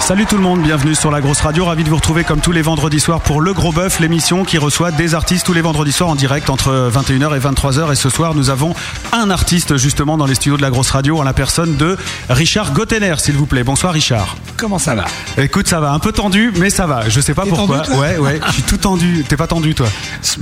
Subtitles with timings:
[0.00, 1.66] Salut tout le monde, bienvenue sur la grosse radio.
[1.66, 4.56] Ravi de vous retrouver comme tous les vendredis soirs pour Le Gros Bœuf, l'émission qui
[4.56, 7.92] reçoit des artistes tous les vendredis soirs en direct entre 21h et 23h.
[7.92, 8.74] Et ce soir, nous avons
[9.12, 11.98] un artiste justement dans les studios de la grosse radio en la personne de
[12.30, 13.62] Richard Gottener, s'il vous plaît.
[13.62, 14.36] Bonsoir Richard.
[14.56, 15.04] Comment ça va?
[15.36, 17.06] Écoute, ça va un peu tendu, mais ça va.
[17.10, 17.80] Je sais pas T'es pourquoi.
[17.80, 17.98] tendu, toi?
[18.00, 19.22] Ouais, ouais, je suis tout tendu.
[19.28, 19.88] T'es pas tendu, toi?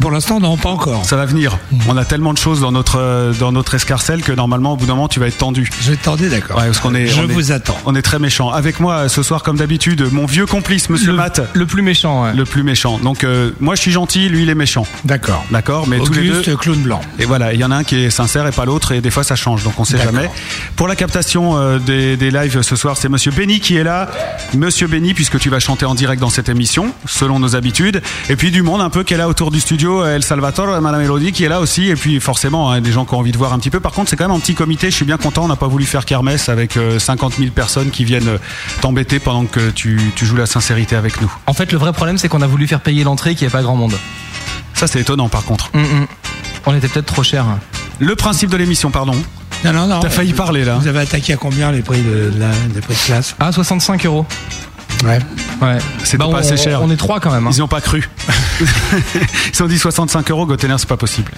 [0.01, 1.05] Pour l'instant, non, pas encore.
[1.05, 1.59] Ça va venir.
[1.89, 4.87] On a tellement de choses dans notre euh, dans notre escarcelle que normalement, au bout
[4.87, 5.69] d'un moment, tu vas être tendu.
[5.81, 6.59] Je vais t'attendre, d'accord.
[6.59, 7.07] Ouais, parce qu'on est.
[7.09, 7.77] Je on est- vous attends.
[7.87, 8.51] On est très méchant.
[8.51, 11.41] Avec moi ce soir, comme d'habitude, mon vieux complice, Monsieur Matt.
[11.55, 12.35] Le plus méchant, ouais.
[12.35, 12.99] Le plus méchant.
[12.99, 14.87] Donc euh, moi je suis gentil, lui il est méchant.
[15.07, 15.43] D'accord.
[15.51, 16.41] D'accord, mais tous les deux.
[16.41, 17.01] Auguste, clown blanc.
[17.19, 19.11] Et voilà, il y en a un qui est sincère et pas l'autre, et des
[19.11, 20.29] fois ça change, donc on sait jamais.
[20.77, 24.11] Pour la captation euh, des, des lives ce soir, c'est Monsieur Benny qui est là.
[24.53, 28.03] Monsieur Benny, puisque tu vas chanter en direct dans cette émission, selon nos habitudes.
[28.29, 31.01] Et puis du monde un peu qui est là autour du studio, El Salvatore, Madame
[31.01, 31.89] Elodie qui est là aussi.
[31.89, 33.81] Et puis forcément, hein, des gens qui ont envie de voir un petit peu.
[33.81, 35.69] Par contre, c'est quand même un petit comité, je suis bien content, on n'a pas
[35.69, 38.39] voulu faire kermesse avec euh, 50 000 personnes qui viennent euh,
[39.21, 41.33] pendant que tu, tu joues la sincérité avec nous.
[41.47, 43.59] En fait, le vrai problème, c'est qu'on a voulu faire payer l'entrée qu'il n'y avait
[43.61, 43.95] pas grand monde.
[44.75, 45.71] Ça c'est étonnant par contre.
[45.75, 46.07] Hum, hum.
[46.67, 47.47] On était peut-être trop cher.
[47.99, 49.15] Le principe de l'émission, pardon.
[49.65, 50.01] Non, non, non.
[50.01, 50.75] T'as failli Vous- parler, là.
[50.75, 53.53] Vous avez attaqué à combien les prix de, de la, des prix de classe Ah,
[53.53, 54.27] 65 euros.
[55.05, 55.19] Ouais.
[55.63, 55.79] Ouais.
[56.05, 56.81] C'est Bah, pas on- assez cher.
[56.83, 57.47] On est trois quand même.
[57.47, 57.51] hein.
[57.53, 58.09] Ils n'y ont pas cru.
[59.55, 61.33] Ils ont dit 65 euros, Gotener, c'est pas possible.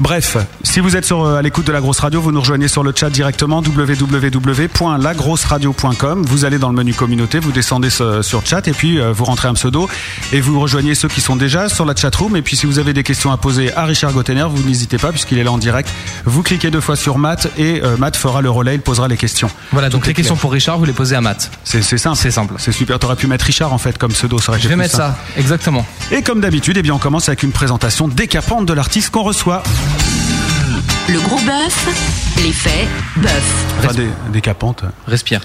[0.00, 2.68] Bref, si vous êtes sur, euh, à l'écoute de la grosse radio, vous nous rejoignez
[2.68, 6.22] sur le chat directement www.lagrosseradio.com.
[6.26, 9.24] Vous allez dans le menu communauté, vous descendez ce- sur chat et puis euh, vous
[9.24, 9.88] rentrez un pseudo
[10.32, 12.36] et vous rejoignez ceux qui sont déjà sur la chatroom.
[12.36, 15.10] Et puis si vous avez des questions à poser à Richard Gotener, vous n'hésitez pas
[15.12, 15.88] puisqu'il est là en direct.
[16.24, 19.16] Vous cliquez deux fois sur Matt et euh, Matt fera le relais, il posera les
[19.16, 19.50] questions.
[19.72, 20.40] Voilà, donc Tout les questions clair.
[20.42, 21.50] pour Richard, vous les posez à Matt.
[21.64, 22.16] C'est simple.
[22.16, 22.54] C'est simple.
[22.58, 22.98] C'est super.
[22.98, 24.38] T'aurais pu mettre Richard en fait comme pseudo.
[24.38, 25.14] Ça aurait Je vais mettre simple.
[25.34, 25.84] ça, exactement.
[26.10, 29.62] Et comme d'habitude, eh bien, on commence avec une présentation décapante de l'artiste qu'on reçoit.
[31.08, 33.66] Le gros bœuf, les faits, bœuf.
[33.78, 33.92] Enfin,
[34.32, 34.84] décapante.
[35.06, 35.40] Respire.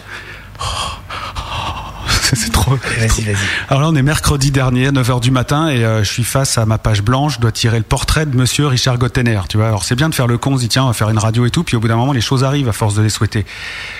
[2.35, 2.75] C'est trop.
[2.75, 3.35] Vas-y, vas-y.
[3.67, 6.65] Alors là, on est mercredi dernier, 9h du matin, et euh, je suis face à
[6.65, 9.67] ma page blanche, je dois tirer le portrait de monsieur Richard Gottener, tu vois.
[9.67, 11.17] Alors c'est bien de faire le con, on se dit tiens, on va faire une
[11.17, 13.09] radio et tout, puis au bout d'un moment, les choses arrivent à force de les
[13.09, 13.45] souhaiter.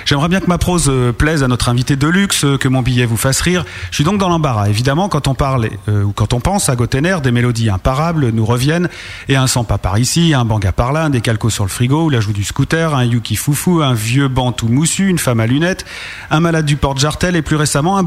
[0.05, 2.81] J'aimerais bien que ma prose euh, plaise à notre invité de luxe, euh, que mon
[2.81, 3.65] billet vous fasse rire.
[3.89, 4.69] Je suis donc dans l'embarras.
[4.69, 8.45] Évidemment, quand on parle, euh, ou quand on pense à Gottener, des mélodies imparables nous
[8.45, 8.89] reviennent,
[9.27, 12.09] et un sampa par ici, un banga par là, un décalco sur le frigo, ou
[12.09, 15.47] la joue du scooter, un yuki foufou, un vieux banc tout moussu, une femme à
[15.47, 15.85] lunettes,
[16.29, 18.03] un malade du porte-jartel, et plus récemment, un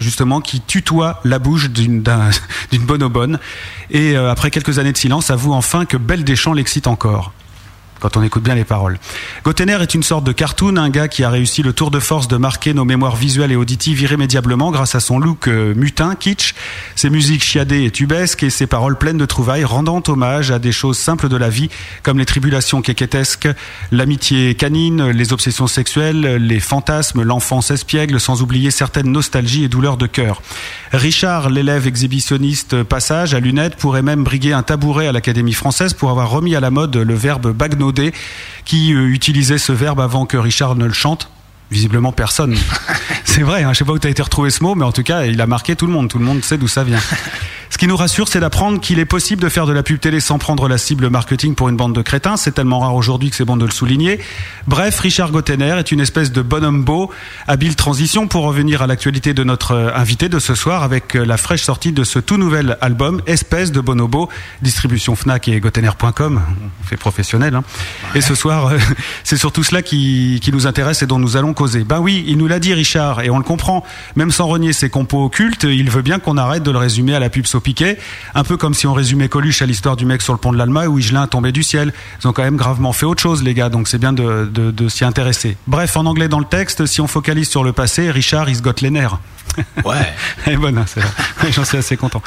[0.00, 2.30] justement, qui tutoie la bouche d'une d'un-
[2.72, 3.38] d'une bonobonne.
[3.90, 7.32] Et euh, après quelques années de silence, avoue enfin que Belle Deschamps l'excite encore
[8.00, 8.98] quand on écoute bien les paroles.
[9.44, 12.28] Gottener est une sorte de cartoon, un gars qui a réussi le tour de force
[12.28, 16.54] de marquer nos mémoires visuelles et auditives irrémédiablement grâce à son look euh, mutin, kitsch,
[16.96, 20.72] ses musiques chiadées et tubesques et ses paroles pleines de trouvailles rendant hommage à des
[20.72, 21.70] choses simples de la vie
[22.02, 23.48] comme les tribulations quéquetesques,
[23.90, 29.96] l'amitié canine, les obsessions sexuelles, les fantasmes, l'enfance espiègle, sans oublier certaines nostalgies et douleurs
[29.96, 30.42] de cœur.
[30.92, 36.10] Richard, l'élève exhibitionniste passage à lunettes, pourrait même briguer un tabouret à l'Académie française pour
[36.10, 37.52] avoir remis à la mode le verbe
[37.84, 38.12] bagnauder,
[38.64, 41.28] qui euh, utilisait ce verbe avant que Richard ne le chante.
[41.70, 42.56] Visiblement personne.
[43.24, 44.92] C'est vrai, hein, je sais pas où tu as été retrouvé ce mot, mais en
[44.92, 46.08] tout cas, il a marqué tout le monde.
[46.08, 47.00] Tout le monde sait d'où ça vient.
[47.74, 50.20] Ce qui nous rassure, c'est d'apprendre qu'il est possible de faire de la pub télé
[50.20, 52.36] sans prendre la cible marketing pour une bande de crétins.
[52.36, 54.20] C'est tellement rare aujourd'hui que c'est bon de le souligner.
[54.68, 57.10] Bref, Richard Gottener est une espèce de bonhomme beau.
[57.48, 61.24] Habile transition pour revenir à l'actualité de notre euh, invité de ce soir avec euh,
[61.24, 64.28] la fraîche sortie de ce tout nouvel album, Espèce de Bonobo,
[64.62, 66.42] distribution Fnac et Gottener.com.
[66.80, 67.56] On fait professionnel.
[67.56, 67.64] Hein.
[68.14, 68.78] Et ce soir, euh,
[69.24, 71.84] c'est surtout cela qui, qui nous intéresse et dont nous allons causer.
[71.84, 73.84] Ben oui, il nous l'a dit Richard, et on le comprend.
[74.16, 77.20] Même sans renier ses compos occultes, il veut bien qu'on arrête de le résumer à
[77.20, 77.96] la pub expliquer.
[78.34, 80.58] Un peu comme si on résumait Coluche à l'histoire du mec sur le pont de
[80.58, 81.92] l'Alma où Higelin tombé du ciel.
[82.22, 84.70] Ils ont quand même gravement fait autre chose, les gars, donc c'est bien de, de,
[84.70, 85.56] de s'y intéresser.
[85.66, 88.62] Bref, en anglais dans le texte, si on focalise sur le passé, Richard, il se
[88.62, 89.18] gotte les nerfs.
[89.84, 90.12] Ouais.
[90.44, 91.06] Celle-là.
[91.42, 92.22] Oui, J'en suis assez content.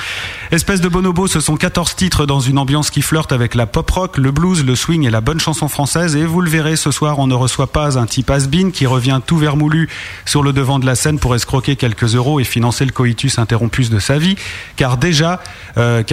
[0.51, 3.89] Espèce de bonobo, ce sont 14 titres dans une ambiance qui flirte avec la pop
[3.89, 6.15] rock, le blues, le swing et la bonne chanson française.
[6.15, 9.16] Et vous le verrez, ce soir, on ne reçoit pas un type has-been qui revient
[9.19, 9.89] tout vermoulu
[10.25, 13.89] sur le devant de la scène pour escroquer quelques euros et financer le coitus interrompus
[13.89, 14.35] de sa vie.
[14.75, 15.41] Car déjà,
[15.77, 16.03] euh,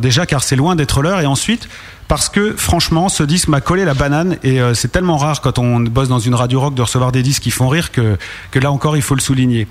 [0.00, 1.20] déjà, car c'est loin d'être l'heure.
[1.20, 1.68] Et ensuite,
[2.08, 5.58] parce que franchement, ce disque m'a collé la banane et euh, c'est tellement rare quand
[5.58, 8.16] on bosse dans une radio rock de recevoir des disques qui font rire que,
[8.50, 9.66] que là encore il faut le souligner.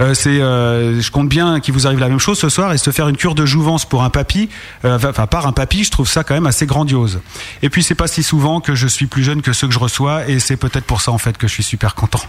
[0.00, 2.90] Euh, euh, je compte bien qu'il vous arrive la même chose ce soir et se
[2.90, 4.48] faire une cure de jouvence pour un papy,
[4.84, 7.20] enfin par un papy, je trouve ça quand même assez grandiose.
[7.62, 9.78] Et puis c'est pas si souvent que je suis plus jeune que ceux que je
[9.78, 12.20] reçois et c'est peut-être pour ça en fait que je suis super content.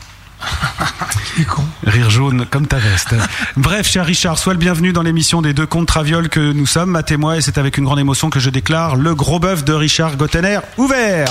[1.85, 3.15] Rire jaune comme ta veste.
[3.57, 6.91] Bref, cher Richard, sois le bienvenu dans l'émission des deux contes Traviol que nous sommes,
[6.91, 9.63] Matt et moi, et c'est avec une grande émotion que je déclare le gros bœuf
[9.63, 11.27] de Richard Gottener ouvert.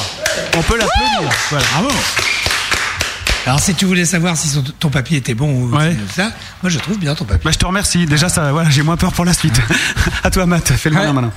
[0.57, 1.31] On peut l'applaudir.
[1.51, 1.65] Voilà.
[1.73, 1.89] Bravo.
[3.47, 5.97] Alors, si tu voulais savoir si son- ton papier était bon ou Ouais.
[6.15, 6.31] ça,
[6.63, 7.43] moi je trouve bien ton papier.
[7.45, 8.05] Bah, je te remercie.
[8.07, 9.61] Déjà, ça, voilà, j'ai moins peur pour la suite.
[10.25, 10.73] à toi, Matt.
[10.73, 11.33] Fais le malin maintenant.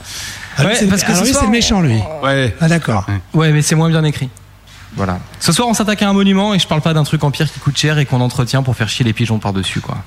[0.58, 1.98] Ah, Ouais, c'est- parce que ce c'est le méchant, lui.
[2.24, 2.56] Ouais.
[2.60, 3.06] Ah, d'accord.
[3.34, 4.30] Ouais, mais c'est moins bien écrit.
[4.96, 5.20] Voilà.
[5.40, 7.52] Ce soir, on s'attaque à un monument et je parle pas d'un truc en pierre
[7.52, 9.98] qui coûte cher et qu'on entretient pour faire chier les pigeons par-dessus, quoi.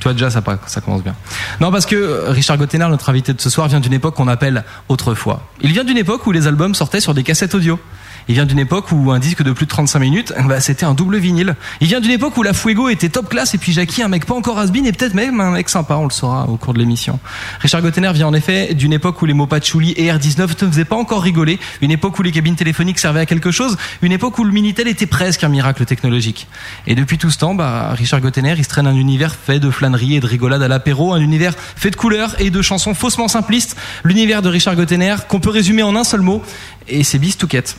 [0.00, 1.16] Tu vois, déjà, ça, ça commence bien.
[1.60, 4.28] Non, parce que euh, Richard Gottener, notre invité de ce soir, vient d'une époque qu'on
[4.28, 5.42] appelle autrefois.
[5.60, 7.80] Il vient d'une époque où les albums sortaient sur des cassettes audio.
[8.28, 10.92] Il vient d'une époque où un disque de plus de 35 minutes, bah, c'était un
[10.92, 11.56] double vinyle.
[11.80, 14.26] Il vient d'une époque où la Fuego était top classe et puis Jackie, un mec
[14.26, 16.78] pas encore has et peut-être même un mec sympa, on le saura au cours de
[16.78, 17.18] l'émission.
[17.60, 20.84] Richard Gottener vient en effet d'une époque où les mots patchouli et R19 ne faisaient
[20.84, 24.38] pas encore rigoler, une époque où les cabines téléphoniques servaient à quelque chose, une époque
[24.38, 26.48] où le Minitel était presque un miracle technologique.
[26.86, 29.70] Et depuis tout ce temps, bah, Richard Gottener, il se traîne un univers fait de
[29.70, 33.28] flânerie et de rigolade à l'apéro, un univers fait de couleurs et de chansons faussement
[33.28, 36.42] simplistes, l'univers de Richard Gottener qu'on peut résumer en un seul mot,
[36.88, 37.76] et c'est Bistouquette.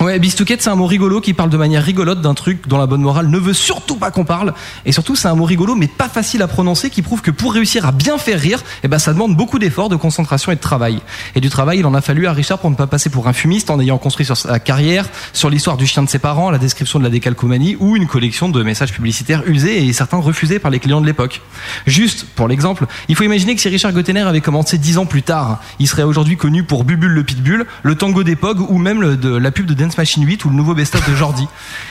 [0.00, 2.86] Ouais, bistouquette, c'est un mot rigolo qui parle de manière rigolote d'un truc dont la
[2.86, 4.54] bonne morale ne veut surtout pas qu'on parle.
[4.86, 7.52] Et surtout, c'est un mot rigolo, mais pas facile à prononcer, qui prouve que pour
[7.52, 10.60] réussir à bien faire rire, eh ben, ça demande beaucoup d'efforts, de concentration et de
[10.60, 11.02] travail.
[11.34, 13.34] Et du travail, il en a fallu à Richard pour ne pas passer pour un
[13.34, 16.56] fumiste en ayant construit sur sa carrière, sur l'histoire du chien de ses parents, la
[16.56, 20.70] description de la décalcomanie ou une collection de messages publicitaires usés et certains refusés par
[20.70, 21.42] les clients de l'époque.
[21.86, 25.22] Juste, pour l'exemple, il faut imaginer que si Richard Gottener avait commencé dix ans plus
[25.22, 29.36] tard, il serait aujourd'hui connu pour Bubule le Pitbull, le tango Pog ou même de
[29.36, 31.46] la pub de Machine 8 ou le nouveau best-of de Jordi.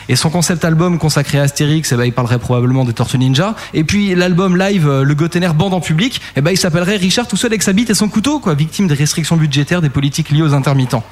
[0.08, 3.56] Et son concept album consacré à Astérix, eh ben, il parlerait probablement des Tortues Ninja.
[3.74, 7.28] Et puis l'album live, euh, le Gottener bande en public, eh ben, il s'appellerait Richard
[7.28, 10.30] tout seul avec sa bite et son couteau, quoi, victime des restrictions budgétaires des politiques
[10.30, 11.04] liées aux intermittents.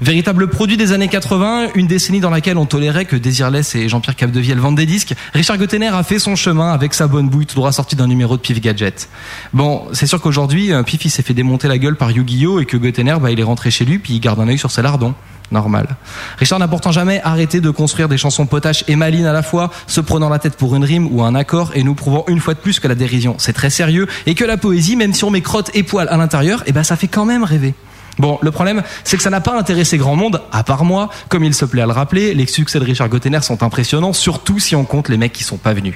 [0.00, 4.14] Véritable produit des années 80, une décennie dans laquelle on tolérait que Désirless et Jean-Pierre
[4.14, 7.56] Capdevielle vendent des disques, Richard Gottener a fait son chemin avec sa bonne bouille tout
[7.56, 9.08] droit sortie d'un numéro de Pif Gadget.
[9.52, 12.60] Bon, c'est sûr qu'aujourd'hui, euh, Pif s'est fait démonter la gueule par Yu-Gi-Oh!
[12.60, 14.70] et que Gottener, bah, il est rentré chez lui puis il garde un œil sur
[14.70, 15.14] ses lardons.
[15.50, 15.96] Normal.
[16.38, 19.70] Richard n'a pourtant jamais arrêté de construire des chansons potaches et malines à la fois,
[19.86, 22.54] se prenant la tête pour une rime ou un accord et nous prouvant une fois
[22.54, 25.30] de plus que la dérision c'est très sérieux et que la poésie, même si on
[25.30, 27.74] met crotte et poil à l'intérieur, eh ben ça fait quand même rêver.
[28.18, 31.08] Bon, le problème, c'est que ça n'a pas intéressé grand monde, à part moi.
[31.28, 34.58] Comme il se plaît à le rappeler, les succès de Richard Gottener sont impressionnants, surtout
[34.58, 35.94] si on compte les mecs qui sont pas venus.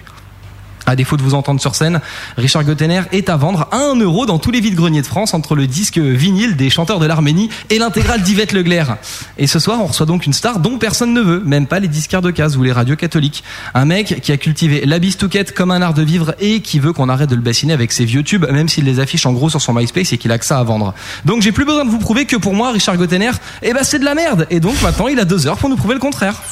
[0.86, 2.00] À défaut de vous entendre sur scène,
[2.36, 5.54] Richard Gottener est à vendre à 1 euro dans tous les vides-greniers de France entre
[5.54, 8.96] le disque vinyle des chanteurs de l'Arménie et l'intégrale d'Yvette Leclerc.
[9.38, 11.88] Et ce soir, on reçoit donc une star dont personne ne veut, même pas les
[11.88, 13.44] disquaires de case ou les radios catholiques.
[13.74, 16.92] Un mec qui a cultivé la bistouquette comme un art de vivre et qui veut
[16.92, 19.50] qu'on arrête de le bassiner avec ses vieux tubes, même s'il les affiche en gros
[19.50, 20.94] sur son MySpace et qu'il a que ça à vendre.
[21.24, 23.30] Donc j'ai plus besoin de vous prouver que pour moi, Richard Gottener,
[23.62, 24.46] eh ben c'est de la merde.
[24.50, 26.42] Et donc maintenant, il a deux heures pour nous prouver le contraire.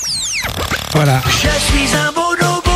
[0.92, 1.20] Voilà.
[1.26, 2.70] Je suis un bonobo.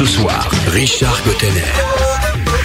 [0.00, 1.60] Ce soir, Richard Gottener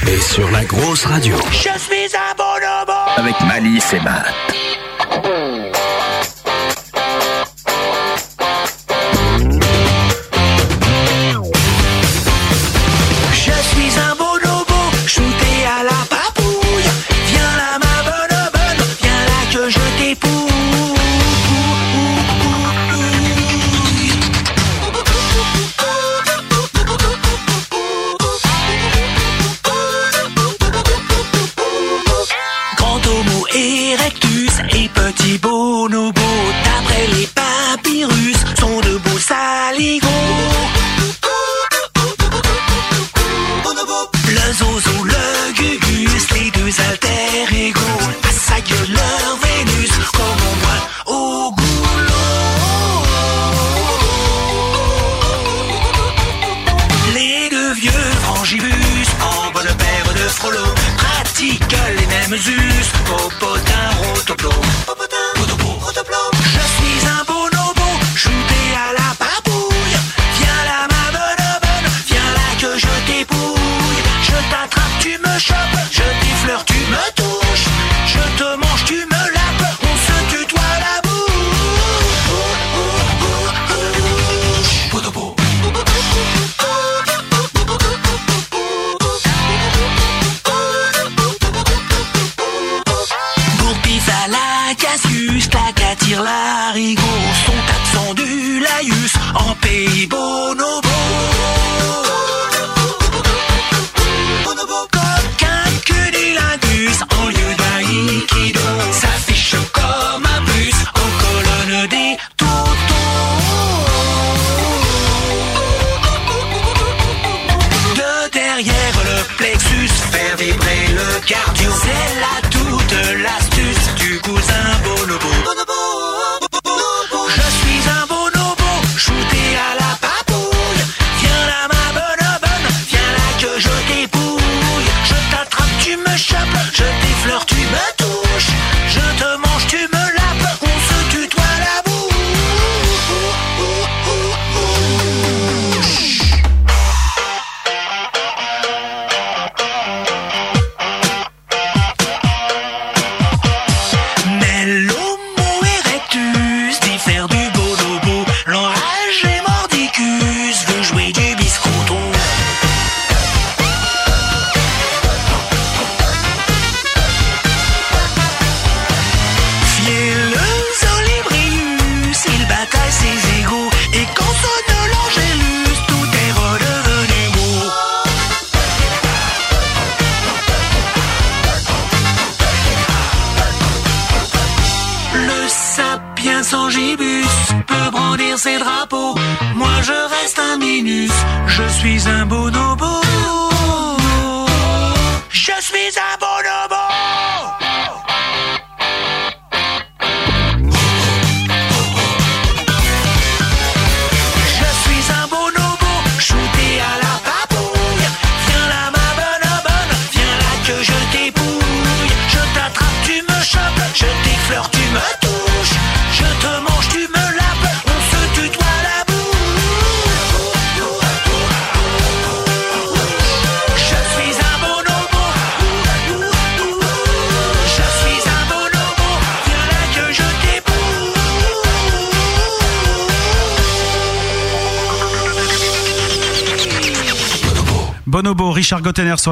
[0.07, 2.93] est sur la grosse radio Je suis un bonobo.
[3.17, 4.33] avec Malice et Matt.
[34.73, 36.11] et petits bonobos.
[36.63, 37.44] D'après les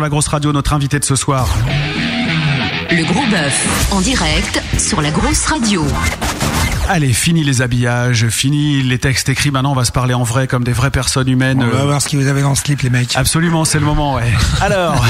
[0.04, 1.48] la grosse radio, notre invité de ce soir.
[2.92, 5.82] Le gros bœuf, en direct sur la grosse radio.
[6.90, 9.50] Allez, fini les habillages, fini les textes écrits.
[9.50, 11.64] Maintenant, on va se parler en vrai comme des vraies personnes humaines.
[11.64, 13.16] On va voir ce que vous avez dans le slip, les mecs.
[13.16, 14.30] Absolument, c'est le moment, ouais.
[14.62, 15.06] Alors,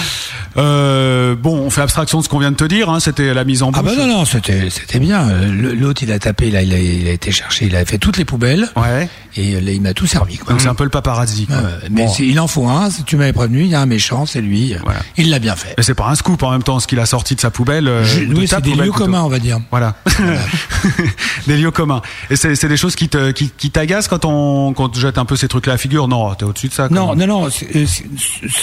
[0.56, 2.88] euh, bon, on fait abstraction de ce qu'on vient de te dire.
[2.88, 3.82] Hein, C'était la mise en bouche.
[3.84, 5.28] Ah bah non, non, c'était c'était bien.
[5.48, 8.16] L'autre, il a tapé, là, il a, il a été cherché, il a fait toutes
[8.16, 8.70] les poubelles.
[8.74, 9.06] Ouais.
[9.36, 10.38] Et euh, là, il m'a tout servi.
[10.38, 10.50] Quoi.
[10.52, 11.46] Donc c'est un peu le paparazzi.
[11.46, 11.56] Quoi.
[11.56, 12.12] Ouais, mais Bon.
[12.18, 14.74] il en faut un, si tu m'avais prévenu, il y a un méchant, c'est lui.
[14.82, 15.00] Voilà.
[15.16, 15.74] Il l'a bien fait.
[15.76, 17.86] Mais c'est pas un scoop en même temps ce qu'il a sorti de sa poubelle.
[17.88, 19.58] euh, Je- oui, c'est des lieux communs, on va dire.
[19.70, 19.94] Voilà.
[21.46, 22.02] des lieux communs.
[22.30, 25.36] Et c'est des choses qui te qui, qui t'agacent quand on quand jette un peu
[25.36, 26.08] ces trucs là à la figure?
[26.08, 26.88] Non, t'es au-dessus de ça.
[26.88, 27.50] Non, non, non.
[27.50, 27.86] c'est- euh,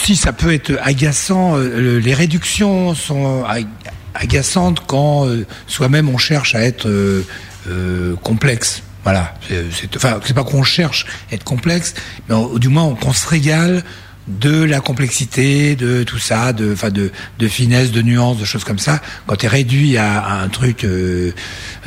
[0.04, 3.66] Si ça peut être agaçant, euh, le- les réductions sont ag-
[4.14, 7.24] agaçantes quand euh, soi-même on cherche à être euh,
[7.68, 8.82] euh, complexe.
[9.10, 9.34] Voilà.
[9.48, 11.94] C'est- enfin, c'est pas qu'on cherche à être complexe,
[12.28, 13.82] mais on- du moins on- qu'on se régale
[14.26, 18.64] de la complexité, de tout ça, de, enfin de, de finesse, de nuances, de choses
[18.64, 19.00] comme ça.
[19.26, 21.32] Quand tu es réduit à, à un truc euh,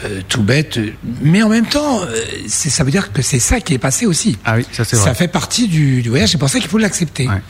[0.05, 0.79] euh, tout bête,
[1.21, 2.07] mais en même temps, euh,
[2.47, 4.39] c'est- ça veut dire que c'est ça qui est passé aussi.
[4.43, 5.13] Ah oui, ça c'est Ça vrai.
[5.15, 7.27] fait partie du, du voyage, c'est pour ça qu'il faut l'accepter.
[7.27, 7.41] Ouais.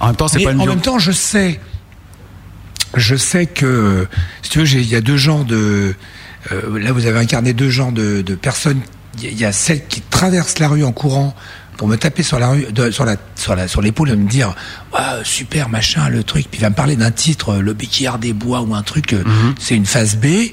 [0.00, 1.60] En même temps, c'est Mais pas une en bio- même temps, je sais,
[2.96, 4.08] je sais que,
[4.42, 5.94] si tu veux, il y a deux genres de,
[6.50, 8.80] là vous avez incarné deux genres de, de personnes.
[9.22, 11.34] Il y a- celle qui traverse la rue en courant
[11.76, 14.28] pour me taper sur la rue, de- sur la, sur la, sur l'épaule et me
[14.28, 14.54] dire,
[14.94, 18.18] ah, super machin, le truc, puis il va me parler d'un titre, euh, le béquillard
[18.18, 19.24] des bois ou un truc, euh,
[19.58, 20.52] c'est une phase B, et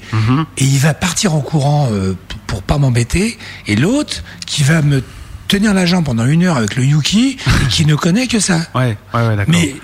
[0.58, 5.02] il va partir en courant euh, pour pas m'embêter, et l'autre qui va me
[5.46, 8.60] tenir la jambe pendant une heure avec le Yuki et qui ne connaît que ça.
[8.74, 9.54] Ouais, ouais, ouais, d'accord.
[9.54, 9.74] Mais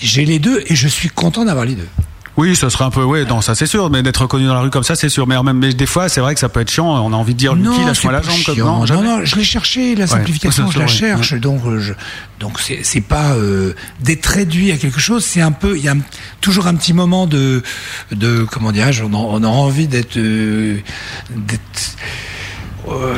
[0.00, 1.88] j'ai les deux et je suis content d'avoir les deux.
[2.40, 4.60] Oui, ça serait un peu, ouais, non, ça c'est sûr, mais d'être reconnu dans la
[4.60, 5.26] rue comme ça, c'est sûr.
[5.26, 6.86] Mais même, mais des fois, c'est vrai que ça peut être chiant.
[7.04, 8.34] On a envie de dire, Lucky, lâche-moi la jambe.
[8.46, 8.58] Comme...
[8.58, 11.34] Non, non, non, je l'ai cherché, la simplification, Ouais, je la vrai, cherche.
[11.34, 11.92] Donc, euh, je,
[12.40, 15.24] donc c'est, pas euh, d'être réduit à quelque chose.
[15.24, 16.00] C'est un peu, il y a un-
[16.40, 17.62] toujours un petit moment de,
[18.12, 20.78] de comment dirais-je, on, a- on a envie d'être, euh,
[21.36, 21.96] d'être
[22.88, 23.14] euh,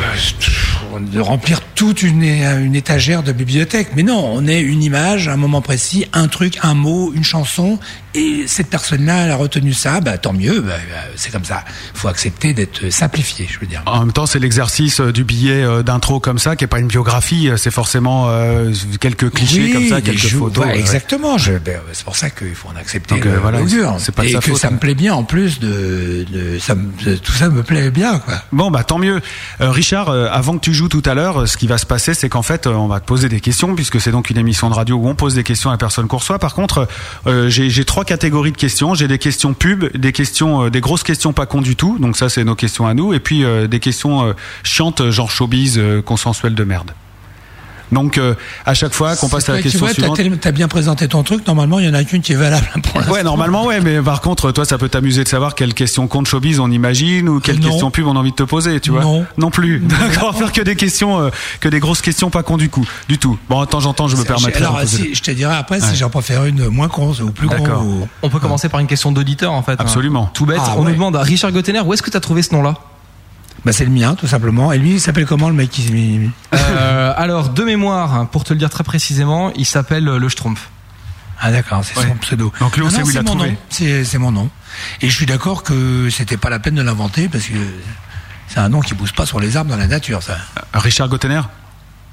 [1.00, 3.88] de remplir toute une, une étagère de bibliothèque.
[3.96, 7.78] Mais non, on est une image, un moment précis, un truc, un mot, une chanson,
[8.14, 11.64] et cette personne-là, elle a retenu ça, bah, tant mieux, bah, bah, c'est comme ça.
[11.94, 13.82] Il faut accepter d'être simplifié, je veux dire.
[13.86, 16.78] En même temps, c'est l'exercice euh, du billet euh, d'intro comme ça, qui est pas
[16.78, 17.48] une biographie.
[17.48, 20.66] euh, C'est forcément euh, quelques clichés Oui, comme ça, quelques photos.
[20.74, 21.36] exactement.
[21.64, 23.58] Ben, c'est pour ça qu'il faut en accepter Donc, le, voilà,
[23.98, 24.72] c'est pas et que faute, ça hein.
[24.72, 28.34] me plaît bien en plus de, de, ça de- tout ça me plaît bien quoi.
[28.52, 29.20] Bon, bah tant mieux.
[29.60, 32.14] Euh, Richard, euh, avant que tu joues tout à l'heure, ce qui va se passer,
[32.14, 34.70] c'est qu'en fait, euh, on va te poser des questions, puisque c'est donc une émission
[34.70, 36.38] de radio où on pose des questions à personne qu'on reçoit.
[36.38, 36.88] Par contre,
[37.26, 38.94] euh, j'ai trois catégories de questions.
[38.94, 41.98] J'ai des questions pub, des questions, euh, des grosses questions pas cons du tout.
[41.98, 43.12] Donc ça, c'est nos questions à nous.
[43.12, 46.92] Et puis des questions chiantes, genre showbiz, consensuelles de merde.
[47.92, 48.34] Donc euh,
[48.66, 50.40] à chaque fois qu'on passe à la vrai que tu question vois, suivante.
[50.40, 51.46] t'as bien présenté ton truc.
[51.46, 53.08] Normalement, il y en a qu'une qui est valable pour.
[53.12, 56.28] Ouais, normalement, ouais, mais par contre, toi, ça peut t'amuser de savoir quelles questions contre
[56.30, 57.68] showbiz on imagine ou quelles Non.
[57.68, 59.02] questions pub on a envie de te poser, tu vois.
[59.02, 59.26] Non.
[59.38, 59.80] Non plus.
[59.86, 61.30] D'accord, on va faire que des questions, euh,
[61.60, 63.38] que des grosses questions pas con du coup, du tout.
[63.48, 64.64] Bon, en temps, je me permettrai.
[64.64, 65.88] Alors, si, je te dirai après Ouais.
[65.88, 67.56] si j'en préfère une moins con ou plus con.
[67.56, 67.82] D'accord.
[67.84, 69.80] ou- On peut commencer par une question d'auditeur en fait.
[69.80, 70.30] Absolument.
[70.34, 70.58] Tout bête.
[70.60, 70.88] Ah, on ouais.
[70.90, 72.74] nous demande à Richard Gottener où est-ce que tu as trouvé ce nom-là?
[73.64, 74.72] Bah, c'est le mien, tout simplement.
[74.72, 75.70] Et lui, il s'appelle comment le mec?
[75.70, 75.82] Qui
[76.52, 80.28] Euh, Alors de mémoire, hein, pour te le dire très précisément, il s'appelle euh, le
[80.28, 80.68] Schtroumpf.
[81.40, 82.08] Ah d'accord, c'est Ouais.
[82.08, 82.52] son pseudo.
[82.60, 83.50] Donc Ah sait non, où il c'est trouvé.
[83.50, 83.56] nom.
[83.68, 84.48] C'est c'est mon nom.
[85.00, 87.54] Et je suis d'accord que c'était pas la peine de l'inventer parce que
[88.48, 90.36] c'est un nom qui pousse pas sur les arbres dans la nature, ça.
[90.74, 91.40] Richard Gottener?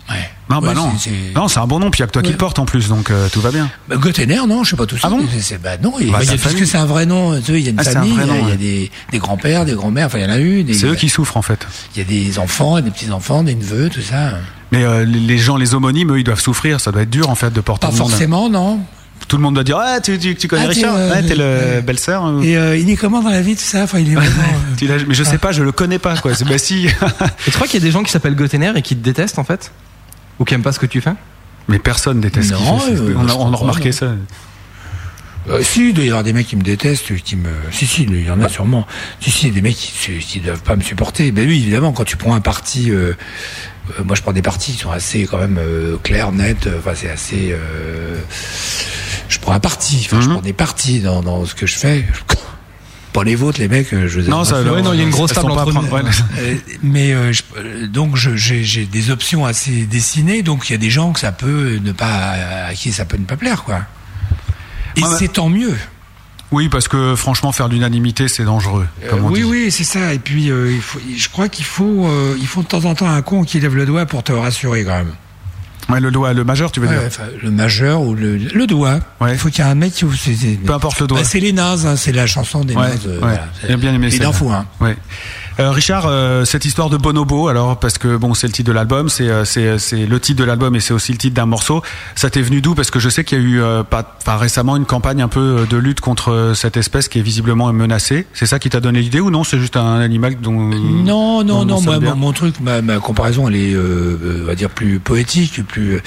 [0.10, 0.30] Ouais.
[0.50, 0.92] Non, bah non.
[0.98, 2.32] c'est- c'est- Non, c'est un bon nom, puis il y a que toi qui Ouais.
[2.34, 3.70] le portes en plus, donc euh, tout va bien.
[3.88, 5.08] Bah, Gottener, non, je sais pas tout ça.
[5.08, 7.06] Ah bon C'est- c'est- bah non, Bah, bah, y a- parce que c'est un vrai
[7.06, 7.40] nom.
[7.40, 8.46] Tu sais, il y a une Ah, famille, il y a- nom, il y a
[8.52, 8.58] ouais.
[8.58, 10.64] des, des grands-pères, des grands-mères, enfin il y en a eu.
[10.64, 11.68] Des, C'est eux qui souffrent en fait.
[11.96, 14.32] Il y a des enfants, des petits-enfants, des neveux, tout ça.
[14.72, 16.80] Mais euh, les gens, les homonymes, eux, ils doivent souffrir.
[16.80, 18.80] Ça doit être dur en fait de porter Pas un nom d'un- forcément, non.
[19.28, 21.22] Tout le monde doit dire Ah, tu, tu, tu connais Ah, t'es, Richard euh, Ouais,
[21.22, 22.42] t'es le euh, belle-sœur hein.
[22.42, 23.84] Et euh, il est comment dans la vie, tout ça?
[23.84, 24.30] Enfin, il est vraiment.
[24.32, 26.34] euh, Tu l'as- Mais je sais pas, je le connais pas quoi.
[26.34, 26.88] C'est- Bah si.
[26.88, 26.92] Et
[27.46, 29.44] tu crois qu'il y a des gens qui s'appellent Gottener et qui te détestent en
[29.44, 29.72] fait?
[30.40, 31.14] Ou qui aiment pas ce que tu fais
[31.68, 32.52] Mais personne déteste.
[32.52, 33.94] Non, euh, on, a, on a remarqué non.
[33.96, 34.12] ça.
[35.50, 37.50] Euh, si, il doit y avoir des mecs qui me détestent, qui me.
[37.72, 38.86] Si, si, il y en a sûrement.
[39.20, 41.32] Si, si, des mecs qui, qui doivent pas me supporter.
[41.32, 42.92] Ben oui, évidemment, quand tu prends un parti.
[42.92, 43.14] euh,
[44.00, 46.68] euh, moi, je prends des partis qui sont assez, quand même, euh, clairs, nets.
[46.68, 47.50] euh, Enfin, c'est assez.
[47.52, 48.20] euh,
[49.28, 50.04] je prends un parti.
[50.06, 52.06] Enfin, je prends des partis dans, dans ce que je fais.
[53.14, 53.92] Pas les vôtres, les mecs.
[53.94, 54.62] euh, Je Non, ça.
[54.62, 55.82] Ouais, non, il y a une grosse table entre nous.
[55.82, 56.02] prendre, ouais.
[56.40, 60.92] Euh, mais euh, je- donc j'ai des options assez dessinées, donc il y a des
[60.92, 63.80] gens que ça peut ne pas à qui ça peut ne pas plaire quoi.
[64.96, 65.76] Et Ouais, c'est tant mieux.
[66.52, 68.88] Oui, parce que franchement, faire l'unanimité, c'est dangereux.
[69.10, 69.44] Comme Euh, on oui dit.
[69.46, 70.14] oui c'est ça.
[70.14, 72.96] Et puis euh, il faut, je crois qu'il faut euh, il faut de temps en
[72.96, 75.14] temps un con qui lève le doigt pour te rassurer quand même.
[75.90, 78.68] Ouais, le doigt, le majeur, tu veux dire ouais, enfin, le majeur ou le, le
[78.68, 79.00] doigt.
[79.20, 79.34] Ouais.
[79.34, 80.06] Il faut qu'il y ait un mec qui
[80.66, 81.20] Peu importe le doigt.
[81.20, 83.08] Bah, c'est les nazes, hein, c'est la chanson des Ouais, nazes.
[83.08, 83.38] euh, ouais.
[83.62, 83.78] voilà.
[83.78, 84.66] Bien aimé Il en faut un.
[84.80, 84.96] Ouais.
[85.60, 88.74] Euh, Richard, euh, cette histoire de Bonobo, alors parce que bon, c'est le titre de
[88.74, 91.82] l'album, c'est euh, c'est le titre de l'album et c'est aussi le titre d'un morceau.
[92.16, 92.76] Ça t'est venu d'où?
[92.76, 95.68] Parce que je sais qu'il y a eu euh, pas, récemment une campagne un peu
[95.70, 98.26] de lutte contre cette espèce qui est visiblement menacée.
[98.34, 99.44] C'est ça qui t'a donné l'idée ou non?
[99.44, 101.82] C'est juste un animal dont Non, non, dont non.
[101.82, 106.00] Moi, mon, mon truc, ma, ma comparaison, elle est, on va dire, plus poétique, plus.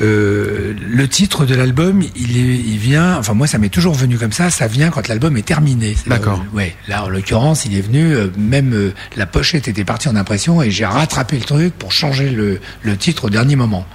[0.00, 3.16] le titre de l'album, il est, il vient.
[3.18, 4.50] Enfin, moi, ça m'est toujours venu comme ça.
[4.50, 5.96] Ça vient quand l'album est terminé.
[6.06, 6.44] D'accord.
[6.52, 6.76] ouais.
[6.88, 8.12] Là, en l'occurrence, il est venu.
[8.12, 8.26] euh,
[8.66, 12.30] même euh, la pochette était partie en impression et j'ai rattrapé le truc pour changer
[12.30, 13.86] le, le titre au dernier moment.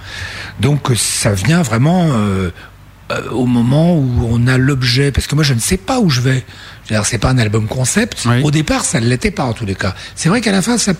[0.60, 2.08] Donc, euh, ça vient vraiment.
[2.12, 2.50] euh,
[3.30, 6.22] au moment où on a l'objet, parce que moi je ne sais pas où je
[6.22, 6.44] vais.
[7.04, 8.22] C'est pas un album concept.
[8.24, 8.40] Oui.
[8.42, 9.94] Au départ, ça ne l'était pas en tous les cas.
[10.14, 10.92] C'est vrai qu'à la fin, ça,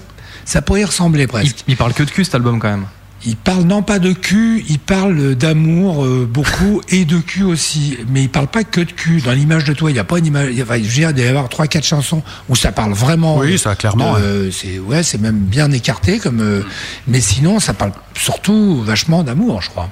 [0.45, 1.65] ça pourrait y ressembler il, presque.
[1.69, 2.85] il parle que de cul cet album quand même.
[3.25, 7.97] Il parle non pas de cul, il parle d'amour euh, beaucoup et de cul aussi.
[8.09, 9.21] Mais il parle pas que de cul.
[9.21, 10.49] Dans l'image de toi, il n'y a pas une image.
[10.61, 13.39] Enfin, je veux dire, il doit y avoir trois, quatre chansons où ça parle vraiment.
[13.39, 16.41] Oui, euh, ça, clairement, de- C'est ouais, c'est même bien écarté comme.
[16.41, 16.63] euh,
[17.07, 19.89] mais sinon, ça parle surtout vachement d'amour, je crois.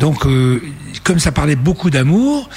[0.00, 0.60] Donc, euh,
[1.04, 2.48] comme ça parlait beaucoup d'amour,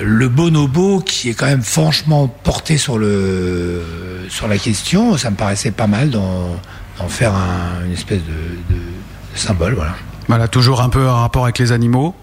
[0.00, 3.82] le bonobo qui est quand même franchement porté sur le
[4.30, 6.56] sur la question, ça me paraissait pas mal d'en
[6.98, 8.80] d'en faire un- une espèce de, de
[9.36, 9.94] symbole, voilà.
[10.28, 12.14] Voilà, toujours un peu un rapport avec les animaux.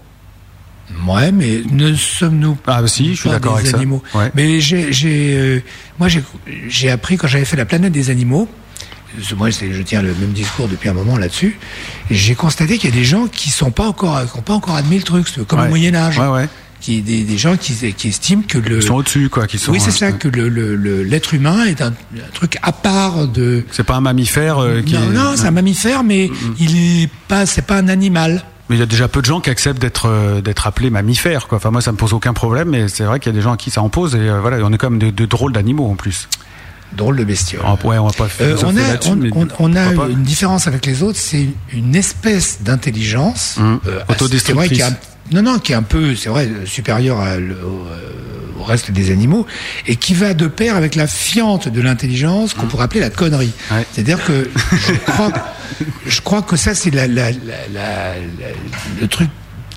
[1.06, 4.18] Ouais, mais ne sommes-nous Ah bah si, je suis pas d'accord des avec animaux ça.
[4.18, 4.30] Ouais.
[4.34, 5.62] Mais j'ai, j'ai, euh,
[5.98, 6.22] moi j'ai,
[6.68, 8.48] j'ai appris quand j'avais fait la planète des animaux.
[9.36, 11.58] Moi, c'est- je tiens le même discours depuis un moment là-dessus.
[12.10, 14.74] J'ai constaté qu'il y a des gens qui sont pas encore, qui ont pas encore
[14.74, 15.66] admis le truc, comme Ouais.
[15.66, 16.48] au Moyen Âge, Ouais, ouais.
[16.84, 19.46] Qui des, des gens qui, qui estiment que le Ils sont au-dessus, quoi.
[19.46, 22.32] Qui sont, oui c'est ça euh, que le le- le- l'être humain est un, un
[22.34, 24.94] truc à part de C'est pas un mammifère euh, qui.
[24.94, 28.76] non, est- non c'est un mammifère mais il est pas c'est pas un animal Mais
[28.76, 31.56] il y a déjà peu de gens qui acceptent d'être euh, d'être appelés mammifères, quoi.
[31.58, 33.52] Enfin, moi, ça me pose aucun problème, mais c'est vrai qu'il y a des gens
[33.52, 35.52] à qui ça en pose, et euh, voilà, on est quand même de, de drôles
[35.52, 36.28] d'animaux en plus.
[36.96, 39.48] drôle de bestiole Ah, ouais, on va pas Euh, on a, là-dessus, on, mais on-
[39.58, 40.10] on a pourquoi pas.
[40.12, 44.54] une différence avec les autres, c'est une espèce d'intelligence Hum, euh, autodestructrice.
[44.54, 44.82] vrai qui
[45.32, 48.90] non, non, qui est un peu, c'est vrai, supérieur à le- au, euh, au reste
[48.90, 49.46] des animaux,
[49.86, 53.52] et qui va de pair avec la fiente de l'intelligence qu'on pourrait appeler la connerie.
[53.70, 53.84] Ouais.
[53.92, 55.32] C'est-à-dire que je crois,
[56.06, 58.12] je crois que ça c'est la, la, la,
[59.00, 59.28] le truc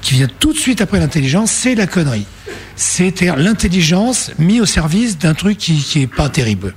[0.01, 2.25] qui vient tout de suite après l'intelligence, c'est la connerie.
[2.75, 6.75] C'est l'intelligence mise au service d'un truc qui, qui est pas terrible.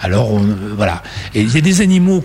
[0.00, 1.02] Alors on- euh, voilà.
[1.34, 2.22] Et il y a des animaux.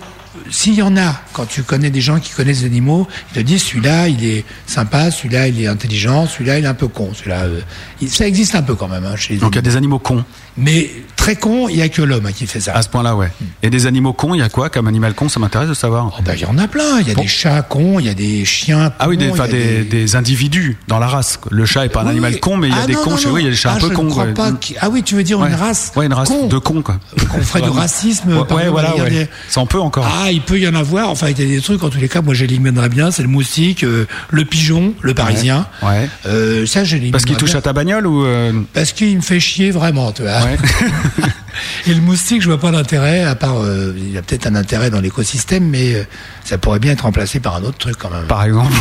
[0.50, 3.40] S'il y en a, quand tu connais des gens qui connaissent les animaux, ils te
[3.40, 7.10] disent celui-là il est sympa, celui-là il est intelligent, celui-là il est un peu con.
[7.14, 7.60] Celui-là, euh,
[8.06, 9.98] ça existe un peu quand même hein, chez les Donc il y a des animaux
[9.98, 10.24] cons.
[10.58, 12.72] Mais très con, il y a que l'homme qui fait ça.
[12.74, 13.30] À ce point-là, ouais.
[13.62, 16.14] Et des animaux cons, il y a quoi comme animal con Ça m'intéresse de savoir.
[16.18, 17.00] Oh, ben, il y en a plein.
[17.00, 18.92] Il y a des chats cons, il y a des chiens.
[18.98, 21.38] Ah oui, des, cons, enfin, il y a des, des individus dans la race.
[21.50, 23.10] Le chat est pas un animal con, mais il y a Ah des non, cons
[23.10, 23.34] non, chez non.
[23.34, 24.08] oui, il y a des chats Ah, un peu cons.
[24.10, 24.34] ouais.
[24.80, 25.48] Ah oui, tu veux dire Ouais.
[25.48, 26.46] une race Ouais, une race con.
[26.46, 26.98] de cons, quoi.
[27.42, 28.28] Ferait du racisme.
[28.30, 30.06] Ouais, par ouais, exemple, voilà, des- Ça en peut encore.
[30.24, 31.10] Ah, il peut y en avoir.
[31.10, 31.82] Enfin, il y a des trucs.
[31.82, 33.10] En tous les cas, moi, j'élimainerais bien.
[33.10, 35.66] C'est le moustique, euh, le pigeon, le parisien.
[35.82, 36.08] Ouais.
[36.26, 37.12] Euh, ça, j'élimine.
[37.12, 40.22] Parce qu'il touche à ta bagnole ou euh, Parce qu'il me fait chier vraiment, tu
[40.22, 40.45] vois.
[40.46, 40.56] Ouais.
[41.86, 44.90] Et le moustique, je vois pas l'intérêt, à part, euh, il a peut-être un intérêt
[44.90, 46.04] dans l'écosystème, mais euh,
[46.44, 48.26] ça pourrait bien être remplacé par un autre truc quand même.
[48.26, 48.72] par exemple.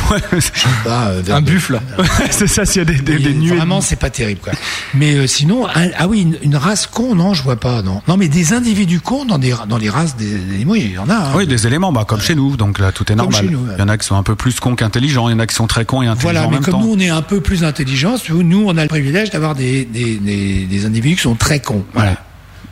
[0.83, 1.79] Pas, euh, Un buffle.
[2.31, 3.55] C'est ça, s'il y a des, des, des nuées.
[3.55, 4.53] Vraiment, c'est pas terrible, quoi.
[4.93, 8.01] Mais euh, sinon, un- ah oui, une, une race con, non, je vois pas, non.
[8.07, 10.97] Non, mais des individus cons dans des dans les races des des animaux, il y
[10.97, 11.15] en a.
[11.15, 11.31] hein.
[11.35, 13.41] Oui, des éléments, bah, comme chez nous, donc là tout est normal.
[13.43, 13.73] chez nous, ouais.
[13.77, 15.47] Il y en a qui sont un peu plus cons qu'intelligents, il y en a
[15.47, 16.81] qui sont très cons et intelligents Voilà, en mais même comme temps.
[16.81, 20.15] nous, on est un peu plus intelligents, nous, on a le privilège d'avoir des, des,
[20.17, 21.83] des, des individus qui sont très cons.
[21.93, 22.11] Voilà.
[22.11, 22.17] Ouais.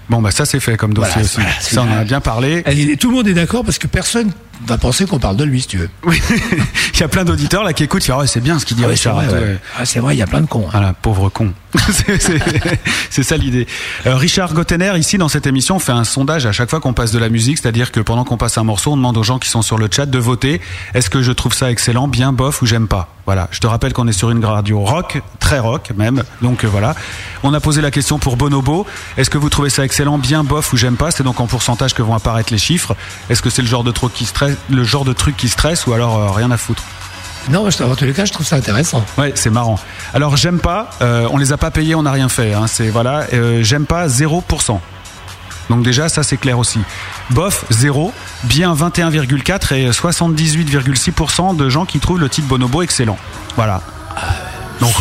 [0.10, 1.36] Bon, bah ça c'est fait comme dossier Voilà, aussi.
[1.36, 2.20] voilà, ça, on en a bien.
[2.22, 2.64] parlé.
[2.68, 4.32] Et tout le monde est d'accord parce que personne
[4.68, 5.90] va penser qu'on parle de lui, si tu veux.
[6.06, 6.22] Oui.
[6.94, 8.88] il y a plein d'auditeurs là qui écoutent, Ah c'est bien ce qu'il dit Ah
[8.88, 9.16] c'est Richard.
[9.16, 9.34] vrai, Ouais.
[9.40, 9.58] ouais.
[9.78, 10.66] Ah, c'est vrai, il y a plein de cons.
[10.68, 10.72] hein.
[10.72, 11.54] Voilà, pauvre con.
[13.10, 13.68] c'est ça l'idée.
[14.06, 16.94] Euh, Richard Gottener, ici dans cette émission, on fait un sondage à chaque fois qu'on
[16.94, 19.40] passe de la musique, c'est-à-dire que pendant qu'on passe un morceau, on demande aux gens
[19.40, 20.62] qui sont sur le chat de voter.
[20.94, 23.10] Est-ce que je trouve ça excellent, bien, bof ou j'aime pas?
[23.26, 23.48] Voilà.
[23.52, 26.24] Je te rappelle qu'on est sur une radio rock, très rock même.
[26.42, 26.94] Donc euh, voilà.
[27.44, 28.86] On a posé la question pour Bonobo.
[29.18, 31.12] Est-ce que vous trouvez ça excellent, bien, bof ou j'aime pas?
[31.12, 32.96] C'est donc en pourcentage que vont apparaître les chiffres.
[33.30, 35.88] Est-ce que c'est le genre de truc qui stresse, le genre de truc qui stresse
[35.88, 36.84] ou alors euh, rien à foutre?
[37.50, 39.04] Non, je- en tous les cas, je trouve ça intéressant.
[39.18, 39.78] Ouais, c'est marrant.
[40.14, 42.54] Alors j'aime pas, euh, on les a pas payés, on n'a rien fait.
[42.54, 43.26] Hein, c'est voilà,
[43.62, 44.80] j'aime pas 0%.
[45.70, 46.80] Donc déjà ça c'est clair aussi.
[47.30, 53.18] Bof 0, bien 21,4 et 78,6% de gens qui trouvent le titre Bonobo excellent.
[53.56, 53.82] Voilà.
[54.80, 54.94] Donc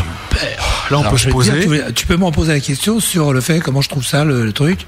[0.91, 1.67] là on Alors, peut se poser.
[1.67, 4.45] dire, tu, peux m'en poser la question sur le fait comment je trouve ça, le,
[4.45, 4.87] le truc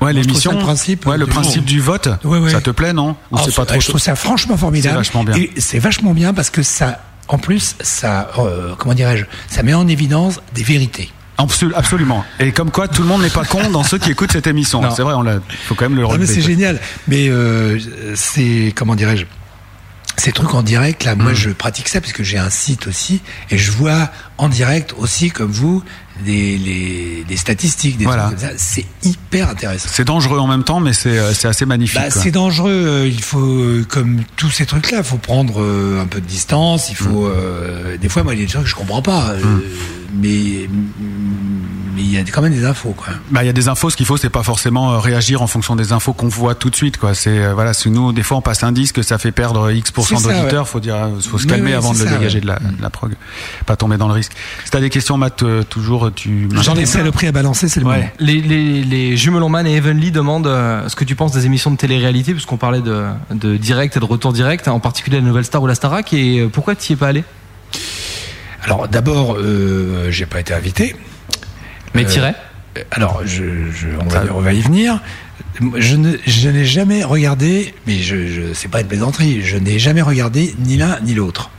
[0.00, 0.52] Ouais, l'émission.
[0.52, 2.08] le principe, ouais, le principe du vote.
[2.24, 2.50] Ouais, ouais.
[2.50, 4.96] Ça te plaît non Ou Oh, c'est pas trop Je trouve ça franchement formidable.
[4.96, 5.36] C'est vachement bien.
[5.36, 9.72] Et c'est vachement bien parce que ça, en plus, ça, euh, comment dirais-je, ça met
[9.72, 11.10] en évidence des vérités.
[11.38, 12.24] Absol- Absolument.
[12.38, 14.82] Et comme quoi tout le monde n'est pas con dans ceux qui écoute cette émission.
[14.94, 15.24] C'est vrai, on.
[15.66, 16.26] Faut quand même le mais relever.
[16.26, 16.80] c'est génial.
[17.08, 17.78] Mais euh,
[18.14, 19.24] c'est comment dirais-je?
[20.16, 23.20] Ces trucs en direct là, moi je pratique ça parce que j'ai un site aussi
[23.50, 25.82] et je vois en direct aussi comme vous
[26.24, 28.26] des, les, des statistiques, des Voilà.
[28.26, 28.54] trucs comme ça.
[28.56, 29.88] C'est hyper intéressant.
[29.92, 31.98] C'est dangereux en même temps, mais c'est euh, c'est assez magnifique.
[32.00, 32.70] Bah, c'est dangereux.
[32.86, 36.26] euh, Il faut, euh, comme tous ces trucs-là, il faut prendre euh, un peu de
[36.26, 36.88] distance.
[36.90, 39.30] Il faut, euh, des fois, moi, il y a des trucs que je comprends pas,
[39.30, 39.40] euh,
[40.14, 40.68] mais
[41.94, 43.08] mais il y a quand même des infos, quoi.
[43.30, 43.90] Bah, il y a des infos.
[43.90, 46.70] Ce qu'il faut, c'est pas forcément euh, réagir en fonction des infos qu'on voit tout
[46.70, 47.14] de suite, quoi.
[47.14, 49.92] C'est euh, voilà, si nous, des fois, on passe un disque, ça fait perdre X
[49.96, 50.64] C'est ça, d'auditeurs.
[50.64, 50.68] ouais.
[50.70, 52.40] Faut dire, euh, faut se calmer avant de le dégager ouais.
[52.42, 53.14] de, la, de la prog,
[53.66, 54.32] pas tomber dans le risque.
[54.64, 56.48] Si t'as des questions, Matt, euh, toujours, tu.
[56.60, 57.96] J'en ai saloperie à balancer, c'est le Ouais.
[57.96, 58.10] moment.
[58.18, 61.76] Les, les, les Jumelonman et Evenly demandent euh, ce que tu penses des émissions de
[61.76, 65.62] télé-réalité, puisqu'on parlait de, de direct et de retour direct, en particulier la Nouvelle Star
[65.62, 67.24] ou la Starac, et pourquoi tu y es pas allé?
[68.62, 70.96] Alors, d'abord, euh, j'ai pas été invité.
[71.94, 72.34] Mais Euh, t'irais
[72.90, 75.00] Alors, je, je- on, va, on va y venir.
[75.76, 79.78] Je ne- je n'ai jamais regardé, mais je, je c'est pas une plaisanterie, je n'ai
[79.78, 81.50] jamais regardé ni l'un ni l'autre.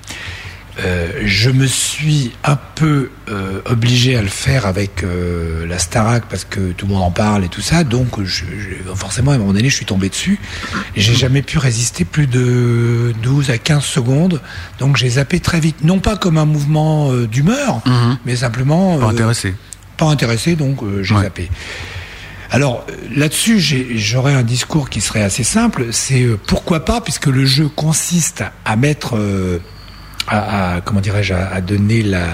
[0.84, 6.26] Euh, je me suis un peu euh, obligé à le faire avec euh, la Starac
[6.30, 8.44] parce que tout le monde en parle et tout ça, donc je,
[8.94, 10.38] forcément à un moment donné je suis tombé dessus.
[10.98, 14.42] J'ai jamais pu résister plus de 12 à 15 secondes,
[14.80, 18.18] donc j'ai zappé très vite, non pas comme un mouvement d'humeur, Mhm.
[18.26, 19.54] mais simplement Pas intéressé.
[19.98, 21.24] Pas intéressé, donc euh, j'ai Ouais.
[21.24, 21.50] zappé.
[22.52, 23.60] Alors euh, là-dessus,
[23.96, 25.88] j'aurais un discours qui serait assez simple.
[25.92, 29.60] C'est euh, pourquoi pas, puisque le jeu consiste à mettre, euh,
[30.28, 32.28] à, à- comment dirais-je, à, à donner la,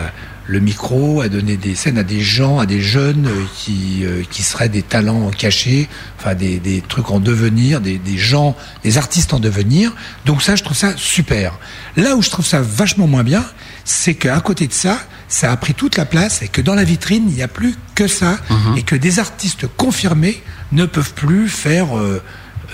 [0.52, 4.24] le micro, à donner des scènes à des gens, à des jeunes euh, qui, euh,
[4.30, 5.88] qui seraient des talents cachés,
[6.20, 9.94] enfin des, des trucs en devenir, des, des gens, des artistes en devenir.
[10.26, 11.58] Donc ça, je trouve ça super.
[11.96, 13.46] Là où je trouve ça vachement moins bien,
[13.86, 16.84] c'est qu'à côté de ça, ça a pris toute la place et que dans la
[16.84, 18.78] vitrine, il n'y a plus que ça Mhm.
[18.78, 22.22] et que des artistes confirmés ne peuvent plus faire, euh,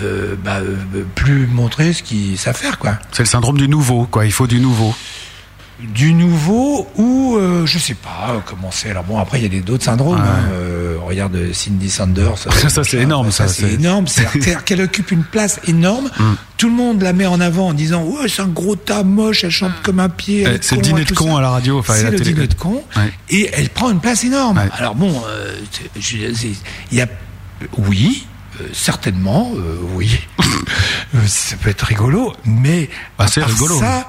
[0.02, 0.76] euh, bah, euh,
[1.16, 2.98] plus montrer ce qu'ils savent faire, quoi.
[3.12, 4.26] C'est le syndrome du nouveau, quoi.
[4.26, 4.96] Il faut du nouveau.
[5.80, 8.90] Du nouveau ou euh, je sais pas euh, comment c'est.
[8.90, 10.20] Alors bon, après il y a des d'autres syndromes.
[10.20, 10.28] Ouais.
[10.28, 10.50] hein.
[10.52, 12.36] Euh, regarde euh, Cindy Sanders.
[12.70, 14.08] Ça, c'est énorme, ça, c'est c'est- énorme.
[14.08, 16.10] C'est- C'est-à-dire qu'elle occupe une place énorme.
[16.20, 16.24] Mm.
[16.58, 19.44] Tout le monde la met en avant en disant ouais c'est un gros tas moche.
[19.44, 20.46] Elle chante comme un pied.
[20.48, 21.38] Eh, est C'est le dîner de con ça.
[21.38, 21.78] à la radio.
[21.78, 22.34] Enfin, C'est le télé.
[22.34, 22.84] dîner de con.
[22.96, 23.12] Ouais.
[23.30, 24.58] Et elle prend une place énorme.
[24.58, 24.70] Ouais.
[24.80, 25.56] Alors bon, euh,
[25.96, 26.58] il
[26.98, 27.08] y a
[27.78, 28.26] oui.
[28.74, 30.20] certainement, euh, oui.
[31.28, 34.08] Ça peut être rigolo, mais Ah, à c'est rigolo, Ça,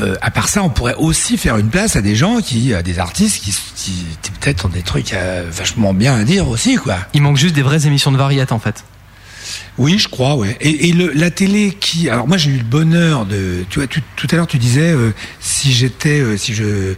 [0.00, 2.82] euh, à part ça, on pourrait aussi faire une place à des gens qui, à
[2.82, 6.96] des artistes qui, qui peut-être ont des trucs euh, vachement bien à dire aussi, quoi.
[7.14, 8.84] Il manque juste des vraies émissions de variété en fait.
[9.76, 10.56] Oui, je crois, ouais.
[10.60, 13.88] Et, et le, la télé qui, alors moi j'ai eu le bonheur de, tu vois,
[13.88, 16.94] tu- tout à l'heure tu disais euh, si j'étais, euh, si je,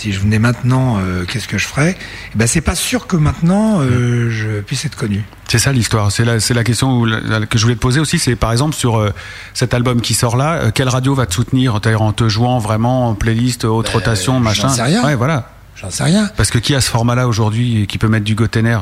[0.00, 1.96] si je venais maintenant, euh, qu'est-ce que je ferais?
[2.34, 5.22] Eh Ben c'est pas sûr que maintenant euh, je puisse être connu.
[5.48, 6.10] C'est ça l'histoire.
[6.12, 8.18] C'est la, c'est la question où la- la- que je voulais te poser aussi.
[8.18, 9.10] C'est par exemple sur euh,
[9.54, 13.14] cet album qui sort là, quelle radio va te soutenir en te jouant vraiment en
[13.14, 14.68] playlist, haute Ben, rotation, j'en machin?
[14.70, 15.04] sais rien.
[15.04, 15.50] Ouais, voilà.
[15.76, 16.30] J'en sais rien.
[16.36, 18.78] Parce que qui a ce format-là aujourd'hui qui peut mettre du Gotener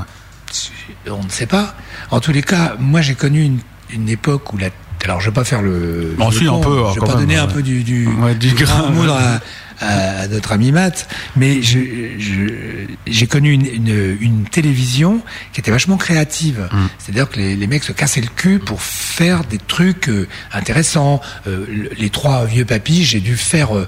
[1.11, 1.74] On ne sait pas.
[2.11, 3.59] En tous les cas, moi j'ai connu une,
[3.90, 4.68] une époque où la.
[5.04, 6.14] Alors je vais pas faire le.
[6.18, 7.52] Bon, si, un con, peu, Je vais pas même, donner un ouais.
[7.54, 9.40] peu du du, Ouais, du grain, grain à.
[9.80, 15.20] À, à- notre ami Matt, mais j'ai connu une, une, une télévision
[15.52, 16.68] qui était vachement créative.
[16.72, 16.76] Mm.
[16.98, 21.20] C'est-à-dire que les, les mecs se cassaient le cul pour faire des trucs euh, intéressants.
[21.46, 23.86] Euh, le- les trois vieux papis, j'ai dû faire euh,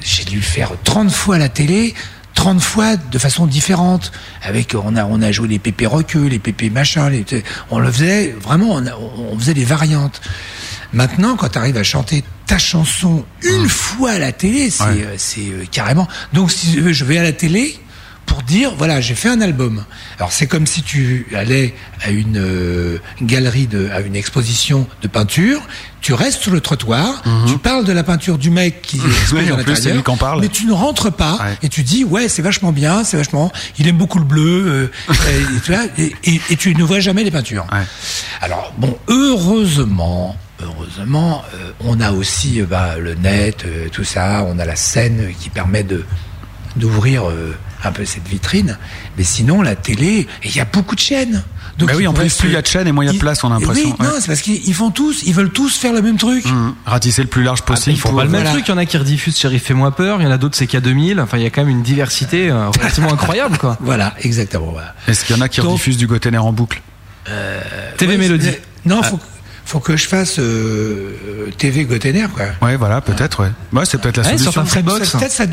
[0.00, 1.94] j'ai dû le faire 30 fois à la télé.
[2.34, 4.10] 30 fois de façon différente
[4.42, 7.24] avec on a on a joué les pépés requeux les pépés machin les,
[7.70, 10.20] on le faisait vraiment on, a- on faisait des variantes
[10.92, 15.06] maintenant quand tu arrives à chanter ta chanson une fois à la télé c'est Ouais.
[15.06, 17.78] euh, euh, carrément donc si je vais à la télé
[18.26, 19.84] pour dire voilà j'ai fait un album
[20.18, 25.08] alors c'est comme si tu allais à une euh, galerie de à une exposition de
[25.08, 25.60] peinture
[26.00, 29.38] tu restes sur le trottoir tu parles de la peinture du mec qui expose Mhm.
[29.46, 31.58] Oui, à en plus, c'est l'intérieur mais tu ne rentres pas Ouais.
[31.62, 35.14] et tu dis ouais c'est vachement bien c'est vachement il aime beaucoup le bleu euh,
[35.98, 37.84] et, et, et- et tu ne vois jamais les peintures Ouais.
[38.42, 44.44] alors bon heureusement heureusement euh, on a aussi euh, bah, le net euh, tout ça
[44.48, 46.04] on a la scène qui permet de
[46.76, 48.78] d'ouvrir euh, un peu cette vitrine
[49.16, 51.42] mais sinon la télé et il y a beaucoup de chaînes
[51.76, 53.10] donc Bah oui, en plus, plus il y a de chaînes et moins il y
[53.10, 54.06] a de place, on a et l'impression, oui, ouais.
[54.06, 56.72] non c'est parce qu'ils ils font tous ils veulent tous faire le même truc Hum,
[56.86, 57.96] Ratisser le plus large possible.
[57.96, 58.52] Ils font pour- pas le même voilà.
[58.52, 58.68] truc.
[58.68, 60.20] Il y en a qui rediffusent Sheriff Fais-moi peur.
[60.20, 61.20] Il y en a d'autres c'est K2000.
[61.20, 63.76] Enfin, il y a quand même une diversité euh, relativement incroyable quoi.
[63.80, 64.94] voilà exactement voilà.
[65.08, 66.80] Est-ce qu'il y en a qui Donc- rediffusent du Gotener en boucle?
[67.96, 68.50] TV Ouais, Mélodie.
[68.84, 69.18] Non, faut,
[69.66, 71.12] faut que je fasse euh,
[71.48, 72.44] euh, TV Gotener, quoi.
[72.62, 73.50] Ouais, voilà, peut-être, ouais.
[73.72, 74.62] Ouais, c'est peut-être la Ouais, sur solution.
[74.62, 75.08] ta Freebox.
[75.08, 75.44] Ça- Peut-être ça,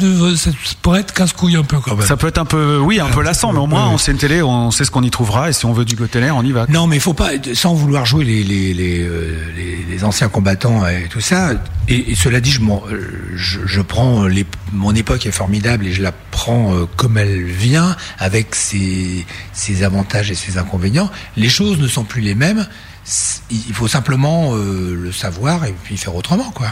[0.51, 2.05] ça pourrait être casse-couille un peu quand même.
[2.05, 3.93] Ça peut être un peu, oui, un peu lassant, mais au moins, Ouais.
[3.93, 5.95] on sait une télé, on sait ce qu'on y trouvera, et si on veut du
[5.95, 6.65] Gotener, on y va.
[6.69, 10.27] Non, mais il faut pas, sans vouloir jouer les les les, euh, les, les anciens
[10.29, 11.51] combattants et tout ça.
[11.87, 12.83] Et, et cela dit, je, m'en-
[13.35, 17.95] je, je prends les, mon époque est formidable et je la prends comme elle vient,
[18.19, 21.09] avec ses ses avantages et ses inconvénients.
[21.37, 22.67] Les choses ne sont plus les mêmes.
[23.49, 26.69] Il faut simplement euh, le savoir et puis faire autrement, quoi.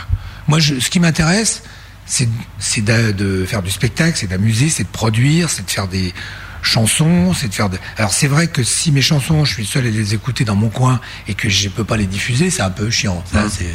[0.47, 1.63] Moi, je, ce qui m'intéresse,
[2.05, 5.87] c'est c'est de, de faire du spectacle, c'est d'amuser, c'est de produire, c'est de faire
[5.87, 6.13] des
[6.61, 7.77] chansons, c'est de faire de...
[7.97, 10.69] Alors c'est vrai que si mes chansons, je suis seul à les écouter dans mon
[10.69, 13.23] coin et que je peux pas les diffuser, c'est un peu chiant.
[13.31, 13.65] Ça, c'est...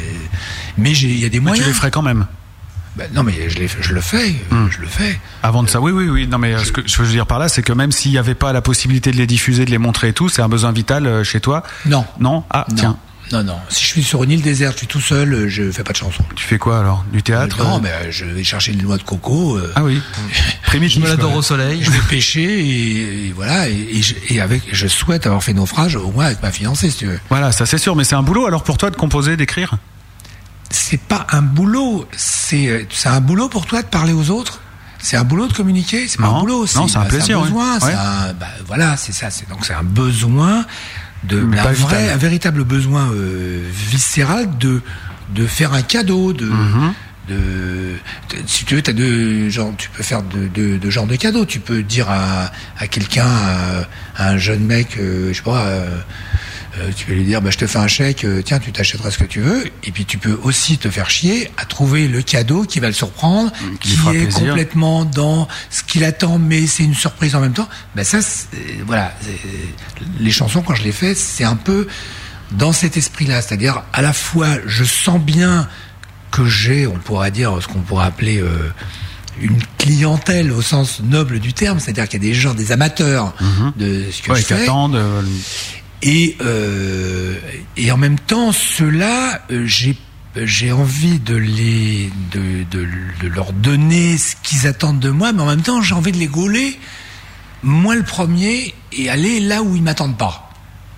[0.77, 1.67] Mais il y a des Mais tu moyens.
[1.67, 2.27] les ferais quand même.
[2.95, 4.67] Ben, non, mais je, je le fais, Hmm.
[4.69, 5.19] je le fais.
[5.43, 6.27] Avant de ça, oui, oui, oui.
[6.27, 8.17] Non, mais euh, ce que je veux dire par là, c'est que même s'il n'y
[8.17, 10.71] avait pas la possibilité de les diffuser, de les montrer et tout, c'est un besoin
[10.71, 11.63] vital euh, chez toi.
[11.85, 12.05] Non.
[12.19, 12.43] Non?
[12.49, 12.75] Ah, Non.
[12.75, 12.97] tiens.
[13.31, 13.57] Non, non.
[13.69, 15.93] Si je suis sur une île déserte, je suis tout seul, euh, je fais pas
[15.93, 16.23] de chansons.
[16.35, 17.03] Tu fais quoi alors?
[17.11, 19.57] Du théâtre non, mais euh, je vais chercher des noix de coco.
[19.57, 19.99] euh, Ah oui.
[20.67, 20.99] Primitif.
[20.99, 21.79] Je me l'adore au soleil.
[21.83, 23.67] Je vais pêcher et, et voilà.
[23.67, 26.91] Et, et je, et avec, je souhaite avoir fait naufrage au moins avec ma fiancée,
[26.91, 27.19] si tu veux.
[27.29, 29.75] Voilà, ça c'est sûr, mais c'est un boulot alors pour toi de composer, d'écrire?
[30.69, 34.61] C'est pas un boulot, c'est euh, c'est un boulot pour toi de parler aux autres?
[34.99, 36.65] C'est un boulot de communiquer, c'est pas un boulot.
[36.75, 37.93] non, c'est un bah, plaisir, un besoin, c'est Ouais.
[37.93, 39.29] un- bah, voilà, c'est ça.
[39.29, 40.65] C'est donc c'est un besoin
[41.25, 44.81] de un vrai, un véritable besoin euh, viscéral de
[45.33, 46.93] de faire un cadeau, de Mhm.
[47.29, 51.07] de, de- si tu veux, t'as deux genre, tu peux faire deux de, de genres
[51.07, 51.45] de cadeaux.
[51.45, 53.87] Tu peux dire à, à quelqu'un, à,
[54.23, 55.99] à un jeune mec, euh, je sais pas, euh,
[56.77, 59.09] Euh, tu peux lui dire, bah, je te fais un chèque, euh, tiens, tu t'achèteras
[59.09, 59.63] ce que tu veux.
[59.85, 62.93] Et puis tu peux aussi te faire chier à trouver le cadeau qui va le
[62.93, 64.31] surprendre, Mmh, qui est plaisir.
[64.49, 67.69] complètement dans ce qu'il attend, mais c'est une surprise en même temps.
[67.95, 68.47] Ben ça, c'est-
[68.85, 69.13] voilà,
[70.19, 71.87] les chansons quand je les fais, c'est un peu
[72.51, 75.67] dans cet esprit-là, c'est-à-dire à la fois je sens bien
[76.31, 78.69] que j'ai, on pourrait dire ce qu'on pourrait appeler euh,
[79.41, 83.33] une clientèle au sens noble du terme, c'est-à-dire qu'il y a des gens, des amateurs
[83.77, 84.33] de ce que Mmh.
[84.33, 84.63] Ouais, je fais.
[84.63, 85.01] attendent.
[86.41, 87.35] Euh,
[87.77, 89.65] Et, en même temps, ceux-là, euh,
[90.35, 92.87] j'ai envie de les de, de,
[93.21, 96.17] de leur donner ce qu'ils attendent de moi, mais en même temps, j'ai envie de
[96.17, 96.77] les gauler,
[97.63, 100.44] moi le premier, et aller là où ils m'attendent pas,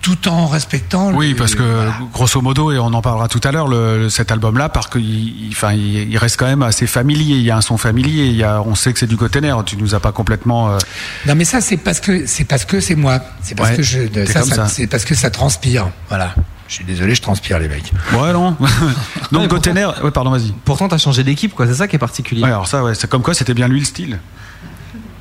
[0.02, 1.12] tout en respectant.
[1.12, 1.92] Oui, parce que voilà.
[2.12, 3.68] grosso modo, et on en parlera tout à l'heure,
[4.10, 7.36] cet album-là, parce qu'il il- enfin, il, il reste quand même assez familier.
[7.36, 8.26] Il y a un son familier.
[8.26, 9.54] Il y a, on sait que c'est du Gotener.
[9.66, 10.70] Tu nous as pas complètement.
[10.70, 10.78] euh,
[11.26, 13.20] Non, mais ça, c'est parce que c'est parce que c'est moi.
[13.42, 13.98] C'est parce Ouais, que je.
[14.26, 14.68] Ça, comme ça- ça.
[14.68, 15.88] c'est parce que ça transpire.
[16.08, 16.34] Voilà.
[16.68, 17.90] Je suis désolé, je transpire, les mecs.
[18.12, 18.54] Ouais, non.
[19.32, 19.88] Donc Ouais, Gotener.
[20.04, 20.52] Ouais, pardon, vas-y.
[20.66, 21.66] Pourtant, t'as changé d'équipe, quoi.
[21.66, 22.42] C'est ça qui est particulier.
[22.42, 24.18] Ouais, alors ça, ouais, c'est comme quoi, c'était bien lui le style.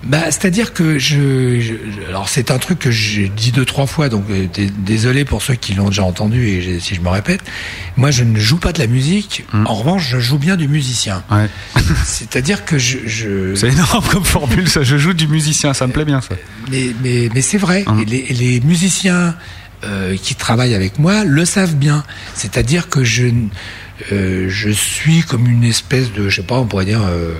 [0.08, 4.08] Bah, c'est-à-dire que je, je- alors c'est un truc que j'ai dit deux trois fois,
[4.10, 7.42] donc euh, dé- désolé pour ceux qui l'ont déjà entendu et si je me répète.
[7.98, 9.44] Moi, je ne joue pas de la musique.
[9.66, 11.24] En revanche, je joue bien du musicien.
[11.30, 11.50] Ouais.
[12.06, 14.84] C'est-à-dire que je, je C'est énorme comme formule, ça.
[14.84, 16.36] Je joue du musicien, ça me plaît bien, ça.
[16.72, 17.84] mais, mais, mais c'est vrai.
[18.02, 19.36] Et les, les musiciens
[19.84, 22.04] euh, qui travaillent avec moi le savent bien.
[22.34, 23.28] C'est-à-dire que je,
[24.12, 27.34] euh, je suis comme une espèce de, je sais pas, on pourrait dire, euh,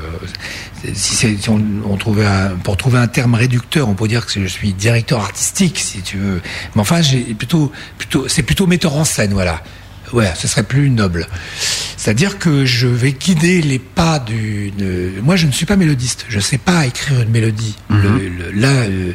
[0.94, 4.32] si, si on, on trouvait un, pour trouver un terme réducteur, on pourrait dire que
[4.42, 6.42] je suis directeur artistique, si tu veux.
[6.76, 9.64] Mais enfin, j'ai plutôt, plutôt, c'est plutôt metteur en scène, voilà.
[10.14, 11.28] Ouais, ce serait plus noble.
[11.98, 14.72] C'est-à-dire que je vais guider les pas du.
[14.72, 16.26] de- Moi, je ne suis pas mélodiste.
[16.30, 17.76] Je sais pas écrire une mélodie.
[17.90, 19.12] Le- le- là, euh,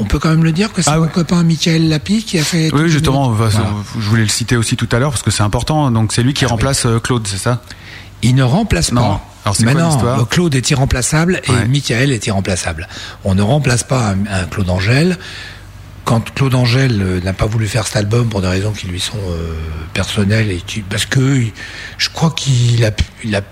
[0.00, 0.90] on peut quand même le dire que c'est.
[0.90, 2.70] Ah mon copain Michael Lapi qui a fait.
[2.72, 3.52] Oui, justement, Voilà.
[3.98, 5.90] je voulais le citer aussi tout à l'heure parce que c'est important.
[5.90, 7.62] Donc c'est lui qui Ah remplace euh, Claude, c'est ça?
[8.22, 9.00] Il ne remplace Non.
[9.02, 9.20] pas.
[9.44, 10.28] Alors, c'est quoi non, l'histoire?
[10.28, 11.66] Claude est irremplaçable et Ouais.
[11.68, 12.88] Michael est irremplaçable.
[13.24, 15.18] On ne remplace pas un, un Claude Angèle.
[16.04, 18.98] Quand Claude Angèle euh, n'a pas voulu faire cet album pour des raisons qui lui
[18.98, 19.52] sont euh,
[19.92, 21.40] personnelles et qui, parce que
[21.98, 22.90] je crois qu'il a,
[23.22, 23.42] il a,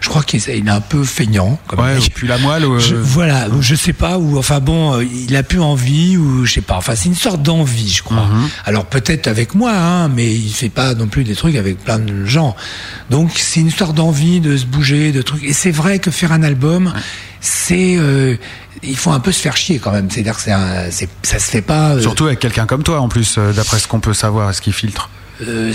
[0.00, 1.60] je crois qu'il il est un peu feignant.
[1.68, 2.64] Comme Ouais, ou puis la moelle.
[2.64, 6.16] euh, Je- voilà, ou je sais pas, ou enfin bon, euh, il a plus envie,
[6.16, 6.76] ou je sais pas.
[6.76, 8.26] Enfin, c'est une sorte d'envie, je crois.
[8.26, 8.48] Mhm.
[8.64, 11.98] Alors peut-être avec moi, hein, mais il fait pas non plus des trucs avec plein
[11.98, 12.56] de gens.
[13.10, 15.44] Donc c'est une histoire d'envie de se bouger, de trucs.
[15.44, 16.92] Et c'est vrai que faire un album,
[17.40, 18.36] c'est, euh,
[18.82, 20.10] il faut un peu se faire chier quand même.
[20.10, 20.42] C'est-à-dire que
[20.90, 21.90] c'est, ça se fait pas.
[21.96, 24.60] euh, Surtout avec quelqu'un comme toi, en plus, euh, d'après ce qu'on peut savoir, ce
[24.60, 25.08] qui filtre.
[25.46, 25.72] euh,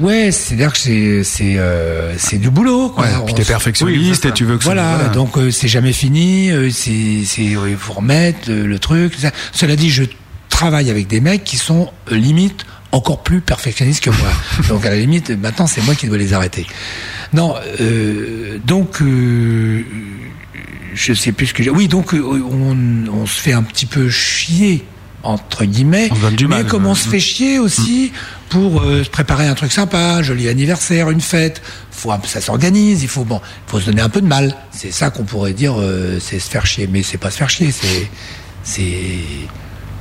[0.00, 2.90] ouais, c'est-à-dire que c'est, c'est, euh, c'est du boulot.
[2.90, 3.04] Quoi.
[3.04, 6.50] Ouais, puis t'es perfectionniste et tu veux que ça- Voilà, donc euh, c'est jamais fini,
[6.50, 9.14] euh, c'est, c'est, il faut remettre le, le truc.
[9.18, 9.30] ça.
[9.52, 10.04] Cela dit, je
[10.48, 14.28] travaille avec des mecs qui sont limite encore plus perfectionnistes que moi.
[14.68, 16.66] donc à la limite, maintenant c'est moi qui dois les arrêter.
[17.32, 19.84] Non, euh, donc euh,
[20.94, 21.70] je sais plus ce que j'ai.
[21.70, 22.76] Oui, donc euh, on,
[23.12, 24.84] on se fait un petit peu chier
[25.22, 28.12] entre guillemets, On du mais mal, comme on euh, se fait chier aussi
[28.48, 31.60] pour euh, se préparer un truc sympa, un joli anniversaire, une fête.
[31.90, 33.02] Faut, ça s'organise.
[33.02, 34.56] Il faut bon, faut se donner un peu de mal.
[34.70, 37.50] C'est ça qu'on pourrait dire, euh, c'est se faire chier, mais c'est pas se faire
[37.50, 38.08] chier, c'est
[38.62, 39.18] c'est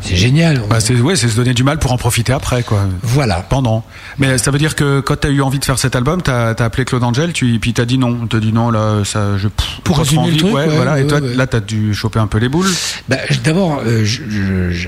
[0.01, 0.61] c'est génial.
[0.69, 2.87] Bah, c'est ouais, se donner du mal pour en profiter après, quoi.
[3.03, 3.41] voilà.
[3.49, 3.83] Pendant.
[4.17, 6.63] Mais ça veut dire que quand t'as eu envie de faire cet album, t'as as
[6.63, 8.27] appelé Claude Angel, tu, puis t'as dit non.
[8.27, 9.47] T'as dit non, là, ça, je.
[9.83, 10.37] Pour résumer le envie.
[10.37, 10.99] truc, ouais, ouais, voilà.
[10.99, 12.69] et toi, là, t'as dû choper un peu les boules.
[13.07, 14.05] Bah, D'abord, euh,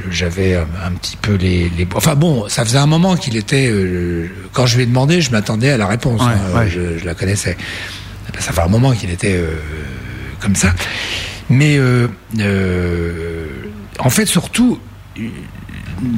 [0.09, 3.67] j'avais un, petit peu les, les- Enfin bon, ça faisait un moment qu'il était.
[3.69, 6.21] euh, quand je lui ai demandé, je m'attendais à la réponse.
[6.21, 6.65] Hein.
[6.67, 7.57] Je, je la connaissais.
[8.39, 9.55] Ça fait un moment qu'il était euh,
[10.39, 10.69] comme ça.
[11.49, 11.79] Mais
[13.99, 14.79] en fait, surtout,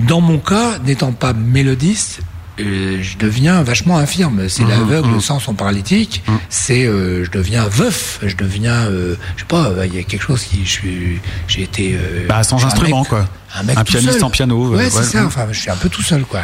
[0.08, 2.19] dans mon cas, n'étant pas mélodiste,
[2.60, 4.47] euh, je deviens vachement infirme.
[4.47, 5.21] C'est Mhm, l'aveugle mhm.
[5.21, 6.23] sans son paralytique.
[6.49, 8.19] C'est, euh, je deviens veuf.
[8.23, 9.71] Je deviens, euh, je sais pas.
[9.86, 11.95] Il y a quelque chose qui, je suis, j'ai été.
[11.99, 13.27] euh, Bah, sans instrument, mec- quoi.
[13.56, 14.23] Un, mec Un tout pianiste seul.
[14.25, 15.21] en piano, Ouais, euh, c'est ouais, ça.
[15.21, 15.27] mhm.
[15.27, 16.41] Enfin, je suis un peu tout seul, quoi.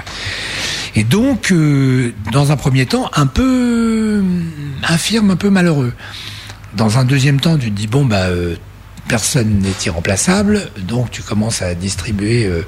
[0.95, 4.23] Et donc, euh, dans un premier temps, un peu euh,
[4.87, 5.93] infirme, un peu malheureux.
[6.75, 8.55] Dans un deuxième temps, tu te dis bon bah euh,
[9.09, 12.45] personne n'est irremplaçable, donc tu commences à distribuer.
[12.45, 12.61] euh,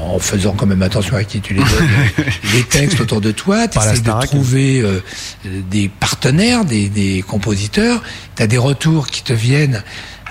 [0.00, 1.88] en faisant quand même attention à qui tu les donnes,
[2.54, 5.00] les textes autour de toi, tu essaies de trouver euh,
[5.44, 8.00] des partenaires, des, des compositeurs,
[8.36, 9.82] tu as des retours qui te viennent.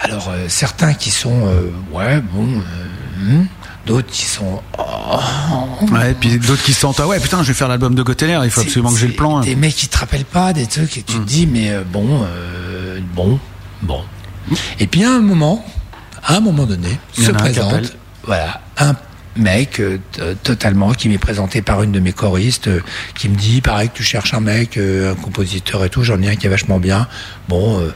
[0.02, 1.50] Alors euh, certains qui sont
[1.92, 2.48] ouais bon,
[3.20, 3.44] hmm,
[3.86, 5.20] d'autres qui sont oh,
[5.92, 8.04] Ouais, et puis d'autres qui se sentent, ah ouais, putain, je vais faire l'album de
[8.04, 9.40] Gotener, il faut absolument que j'ai le plan.
[9.40, 9.42] hein.
[9.42, 11.26] Des mecs qui te rappellent pas des trucs et tu Mm.
[11.26, 13.38] te dis mais bon, euh, bon,
[13.82, 14.02] bon.
[14.80, 15.66] Et puis à un moment,
[16.24, 17.90] à un moment donné, Il se un présente, appelle.
[18.26, 18.96] voilà, un
[19.38, 22.82] mec euh, t- totalement qui m'est présenté par une de mes choristes euh,
[23.16, 26.22] qui me dit pareil que tu cherches un mec euh, un compositeur et tout j'en
[26.22, 27.08] ai un qui est vachement bien.
[27.48, 27.94] Bon euh,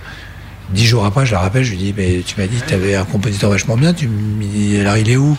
[0.69, 2.73] dix jours après je la rappelle je lui dis mais tu m'as dit que tu
[2.73, 5.37] avais un compositeur vachement bien tu me dis alors il est où?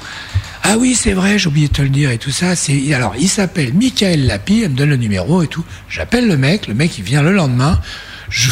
[0.63, 3.15] Ah oui c'est vrai j'ai oublié de te le dire et tout ça c'est alors
[3.19, 5.65] il s'appelle Michael Lapi elle me donne le numéro et tout.
[5.89, 7.81] J'appelle le mec le mec il vient le lendemain
[8.29, 8.51] je-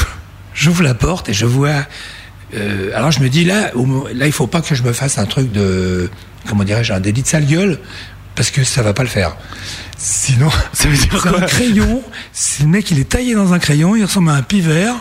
[0.55, 1.85] j'ouvre la porte et je vois
[2.55, 3.70] euh, alors je me dis là,
[4.14, 6.11] là il faut pas que je me fasse un truc de,
[6.48, 7.78] comment dirais-je, un délit de sale gueule,
[8.34, 9.36] parce que ça va pas le faire.
[9.96, 12.02] Sinon, Ça veut dire c'est quoi un crayon.
[12.61, 14.94] Le mec, il est taillé dans un crayon, il ressemble à un pivert.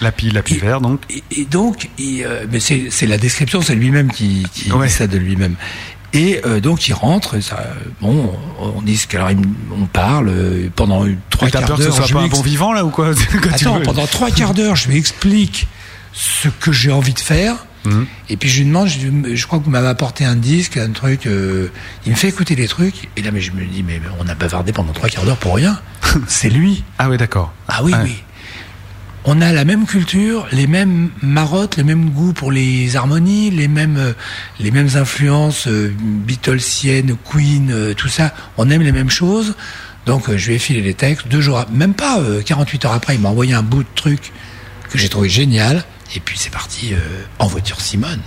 [0.00, 1.00] La pile, la pile Et- donc.
[1.10, 4.86] Et, et donc, euh, mais c'est la description, c'est lui-même qui, qui Ouais.
[4.88, 5.54] dit ça de lui-même.
[6.12, 7.62] Et euh, donc il rentre, ça,
[8.00, 9.30] bon, on dit alors
[9.80, 10.32] on parle
[10.74, 12.06] pendant trois Et T'as quarts peur que ce d'heure.
[12.08, 13.12] soit pas un bon vivant, là, ou quoi?
[13.52, 15.68] Attends, pendant trois quarts d'heure, je lui explique
[16.12, 17.66] ce que j'ai envie de faire.
[17.84, 18.06] Mhm.
[18.28, 21.26] Et puis je lui demande, je, crois que vous m'avez apporté un disque, un truc.
[21.26, 21.68] euh,
[22.04, 23.08] il me fait écouter des trucs.
[23.16, 25.56] Et là, mais je me dis, mais on a bavardé pendant trois quarts d'heure pour
[25.56, 25.80] rien.
[26.26, 26.84] C'est lui.
[26.98, 27.52] Ah oui, d'accord.
[27.68, 28.22] Ah oui, oui.
[29.24, 33.68] On a la même culture, les mêmes marottes, le même goût pour les harmonies, les
[33.68, 34.12] mêmes, euh,
[34.58, 38.32] les mêmes influences euh, Beatlesiennes, Queen, euh, tout ça.
[38.56, 39.54] On aime les mêmes choses.
[40.06, 41.28] Donc je lui ai filé les textes.
[41.28, 44.32] Deux jours, même pas euh, 48 heures après, il m'a envoyé un bout de truc
[44.90, 45.84] que j'ai trouvé génial.
[46.14, 46.98] Et puis c'est parti euh,
[47.38, 48.20] en voiture Simone.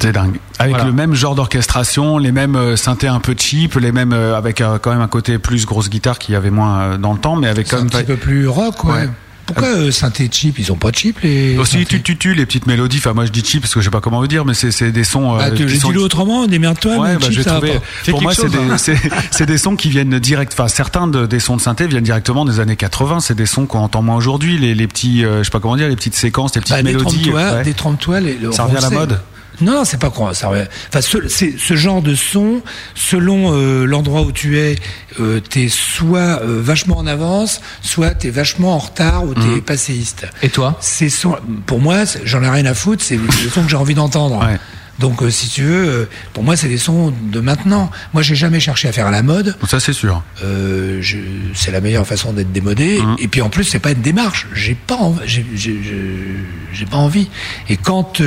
[0.00, 0.38] C'est dingue.
[0.60, 0.84] Avec Voilà.
[0.88, 4.58] le même genre d'orchestration, les mêmes euh, synthés un peu cheap, les mêmes euh, avec
[4.58, 7.48] quand même un côté plus grosse guitare qu'il y avait moins dans le temps, mais
[7.48, 8.92] avec quand un même petit pas- peu plus rock, ouais.
[8.92, 9.08] Ouais.
[9.48, 11.56] Pourquoi euh, synthé cheap Ils ont pas de cheap les.
[11.58, 12.98] aussi synthés tu tu tu les petites mélodies.
[12.98, 14.70] Enfin moi je dis cheap parce que je sais pas comment vous dire, mais c'est
[14.70, 15.34] c'est des sons.
[15.34, 16.96] euh, Ah, tu- j'ai sont- dit autrement, démerde-toi.
[16.98, 17.80] Ouais, bah, cheap, trouvé.
[18.08, 18.96] Pour moi, c'est des,
[19.30, 20.52] c'est des sons qui viennent direct.
[20.54, 23.20] Enfin, certains de- des sons de synthé viennent directement des années 80.
[23.20, 24.58] C'est des sons qu'on entend moins aujourd'hui.
[24.58, 26.82] Les, les petits, euh, je sais pas comment dire, les petites séquences, les petites Bah,
[26.82, 27.18] mélodies.
[27.18, 27.64] Détrompe-toi, ouais.
[27.64, 29.20] détrompe-toi, les- le Ça revient à la mode
[29.60, 30.34] Non, non, c'est pas quoi.
[30.34, 30.50] Ça.
[30.88, 32.62] Enfin, ce, c'est ce genre de son,
[32.94, 34.76] selon euh, l'endroit où tu es,
[35.20, 40.26] euh, t'es soit euh, vachement en avance, soit t'es vachement en retard ou t'es passéiste.
[40.42, 40.76] Et toi?
[40.80, 41.36] Ces sons,
[41.66, 43.02] pour moi, c'est- j'en ai rien à foutre.
[43.02, 44.38] C'est le son que j'ai envie d'entendre.
[44.44, 44.58] Ouais.
[44.98, 47.88] Donc, euh, si tu veux, euh, pour moi, c'est des sons de maintenant.
[48.14, 49.54] Moi, j'ai jamais cherché à faire à la mode.
[49.68, 50.24] Ça, c'est sûr.
[50.42, 51.18] Euh, je-
[51.54, 53.00] c'est la meilleure façon d'être démodé.
[53.00, 53.14] Mhm.
[53.20, 54.48] Et puis en plus, c'est pas une démarche.
[54.54, 57.28] J'ai pas, j'ai, j'ai, j'ai- j'ai pas envie.
[57.68, 58.20] Et quand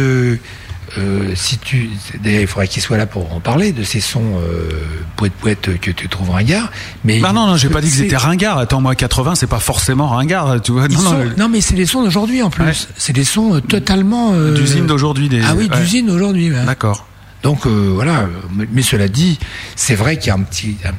[0.98, 1.90] euh, si tu,
[2.24, 4.70] d'ailleurs, il faudrait qu'il soit là pour en parler de ces sons euh,
[5.16, 6.72] poète poète que tu trouves ringard.
[7.06, 8.58] Mais Bah non, non, j'ai pas dit que c'était ringard.
[8.58, 10.88] Attends, moi, 80, c'est pas forcément ringard, tu vois.
[10.88, 12.64] Non, sont- non, non, mais c'est des sons d'aujourd'hui en plus.
[12.66, 12.74] Ouais.
[12.98, 15.30] C'est des sons euh, totalement euh, d'usine d'aujourd'hui.
[15.30, 15.42] Des...
[15.42, 15.78] Ah oui, ouais.
[15.80, 16.52] d'usine d'aujourd'hui.
[16.52, 16.66] ouais.
[16.66, 17.06] D'accord.
[17.44, 19.40] Donc euh, voilà, mais, mais cela dit,
[19.76, 20.78] c'est vrai qu'il y a un petit.
[20.86, 20.92] un-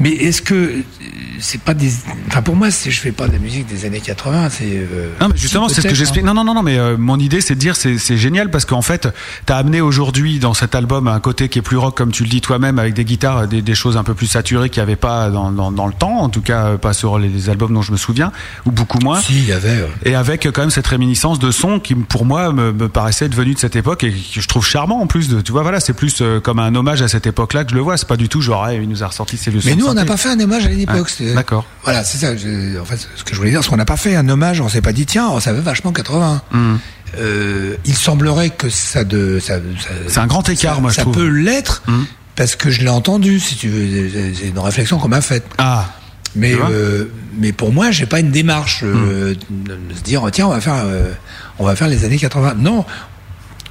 [0.00, 0.82] Mais est-ce que
[1.38, 1.90] c'est pas des.
[2.28, 4.48] Enfin pour moi, je fais pas de la musique des années 80.
[4.50, 4.64] C'est.
[4.66, 6.24] euh, Non, mais justement, c'est ce que j'explique.
[6.24, 6.28] hein.
[6.28, 8.64] Non, non, non, non, mais euh, mon idée, c'est de dire, c'est c'est génial parce
[8.64, 9.08] qu'en fait,
[9.46, 12.28] t'as amené aujourd'hui dans cet album un côté qui est plus rock, comme tu le
[12.28, 14.96] dis toi-même, avec des guitares, des, des choses un peu plus saturées qu'il n'y avait
[14.96, 17.82] pas dans, dans, dans le temps, en tout cas pas sur les, les albums dont
[17.82, 18.32] je me souviens,
[18.66, 19.20] ou beaucoup moins.
[19.20, 19.68] Si, il y avait.
[19.70, 22.88] euh, Et avec euh, quand même cette réminiscence de son qui, pour moi, me, me
[22.88, 25.28] paraissait devenu de cette époque et que je trouve charmant en plus.
[25.28, 27.80] De, tu vois, voilà, c'est plus comme un hommage à cette époque-là que je le
[27.80, 27.96] vois.
[27.96, 30.04] C'est pas du tout genre, il nous a ressorti ces vieux Mais nous, on n'a
[30.04, 31.10] pas fait un hommage à l'époque.
[31.20, 31.64] Ah, d'accord.
[31.84, 32.36] Voilà, c'est ça.
[32.36, 34.60] je- En fait, ce que je voulais dire, c'est qu'on n'a pas fait un hommage.
[34.60, 36.42] On s'est pas dit, tiens, ça veut vachement 80.
[36.52, 36.78] Hum.
[37.18, 39.38] Euh, il semblerait que ça de.
[39.40, 41.14] Ça, ça- C'est un grand écart, ça- moi, je Ça trouve.
[41.14, 42.06] peut l'être Hum.
[42.36, 43.40] parce que je l'ai entendu.
[43.40, 45.44] Si tu veux, C'est- une réflexion qu'on m'a faite.
[45.58, 45.86] Ah,
[46.36, 47.06] Mais, euh,
[47.36, 49.64] mais pour moi, j'ai pas une démarche euh, Hmm.
[49.90, 51.10] de se dire tiens, on va faire, euh,
[51.58, 52.54] on va faire les années 80.
[52.56, 52.84] Non,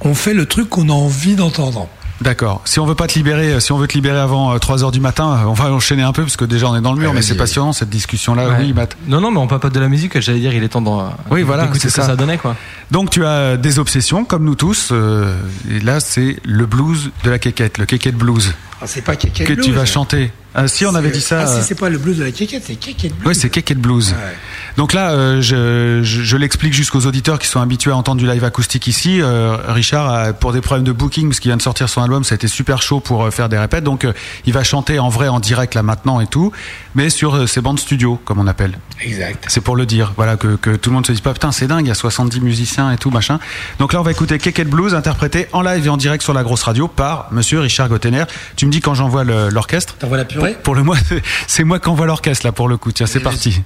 [0.02, 1.88] on fait le truc qu'on a envie d'entendre.
[2.20, 2.60] D'accord.
[2.64, 4.90] Si on veut pas te libérer, euh, si on veut te libérer avant 3 heures
[4.92, 6.98] du matin, euh, on va enchaîner un peu parce que déjà on est dans le
[6.98, 8.48] mur, Ouais, mais c'est passionnant cette discussion-là.
[8.48, 8.54] Ouais.
[8.60, 8.96] Oui, Matt.
[9.06, 11.42] Non, non, mais on papote de la musique, j'allais dire, il est temps d'en- Oui,
[11.42, 12.06] voilà, c'est ce que ça.
[12.06, 12.56] ça donnait, quoi.
[12.90, 14.90] Donc tu as des obsessions comme nous tous.
[14.92, 15.34] euh,
[15.70, 18.52] et là, c'est le blues de la quéquette, le quéquette blues
[18.82, 19.66] Ah, c'est pas Kékette que Blues.
[19.66, 20.32] tu vas chanter.
[20.54, 21.44] Ah, si on avait dit ça.
[21.46, 23.28] Ah, euh, si, c'est pas le blues de la Kékette, c'est Kékette Blues.
[23.28, 24.10] Oui, c'est Kékette Blues.
[24.10, 24.36] Ouais.
[24.76, 28.26] Donc là, euh, je, je, je l'explique jusqu'aux auditeurs qui sont habitués à entendre du
[28.26, 29.20] live acoustique ici.
[29.20, 32.24] Euh, Richard, a, pour des problèmes de booking, parce qu'il vient de sortir son album,
[32.24, 33.84] ça a été super chaud pour euh, faire des répètes.
[33.84, 34.12] Donc euh,
[34.44, 36.50] il va chanter en vrai, en direct là maintenant et tout,
[36.96, 38.76] mais sur euh, ses bandes studio, comme on appelle.
[39.02, 39.44] Exact.
[39.48, 41.68] C'est pour le dire, voilà, que, que tout le monde se dise pas, putain, c'est
[41.68, 43.38] dingue, il y a 70 musiciens et tout, machin.
[43.78, 46.42] Donc là, on va écouter Kékette Blues, interprété en live et en direct sur la
[46.42, 48.24] grosse radio par monsieur Richard Gottener.
[48.56, 50.96] Tu me dis quand j'envoie l'orchestre T'envoies la purée pour le mois,
[51.48, 52.92] c'est moi qui envoie l'orchestre là pour le coup.
[52.92, 53.62] Tiens, c'est parti.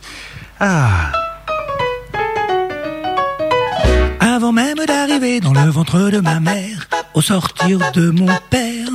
[0.59, 1.13] Ah.
[4.19, 8.89] Avant même d'arriver dans le ventre de ma mère, au sortir de mon père,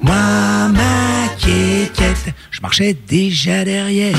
[0.00, 0.80] moi, ma
[2.50, 4.16] je marchais déjà derrière.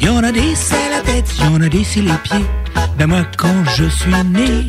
[0.00, 2.46] Y en a des c'est la tête, y en a des c'est les pieds.
[2.96, 4.68] Ben moi quand je suis né,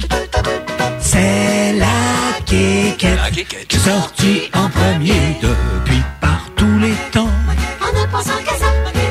[0.99, 7.29] c'est la Kékette, sorti en premier depuis par tous les temps.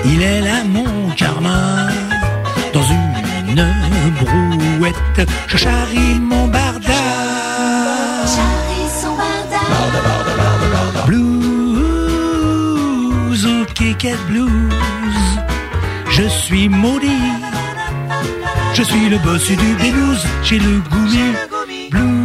[0.04, 1.88] Il est là mon karma,
[2.72, 3.14] dans une
[4.20, 6.92] brouette, je charrie mon barda.
[11.06, 12.36] Blues,
[13.46, 14.50] oh Kékette blues,
[16.10, 17.08] je suis maudit.
[18.72, 21.08] Je suis le boss du blues, j'ai le goût
[21.90, 22.19] blues,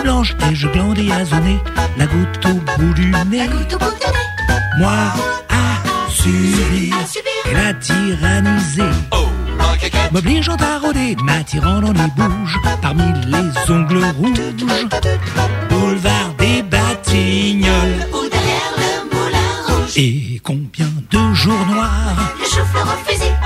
[0.00, 1.58] nuits blanches ai-je glandé à zoner
[1.96, 3.48] la goutte au bout du nez.
[4.78, 4.92] Moi,
[5.48, 6.92] à subir
[7.50, 8.82] et la tyranniser.
[10.12, 14.38] M'obligeant à rôder, m'attirant dans les bouges, parmi les ongles rouges.
[15.68, 18.06] Boulevard des Batignolles.
[19.96, 22.34] Et combien de jours noirs.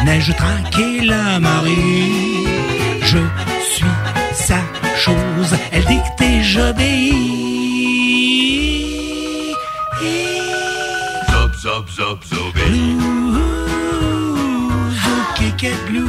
[0.05, 2.45] Neige traquée la marée?
[3.03, 3.19] Je
[3.71, 3.85] suis
[5.45, 7.55] chose Elle dicte et j'obéis
[11.31, 12.55] Zop, zop, zop, zop.
[12.55, 12.99] Blues,
[15.07, 16.07] oh Kékette blues.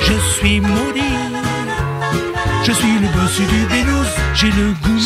[0.00, 1.00] Je suis maudit.
[2.64, 4.14] Je suis le boss du blues.
[4.34, 4.98] J'ai le goût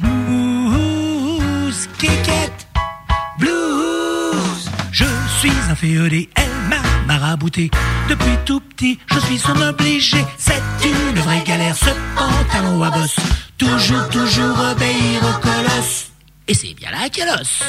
[0.00, 2.66] Blues, Kékette
[3.38, 4.70] blues.
[4.92, 5.04] Je
[5.38, 6.28] suis un féodé,
[8.08, 10.18] Depuis tout petit, je suis son obligé.
[10.36, 13.16] C'est une vraie galère, ce pantalon à bosse.
[13.56, 16.10] Toujours, toujours obéir au colosse.
[16.48, 17.62] Et c'est bien la colosse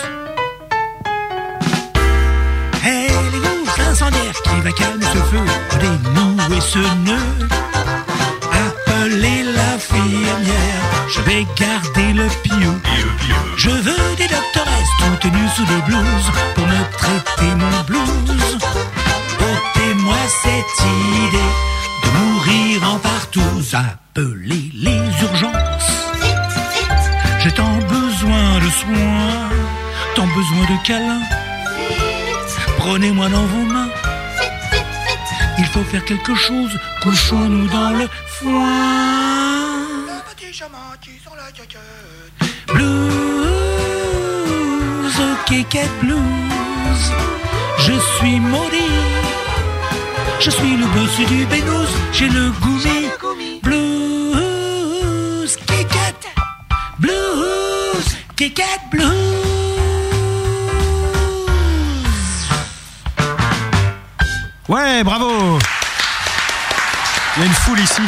[2.84, 5.46] Hey les gouges incendiaires qui va calmer ce feu.
[5.80, 7.48] Dénouer ce nœud.
[8.52, 12.72] Appelez l'infirmière Je vais garder le pieu
[13.58, 18.16] Je veux des doctoresses tout tenues sous des blouses Pour me traiter mon blues
[20.06, 20.80] Ôtez-moi cette
[21.28, 21.52] idée
[22.04, 25.92] De mourir en partous Appelez les urgences
[27.40, 29.50] J'ai tant besoin de soins
[30.16, 31.22] Tant besoin de câlins
[32.78, 33.90] Prenez-moi dans vos mains.
[35.58, 36.78] Il faut faire quelque chose.
[37.02, 38.86] Couchons-nous dans le foin.
[42.68, 43.10] Blues,
[45.48, 47.12] Kékette blues.
[47.80, 49.45] Je suis maudit.
[50.40, 51.88] Je suis le boss du Bénous.
[52.14, 52.80] J'ai le goût
[53.64, 56.28] Blues, Kékette
[57.00, 58.18] blues.
[58.36, 59.12] Kékette blues.
[64.68, 65.60] Ouais, bravo
[67.38, 68.02] Il y a une foule ici.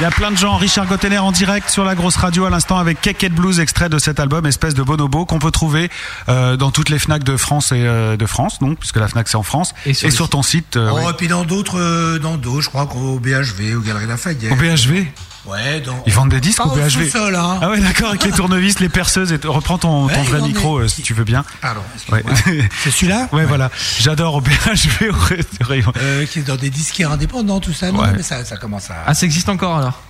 [0.00, 0.56] Il y a plein de gens.
[0.56, 3.98] Richard Gottener en direct sur la grosse radio à l'instant avec Keket Blues, extrait de
[3.98, 5.90] cet album, espèce de bonobo qu'on peut trouver
[6.28, 9.28] euh, dans toutes les Fnac de France et euh, de France, donc puisque la Fnac
[9.28, 10.76] c'est en France, Et sur ton site.
[10.76, 11.10] euh, Oh, ouais.
[11.10, 14.50] et puis dans d'autres, euh, dans d'autres, je crois qu'au BHV, aux Galeries Lafayette.
[14.50, 15.06] Au BHV
[15.46, 16.02] Ouais, dans.
[16.06, 17.58] Ils vendent des disques Pas au au BHV hein.
[17.60, 19.32] Ah ouais, d'accord, avec les tournevis, les perceuses.
[19.32, 21.44] Et reprends ton, ton vrai micro euh, si tu veux bien.
[21.60, 21.80] Pardon,
[22.10, 22.22] Ouais.
[22.84, 23.70] C'est celui-là Ouais, voilà.
[23.98, 25.92] J'adore au BHV au ra- au rayon.
[25.96, 27.90] Euh, qui est dans des disquaires indépendants, tout ça.
[27.90, 29.02] Non, mais ça, ça commence à.
[29.06, 30.00] Ah, ça existe encore alors?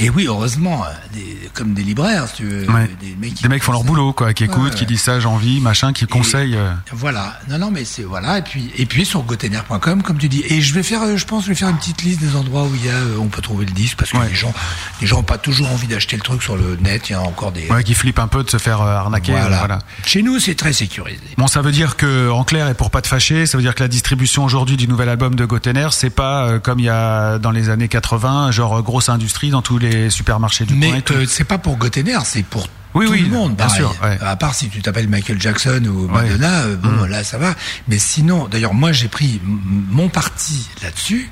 [0.00, 2.70] Et oui, heureusement, euh, des, comme des libraires, si tu veux.
[2.70, 2.88] Ouais.
[3.00, 4.78] Des mecs, qui Des mecs font leur boulot, quoi, qui écoutent, ouais.
[4.78, 6.56] qui disent ça, j'ai envie, machin, qui conseillent.
[6.56, 6.72] euh.
[6.92, 7.38] Voilà.
[7.48, 8.38] Non, non, mais c'est voilà.
[8.38, 10.44] Et puis, et puis sur gotener.com, comme tu dis.
[10.48, 12.64] Et je vais faire, euh, je pense, je vais faire une petite liste des endroits
[12.64, 14.52] où il y a, on peut trouver le disque, parce que les gens,
[15.00, 17.08] les gens ont pas toujours envie d'acheter le truc sur le net.
[17.10, 17.68] Il y a encore des.
[17.68, 19.32] Ouais, qui flippent un peu de se faire arnaquer.
[19.32, 19.58] voilà.
[19.58, 19.78] voilà.
[20.06, 21.18] Chez nous, c'est très sécurisé.
[21.36, 23.74] Bon, ça veut dire que, en clair, et pour pas te fâcher, ça veut dire
[23.74, 26.88] que la distribution aujourd'hui du nouvel album de Gotener, c'est pas euh, comme il y
[26.90, 30.98] a dans les années 80, genre grosse industrie dans tous les supermarchés du coin Mais
[30.98, 31.14] et tout.
[31.14, 33.56] euh, c'est pas pour Gotener, c'est pour Oui, tout oui, le monde.
[33.56, 33.80] bien pareil.
[33.80, 34.18] sûr, ouais.
[34.20, 36.22] À part si tu t'appelles Michael Jackson ou Ouais.
[36.22, 37.06] Madonna, euh, bon Mm.
[37.06, 37.54] là ça va.
[37.88, 41.28] Mais sinon, d'ailleurs moi j'ai pris mon parti là-dessus,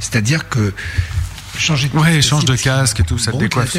[0.00, 0.74] c'est-à-dire que
[1.56, 3.74] changer de Ouais, casque, change de casque et tout, ça te bon, décoiffe.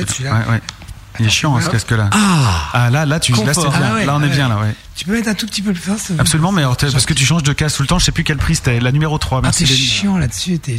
[1.19, 2.09] Il est chiant, hein, ce casque-là.
[2.13, 3.71] Ah, Ah, là, là, tu, là, c'est Confort.
[3.71, 3.81] bien.
[3.91, 4.29] Ah ouais, là, on est ouais.
[4.35, 4.73] bien, là, ouais.
[4.95, 5.97] tu peux mettre un tout petit peu plus fort.
[5.97, 8.05] ça- Absolument, mais alors, t'es- parce que tu changes de casque tout le temps, je
[8.05, 8.79] sais plus quel prix c'était.
[8.79, 9.63] La numéro 3, Ah, merci.
[9.65, 9.85] t'es Denis.
[9.85, 10.59] chiant là-dessus.
[10.59, 10.77] t'es-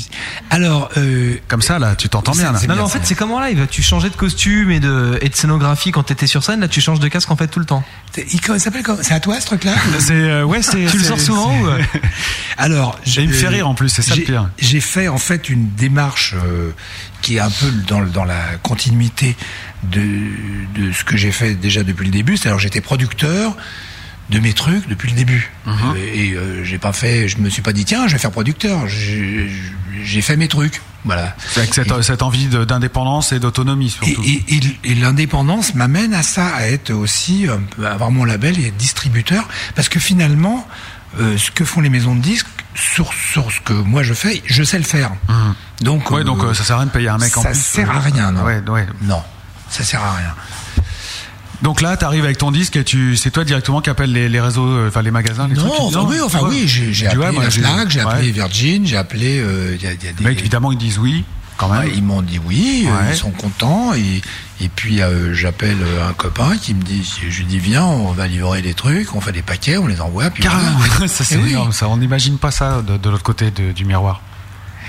[0.51, 2.53] Alors, euh, Comme ça, là, tu t'entends bien, là.
[2.53, 3.67] Non, bien, mais en fait, c'est comme en live.
[3.71, 6.61] Tu changeais de costume et de, et de scénographie quand t'étais sur scène.
[6.61, 7.83] Là, tu changes de casque en fait tout le temps.
[8.13, 8.99] t'es- il il s'appelle comment?
[9.03, 9.73] C'est à toi ce truc-là?
[10.01, 10.85] C'est, euh, ouais, c'est.
[10.87, 11.81] Tu le sors souvent ou euh?
[12.59, 14.49] Alors, Et il me fait rire, en plus, c'est ça le j'ai- pire.
[14.59, 16.35] J'ai fait en fait une démarche
[17.23, 19.37] qui est un peu dans la continuité
[19.85, 20.01] de,
[20.75, 22.37] de ce que j'ai fait déjà depuis le début.
[22.37, 23.57] C'est-à-dire j'étais producteur
[24.31, 25.51] de mes trucs depuis le début.
[25.67, 25.73] Mhm.
[25.97, 28.31] Euh, et euh, j'ai pas fait, je me suis pas dit tiens, je vais faire
[28.31, 28.87] producteur.
[28.89, 29.51] J'ai
[30.03, 30.81] j'ai fait mes trucs.
[31.05, 31.35] Voilà.
[31.49, 34.23] C'est avec cette, cette envie d'indépendance et d'autonomie, Et, surtout.
[34.23, 38.59] et- et- et l'indépendance m'amène à ça, à être aussi, peu- à avoir mon label
[38.61, 40.67] et être distributeur, parce que finalement,
[41.19, 44.43] euh, ce que font les maisons de disques, sur, sur ce que moi je fais,
[44.47, 45.11] je sais le faire.
[45.81, 47.51] Donc, Ouais, donc euh, euh, ça sert à rien de payer un mec en ça
[47.51, 47.61] plus.
[47.61, 48.45] sert à rien, non.
[48.45, 48.87] Ouais, ouais.
[49.03, 49.23] Non,
[49.71, 50.35] ça sert à rien.
[51.63, 54.41] Donc là, t'arrives avec ton disque et tu, c'est toi directement qui appelle les, les
[54.41, 55.81] réseaux, euh, enfin les magasins, les Non, trucs.
[55.95, 56.49] enfin, oui, enfin Ouais.
[56.51, 58.11] oui, j'ai Tu appelé la j'ai- Fnac, j'ai ouais.
[58.13, 59.41] appelé Virgin, j'ai appelé.
[59.41, 61.23] euh, il y a- il y a des- Les mecs, évidemment, ils disent oui,
[61.59, 61.81] quand même.
[61.83, 63.93] Ouais, ils m'ont dit oui, euh, ils sont contents.
[63.93, 64.23] Et,
[64.65, 68.13] et puis euh, j'appelle euh, un copain qui me dit, je lui dis viens, on
[68.13, 70.31] va livrer des trucs, on fait des paquets, on les envoie.
[70.31, 71.09] Puis Carrément, voilà.
[71.13, 71.51] ça c'est oui.
[71.51, 71.89] énorme, ça.
[71.91, 74.23] On n'imagine pas ça de, de l'autre côté de- du miroir.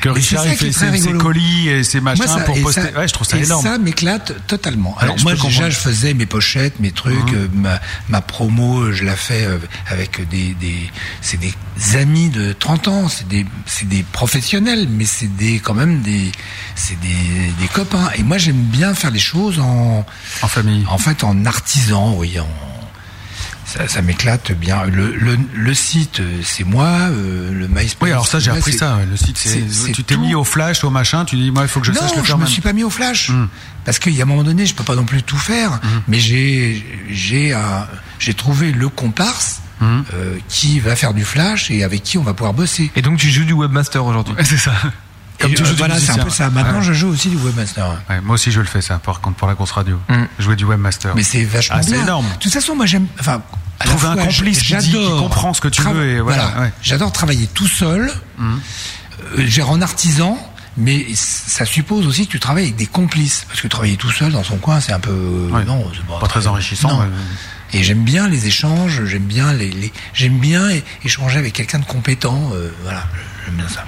[0.02, 2.82] Que Richard il fait ses, ses colis et ses machins Moi, ça- pour poster.
[2.82, 3.64] ça- ouais, je trouve ça et énorme.
[3.64, 4.96] ça m'éclate totalement.
[5.00, 7.80] Alors moi déjà je faisais mes pochettes, mes trucs, euh, ma,
[8.10, 10.90] ma promo, je la fais euh, avec des, des
[11.22, 11.54] c'est des
[11.96, 16.32] amis de 30 ans, c'est des c'est des professionnels, mais c'est des quand même des
[16.76, 18.10] c'est des, des copains.
[18.18, 20.04] Et moi j'aime bien faire les choses en
[20.42, 20.84] En famille.
[20.90, 22.48] en fait en artisan, oui, en
[23.66, 24.84] ça, ça m'éclate bien.
[24.86, 26.88] Le, le, le site, c'est moi.
[26.88, 27.98] euh, le MySpace.
[28.02, 29.00] Oui, alors ça, j'ai appris ça.
[29.10, 30.22] Le site, c'est, tu t'es tout.
[30.22, 32.22] mis au flash, au machin, tu dis, moi, il faut que je non, sache le
[32.22, 32.52] je faire me même.
[32.52, 33.30] suis pas mis au flash.
[33.30, 33.48] Mm.
[33.86, 35.80] Parce qu'il y a un moment donné, je peux pas non plus tout faire.
[36.08, 37.88] Mais j'ai, j'ai, un-
[38.20, 40.02] j'ai trouvé le comparse Mm.
[40.14, 42.92] euh, qui va faire du flash et avec qui on va pouvoir bosser.
[42.96, 44.36] Et donc tu joues du webmaster aujourd'hui.
[44.44, 44.74] C'est ça.
[45.42, 46.50] Comme tu euh, joues du voilà, c'est un peu ça.
[46.50, 46.84] Maintenant, Ouais.
[46.84, 47.86] je joue aussi du webmaster.
[48.10, 50.00] Ouais, moi aussi, je le fais ça, par contre, pour la grosse radio.
[50.10, 50.24] Mm.
[50.40, 51.14] Jouer du webmaster.
[51.16, 52.04] Mais c'est vachement Ah, c'est bien.
[52.04, 52.26] énorme.
[52.28, 53.08] De toute façon, moi j'aime.
[53.20, 53.42] Enfin,
[53.84, 56.74] Trouver un complice qui dit, qui comprend ce que tu veux et voilà, ouais.
[56.84, 58.12] J'adore travailler tout seul.
[58.38, 58.56] Mm.
[59.40, 60.38] Euh, artisan.
[60.78, 63.44] Mais ça suppose aussi que tu travailles avec des complices.
[63.50, 65.12] Parce que travailler tout seul dans son coin, c'est un peu.
[65.52, 65.66] Ouais.
[65.66, 67.08] Non, c'est Pas très enrichissant, Non.
[67.74, 70.68] Et j'aime bien les échanges, j'aime bien les, les- j'aime bien
[71.04, 72.52] échanger avec quelqu'un de compétent.
[72.54, 73.04] euh, voilà,
[73.46, 73.84] j'aime bien ça.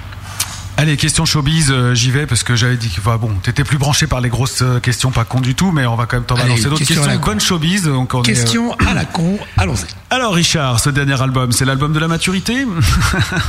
[0.76, 3.78] Allez, question showbiz, euh, j'y vais parce que j'avais dit que bah, bon, t'étais plus
[3.78, 6.24] branché par les grosses euh, questions, pas con du tout, mais on va quand même
[6.24, 7.20] t'en balancer d'autres question questions.
[7.24, 9.86] Bonne showbiz, donc on est, euh, Question à la con, allons-y.
[10.10, 12.66] Alors Richard, ce dernier album, c'est l'album de la maturité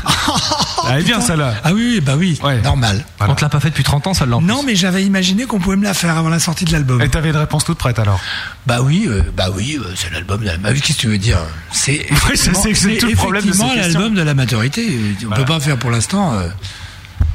[0.87, 1.55] Elle est bien celle-là.
[1.63, 2.61] Ah oui, oui, bah oui, Ouais.
[2.61, 3.03] normal.
[3.17, 3.33] Voilà.
[3.33, 4.37] On te l'a pas fait depuis 30 ans, celle-là.
[4.39, 7.01] Non, mais j'avais imaginé qu'on pouvait me la faire avant la sortie de l'album.
[7.01, 8.19] Et t'avais une réponse toute prête alors
[8.67, 10.53] Bah oui, euh, bah oui, euh, c'est l'album de la.
[10.71, 11.39] Oui, qu'est-ce que tu veux dire?
[11.71, 12.05] C'est
[12.35, 14.95] c'est tout le problème de l'album de la maturité.
[15.23, 15.43] On Voilà.
[15.43, 16.33] peut pas faire pour l'instant.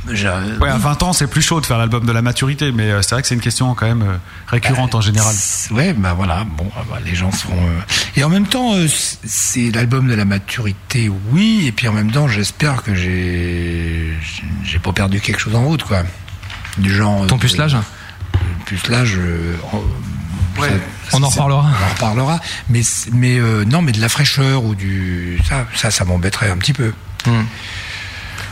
[0.08, 2.90] Euh, Ouais, à 20 ans, c'est plus chaud de faire l'album de la maturité, mais
[2.90, 4.16] euh, c'est vrai que c'est une question quand même euh,
[4.48, 5.34] récurrente en général.
[5.70, 7.56] Ouais, bah voilà, bon, ah bah, les gens seront.
[7.56, 7.80] euh,
[8.16, 8.72] Et en même temps,
[9.24, 14.14] c'est l'album de la maturité, oui, et puis en même temps, j'espère que j'ai
[14.64, 16.02] j'ai pas perdu quelque chose en route, quoi.
[16.78, 17.26] Du genre.
[17.26, 19.18] Ton pucelage Le pucelage.
[20.58, 20.68] ça-
[21.12, 21.60] On en reparlera.
[21.62, 22.40] On en reparlera.
[22.68, 22.82] Mais,
[23.12, 25.40] mais euh, non, mais de la fraîcheur ou du.
[25.48, 26.92] Ça, ça, ça m'embêterait un petit peu.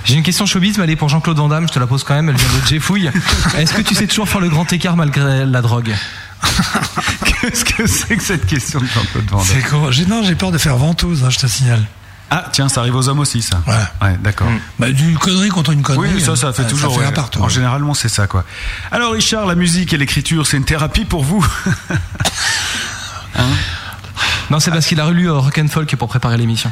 [0.05, 2.05] J'ai une question showbiz, mais elle est pour Jean-Claude Van Damme, je te la pose
[2.05, 3.11] quand même, elle vient de Jeffouille.
[3.59, 5.95] Est-ce que tu sais toujours faire le grand écart malgré la drogue
[7.25, 10.51] Qu'est-ce que c'est que cette question de Jean-Claude Van Damme C'est quoi Non, j'ai peur
[10.51, 11.85] de faire ventouse, hein, je te signale.
[12.31, 13.63] Ah, tiens, ça arrive aux hommes aussi, ça.
[13.65, 13.91] Voilà.
[14.03, 14.49] Ouais, d'accord.
[14.79, 16.11] Bah, d'une connerie contre une connerie.
[16.15, 16.93] Oui, ça, ça fait hein, toujours.
[16.93, 17.11] Ça fait ouais.
[17.11, 17.41] un partout.
[17.41, 18.45] En généralement, c'est ça, quoi.
[18.91, 21.47] Alors, Richard, la musique et l'écriture, c'est une thérapie pour vous
[24.51, 26.71] Non, c'est parce qu'il a relu Rock and Folk pour préparer l'émission.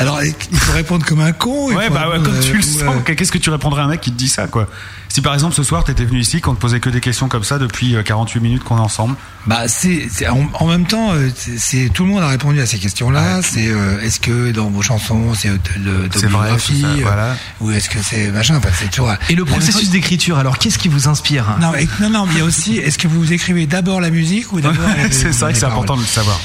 [0.00, 1.72] Alors, il faut répondre comme un con.
[1.72, 3.84] Ouais, bah, ouais, comme tu euh, le ou, sens, euh, qu'est-ce que tu répondrais à
[3.84, 4.66] un mec qui te dit ça, quoi?
[5.10, 7.42] Si par exemple, ce soir, t'étais venu ici, qu'on te posait que des questions comme
[7.44, 9.16] ça depuis euh, 48 minutes qu'on est ensemble.
[9.46, 11.28] Bah, c'est, en, en même temps, euh,
[11.58, 13.42] c'est, tout le monde a répondu à ces questions-là.
[13.42, 17.36] C'est euh, est-ce que dans vos chansons c'est de C'est vrai, ça, euh, voilà.
[17.60, 19.12] ou est-ce que c'est machin Enfin, c'est toujours.
[19.28, 21.56] Et le processus d'écriture, alors qu'est-ce qui vous inspire?
[21.60, 22.78] Non, et- non, non, mais il y a aussi.
[22.78, 26.02] Est-ce que vous écrivez d'abord la musique ou d'abord c'est vrai que c'est important de
[26.02, 26.40] le savoir.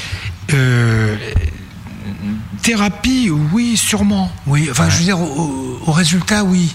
[0.54, 1.16] Euh,
[2.66, 4.30] thérapie, oui, sûrement.
[4.46, 6.74] Oui, enfin, je veux dire, au, au résultat, oui.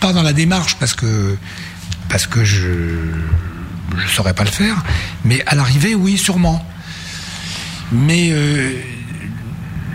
[0.00, 1.36] Pas dans la démarche, parce que
[2.08, 2.60] parce que je
[3.96, 4.76] je saurais pas le faire,
[5.24, 6.64] mais à l'arrivée, oui, sûrement.
[7.92, 8.72] Mais euh,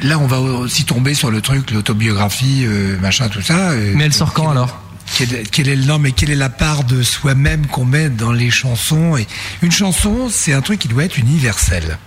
[0.02, 3.70] là, on va aussi tomber sur le truc, l'autobiographie, euh, machin, tout ça.
[3.72, 4.82] euh, Mais elle sort quand alors?
[5.18, 8.50] quelle, quelle est non, mais quelle est la part de soi-même qu'on met dans les
[8.52, 9.16] chansons?
[9.18, 9.28] Et
[9.62, 11.98] une chanson c'est un truc qui doit être universel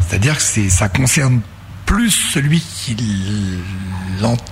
[0.00, 1.40] c'est-à-dire que ça concerne
[1.88, 2.60] plus celui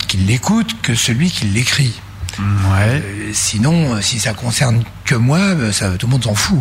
[0.09, 1.93] qui l'écoute que celui qui l'écrit
[2.39, 3.03] Ouais.
[3.03, 6.61] Euh, sinon euh, si ça concerne que moi euh, ça tout le monde s'en fout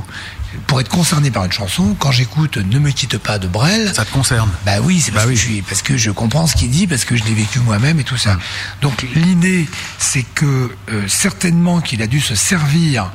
[0.68, 4.06] pour être concerné par une chanson quand j'écoute Ne me quitte pas de Brel Ça
[4.06, 4.50] te concerne.
[4.66, 5.38] bah oui, c'est parce Bah que oui.
[5.38, 8.00] je suis, parce que je comprends ce qu'il dit, parce que je l'ai vécu moi-même
[8.00, 8.38] et tout ça.
[8.82, 9.68] Donc l'idée,
[10.00, 13.12] c'est que euh, certainement qu'il a dû se servir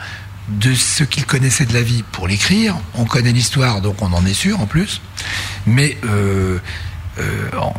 [0.51, 2.77] de ce qu'il connaissait de la vie pour l'écrire.
[2.95, 5.01] On connaît l'histoire, donc on en est sûr en plus.
[5.67, 6.59] Mais euh,
[7.59, 7.75] en-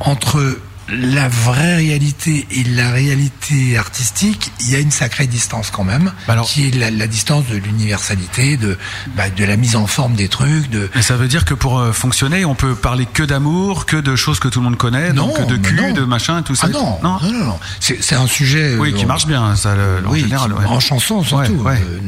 [0.00, 0.58] entre
[0.90, 6.12] la vraie réalité et la réalité artistique, il y a une sacrée distance quand même,
[6.26, 8.78] Bah alors- qui est la, la distance de l'universalité, de,
[9.14, 11.78] bah, de la mise en forme des trucs, de, Mais ça veut dire que pour
[11.78, 15.12] euh, fonctionner, on peut parler que d'amour, que de choses que tout le monde connaît,
[15.12, 15.92] Non, donc de cul, non.
[15.92, 16.68] de machin, tout ça.
[16.70, 17.58] Ah non, non, non, non.
[17.80, 18.76] C'est, c'est un sujet.
[18.78, 20.52] Oui, euh, qui marche bien, ça, le- en oui, général.
[20.54, 20.64] qui- ouais.
[20.64, 21.52] en chanson surtout.
[21.52, 21.82] Ouais, ouais.
[21.82, 22.00] Euh,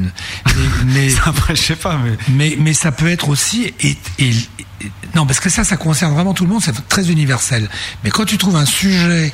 [0.47, 0.55] mais,
[0.87, 2.17] mais, Après, je sais pas, mais.
[2.31, 3.75] mais, mais ça peut être aussi.
[3.81, 4.35] Et, et- et-
[5.15, 7.69] non, parce que ça, ça concerne vraiment tout le monde, c'est très universel.
[8.05, 9.33] Mais quand tu trouves un sujet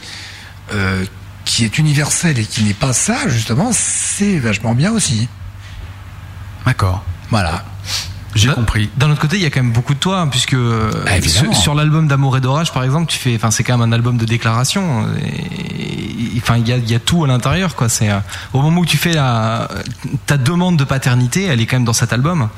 [0.72, 1.04] euh,
[1.44, 5.28] qui est universel et qui n'est pas ça, justement, c'est vachement bien aussi.
[6.64, 7.04] D'accord.
[7.30, 7.64] Voilà.
[8.34, 8.90] J'ai D'un- compris.
[8.96, 11.16] D'un autre côté, il y a quand même beaucoup de toi, hein, puisque euh, Bah,
[11.16, 11.52] évidemment.
[11.54, 13.94] sur, sur l'album d'Amour et d'Orage, par exemple, tu fais, enfin, c'est quand même un
[13.94, 15.06] album de déclaration.
[15.22, 15.44] Et-
[16.38, 17.88] Enfin, il y a, il y a tout à l'intérieur, quoi.
[17.88, 18.18] C'est euh,
[18.52, 19.68] au moment où tu fais la,
[20.26, 22.48] ta demande de paternité, elle est quand même dans cet album.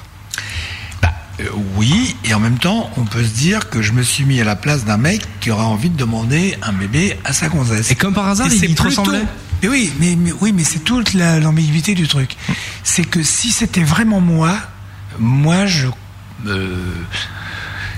[1.40, 1.44] Euh,
[1.76, 4.44] oui, et en même temps, on peut se dire que je me suis mis à
[4.44, 7.90] la place d'un mec qui aura envie de demander un bébé à sa gonzesse.
[7.90, 9.22] Et comme par hasard, Et il, c'est il te ressemblait.
[9.62, 12.36] Mais oui, mais, mais- oui, mais c'est toute la- l'ambiguïté du truc.
[12.82, 14.56] C'est que si c'était vraiment moi,
[15.18, 15.86] moi je.
[16.46, 16.76] euh,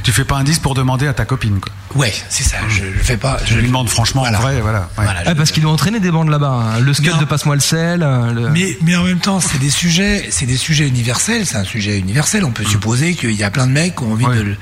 [0.02, 1.72] Tu fais pas un disque pour demander à ta copine, quoi.
[2.00, 2.56] ouais, c'est ça.
[2.68, 3.38] Je, je fais pas.
[3.44, 4.38] Je lui demande franchement, Voilà.
[4.38, 4.80] en vrai, voilà.
[4.98, 5.04] ouais.
[5.04, 6.74] Voilà, Ah, parce qu'il doit entraîner des bandes là-bas.
[6.76, 6.80] hein.
[6.80, 7.18] Le Non.
[7.18, 8.02] de Passe-moi le sel.
[8.02, 11.44] euh, le- Mais, mais en même temps, c'est des sujets, c'est des sujets universels.
[11.46, 12.44] C'est un sujet universel.
[12.44, 14.36] On peut supposer qu'il y a plein de mecs qui ont envie Ouais.
[14.36, 14.56] de le.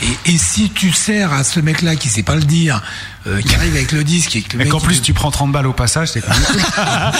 [0.00, 2.80] Et, et si tu sers à ce mec-là qui sait pas le dire,
[3.26, 5.30] euh, qui arrive avec le disque et que le Et mec qu'en plus tu prends
[5.32, 7.12] 30 balles au passage, c'est quand même.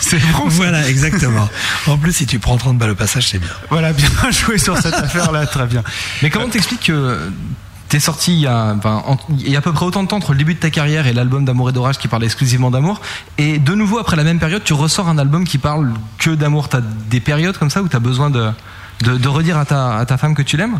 [0.00, 0.44] c'est bon.
[0.46, 1.48] Voilà, exactement.
[1.86, 3.50] En plus, si tu prends 30 balles au passage, c'est bien.
[3.70, 5.82] Voilà, bien joué sur cette affaire-là, très bien.
[6.22, 7.30] Mais comment t'expliques que
[7.88, 10.08] t'es sorti il y, a, enfin, en- il y a à peu près autant de
[10.08, 12.70] temps entre le début de ta carrière et l'album d'amour et d'orage qui parle exclusivement
[12.70, 13.00] d'amour
[13.36, 16.68] et de nouveau après la même période tu ressors un album qui parle que d'amour?
[16.68, 18.50] T'as des périodes comme ça où t'as besoin de,
[19.02, 20.78] de, de redire à ta, à ta femme que tu l'aimes?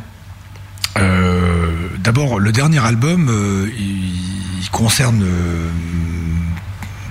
[0.97, 5.69] D'abord, le dernier album, euh, il, concerne euh,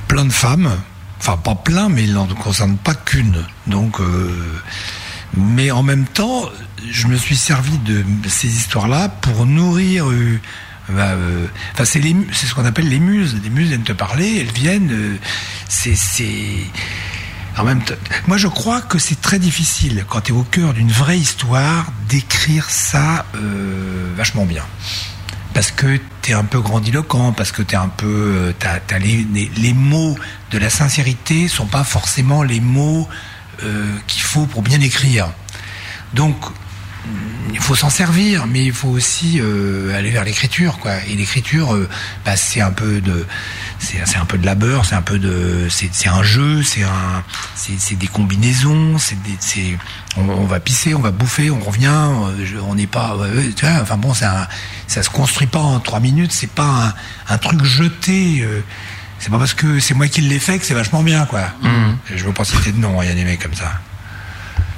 [0.07, 0.69] plein de femmes.
[1.19, 3.45] Enfin, pas plein, mais il n'en concerne pas qu'une.
[3.67, 4.31] Donc, euh,
[5.35, 6.49] mais en même temps,
[6.89, 10.09] je me suis servi de ces histoires-là pour nourrir.
[10.09, 10.39] euh,
[10.89, 11.45] bah, euh,
[11.83, 13.37] c'est ce qu'on appelle les muses.
[13.43, 14.91] Les muses viennent te parler, elles viennent.
[14.91, 15.17] euh,
[15.67, 15.95] c'est
[18.27, 21.91] moi je crois que c'est très difficile quand tu es au cœur d'une vraie histoire
[22.07, 24.63] d'écrire ça euh, vachement bien.
[25.53, 28.53] Parce que tu es un peu grandiloquent, parce que tu es un peu.
[28.63, 30.17] euh, les, mots
[30.51, 33.07] de la sincérité sont pas forcément les mots
[33.63, 35.29] euh, qu'il faut pour bien écrire.
[36.13, 36.35] Donc,
[37.51, 39.41] il faut s'en servir, mais il faut aussi
[39.95, 40.77] aller vers l'écriture.
[41.07, 41.77] Et l'écriture,
[42.25, 43.25] bah, c'est un peu de,
[43.79, 47.23] c'est un peu de labeur, c'est un peu de, c'est un jeu, c'est un,
[47.55, 49.15] c'est des combinaisons, c'est
[50.17, 53.49] on, on va pisser, on va bouffer, on revient, euh, on n'est pas, ouais, ouais,
[53.55, 54.47] tu vois, enfin bon, c'est un,
[54.87, 56.93] ça se construit pas en trois minutes, c'est pas
[57.29, 58.41] un, un truc jeté.
[58.41, 58.61] euh,
[59.19, 61.41] c'est pas parce que c'est moi qui l'ai fait que c'est vachement bien, quoi.
[62.13, 63.71] Je veux pas citer de nom, il y a des mecs comme ça.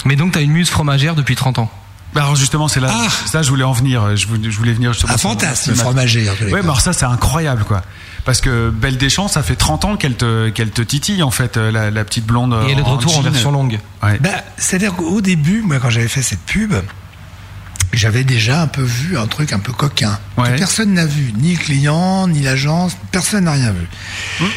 [0.06, 1.72] mais donc t'as une muse fromagère depuis 30 ans
[2.14, 4.16] Bah, Alors justement, c'est là, Ah ça je voulais en venir.
[4.16, 5.14] Je voulais, je voulais venir justement.
[5.14, 5.72] Un sur- fantasme,
[6.46, 6.56] Ouais, cas.
[6.58, 7.82] mais alors ça c'est incroyable quoi.
[8.26, 11.58] Parce que Belle Deschamps, ça fait 30 ans qu'elle te, qu'elle te titille en fait,
[11.58, 12.54] la, la petite blonde.
[12.68, 14.18] et elle est de en retour en version longue Ouais.
[14.20, 16.74] Bah, c'est-à-dire qu'au début, moi, quand j'avais fait cette pub,
[17.94, 20.18] j'avais déjà un peu vu un truc un peu coquin.
[20.38, 20.52] Ouais.
[20.54, 23.88] Que personne n'a vu, ni le client, ni l'agence, personne n'a rien vu.
[24.42, 24.48] Hum.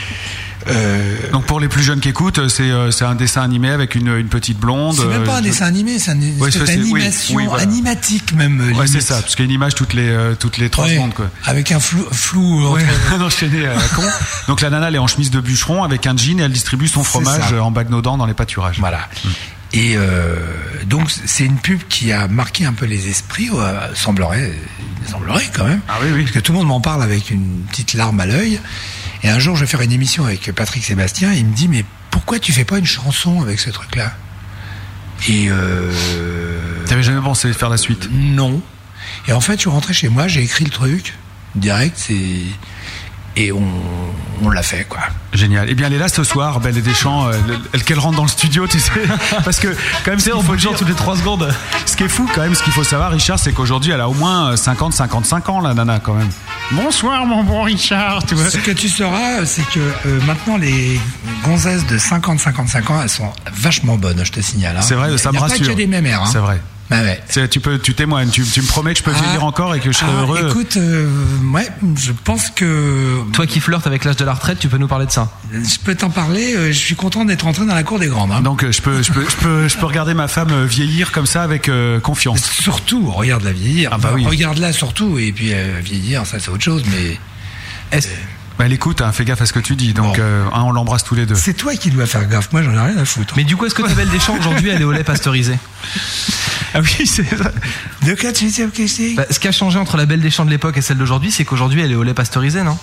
[0.68, 3.94] Euh, Donc pour les plus jeunes qui écoutent, c'est euh, c'est un dessin animé avec
[3.94, 4.94] une, une petite blonde.
[4.96, 7.44] c'est même euh, pas un dessin animé, c'est une Ouais, espèce c'est- oui, d'animation, oui,
[7.46, 7.62] voilà.
[7.64, 8.72] animatique même.
[8.76, 10.88] Ouais, c'est ça, parce qu'il y a une image toutes les euh, toutes les trois
[10.88, 11.30] secondes quoi.
[11.44, 14.02] Avec un flou, flou Ouais, entre- un enchaîné à la con.
[14.48, 16.88] Donc la nana elle est en chemise de bûcheron avec un jean et elle distribue
[16.88, 18.78] son fromage euh, en bagnodant dans les pâturages.
[18.80, 19.08] Voilà.
[19.74, 20.36] Et euh,
[20.86, 24.52] donc c'est une pub qui a marqué un peu les esprits, euh, semblerait,
[25.10, 25.80] semblerait quand même.
[25.88, 26.22] Ah oui, oui.
[26.22, 28.60] Parce que tout le monde m'en parle avec une petite larme à l'œil.
[29.24, 31.32] Et un jour, je vais faire une émission avec Patrick Sébastien.
[31.32, 34.12] Et il me dit mais pourquoi tu fais pas une chanson avec ce truc-là?
[35.28, 35.90] Et euh,
[36.86, 38.08] T'avais jamais pensé faire la suite?
[38.12, 38.60] Non.
[39.26, 41.14] Et en fait, je suis rentré chez moi, j'ai écrit le truc
[41.54, 42.42] direct, c'est
[43.36, 43.62] et on,
[44.42, 45.00] on l'a fait quoi.
[45.32, 45.66] Génial.
[45.68, 48.16] Eh bien, elle est là ce soir, Belle et Deschamps, euh, le- elle qu'elle rentre
[48.16, 48.92] dans le studio, tu sais.
[49.44, 49.68] Parce que,
[50.04, 51.52] quand même, c'est on il faut peut genre dire toutes les 3 secondes
[51.86, 54.08] Ce qui est fou, quand même, ce qu'il faut savoir, Richard, c'est qu'aujourd'hui, elle a
[54.08, 56.28] au moins euh, 50, 55 ans, la nana, quand même.
[56.72, 58.48] Bonsoir, mon bon Richard, tu vois.
[58.50, 61.00] Ce que tu sauras, c'est que euh, maintenant les
[61.44, 64.76] gonzesses de 50-55 ans, elles sont vachement bonnes, je te signale.
[64.76, 64.82] hein.
[64.82, 65.66] C'est vrai, ça Il y me a rassure.
[65.66, 66.28] Pas que des mêmes airs, hein.
[66.30, 66.60] C'est vrai.
[66.90, 67.22] Bah ouais.
[67.48, 69.80] Tu peux, tu témoignes, tu, tu me promets que je peux Ah, vieillir encore et
[69.80, 70.48] que je serai ah, heureux.
[70.50, 71.08] Écoute, euh,
[71.52, 71.66] ouais,
[71.96, 75.06] je pense que toi qui flirtes avec l'âge de la retraite tu peux nous parler
[75.06, 76.54] de ça je peux t'en parler.
[76.54, 78.32] euh, Je suis content d'être entré dans la cour des grandes.
[78.32, 78.42] hein.
[78.42, 81.26] Donc, euh, je peux, je peux, je peux, je peux regarder ma femme vieillir comme
[81.26, 82.42] ça avec euh, confiance.
[82.42, 83.90] Surtout, regarde-la vieillir.
[83.92, 84.26] Ah bah Enfin, oui.
[84.26, 87.18] Regarde-la surtout, et puis euh, vieillir, ça c'est autre chose, mais
[87.96, 88.08] Est-ce-
[88.58, 89.92] elle écoute, hein, fais gaffe à ce que tu dis.
[89.94, 90.22] Donc, Bon.
[90.22, 91.34] euh, hein, on l'embrasse tous les deux.
[91.34, 92.52] C'est toi qui dois faire gaffe.
[92.52, 93.34] Moi, j'en ai rien à foutre.
[93.36, 95.58] Mais du coup, est-ce que ta belle Deschamps aujourd'hui, elle est au lait pasteurisé
[96.74, 97.52] Ah oui, c'est ça.
[98.02, 99.14] De quoi tu c'est?
[99.14, 101.44] Bah, Ce qui a changé entre la belle Deschamps de l'époque et celle d'aujourd'hui, c'est
[101.44, 102.78] qu'aujourd'hui, elle est au lait pasteurisé, non?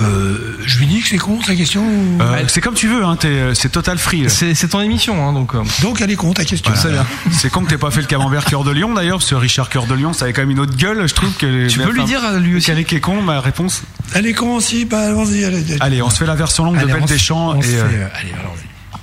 [0.00, 1.82] Euh, Je lui dis que c'est con sa question.
[1.82, 4.28] ou- Euh, c'est comme tu veux, hein, euh, c'est total free.
[4.28, 5.54] C'est ton émission, hein, donc.
[5.54, 6.72] euh, Donc elle est con ta question.
[6.76, 7.06] C'est bien.
[7.32, 9.68] C'est con que t'aies pas fait le camembert cœur de lion d'ailleurs, parce que Richard
[9.68, 11.68] cœur de lion, ça avait quand même une autre gueule, je trouve que.
[11.68, 13.82] Tu peux lui dire à lui aussi est qui est con, ma réponse
[14.14, 14.84] Elle est con aussi.
[14.84, 15.44] Bah allons-y.
[15.44, 15.76] Allez, allez.
[15.80, 18.98] Allez, on se fait la version longue de Belle et, fait, euh, Allez, allons-y.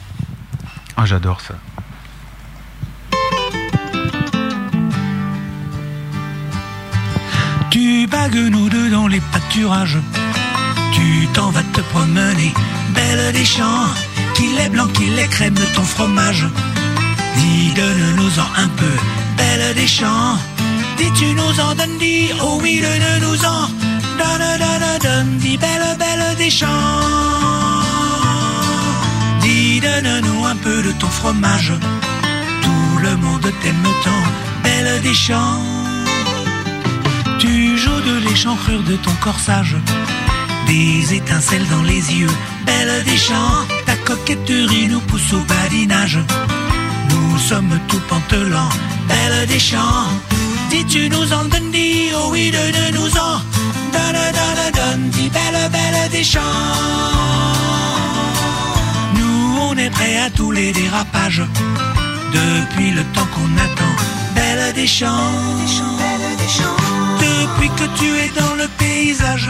[0.97, 1.55] Ah, j'adore ça.
[7.69, 9.97] Tu bagues nous deux dans les pâturages.
[11.05, 12.51] Tu t'en vas te promener,
[12.95, 13.89] belle des champs.
[14.35, 16.45] Qu'il est blanc, qu'il est crème de ton fromage.
[17.37, 18.95] Dis, donne-nous-en un peu,
[19.37, 20.37] belle des champs.
[20.97, 23.61] Dis, tu nous en donnes, dis, oh oui, donne-nous-en.
[24.21, 27.01] Donne, donne, donne, dis, belle, belle des champs.
[29.41, 31.73] Dis, donne-nous un peu de ton fromage.
[32.63, 34.25] Tout le monde t'aime tant,
[34.63, 35.61] belle des champs.
[37.37, 39.75] Tu joues de l'échancrure de ton corsage,
[40.75, 43.61] des étincelles dans les yeux, belle des champs.
[43.85, 46.19] Ta coquetterie nous pousse au badinage.
[47.11, 48.75] Nous sommes tout pantelants,
[49.07, 50.07] belle des champs.
[50.71, 53.33] Dis tu nous en donnes, dis oh oui, donne-nous-en.
[53.95, 56.63] Donne, donne, donne, dis belle, belle des champs.
[59.17, 61.43] Nous on est prêts à tous les dérapages,
[62.37, 63.95] depuis le temps qu'on attend,
[64.37, 65.31] belle des champs.
[67.25, 69.49] Depuis que tu es dans le paysage,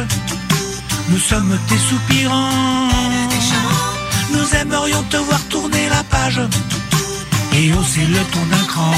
[1.10, 2.50] nous sommes tes soupirants.
[4.32, 6.42] Nous aimerions te voir tourner la page
[7.54, 8.92] et hausser le ton d'un cran.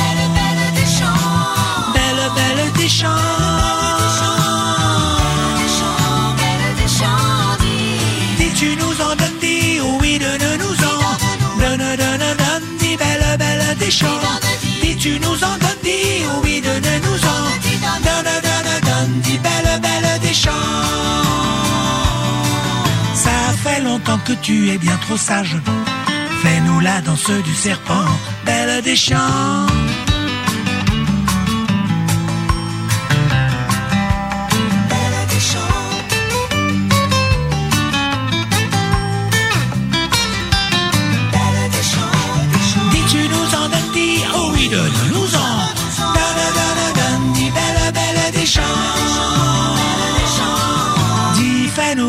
[1.93, 3.07] Belle, belle des champs.
[8.37, 11.59] Dis tu nous en donnes, dis oui, donne-nous-en.
[11.59, 14.21] Donne, donne, donne, dis belle, belle des champs.
[14.81, 17.39] Dis tu nous en donnes, dis oui, donne-nous-en.
[18.05, 21.26] Donne, donne, donne, dis belle, belle des champs.
[23.87, 25.55] Longtemps que tu es bien trop sage.
[26.41, 28.05] Fais-nous la danse du serpent,
[28.45, 29.65] belle des champs.
[34.89, 35.85] Belle des champs.
[41.33, 42.89] Belle des champs.
[42.91, 45.26] Dis tu nous en dis oh oui, donne-nous-en.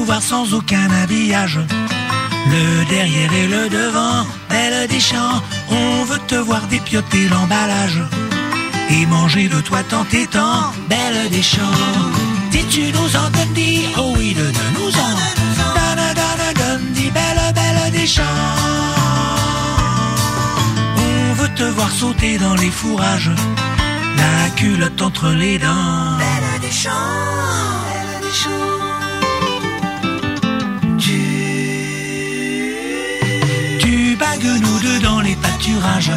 [0.08, 1.60] Voir sans aucun habillage.
[2.54, 5.42] Le derrière et le devant, belle des champs.
[5.70, 8.00] On veut te voir dépioter l'emballage.
[8.88, 11.82] Et manger de toi tant et tant, belle des champs.
[12.50, 15.12] Dis tu nous en dis oh oui, donne-nous-en.
[15.60, 18.22] Donne, donne, donne, dis belle, belle des champs.
[21.06, 23.32] On veut te voir sauter dans les fourrages,
[24.22, 26.16] la culotte entre les dents.
[26.24, 27.77] Belle des champs,
[34.46, 36.12] nous deux dans les pâturages.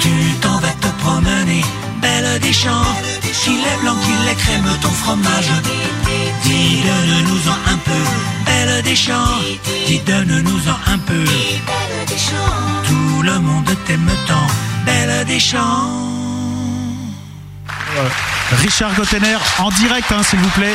[0.00, 0.10] Tu
[0.40, 1.64] t'en vas te promener,
[2.00, 2.94] belle des champs.
[3.42, 5.50] Qu'il est blanc, qu'il est crème, ton fromage.
[6.42, 8.02] Dis, donne-nous-en un peu,
[8.44, 9.38] belle des champs.
[9.86, 11.24] Dis, donne-nous-en un peu.
[12.88, 14.46] Tout le monde t'aime tant,
[14.84, 15.90] belle des champs.
[18.62, 20.74] Richard Gottener en direct, hein, s'il vous plaît.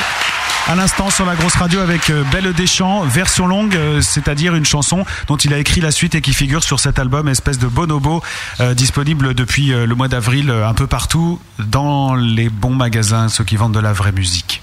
[0.68, 4.64] À l'instant sur la grosse radio avec euh, Belle Deschamps, version longue, euh, c'est-à-dire une
[4.64, 7.68] chanson dont il a écrit la suite et qui figure sur cet album, espèce de
[7.68, 8.24] bonobo,
[8.62, 13.44] euh, disponible depuis euh, le mois d'avril un peu partout dans les bons magasins, ceux
[13.44, 14.62] qui vendent de la vraie musique.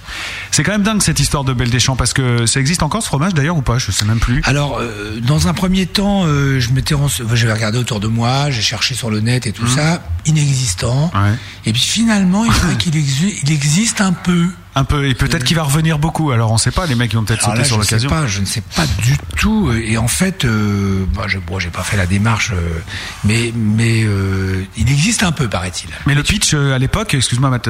[0.51, 3.09] C'est quand même dingue cette histoire de Belle Deschamps parce que ça existe encore ce
[3.09, 3.77] fromage d'ailleurs ou pas?
[3.79, 4.41] Je sais même plus.
[4.45, 6.95] Alors, euh, dans un premier temps, euh, je m'étais
[7.35, 11.11] j'avais regardé autour de moi, j'ai cherché sur le net et tout ça, inexistant.
[11.15, 11.35] Ouais.
[11.67, 14.47] Et puis finalement, il paraît qu'il exi- il existe un peu.
[14.75, 16.31] Un peu et peut-être qu'il va revenir beaucoup.
[16.31, 17.85] Alors on sait pas, les mecs ils vont peut-être Alors sauter là, sur je ne
[17.87, 18.11] sais l'occasion.
[18.11, 19.73] pas, je ne sais pas du tout.
[19.73, 22.79] Et en fait, euh, bah, je, bon, j'ai pas fait la démarche, euh,
[23.25, 25.91] mais mais euh, il existe un peu, paraît-il.
[26.07, 27.69] Mais le pitch à l'époque, excuse-moi Matt,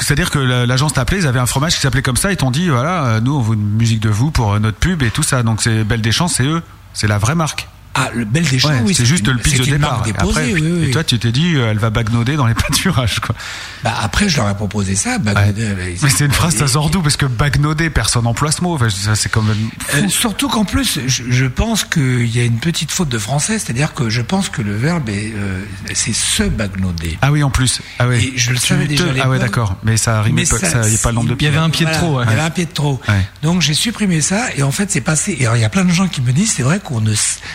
[0.00, 2.36] c'est-à-dire que la- l'agence t'a appelé, ils avaient un fromage qui s'appelait comme ça, ils
[2.38, 5.22] t'ont dit voilà, nous on veut une musique de vous pour notre pub et tout
[5.22, 5.42] ça.
[5.42, 6.62] Donc c'est Belle Deschamps, c'est eux,
[6.94, 7.68] c'est la vraie marque.
[7.98, 8.94] Ah, le Belle des Champs, Ouais, oui.
[8.94, 10.02] c'est juste une- le pitch de départ.
[10.06, 10.84] Et déposée, après, oui, oui.
[10.88, 13.34] Et toi, tu t'es dit, euh, elle va bagnoder dans les pâturages, quoi.
[13.82, 15.16] Bah, après, je leur ai proposé ça.
[15.18, 15.32] Ouais.
[15.58, 18.74] euh, Mais c'est une phrase, ça sort d'où Parce que bagnoder, personne n'emploie ce mot.
[18.74, 19.56] Enfin, c'est quand même.
[19.94, 23.58] Euh, surtout qu'en plus, je, je pense qu'il y a une petite faute de français,
[23.58, 25.62] c'est-à-dire que je pense que le verbe est, euh,
[25.94, 27.18] c'est se bagnoder.
[27.22, 27.80] Ah oui, en plus.
[27.98, 28.32] Ah oui.
[28.34, 29.76] Et je le savais te- déjà Ah ouais, d'accord.
[29.84, 31.46] Mais ça rime Mais pas, ça- ça, y a pas le nombre de Il y
[31.46, 31.64] avait pieds.
[31.64, 32.22] un pied de trop.
[32.22, 33.00] Il y avait un pied de trop.
[33.42, 35.32] Donc j'ai supprimé ça et en fait c'est passé.
[35.32, 37.14] Et il y a plein de gens qui me disent c'est vrai qu'on ne.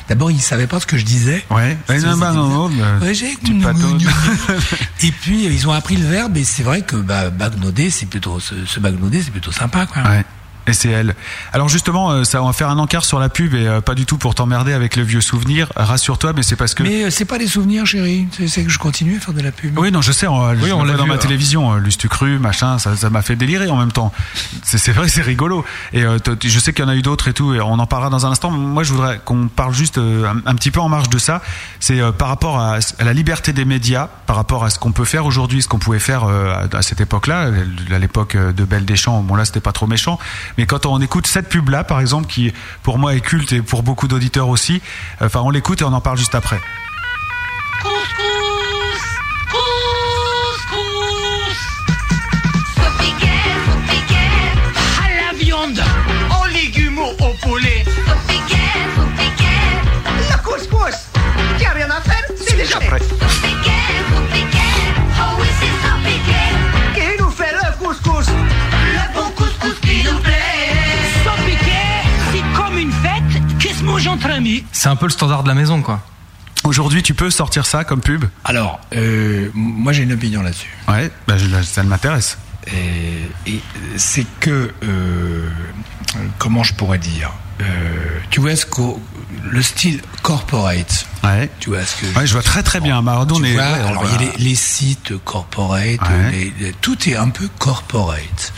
[0.10, 1.44] D'abord ils savaient pas ce que je disais.
[1.50, 1.78] Ouais.
[1.90, 3.14] Non, bah, non, bah, Ouais,
[5.04, 8.06] et puis euh, ils ont appris le verbe et c'est vrai que bah, bagnoder c'est
[8.06, 10.04] plutôt se, c'est plutôt sympa quoi.
[10.04, 10.26] Ouais.
[10.66, 11.16] Et c'est elle.
[11.52, 13.96] Alors justement, euh, ça on va faire un encart sur la pub et euh, pas
[13.96, 15.72] du tout pour t'emmerder avec le vieux souvenir.
[15.76, 16.84] Rassure-toi, mais c'est parce que.
[16.84, 18.28] Mais euh, c'est pas des souvenirs chérie.
[18.48, 19.78] C'est que je continue à faire de la pub.
[19.78, 20.28] Oui, non, je sais.
[20.28, 23.36] On, je on l'a dans vu, ma télévision, Lustu Cru, machin, ça, ça m'a fait
[23.36, 24.14] délirer en même temps.
[24.64, 25.66] C'est vrai, c'est rigolo.
[25.92, 27.54] Et euh, je sais qu'il y en a eu d'autres et tout.
[27.54, 28.50] Et on en parlera dans un instant.
[28.50, 31.42] Moi, je voudrais qu'on parle juste euh, un, un petit peu en marge de ça.
[31.80, 34.92] C'est euh, par rapport à, à la liberté des médias, par rapport à ce qu'on
[34.92, 37.52] peut faire aujourd'hui, ce qu'on pouvait faire euh, à, à cette époque-là,
[37.92, 39.22] à l'époque euh, de Belle Deschamps.
[39.22, 40.18] Bon là, c'était pas trop méchant.
[40.58, 43.84] Mais quand on écoute cette pub-là, par exemple, qui pour moi est culte et pour
[43.84, 44.82] beaucoup d'auditeurs aussi,
[45.22, 46.60] euh, enfin, on l'écoute et on en parle juste après.
[62.76, 63.43] À
[74.72, 76.02] C'est un peu le standard de la maison, quoi.
[76.64, 80.70] Aujourd'hui, tu peux sortir ça comme pub Alors euh, moi j'ai une opinion là-dessus.
[80.88, 82.38] Ouais, bah, je- ça m'intéresse.
[82.68, 83.60] Et, et
[83.98, 85.50] c'est que euh,
[86.38, 87.32] comment je pourrais dire
[87.62, 87.66] Euh,
[88.30, 89.02] Tu vois ce qu'au-
[89.52, 91.06] le style corporate.
[91.24, 91.50] Ouais.
[91.60, 93.02] Tu vois ce que Ouais, je vois très très bien.
[93.02, 96.32] Maradona, Tu on est- vois, ouais, alors il y a les, les sites corporate, Ouais.
[96.32, 98.54] les- les- tout est un peu corporate.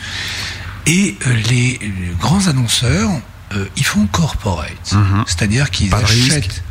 [0.85, 3.09] Et euh, les, les grands annonceurs,
[3.55, 5.23] euh, ils font corporate, Mhm.
[5.27, 6.63] c'est-à-dire qu'ils Pas achètent,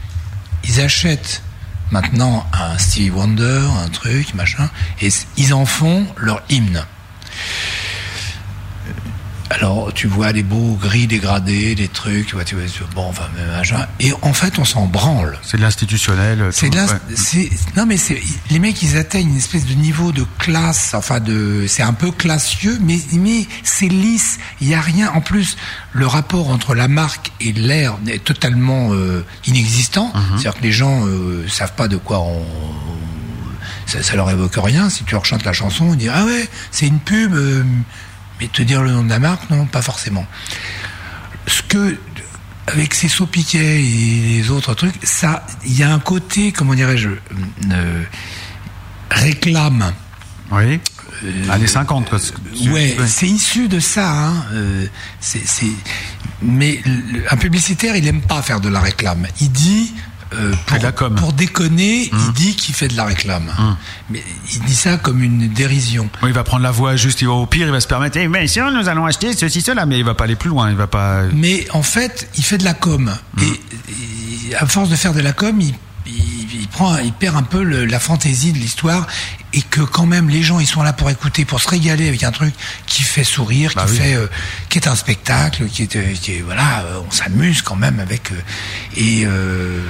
[0.64, 1.43] ils achètent
[1.91, 4.68] maintenant un Stevie Wonder, un truc, machin,
[5.01, 6.85] et ils en font leur hymne.
[9.51, 12.64] Alors, tu vois les beaux gris dégradés, des trucs, tu vois, tu vois,
[12.95, 13.86] bon, enfin, machin.
[14.01, 15.38] Et en fait, on s'en branle.
[15.42, 16.49] C'est de l'institutionnel.
[16.51, 17.51] C'est de ouais.
[17.76, 18.20] non mais c'est
[18.51, 22.11] les mecs ils atteignent une espèce de niveau de classe enfin de c'est un peu
[22.11, 25.57] classieux mais mais c'est lisse il y a rien en plus
[25.92, 30.22] le rapport entre la marque et l'air est totalement euh, inexistant Mhm.
[30.32, 32.42] c'est-à-dire que les gens euh, savent pas de quoi on
[33.86, 36.49] ça, ça leur évoque rien si tu leur chantes la chanson ils disent ah ouais
[36.70, 37.62] c'est une pub euh,
[38.41, 40.26] mais te dire le nom de la marque non pas forcément
[41.47, 41.99] ce que
[42.66, 46.74] avec ces sauts piquets et les autres trucs, ça, il y a un côté, comment
[46.74, 47.11] dirais-je,
[47.70, 48.03] euh,
[49.11, 49.93] réclame.
[50.51, 50.80] Oui.
[51.51, 52.09] Années 50.
[52.09, 52.18] Quoi.
[52.18, 54.11] Euh, Ouais, c'est issu de ça.
[54.11, 54.47] Hein.
[54.53, 54.87] euh,
[55.20, 55.43] c'est,
[56.43, 56.80] Mais
[57.30, 59.26] un publicitaire, il aime pas faire de la réclame.
[59.41, 59.93] Il dit.
[60.33, 61.14] Euh, pour, de la com.
[61.14, 62.18] pour déconner, Mmh.
[62.27, 63.53] il dit qu'il fait de la réclame.
[64.11, 64.22] Mais
[64.55, 66.09] il dit ça comme une dérision.
[66.22, 68.16] Oui, il va prendre la voix juste, il va, au pire, il va se permettre,
[68.18, 70.70] eh, bien sûr, nous allons acheter ceci, cela, mais il va pas aller plus loin,
[70.70, 71.22] il va pas.
[71.33, 73.14] Mais en fait, il fait de la com.
[73.37, 73.43] Mmh.
[73.43, 75.75] Et, et à force de faire de la com, il,
[76.07, 79.07] il, il prend, il perd un peu le- la fantaisie de l'histoire.
[79.57, 82.24] Et que quand même, les gens, ils sont là pour écouter, pour se régaler avec
[82.24, 82.52] un truc
[82.86, 83.98] qui fait sourire, Bah qui oui.
[83.98, 84.26] fait, euh,
[84.68, 88.00] qui est un spectacle, qui est, euh, qui est voilà, euh, on s'amuse quand même
[88.00, 88.32] avec.
[88.32, 88.34] euh,
[88.96, 89.80] et euh,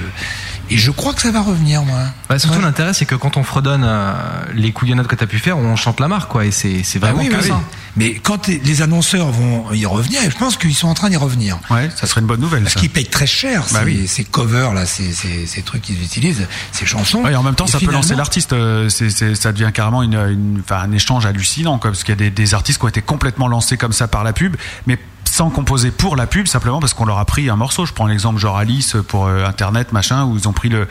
[0.69, 1.99] et je crois que ça va revenir, moi.
[2.29, 2.63] Bah, surtout Ouais.
[2.63, 4.13] l'intérêt, c'est que quand on fredonne euh,
[4.53, 6.45] les couillonnades que t'as pu faire, on chante la marque, quoi.
[6.45, 7.61] Et c'est c'est Bah vraiment oui, que oui, ça.
[7.97, 11.15] Mais quand les- annonceurs vont y revenir, et je pense qu'ils sont en train d'y
[11.15, 11.57] revenir.
[11.69, 12.63] Ouais, ça serait une bonne nouvelle.
[12.63, 12.79] Parce ça.
[12.81, 14.07] qu'ils payent très cher Bah ces, oui.
[14.07, 17.23] ces covers là, ces, ces, ces trucs qu'ils utilisent, ces chansons.
[17.23, 18.51] Ouais, et en même temps, Et ça peut lancer l'artiste.
[18.53, 22.19] euh, ça devient carrément une, une- enfin, un échange hallucinant, quoi, parce qu'il y a
[22.19, 24.55] des, des artistes qui ont été complètement lancés comme ça par la pub,
[24.87, 24.99] mais
[25.35, 27.85] sans composer pour la pub, simplement parce qu'on leur a pris un morceau.
[27.85, 30.87] Je prends l'exemple genre Alice pour euh, Internet, machin, où ils ont pris le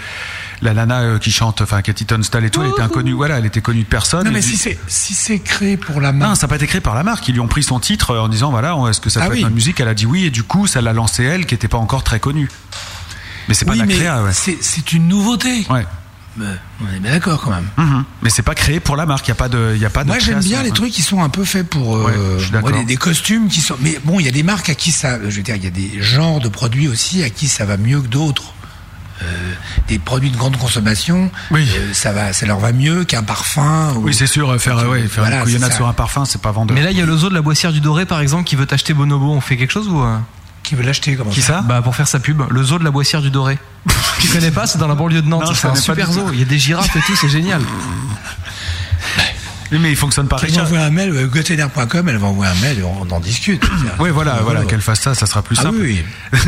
[0.61, 3.13] la nana euh, qui chante, enfin Katy Tunstall et tout, elle était inconnue.
[3.15, 4.27] Voilà, elle était connue de personne.
[4.27, 6.29] Non mais Et si du- c'est si c'est créé pour la marque.
[6.31, 7.27] Non, ça n'a pas été créé par la marque.
[7.29, 9.33] Ils lui ont pris son titre euh, en disant voilà, est-ce que ça Ah peut
[9.35, 9.41] oui.
[9.43, 9.81] être musique?
[9.81, 12.05] Elle a dit oui, et du coup, ça l'a lancé elle, qui n'était pas encore
[12.05, 12.51] très connue.
[13.49, 14.33] Mais c'est pas oui, la créa, ouais.
[14.35, 15.67] c'est c'est une nouveauté.
[15.71, 15.87] Ouais.
[16.39, 17.67] On est bien d'accord quand même.
[17.77, 18.05] Mhm.
[18.23, 19.27] Mais c'est pas créé pour la marque.
[19.27, 20.09] Il y a pas de, il y a pas de.
[20.09, 20.73] Moi j'aime bien les hein.
[20.75, 22.79] trucs qui sont un peu faits pour euh, Ouais, je suis moi, d'accord.
[22.81, 23.77] des, des costumes qui sont.
[23.81, 25.19] Mais bon, il y a des marques à qui ça.
[25.23, 27.77] Je veux dire, il y a des genres de produits aussi à qui ça va
[27.77, 28.53] mieux que d'autres.
[29.23, 29.27] Euh,
[29.87, 31.69] des produits de grande consommation, Oui.
[31.79, 33.93] euh, ça va, ça leur va mieux qu'un parfum.
[33.95, 34.61] ou- Oui, c'est sûr.
[34.61, 36.75] Faire, euh, ouais, faire Voilà, une couillonnade sur un parfum, c'est pas vendeur.
[36.77, 38.57] Mais là, il y a le zoo de la Boissière du Doré, par exemple, qui
[38.57, 39.31] veut t'acheter Bonobo.
[39.33, 40.17] On fait quelque chose ou euh?
[40.65, 42.91] Qui veut l'acheter comment Qui ça Bah pour faire sa pub, le zoo de la
[42.91, 43.59] Boissière du Doré.
[44.21, 45.53] tu connais pas C'est dans la banlieue de Nantes.
[45.55, 46.27] C'est un pas super zoo.
[46.33, 47.63] Il y a des girafes et tout, c'est génial.
[49.73, 50.65] Oui, mais il fonctionne par Qu'elle Richard.
[50.65, 53.65] m'envoie un mail, euh, gotener.com, elle va envoyer un mail, on en discute.
[53.99, 55.79] Oui, voilà, voilà, qu'elle fasse ça, ça sera plus Ah simple.
[55.81, 56.05] oui,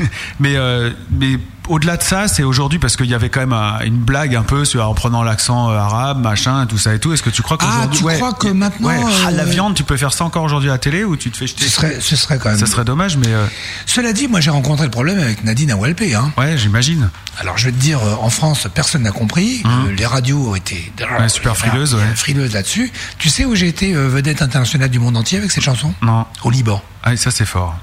[0.40, 1.38] mais euh, mais
[1.68, 4.42] au-delà de ça, c'est aujourd'hui parce qu'il y avait quand même un- une blague un
[4.42, 7.12] peu sur en prenant l'accent euh, arabe, machin, tout ça et tout.
[7.12, 9.46] Est-ce que tu crois Ah, qu'aujourd'hui, tu ouais, crois que maintenant, ouais, ah, la euh,
[9.46, 11.64] viande, tu peux faire ça encore aujourd'hui à la télé ou tu te fais jeter
[11.64, 12.58] ce serait, ce serait quand même.
[12.58, 13.46] Ça serait dommage, mais euh,
[13.86, 16.14] Cela dit, moi j'ai rencontré le problème avec Nadine Awalpé.
[16.14, 16.32] Hein.
[16.38, 17.10] ouais, j'imagine.
[17.38, 19.62] Alors je vais te dire, euh, en France, personne n'a compris.
[19.64, 22.00] Euh, les radios étaient Ouais, super frileuses, ouais.
[22.14, 22.90] frileuses là-dessus.
[23.18, 25.92] Tu sais où j'ai été euh, vedette internationale du monde entier avec cette chanson?
[26.02, 26.82] Non, Au Liban.
[27.02, 27.76] ah, ça c'est fort.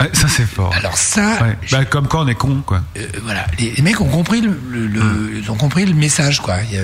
[0.00, 0.72] Ouais, ça c'est fort.
[0.74, 1.56] Alors ça, Ouais.
[1.72, 2.82] Bah, comme quoi on est con, quoi.
[2.96, 6.40] euh, voilà, les, les mecs ont compris le, le- le- ils ont compris le message,
[6.40, 6.56] quoi.
[6.70, 6.76] Il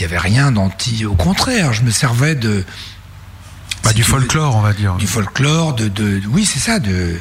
[0.00, 1.04] y, avait, rien d'anti.
[1.06, 2.64] Au contraire, je me servais de
[3.84, 4.94] Bah, du folklore, on va dire.
[4.96, 7.18] du folklore, de, de oui, c'est ça, de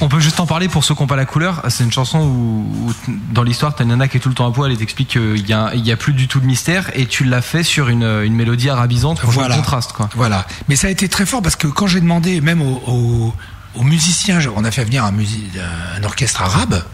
[0.00, 1.62] On peut juste en parler pour ceux qui n'ont pas la couleur.
[1.68, 2.92] C'est une chanson où,
[3.32, 5.46] dans l'histoire, t'as une nana qui est tout le temps à poil et t'explique qu'il
[5.46, 7.88] y a, il y a plus du tout de mystère et tu l'as fait sur
[7.88, 10.08] une, une mélodie arabisante pour jouer le contraste, quoi.
[10.16, 10.46] Voilà.
[10.68, 13.34] Mais ça a été très fort parce que quand j'ai demandé, même aux, aux-
[13.78, 16.84] aux musiciens, on a fait venir un, orchestre arabe.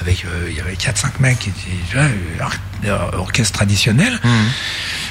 [0.00, 4.18] Avec, euh, il y avait 4-5 mecs qui étaient or- orchestre traditionnel.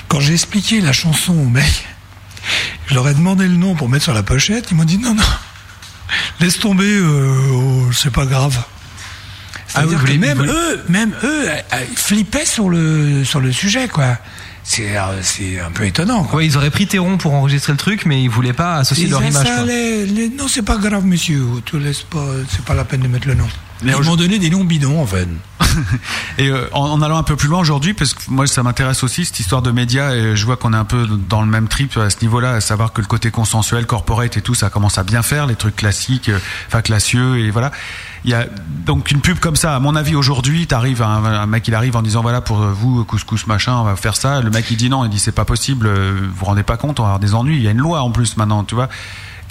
[0.09, 1.87] Quand j'ai expliqué la chanson aux mecs,
[2.87, 4.67] je leur ai demandé le nom pour mettre sur la pochette.
[4.71, 5.23] Ils m'ont dit non, non,
[6.41, 8.61] laisse tomber, euh, oh, c'est pas grave.
[9.75, 13.51] Ah oui, que même vous eux, même eux, euh, euh, flippaient sur le sur le
[13.51, 14.17] sujet, quoi.
[14.65, 16.23] C'est euh, c'est un peu étonnant.
[16.23, 16.37] Quoi.
[16.39, 19.09] Ouais, ils auraient pris Théron pour enregistrer le truc, mais ils voulaient pas associer Ils
[19.11, 19.45] leur image.
[20.05, 21.43] les- non, c'est pas grave, monsieur.
[21.65, 23.47] Tu laisses pas, c'est pas la peine de mettre le nom.
[23.83, 25.27] Mais Ils m'ont donné des noms bidons, en fait.
[26.37, 29.03] Et euh, en, en allant un peu plus loin aujourd'hui, parce que moi ça m'intéresse
[29.03, 31.67] aussi cette histoire de médias, et je vois qu'on est un peu dans le même
[31.67, 34.97] trip à ce niveau-là, à savoir que le côté consensuel, corporate et tout, ça commence
[34.97, 37.71] à bien faire, les trucs classiques, euh, enfin classieux, et voilà.
[38.25, 38.45] Il y a
[38.85, 41.97] donc une pub comme ça, à mon avis aujourd'hui, t'arrives un, un mec il arrive
[41.97, 44.39] en disant voilà pour vous couscous machin, on va faire ça.
[44.41, 46.77] Le mec il dit non, il dit c'est pas possible, euh, vous vous rendez pas
[46.77, 47.57] compte, on va avoir des ennuis.
[47.57, 48.87] Il y a une loi en plus maintenant, tu vois.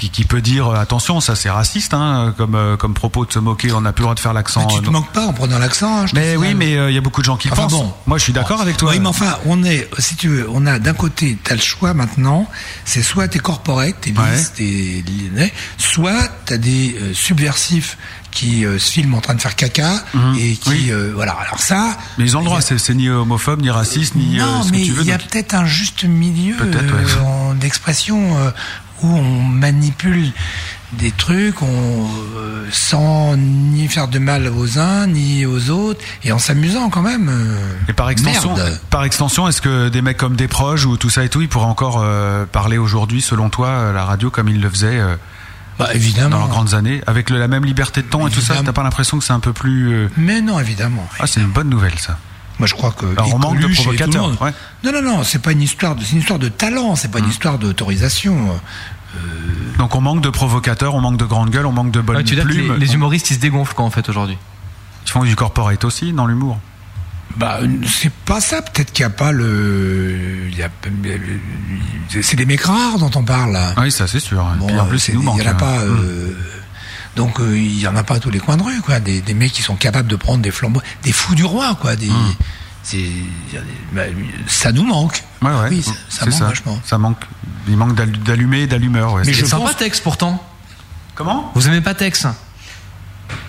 [0.03, 3.33] Qui, qui peut dire euh, attention ça c'est raciste hein, comme euh, comme propos de
[3.33, 5.13] se moquer on n'a plus le droit de faire l'accent Mais tu te euh, manques
[5.13, 6.01] pas en prenant l'accent.
[6.03, 7.73] hein, mais oui, mais euh, il y a beaucoup de gens qui Enfin pensent.
[7.73, 7.95] bon.
[8.07, 8.91] Moi, je suis d'accord avec toi.
[8.91, 11.95] Oui, mais enfin, on est, si tu veux, on a d'un côté, t'as le choix
[11.95, 12.49] maintenant,
[12.85, 14.35] c'est soit t'es corporate, t'es Ouais.
[14.35, 17.97] lisse, t'es lyonnais, soit t'as des euh, subversifs
[18.33, 19.93] qui euh, se filment en train de faire caca
[20.39, 20.75] et qui, Mhm.
[20.75, 20.87] Oui.
[20.91, 21.33] euh, voilà.
[21.35, 21.97] Alors ça.
[22.19, 22.59] Mais ils ont le droit.
[22.59, 25.19] a- C'est ni homophobe, ni raciste, ni euh, Non, ce mais tu il y a
[25.19, 27.55] donc- peut-être un juste milieu ouais.
[27.61, 28.37] d'expression
[29.03, 30.33] où on manipule
[30.95, 31.67] des trucs on,
[32.37, 37.01] euh, sans ni faire de mal aux uns ni aux autres et en s'amusant quand
[37.03, 37.29] même.
[37.31, 37.59] euh.
[37.89, 38.79] Et par extension, Merde.
[38.91, 41.65] par extension, est-ce que des mecs comme Desproges ou tout ça et tout, ils pourraient
[41.65, 45.01] encore euh, parler aujourd'hui, selon toi, la radio comme ils le faisaient
[45.79, 45.89] Bah,
[46.29, 48.57] dans leurs grandes années, avec le- la même liberté de ton et tout ça.
[48.63, 51.09] T'as pas l'impression que c'est un peu plus Mais non, évidemment.
[51.19, 52.19] Ah, c'est une bonne nouvelle, ça.
[52.59, 53.07] Moi, je crois que.
[53.07, 54.53] Alors, on manque de provocateurs, ouais.
[54.85, 57.19] Non, non, non, c'est pas une histoire de, c'est une histoire de talent, c'est pas
[57.21, 57.25] Mmh.
[57.25, 58.37] une histoire d'autorisation.
[59.79, 62.25] Donc on manque de provocateurs, on manque de grandes gueules, on manque de bonnes Ouais,
[62.25, 62.75] tu que plumes.
[62.75, 64.39] les, les humoristes ils se dégonflent quoi en fait aujourd'hui?
[65.07, 66.59] Ils font du corporate aussi dans l'humour.
[67.37, 68.61] Bah, c'est pas ça.
[68.63, 70.49] Peut-être qu'il n'y a pas le.
[70.51, 70.69] il y a-
[72.23, 73.73] C'est des mecs rares dont on parle là.
[73.77, 74.47] Ah oui, ça c'est sûr.
[74.55, 75.39] Et Bon, puis en plus, c'est- il nous manque.
[75.39, 75.55] y en a hein.
[75.55, 75.79] pas.
[75.81, 76.37] euh,
[77.17, 79.01] Donc euh, il y en a pas à tous les coins de rue, quoi.
[79.01, 81.97] Des, des mecs qui sont capables de prendre des flambeaux, des fous du roi, quoi.
[81.97, 82.35] Des, Hum.
[83.93, 84.03] Bah,
[84.47, 85.23] ça nous manque.
[85.41, 85.69] Ouais, ouais.
[85.71, 86.45] Oui, ça, ça c'est manque ça.
[86.47, 86.81] vachement.
[86.85, 87.23] Ça manque.
[87.69, 89.15] Il manque d'al- d'allumer et d'allumeur.
[89.15, 89.23] Ouais.
[89.25, 90.43] Mais je sympa pense- Tex pourtant.
[91.15, 91.51] Comment?
[91.55, 92.25] Vous aimez pas Tex?
[92.25, 92.31] Euh,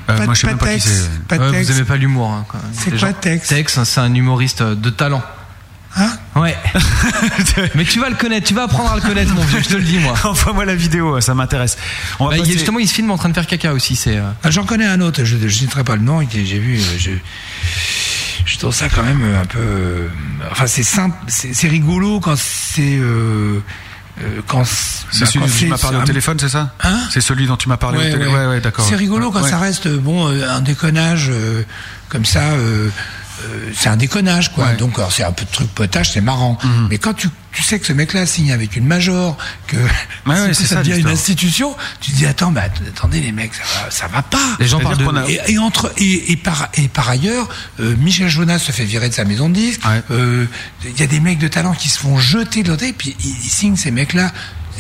[0.05, 1.23] Pas Moi, de je sais même pas qui c'est.
[1.27, 1.69] pas Ouais, Tex.
[1.69, 2.29] Vous aimez pas l'humour.
[2.31, 2.45] hein.
[2.73, 5.23] C'est quoi gens- Tex Tex, c'est un humoriste de talent.
[5.95, 6.09] Hein?
[6.36, 6.57] Ouais.
[7.75, 9.75] Mais tu vas le connaître, tu vas apprendre à le connaître, mon vieux, je te
[9.75, 10.15] le dis, moi.
[10.23, 11.77] Envoie-moi la vidéo, ça m'intéresse.
[12.19, 13.95] Bah, passer- justement, il se filme en train de faire caca aussi.
[13.95, 14.17] C'est.
[14.17, 16.79] euh, Ah, J'en connais un autre, je ne citerai pas le nom, j'ai vu.
[16.79, 17.11] euh, Je,
[18.46, 19.60] je trouve ça quand même euh, un peu.
[19.60, 20.08] euh,
[20.52, 22.98] Enfin, c'est simple, c'est rigolo quand c'est.
[23.00, 23.60] euh,
[24.48, 24.64] quand
[25.12, 26.74] C'est celui dont tu m'as parlé au téléphone, c'est ça?
[26.84, 27.00] Hein?
[27.12, 28.34] C'est celui dont tu m'as parlé au téléphone.
[28.36, 28.46] ouais.
[28.48, 28.86] Ouais, d'accord.
[28.88, 29.50] C'est rigolo quand Ouais.
[29.50, 31.64] ça reste bon un déconnage euh,
[32.10, 32.41] comme ça.
[32.52, 32.89] euh,
[33.45, 34.65] euh, c'est un déconnage quoi.
[34.67, 34.75] Ouais.
[34.75, 36.57] Donc c'est un peu de truc potage, c'est marrant.
[36.63, 36.88] Mhm.
[36.89, 39.88] Mais quand tu, tu sais que ce mec-là signe avec une major, que ouais,
[40.27, 43.53] ça, c'est ça, devient une institution, tu te dis attends, bah, att- attendez les mecs,
[43.53, 44.38] ça va, ça va pas.
[44.59, 45.05] Les gens parlent de.
[45.17, 47.47] a- Et, et entre et, et par et par ailleurs,
[47.79, 49.81] euh, Michel Jonas se fait virer de sa maison de disques.
[49.86, 50.01] Ouais.
[50.11, 50.45] Euh,
[50.86, 53.15] Il y a des mecs de talent qui se font jeter de l'autre et puis
[53.23, 54.31] ils, ils signent ces mecs-là.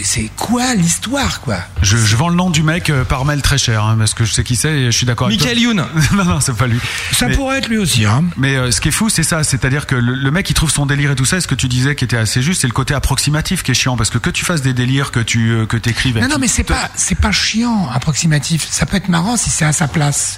[0.01, 3.57] C'est quoi l'histoire, quoi Je, je vends le nom du mec euh, par mail très
[3.57, 5.47] cher, hein, parce que je sais qui c'est et je suis d'accord avec toi.
[5.47, 5.85] Michael Youn.
[6.13, 6.79] non, non, c'est pas lui.
[7.11, 8.23] Ça Mais- pourrait être lui aussi, hein.
[8.37, 10.71] Mais euh, ce qui est fou, c'est ça, c'est-à-dire que le, le mec il trouve
[10.71, 11.37] son délire et tout ça.
[11.37, 13.75] Et ce que tu disais qui était assez juste, c'est le côté approximatif qui est
[13.75, 16.17] chiant, parce que que tu fasses des délires, que tu euh, que t'écrives.
[16.19, 18.67] Non, non, mais c'est pas, c'est pas chiant, approximatif.
[18.69, 20.37] Ça peut être marrant si c'est à sa place.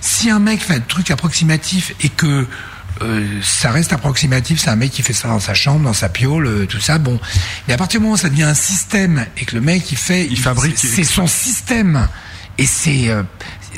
[0.00, 2.46] Si un mec fait un truc approximatif et que
[3.02, 6.08] euh, ça reste approximatif, c'est un mec qui fait ça dans sa chambre, dans sa
[6.08, 7.18] piole, euh, tout ça, bon.
[7.68, 9.98] Mais à partir du moment où ça devient un système et que le mec il
[9.98, 12.08] fait, Il fabrique- c'est son système
[12.58, 13.22] et c'est, euh,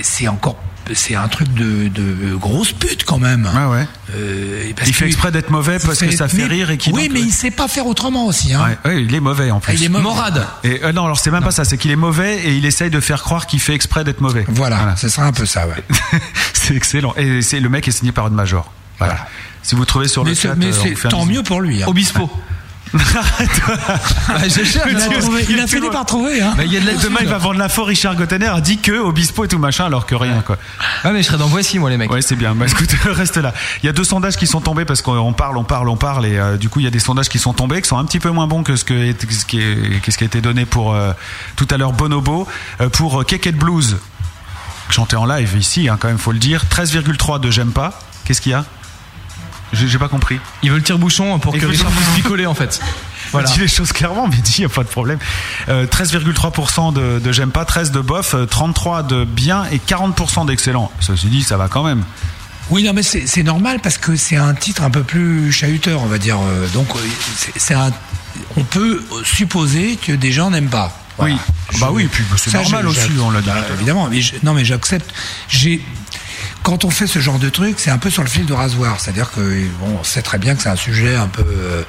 [0.02, 0.62] c'est encore,
[0.94, 3.48] c'est un truc de, de grosse pute quand même.
[3.54, 3.88] Ouais, ouais.
[4.14, 6.92] Euh, parce Il fait exprès d'être mauvais parce que ça fait mais- rire et qu'il
[6.92, 8.52] Oui, donc- mais il sait pas faire autrement aussi.
[8.54, 8.62] Hein.
[8.84, 9.72] Ouais, ouais, il est mauvais en plus.
[9.72, 10.04] Ah, il est mauvais.
[10.04, 10.46] Morad.
[10.62, 12.90] Et euh, non, alors c'est même pas ça, c'est qu'il est mauvais et il essaye
[12.90, 14.44] de faire croire qu'il fait exprès d'être mauvais.
[14.46, 15.82] Voilà, ce sera un peu ça, ouais.
[16.52, 17.14] c'est excellent.
[17.16, 18.70] Et c'est le mec est signé par une major.
[18.98, 19.26] Voilà.
[19.62, 21.82] Si vous trouvez sur le Mais, chat, mais euh, on tant mieux pour lui.
[21.82, 21.86] hein.
[21.88, 22.30] Obispo.
[22.94, 24.88] Bah, je cherche.
[24.88, 26.40] Il a, trouvé- il a fini par trouver.
[26.40, 26.54] Hein.
[26.56, 27.84] Bah, il y a de l'aide Demain, il va vendre l'info.
[27.84, 30.56] Richard Gottener a dit que Obispo et tout machin, alors que rien, quoi.
[31.04, 32.10] Ah, mais je serais dans Voici, moi, les mecs.
[32.10, 32.54] Ouais, c'est bien.
[32.54, 33.52] Bah, écoute, reste là.
[33.82, 36.26] Il y a deux sondages qui sont tombés parce qu'on parle, on parle, on parle,
[36.26, 38.04] et euh, du coup, il y a des sondages qui sont tombés qui sont un
[38.04, 40.40] petit peu moins bons que ce, que, ce, qui, est, que ce qui a été
[40.40, 41.12] donné pour euh,
[41.56, 42.46] tout à l'heure Bonobo,
[42.80, 43.96] euh, pour Keke de Blues,
[44.90, 46.64] chanté en live ici, hein, quand même, faut le dire.
[46.70, 47.98] 13,3 de j'aime pas.
[48.24, 48.64] Qu'est-ce qu'il y a?
[49.72, 50.38] J'ai pas compris.
[50.62, 52.80] Il veut le tire-bouchon pour Et que Richard puisse picoler, en fait.
[53.32, 53.48] Voilà.
[53.50, 55.18] Dis les choses clairement, mais dis, y a pas de problème.
[55.68, 60.46] Euh, 13,3% de, de j'aime pas, 13 de bof, euh, 33 de bien et 40%
[60.46, 60.92] d'excellent.
[61.00, 62.04] Ceci dit, ça va quand même.
[62.70, 66.02] Oui, non, mais c'est c'est normal parce que c'est un titre un peu plus chahuteur,
[66.02, 66.38] on va dire.
[66.40, 66.98] euh, Donc, euh,
[67.36, 67.90] c'est- c'est un.
[68.56, 70.96] On peut supposer que des gens n'aiment pas.
[71.18, 71.34] Voilà.
[71.34, 71.40] Oui.
[71.80, 73.46] Bah oui, puis c'est Ça, normal aussi, on l'a dit.
[73.48, 75.10] bah, évidemment, mais je- non, mais j'accepte.
[75.48, 75.82] J'ai.
[76.62, 78.96] Quand on fait ce genre de truc, c'est un peu sur le fil de rasoir.
[79.00, 79.40] C'est-à-dire que
[79.80, 81.42] bon, on sait très bien que c'est un sujet un peu.
[81.46, 81.82] euh,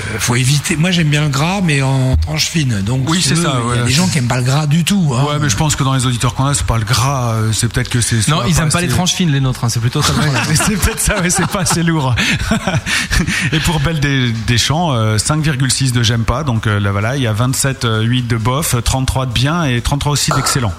[0.00, 0.76] euh, faut éviter.
[0.76, 2.80] Moi, j'aime bien le gras, mais en tranche fine.
[2.82, 4.84] Donc, Oui, c'est ça, Il y a des gens qui aiment pas le gras du
[4.84, 5.12] tout.
[5.14, 5.24] hein.
[5.24, 7.52] Ouais, mais je pense que dans les auditeurs qu'on a, c'est pas le gras, euh,
[7.52, 8.26] c'est peut-être que c'est.
[8.28, 10.12] Non, ils aiment pas les tranches fines, les nôtres, hein, c'est plutôt ça
[10.54, 12.14] c'est peut-être ça, ouais, c'est pas assez lourd.
[13.52, 17.22] Et pour Belle des, Deschamps, euh, 5,6 de j'aime pas, donc euh, là voilà, il
[17.22, 20.72] y a 27,8 de bof, 33 de bien et 33 aussi d'excellent.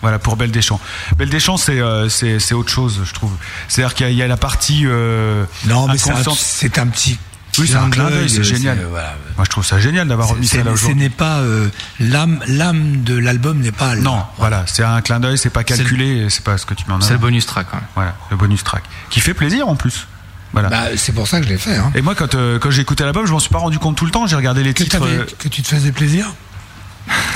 [0.00, 0.80] Voilà pour Belle Deschamps.
[1.16, 3.32] Belle Deschamps, c'est euh, c'est c'est autre chose, je trouve.
[3.68, 6.86] C'est-à-dire qu'il y, a- il y a la partie euh, Non, mais c'est un, un
[6.88, 7.18] petit.
[7.58, 8.78] Oui, c'est un clin d'œil, c'est génial.
[8.90, 9.14] voilà.
[9.36, 11.02] Moi, je trouve ça génial d'avoir remis C'est- ça là Ce aujourd'hui.
[11.02, 11.68] n'est pas euh,
[12.00, 13.94] l'âme, l'âme de l'album n'est pas.
[13.94, 14.00] là.
[14.00, 16.96] Non, voilà, c'est un clin d'œil, c'est pas calculé, c'est pas ce que tu m'en
[16.96, 17.02] as.
[17.02, 17.82] C'est le bonus track, même.
[17.94, 18.82] Voilà, le bonus track.
[19.10, 20.06] Qui fait plaisir en plus.
[20.54, 20.68] Voilà.
[20.70, 21.76] Bah, c'est pour ça que je l'ai fait.
[21.76, 21.92] Hein.
[21.94, 24.04] Et moi, quand, euh, quand j'ai écouté l'album, je m'en suis pas rendu compte tout
[24.06, 24.26] le temps.
[24.26, 24.98] J'ai regardé les Que, titres.
[25.02, 26.32] euh, que tu te faisais plaisir?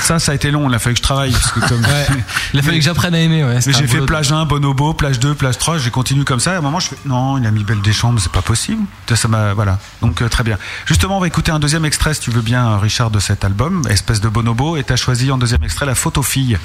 [0.01, 0.69] Ça, ça a été long.
[0.69, 1.31] Il a fallu que je travaille.
[1.31, 1.81] Parce que comme...
[2.53, 3.59] Il a fallu que j'apprenne à aimer, ouais.
[3.61, 6.53] J'ai fait plage 1, Bonobo, plage 2, plage 3, j'ai continué comme ça.
[6.53, 8.41] Et à un moment, je fais non, il a mis Belle des Chambres, c'est pas
[8.41, 8.83] possible.
[9.13, 9.79] Ça, m'a voilà.
[10.01, 10.57] Donc euh, très bien.
[10.85, 13.83] Justement, on va écouter un deuxième extrait, si tu veux bien, Richard, de cet album,
[13.89, 14.77] espèce de Bonobo.
[14.77, 16.57] Et t'as choisi en deuxième extrait la photo fille.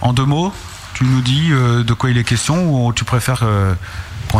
[0.00, 0.52] En deux mots,
[0.94, 3.74] tu nous dis euh, de quoi il est question ou tu préfères euh,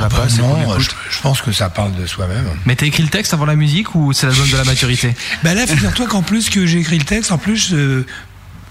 [0.01, 2.47] la passe non, je, pense que ça parle de soi-même.
[2.67, 5.55] Mais t'as écrit le texte avant la musique ou c'est l'album de la maturité Bah
[5.55, 8.05] là, figure-toi qu'en plus que j'ai écrit le texte, en plus, euh,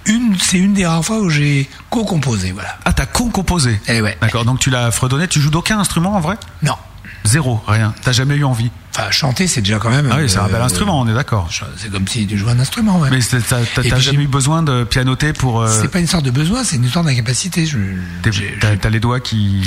[0.06, 2.78] une, c'est une des rares fois où j'ai co-composé, voilà.
[2.86, 3.80] Ah, t'as con-composé.
[3.88, 4.18] Eh ouais.
[4.22, 4.46] D'accord.
[4.46, 5.28] Donc tu l'as fredonné.
[5.28, 6.36] Tu joues d'aucun instrument en vrai?
[6.62, 6.76] Non.
[7.26, 7.94] Zéro, rien.
[8.02, 8.70] T'as jamais eu envie?
[8.96, 10.10] Enfin, chanter, c'est déjà quand même.
[10.12, 11.50] Ah oui, c'est un euh, bel instrument, on est d'accord.
[11.78, 13.10] C'est comme si tu jouais un instrument, ouais.
[13.12, 15.62] Mais t'as jamais eu besoin de pianoter pour.
[15.62, 17.66] euh, C'est pas une histoire de besoin, c'est une histoire d'incapacité.
[18.60, 19.64] T'as les doigts qui.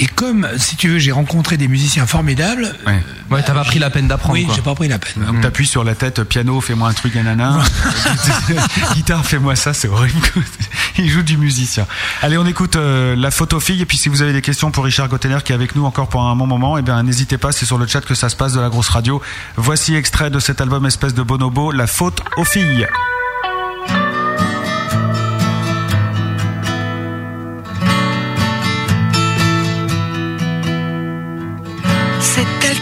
[0.00, 2.74] Et comme, si tu veux, j'ai rencontré des musiciens formidables.
[2.86, 3.02] Ouais.
[3.30, 5.22] Ouais, t'as pas pris la peine d'apprendre, Oui, j'ai pas pris la peine.
[5.26, 7.58] Donc t'appuies sur la tête, piano, fais-moi un truc, nanana.
[8.94, 10.26] Guitare, fais-moi ça, c'est horrible.
[10.98, 11.86] Il joue du musicien.
[12.22, 13.82] Allez, on écoute euh, la photo fille.
[13.82, 16.08] Et puis si vous avez des questions pour Richard Gottener qui est avec nous encore
[16.08, 18.36] pour un bon moment, eh bien n'hésitez pas, c'est sur le chat que ça se
[18.36, 19.20] passe de la grosse radio.
[19.56, 22.86] Voici extrait de cet album espèce de bonobo, La faute aux filles.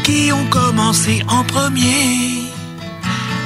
[0.09, 2.17] Qui ont commencé en premier.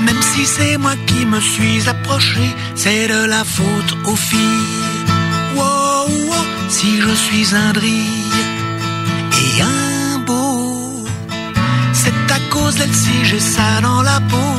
[0.06, 2.47] Même si c'est moi qui me suis approché,
[2.82, 4.78] c'est de la faute aux filles.
[5.56, 8.40] Wow, wow, si je suis un drille
[9.43, 11.05] et un beau,
[12.01, 14.55] c'est à cause d'elles si j'ai ça dans la peau.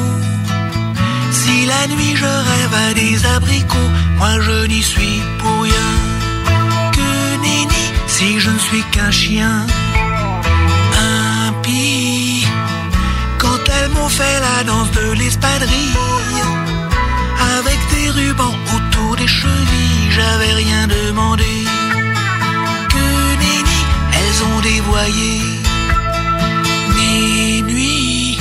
[1.40, 5.92] Si la nuit je rêve à des abricots, moi je n'y suis pour rien.
[6.98, 7.10] Que
[7.44, 7.86] nenni,
[8.16, 9.66] si je ne suis qu'un chien
[13.90, 15.98] m'ont fait la danse de l'espadrille,
[17.58, 21.54] avec des rubans autour des chevilles, j'avais rien demandé.
[22.90, 23.06] Que
[23.42, 23.80] nenni,
[24.18, 25.42] elles ont dévoyé
[26.96, 28.38] mes nuits.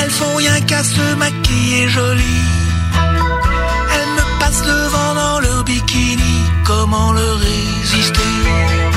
[0.00, 2.44] Elles font rien qu'à se maquiller jolie.
[3.94, 6.36] Elle me passe devant dans leur bikini.
[6.64, 8.87] Comment leur résister?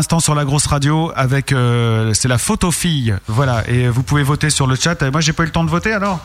[0.00, 3.14] L'instant sur la grosse radio avec euh, c'est la photo fille.
[3.28, 5.00] Voilà et vous pouvez voter sur le chat.
[5.02, 6.20] Et moi j'ai pas eu le temps de voter alors.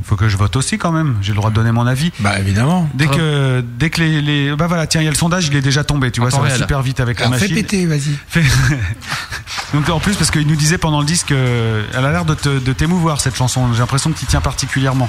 [0.00, 1.16] Il faut que je vote aussi quand même.
[1.22, 2.10] J'ai le droit de donner mon avis.
[2.18, 2.88] Bah évidemment.
[2.94, 5.54] Dès que dès que les, les- bah voilà tiens il y a le sondage il
[5.56, 6.58] est déjà tombé tu vois ça va réel.
[6.58, 7.56] super vite avec la Alors, fais machine.
[7.64, 8.18] péter, vas-y.
[9.72, 12.34] Donc en plus parce qu'il nous disait pendant le disque euh, elle a l'air de
[12.34, 13.72] te- de t'émouvoir cette chanson.
[13.72, 15.08] J'ai l'impression que tu tiens particulièrement.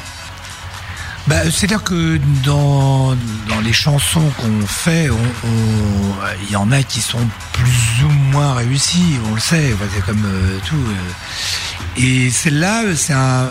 [1.27, 3.15] Bah, C'est-à-dire que dans,
[3.49, 8.10] dans les chansons qu'on fait, on- on- il y en a qui sont plus ou
[8.31, 10.76] moins réussies, on le sait, c'est comme euh, tout.
[10.76, 11.97] euh.
[11.97, 13.49] Et celle-là, c'est un,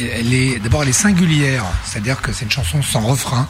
[0.00, 3.48] elle est d'abord elle est singulière, c'est-à-dire que c'est une chanson sans refrain.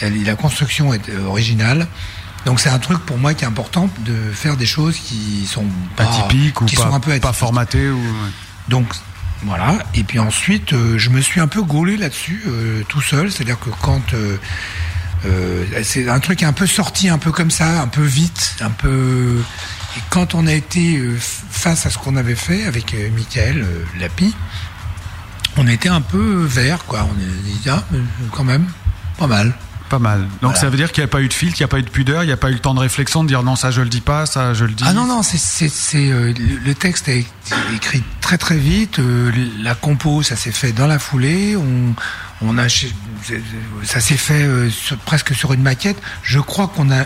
[0.00, 1.86] Elle- la construction est euh, originale.
[2.46, 5.66] Donc c'est un truc pour moi qui est important de faire des choses qui sont
[5.96, 7.34] pas Atypique ou qui pas, sont un peu pas atypiques.
[7.38, 8.00] formaté ou
[8.68, 8.86] Donc
[9.42, 9.78] voilà.
[9.94, 13.30] Et puis ensuite, euh, je me suis un peu gaulé là-dessus euh, tout seul.
[13.30, 14.36] C'est-à-dire que quand euh,
[15.26, 18.70] euh, c'est un truc un peu sorti, un peu comme ça, un peu vite, un
[18.70, 19.42] peu.
[19.96, 23.66] Et quand on a été euh, face à ce qu'on avait fait avec euh, Michael
[23.98, 24.34] Lapi,
[25.56, 27.06] on était un peu vert, quoi.
[27.10, 27.84] On a dit ah,
[28.32, 28.66] quand même,
[29.18, 29.52] pas mal.
[29.90, 30.20] Pas mal.
[30.20, 30.58] Donc Voilà.
[30.58, 31.82] ça veut dire qu'il n'y a pas eu de filtre, il n'y a pas eu
[31.82, 33.70] de pudeur, il n'y a pas eu le temps de réflexion de dire non ça
[33.70, 34.84] je le dis pas, ça je le dis.
[34.86, 36.32] Ah non non, c'est euh,
[36.64, 37.28] le texte a été
[37.74, 38.98] écrit très très vite.
[39.00, 39.30] euh,
[39.62, 41.56] la compo, ça s'est fait dans la foulée.
[41.56, 41.94] On
[42.42, 42.68] on a
[43.84, 46.00] ça s'est fait euh, sur- presque sur une maquette.
[46.22, 47.04] Je crois qu'on a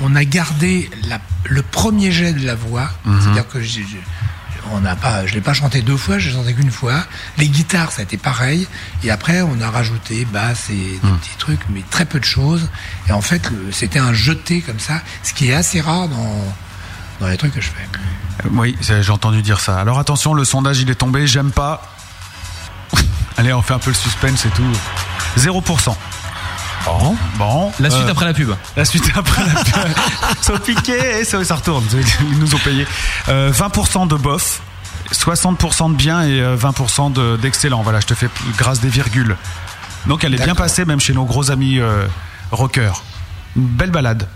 [0.00, 1.18] on a gardé la,
[1.48, 2.88] le premier jet de la voix,
[3.20, 3.84] c'est-à-dire que j'ai-
[4.72, 7.04] on n'a pas, je l'ai pas chanté deux fois, je l'ai chanté qu'une fois.
[7.36, 8.66] Les guitares, ça a été pareil.
[9.04, 12.68] Et après, on a rajouté basse et des petits trucs, mais très peu de choses.
[13.08, 16.54] Et en fait, c'était un jeté comme ça, ce qui est assez rare dans
[17.20, 17.88] dans les trucs que je fais.
[18.44, 19.80] Euh, Oui, j'ai entendu dire ça.
[19.80, 21.82] Alors attention, le sondage il est tombé, j'aime pas.
[23.36, 24.62] Allez, on fait un peu le suspense et tout.
[25.36, 25.96] 0%.
[26.98, 27.72] Bon, bon.
[27.80, 28.50] La suite euh, après la pub.
[28.76, 29.74] La suite après la pub.
[30.40, 31.84] Ils sont piqués et ça, ça retourne.
[31.92, 32.86] Ils nous ont payé.
[33.28, 34.60] Euh, 20% de bof,
[35.12, 37.82] 60% de bien et euh, 20% de- d'excellent.
[37.82, 39.36] Voilà, je te fais grâce des virgules.
[40.06, 42.06] Donc elle est bien passée même chez nos gros amis euh,
[42.52, 43.02] rockers.
[43.56, 44.26] Une belle balade.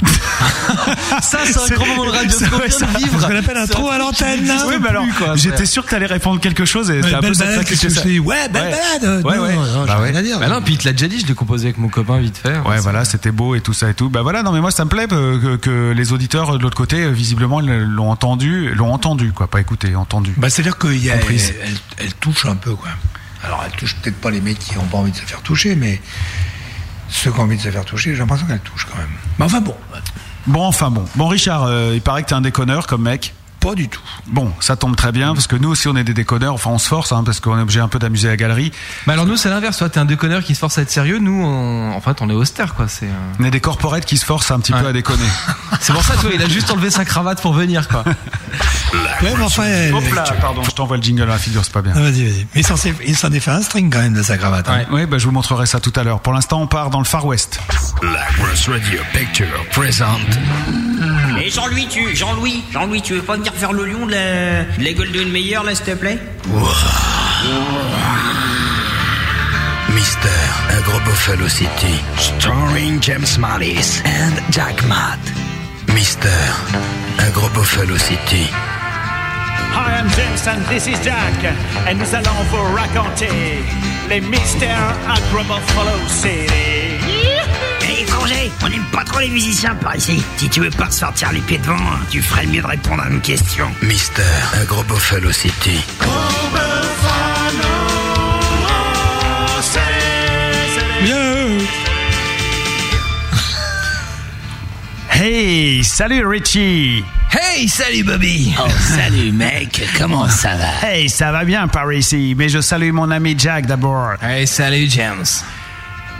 [1.22, 2.30] Ça, c'est un grand moment de radio.
[2.30, 3.20] C'est- Ce qu'on ouais, vient de ça- vivre.
[3.20, 5.34] Ce qu'on appelle un C'est trou à l'antenne, Oui, mais alors, quoi.
[5.36, 7.88] j'étais sûr que tu allais répondre quelque chose et c'était un peu ça que je
[7.88, 7.88] sais.
[8.14, 8.70] je Ouais, belle Ouais.
[9.00, 9.24] balade.
[9.24, 9.54] Ouais, Non, ouais.
[9.56, 10.10] Bah j'ai ouais.
[10.10, 10.38] rien à dire.
[10.38, 12.38] Bah non, puis il te l'a déjà dit, je l'ai composé avec mon copain vite
[12.38, 12.58] fait.
[12.60, 14.08] Ouais, voilà, c'était beau et tout ça et tout.
[14.10, 16.76] Bah voilà, non mais moi ça me plaît euh, que, que les auditeurs de l'autre
[16.76, 20.32] côté, euh, visiblement, l'ont entendu, l'ont entendu, quoi, pas écouté, entendu.
[20.36, 21.52] Bah, c'est-à-dire qu'il y a, elle, Comprise.
[21.62, 22.88] elle, elle touche un peu, quoi.
[23.44, 25.74] Alors, elle touche peut-être pas les mecs qui ont pas envie de se faire toucher,
[25.76, 26.00] mais
[27.08, 29.08] ceux qui ont envie de se faire toucher, j'ai l'impression qu'elle touche quand même.
[29.38, 29.74] Mais enfin bon,
[30.46, 31.04] Bon, enfin bon.
[31.14, 33.34] Bon, Richard, euh, il paraît que t'es un déconneur comme mec.
[33.60, 34.00] Pas du tout.
[34.28, 36.54] Bon, ça tombe très bien parce que nous aussi on est des déconneurs.
[36.54, 38.70] Enfin, on se force hein, parce qu'on est obligé un peu d'amuser la galerie.
[39.06, 39.78] Mais alors nous, c'est l'inverse.
[39.78, 41.18] Toi, t'es un déconneur qui se force à être sérieux.
[41.18, 41.92] Nous, on...
[41.92, 42.88] en fait, on est austère, quoi.
[42.88, 43.06] C'est.
[43.06, 44.80] euh, On est des corporates qui se forcent un petit Ouais.
[44.82, 45.24] peu à déconner.
[45.80, 48.04] C'est pour ça, toi, il a juste enlevé sa cravate pour venir, quoi.
[49.22, 51.72] Ouais, mais enfin, elle- Hop là, pardon, je t'envoie le jingle à la figure, c'est
[51.72, 51.92] pas bien.
[51.94, 52.46] Ah, vas-y, vas-y.
[52.54, 52.62] Mais
[53.06, 54.68] il s'en est fait un string quand même de sa cravate.
[54.68, 54.84] hein.
[54.90, 56.20] Oui, bah, je vous montrerai ça tout à l'heure.
[56.20, 57.60] Pour l'instant, on part dans le Far West.
[58.02, 60.38] La grosse radio picture présente
[61.40, 64.84] Et Jean-Louis, tu, Jean-Louis, Jean-Louis, tu veux pas venir faire le lion de la, de
[64.84, 66.18] la Golden Meyer, là, s'il te plaît?
[69.94, 70.28] Mister
[70.76, 75.18] Agro Buffalo City, starring James Mallis and Jack Matt.
[75.94, 76.28] Mister
[77.18, 78.48] Agro Buffalo City.
[79.72, 81.54] Hi, I'm James and this is Jack.
[81.88, 83.62] Et nous allons vous raconter
[84.08, 86.87] les mystères à Buffalo City.
[88.62, 90.22] On n'aime pas trop les musiciens par ici.
[90.36, 91.78] Si tu veux pas te sortir les pieds devant,
[92.10, 93.66] tu ferais le mieux de répondre à une question.
[93.82, 94.22] Mister
[94.60, 95.80] Agro Buffalo City.
[105.10, 107.02] Hey, salut Richie.
[107.32, 108.54] Hey, salut, Bobby.
[108.56, 110.88] Oh, salut mec, comment ça va?
[110.88, 114.12] Hey, ça va bien par ici, mais je salue mon ami Jack d'abord.
[114.22, 115.24] Hey, salut, James.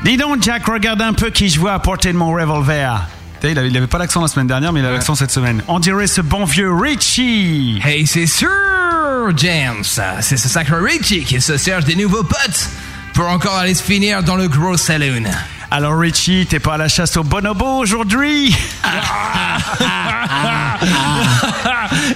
[0.05, 3.09] Dis donc, Jack, regarde un peu qui je vois à portée de mon revolver.
[3.43, 5.63] Avait, il avait pas l'accent la semaine dernière, mais il a l'accent cette semaine.
[5.69, 7.81] On dirait ce bon vieux Richie.
[7.85, 8.49] Hey, c'est sûr,
[9.37, 9.85] James.
[10.21, 12.69] C'est ce sacré Richie qui se cherche des nouveaux potes
[13.15, 15.25] pour encore aller se finir dans le gros saloon.
[15.71, 18.57] Alors Richie, t'es pas à la chasse au bonobo aujourd'hui?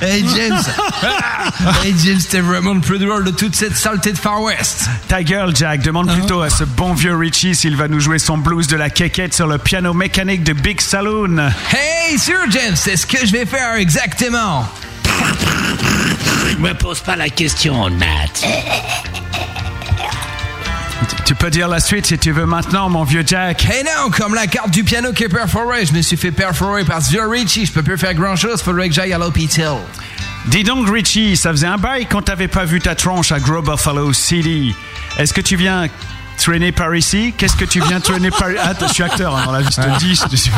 [0.01, 0.61] Hey, James.
[1.85, 4.89] hey, James, t'es vraiment le plus drôle de toute cette saleté de Far West.
[5.09, 5.83] Ta gueule, Jack.
[5.83, 8.91] Demande plutôt à ce bon vieux Richie s'il va nous jouer son blues de la
[8.91, 11.39] quéquette sur le piano mécanique de Big Saloon.
[11.73, 14.69] Hey, sûr, James, c'est ce que je vais faire exactement.
[16.59, 18.07] Me pose pas la question, Nat.
[21.25, 23.65] Tu peux dire la suite si tu veux maintenant, mon vieux Jack.
[23.65, 26.85] Hey non, comme la carte du piano qui est perforée, je me suis fait perforer
[26.85, 29.77] par ce vieux Richie, je peux plus faire grand chose, faudrait que j'aille à l'hôpital.
[30.47, 33.63] Dis donc, Richie, ça faisait un bail qu'on t'avait pas vu ta tronche à Gros
[33.63, 34.75] Buffalo City.
[35.19, 35.87] Est-ce que tu viens
[36.39, 37.33] traîner par ici?
[37.37, 39.81] Qu'est-ce que tu viens traîner par Ah, je suis acteur hein, dans la vie, je
[39.81, 40.15] te dis.
[40.17, 40.51] Je,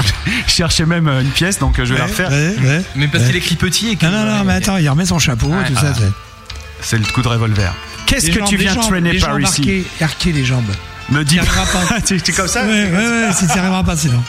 [0.46, 2.30] je cherchais même euh, une pièce, donc euh, je vais la refaire.
[2.30, 2.82] Ouais, ouais.
[2.96, 3.30] Mais parce Ouais.
[3.30, 4.06] qu'il écrit petit et que.
[4.06, 5.64] Non, non, non, mais attends, il remet son chapeau, Ouais.
[5.66, 5.92] tout ça.
[5.94, 6.02] c'est-
[6.80, 7.74] C'est le coup de revolver.
[8.06, 10.72] Qu'est-ce que jambes, tu viens traîner par ici arquées les jambes.
[11.10, 12.00] Me dis pas.
[12.06, 14.22] tu es comme ça Ouais, ouais, ouais, si arriveras pas sinon.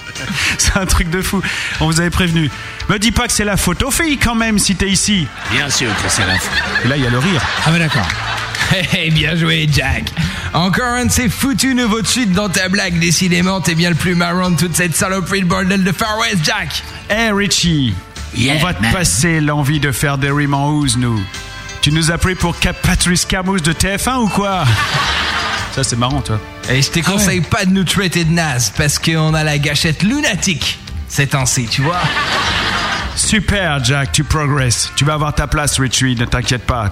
[0.58, 1.42] C'est un truc de fou.
[1.80, 2.50] On vous avait prévenu.
[2.90, 5.28] Me dis pas que c'est la faute aux filles quand même si t'es ici.
[5.52, 6.36] Bien sûr que c'est la
[6.84, 7.42] Et là, il y a le rire.
[7.66, 8.08] Ah, mais d'accord.
[8.92, 10.12] Hey, bien joué, Jack.
[10.54, 13.00] Encore un de ces foutus nouveaux chutes dans ta blague.
[13.00, 16.44] Décidément, t'es bien le plus marrant de toute cette saloperie de bordel de Far West,
[16.44, 16.84] Jack.
[17.10, 17.94] Hey Richie,
[18.36, 21.22] Yeah, on va te passer l'envie de faire des rimes en housse, nous.
[21.82, 24.66] Tu nous as pris pour Cap Patrice Camus de TF1 ou quoi?
[25.74, 26.40] Ça, c'est marrant, toi.
[26.70, 30.04] Et je te conseille pas de nous traiter de naze parce qu'on a la gâchette
[30.04, 32.02] lunatique ces temps-ci, tu vois.
[33.16, 34.92] Super, Jack, tu progresses.
[34.96, 36.92] Tu vas avoir ta place, Richie, ne t'inquiète pas.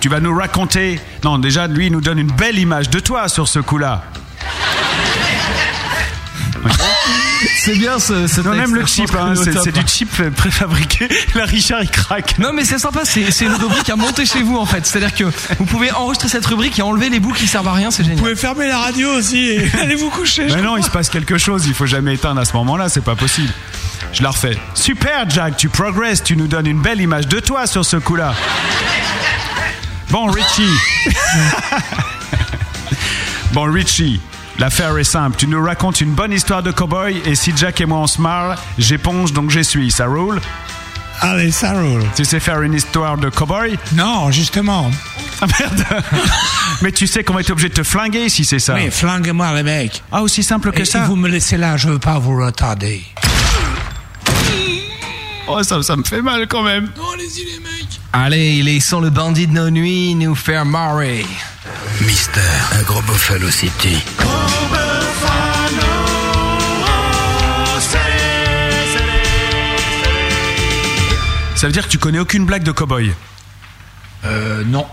[0.00, 1.00] Tu vas nous raconter.
[1.24, 4.02] Non, déjà, lui, il nous donne une belle image de toi sur ce coup-là.
[7.58, 9.80] C'est bien ce, ce texte, aime le qu'on hein, c'est du
[10.20, 11.08] euh, préfabriqué.
[11.34, 12.38] Là, Richard, il craque.
[12.38, 14.86] Non mais c'est sympa, c'est c'est une rubrique à monter chez vous en fait.
[14.86, 15.24] C'est-à-dire que
[15.58, 18.08] vous pouvez enregistrer cette rubrique et enlever les bouts qui servent à rien, c'est Vous
[18.08, 18.22] génial.
[18.22, 20.46] pouvez fermer la radio aussi et allez vous coucher.
[20.46, 23.04] Mais non, il se passe quelque chose, il faut jamais éteindre à ce moment-là, c'est
[23.04, 23.52] pas possible.
[24.12, 24.58] Je la refais.
[24.74, 28.34] Super, Jack, tu progresses, tu nous donnes une belle image de toi sur ce coup-là.
[30.10, 30.70] Bon, Richie.
[33.52, 34.20] bon, Richie,
[34.58, 35.36] l'affaire est simple.
[35.36, 38.20] Tu nous racontes une bonne histoire de cowboy et si Jack et moi on se
[38.20, 39.90] marre, j'éponge donc j'essuie.
[39.90, 40.40] Ça roule?
[41.20, 42.04] Allez, ça roule.
[42.14, 43.78] Tu sais faire une histoire de cowboy?
[43.94, 44.90] Non, justement.
[45.40, 45.84] Ah merde
[46.82, 48.74] Mais tu sais qu'on va être obligé de te flinguer si c'est ça.
[48.74, 50.02] Mais flingue-moi les mecs.
[50.12, 52.36] Ah, aussi simple que Et ça si vous me laissez là, je veux pas vous
[52.38, 53.02] retarder.
[55.48, 56.90] Oh, ça, ça me fait mal quand même.
[56.96, 58.00] Non, allez-y les mecs.
[58.12, 61.24] Allez, laissons le bandit de nos nuits nous faire marrer.
[62.04, 62.40] Mister,
[62.78, 64.02] un gros Buffalo City.
[71.54, 73.12] Ça veut dire que tu connais aucune blague de cowboy
[74.24, 74.86] Euh, non.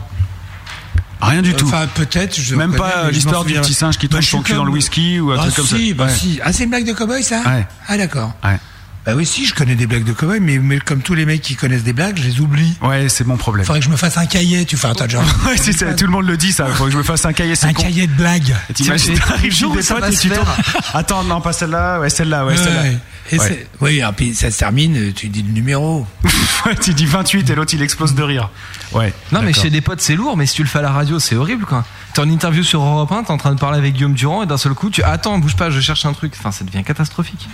[1.21, 1.67] Rien du tout.
[1.67, 2.39] Enfin, peut-être.
[2.39, 3.61] je Même connais, pas mais je l'histoire m'en du souviens.
[3.61, 5.41] petit singe qui Bah, tombe je son cul dans le comme- whisky ou un ah,
[5.43, 5.75] truc comme ça.
[5.77, 6.11] si, Bah Ouais.
[6.13, 6.39] si.
[6.43, 7.65] Ah, c'est une blague de cowboy ça Ouais.
[7.87, 8.33] Ah d'accord.
[8.43, 8.59] Ouais.
[9.05, 11.41] Bah oui, si, je connais des blagues de cowboy, mais, mais comme tous les mecs
[11.41, 12.73] qui connaissent des blagues, je les oublie.
[12.81, 13.65] Ouais, c'est mon problème.
[13.65, 15.23] Faudrait que je me fasse un cahier, tu fais un tas de genre.
[15.45, 16.67] Ouais, c'est ça, tout le monde le dit ça.
[16.67, 17.83] Faut que je me fasse un cahier, c'est Un con.
[17.83, 18.55] cahier de blagues.
[18.73, 20.31] T'imagines, t'arrives chez des ça potes et tu.
[20.93, 22.81] Attends, non, pas celle-là, ouais, celle-là, ouais, celle-là.
[22.83, 22.97] Ouais.
[23.31, 23.47] Et Ouais.
[23.47, 26.07] c'est- Oui, et puis ça se termine, tu dis le numéro.
[26.65, 28.49] Ouais, tu dis 28 et l'autre il explose de rire.
[28.93, 29.11] Ouais.
[29.33, 31.19] Non, mais chez des potes, c'est lourd, mais si tu le fais à la radio,
[31.19, 31.83] c'est horrible, quoi.
[32.13, 34.45] T'es en interview sur Europe 1, t'es en train de parler avec Guillaume Durand, et
[34.45, 36.33] d'un seul coup, tu attends, bouge pas, je cherche un truc.
[36.39, 37.49] Enfin, ça devient catastrophique.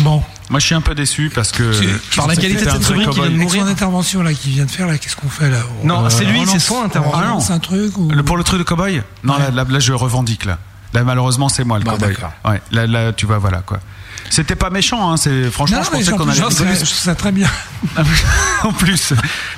[0.00, 0.22] Bon.
[0.50, 1.72] Moi je suis un peu déçu parce que.
[2.16, 3.28] Par la qualité de cette rubrique, il cowboy.
[3.28, 3.66] vient de Avec son mourir.
[3.72, 6.40] intervention là qu'il vient de faire là, qu'est-ce qu'on fait là Non, On- c'est lui,
[6.40, 7.18] on c'est son intervention.
[7.18, 8.08] On lance un truc ou...
[8.10, 10.58] Le- pour le truc de cowboy Non, là, là, là, je revendique là.
[10.92, 12.16] Là malheureusement c'est moi le cowboy.
[12.44, 13.78] Ouais, là, là tu vois voilà quoi.
[14.28, 16.64] C'était pas méchant, hein, c'est franchement Non, je pensais en qu'on allait je trouve ça-
[16.74, 17.48] je trouve ça très bien.
[18.64, 19.12] en plus.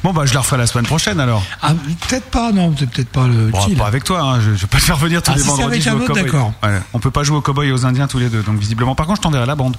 [0.04, 1.42] Bon bah je la referai la semaine prochaine alors.
[1.62, 1.72] Ah,
[2.08, 4.66] peut-être pas, non, c'est peut-être pas le Bon, pas avec toi, hein, je, je vais
[4.66, 6.22] pas te faire venir tous Ah, les si c'est vendredis avec un au autre, cowboy.
[6.24, 6.52] d'accord.
[6.62, 8.94] Ouais, on peut pas jouer aux cowboys et aux indiens tous les deux, donc visiblement.
[8.94, 9.76] Par contre, je t'enverrai la bande.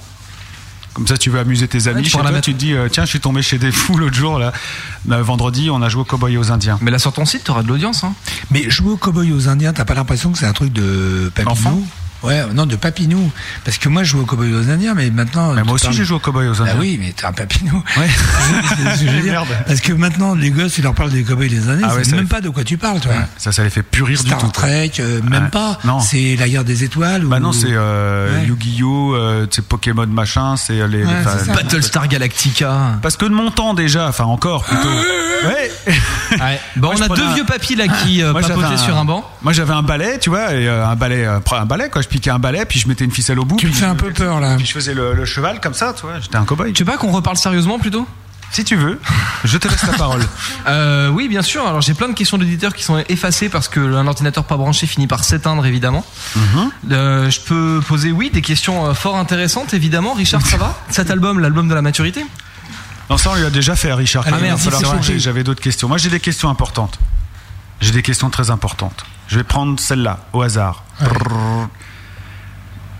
[0.94, 2.02] Comme ça, tu veux amuser tes amis.
[2.02, 2.44] tu chez toi, mettre.
[2.44, 4.52] tu te dis, euh, tiens, je suis tombé chez des fous l'autre jour là.
[5.10, 6.78] Euh, vendredi, on a joué aux cowboys et aux indiens.
[6.80, 8.14] Mais là, sur ton site, t'auras de l'audience, hein.
[8.50, 11.84] Mais jouer au cowboy aux Indiens, t'as pas l'impression que c'est un truc de papinou
[12.24, 13.30] Ouais, non, de papinou.
[13.64, 15.52] Parce que moi, je joue au cowboy aux Indiens, mais maintenant.
[15.54, 16.74] Mais moi aussi, parles- j'ai joué aux cowboys et aux Ah indiens.
[16.78, 17.82] oui, mais t'es un papinou.
[17.96, 18.08] Ouais.
[18.68, 19.32] C'est ce que je veux dire.
[19.32, 19.48] Merde.
[19.66, 22.16] Parce que maintenant, les gosses, ils leur parlent des cowboys des Indiens, Ah ils ouais,
[22.16, 23.12] même pas de quoi tu parles, toi.
[23.12, 24.46] Ouais, Ça, ça les fait plus rire du Star tout.
[24.46, 24.62] quoi.
[24.62, 25.50] Trek, euh, même Ouais.
[25.50, 25.78] pas.
[25.84, 26.00] Non.
[26.00, 27.22] C'est la guerre des étoiles.
[27.24, 28.46] Bah ou- non, c'est euh, Ouais.
[28.46, 31.04] Yu-Gi-Oh, euh, c'est Pokémon machin, c'est euh, les.
[31.54, 32.98] Battlestar Galactica.
[33.02, 34.88] Parce que de mon temps déjà, enfin encore plutôt.
[34.88, 35.70] Ouais.
[36.40, 36.58] Ouais.
[36.76, 39.04] Bon, Moi, on a deux un- vieux papis là qui Moi, j'avais papotaient sur un
[39.04, 39.30] banc.
[39.42, 42.02] Moi j'avais un balai, tu vois, et un balai, un balai quoi.
[42.02, 43.56] Je piquais un balai, puis je mettais une ficelle au bout.
[43.56, 44.54] Tu me fais un peu peur, là.
[44.56, 46.20] Puis je faisais le, le cheval comme ça, tu vois.
[46.20, 46.72] J'étais un cowboy.
[46.72, 48.06] Tu veux pas qu'on reparle sérieusement plutôt?
[48.52, 49.00] Si tu veux,
[49.42, 50.22] je te laisse la parole.
[50.68, 51.66] Euh, oui, bien sûr.
[51.66, 54.86] Alors j'ai plein de questions d'auditeurs qui sont effacées parce que un ordinateur pas branché
[54.86, 56.04] finit par s'éteindre évidemment.
[56.90, 60.14] Euh, je peux poser oui des questions euh, fort intéressantes évidemment.
[60.14, 60.78] Richard, ça va?
[60.88, 62.24] Cet album, l'album de la maturité?
[63.10, 64.22] Non, ça on lui a déjà fait Richard.
[64.26, 65.12] Ah, Il va merde, falloir c'est changer.
[65.14, 65.20] vrai.
[65.20, 65.88] J'avais d'autres questions.
[65.88, 66.98] Moi j'ai des questions importantes.
[67.80, 69.04] J'ai des questions très importantes.
[69.28, 70.84] Je vais prendre celle-là au hasard.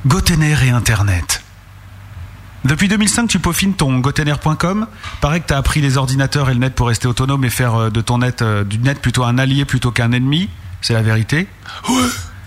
[0.07, 1.43] Gotener et Internet.
[2.65, 4.87] Depuis 2005, tu peaufines ton gotener.com.
[5.21, 7.75] Paraît que tu as appris les ordinateurs et le net pour rester autonome et faire
[7.75, 10.49] euh, de ton net, euh, du net plutôt un allié plutôt qu'un ennemi.
[10.81, 11.47] C'est la vérité.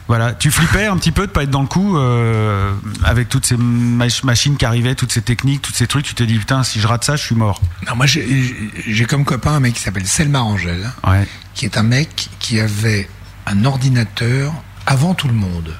[0.07, 2.73] Voilà, tu flippais un petit peu de pas être dans le coup euh,
[3.03, 6.05] avec toutes ces mach- machines qui arrivaient, toutes ces techniques, tous ces trucs.
[6.05, 7.61] Tu t'es dit putain, si je rate ça, je suis mort.
[7.87, 11.27] Non, moi, j'ai j'ai comme copain un mec qui s'appelle Selma Angel, Ouais.
[11.55, 13.09] qui est un mec qui avait
[13.47, 14.53] un ordinateur
[14.85, 15.73] avant tout le monde.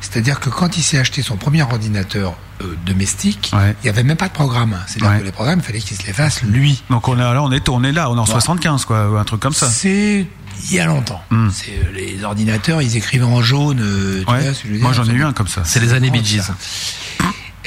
[0.00, 3.74] C'est-à-dire que quand il s'est acheté son premier ordinateur euh, domestique, Ouais.
[3.82, 4.76] il n'y avait même pas de programme.
[4.86, 5.18] C'est-à-dire Ouais.
[5.20, 6.82] que les programmes, il fallait qu'il se les fasse lui.
[6.90, 9.16] Donc on est là, on est, on est là, on est en 75 quoi, ou
[9.16, 9.68] un truc comme ça.
[9.68, 10.26] C'est
[10.70, 11.22] il y a longtemps.
[11.52, 13.80] C'est euh, les ordinateurs, ils écrivaient en jaune.
[13.82, 14.40] euh, tu Ouais.
[14.42, 15.62] vois ce que je veux Moi j'en ai eu un comme ça.
[15.64, 16.40] C'est les années Oh, Bee Gees.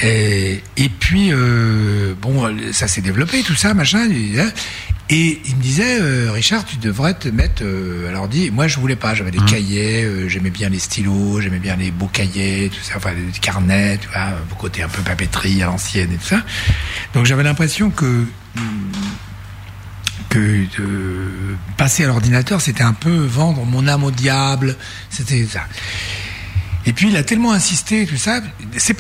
[0.02, 4.10] Et, et puis, euh, bon, ça s'est développé, tout ça, machin.
[4.10, 4.50] Et, hein.
[5.10, 8.46] il me disait, euh, Richard, tu devrais te mettre euh, à l'ordi.
[8.46, 9.14] Et Moi, je voulais pas.
[9.14, 12.94] J'avais des cahiers, euh, j'aimais bien les stylos, j'aimais bien les beaux cahiers, tout ça,
[12.98, 16.44] enfin, les carnets, tu vois, au côté un peu papeterie à l'ancienne et tout ça.
[17.14, 18.92] Donc, j'avais l'impression que hum,
[20.30, 20.40] que
[20.78, 24.76] de passer à l'ordinateur, c'était un peu vendre mon âme au diable.
[25.10, 25.62] C'était ça.
[26.86, 28.42] Et puis il a tellement insisté tout ça.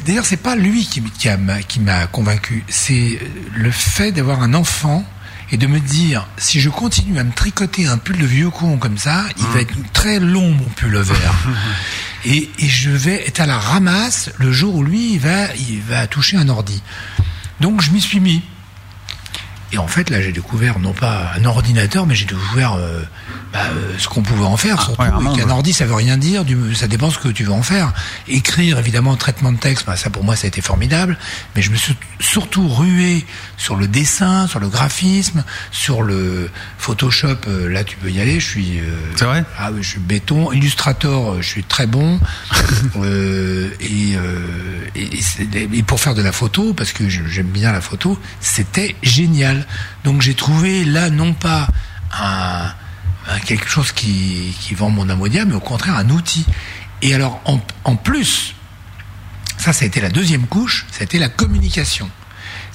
[0.06, 2.64] D'ailleurs, c'est pas lui qui, qui, m'a- convaincu.
[2.68, 3.19] C'est
[3.56, 5.06] le fait d'avoir un enfant
[5.51, 8.77] et de me dire si je continue à me tricoter un pull de vieux con
[8.77, 11.35] comme ça, il va être très long mon pull vert.
[12.26, 15.81] et, et je vais être à la ramasse le jour où lui il va il
[15.81, 16.81] va toucher un ordi.
[17.61, 18.43] Donc je m'y suis mis.
[19.72, 23.02] Et en fait, là, j'ai découvert non pas un ordinateur, mais j'ai découvert euh,
[23.54, 24.82] bah, euh, ce qu'on pouvait en faire.
[24.82, 25.38] Surtout, ouais, et monde.
[25.38, 26.44] qu'un ordi, ça veut rien dire.
[26.44, 27.94] du- ça dépend ce que tu veux en faire.
[28.28, 31.18] Écrire, évidemment, traitement de texte, bah, ça pour moi, ça a été formidable.
[31.56, 33.26] Mais je me suis surtout rué
[33.58, 37.28] sur le dessin, sur le graphisme, sur le Photoshop.
[37.48, 38.40] euh, là, tu peux y aller.
[38.40, 38.80] Je suis.
[39.16, 39.44] C'est vrai?
[39.58, 40.52] Ah oui, je suis béton.
[40.52, 42.20] Illustrator, je suis très bon.
[43.82, 44.16] Et,
[44.96, 48.18] et, et c'est- et pour faire de la photo, parce que j'aime bien la photo,
[48.41, 49.59] c'était génial.
[50.03, 51.68] Donc j'ai trouvé là non pas
[52.19, 52.72] un,
[53.30, 56.45] un- quelque chose qui, qui vend mon âme au diable, mais au contraire un outil.
[57.02, 58.53] Et alors, en, en plus,
[59.57, 62.10] ça, ça a été la deuxième couche, ça a été la communication.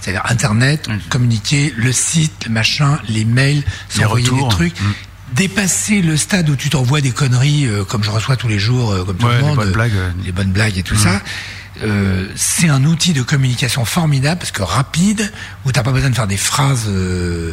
[0.01, 3.63] C'est-à-dire Internet, communiquer, le site, le machin, les mails,
[3.97, 4.81] Les s'envoyer des trucs.
[4.81, 4.93] Mm.
[5.35, 8.93] Dépasser le stade où tu t'envoies des conneries euh, comme je reçois tous les jours,
[8.93, 10.13] euh, comme tout Ouais, le les monde, bonnes euh, blagues, ouais.
[10.25, 10.99] les bonnes blagues et tout Mm.
[10.99, 11.21] ça.
[11.83, 15.33] Euh, c'est un outil de communication formidable parce que rapide,
[15.65, 16.87] où t'as pas besoin de faire des phrases.
[16.89, 17.53] euh,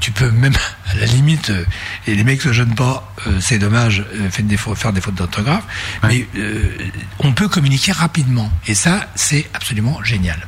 [0.00, 0.54] tu peux même,
[0.90, 1.64] à la limite, euh,
[2.06, 5.00] et les mecs se gênent pas, euh, c'est dommage, euh, faire des fautes, faire des
[5.00, 5.64] fautes d'orthographe,
[6.02, 6.76] mais euh,
[7.20, 8.50] on peut communiquer rapidement.
[8.66, 10.40] Et ça, c'est absolument génial.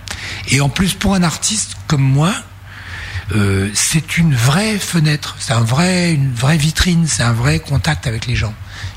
[0.49, 2.35] Et en plus, pour un artiste comme moi,
[3.35, 8.07] euh, c'est une vraie fenêtre, c'est un vrai, une vraie vitrine, c'est un vrai contact
[8.09, 8.55] avec les gens.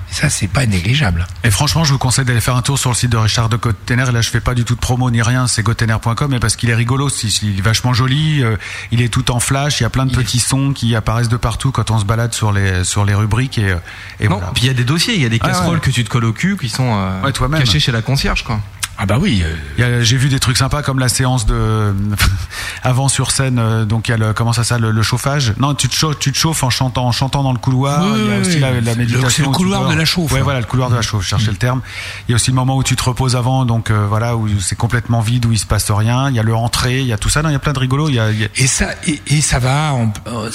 [0.10, 1.28] Ça, c'est pas négligeable.
[1.44, 3.58] Et franchement, je vous conseille d'aller faire un tour sur le site de Richard de
[3.58, 4.06] Gottener.
[4.08, 6.56] Et là, je fais pas du tout de promo ni rien, c'est gottener.com, mais parce
[6.56, 7.10] qu'il est rigolo,
[7.44, 8.56] il est vachement joli, euh,
[8.92, 11.38] il est tout en flash, il y a plein de petits sons qui apparaissent de
[11.38, 13.76] partout quand on se balade sur les sur les rubriques et, euh,
[14.20, 14.52] et Non, voilà.
[14.54, 15.82] puis il y a des dossiers, il y a des Ah, casseroles ouais.
[15.82, 18.60] que tu te colles au cul qui sont euh, Ouais, cachées chez la concierge, quoi.
[19.00, 19.44] Ah bah oui.
[19.80, 21.94] A- J'ai vu des trucs sympas comme la séance de
[22.84, 23.60] avant sur scène.
[23.60, 25.54] euh, Donc il y a le comment ça ça le, le chauffage.
[25.60, 28.04] Non, tu te chauffes, tu te chauffes en chantant, en chantant dans le couloir.
[28.06, 28.60] Oui, il y a oui, aussi oui.
[28.60, 29.30] la, la le- méditation.
[29.30, 30.32] c'est le tu couloir de la chauffe.
[30.32, 31.24] Ouais, voilà le couloir de la chauffe.
[31.24, 31.82] Je cherchais le terme.
[32.28, 34.48] Il y a aussi le moment où tu te reposes avant, donc euh, voilà où
[34.60, 36.30] c'est complètement vide, où il se passe rien.
[36.30, 37.42] Il y a le entrée, il y a tout ça.
[37.44, 38.10] Non, il y a plein de rigolos.
[38.10, 39.94] Il y a, il y a- Et ça, et, et ça va.
[39.94, 40.50] on- euh,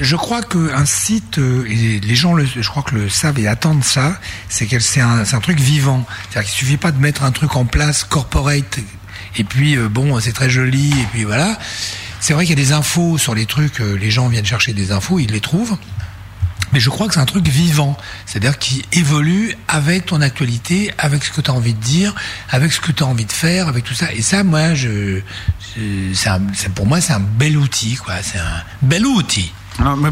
[0.00, 3.48] je crois qu'un site, euh, et les gens, le, je crois que le savent et
[3.48, 6.04] attendent ça, c'est que c'est un, c'est un truc vivant.
[6.30, 8.78] C'est-à-dire qu'il suffit pas de mettre un truc en place corporate
[9.36, 11.58] et puis euh, bon, c'est très joli et puis voilà.
[12.20, 13.80] C'est vrai qu'il y a des infos sur les trucs.
[13.80, 15.76] euh, les gens viennent chercher des infos, ils les trouvent.
[16.72, 21.24] Mais je crois que c'est un truc vivant, c'est-à-dire qui évolue avec ton actualité, avec
[21.24, 22.14] ce que tu as envie de dire,
[22.48, 24.12] avec ce que tu as envie de faire, avec tout ça.
[24.12, 25.20] Et ça, moi, je,
[25.76, 28.14] je- pour moi, c'est un bel outil, quoi.
[28.22, 29.52] C'est un bel outil.
[29.80, 30.10] Non, mais.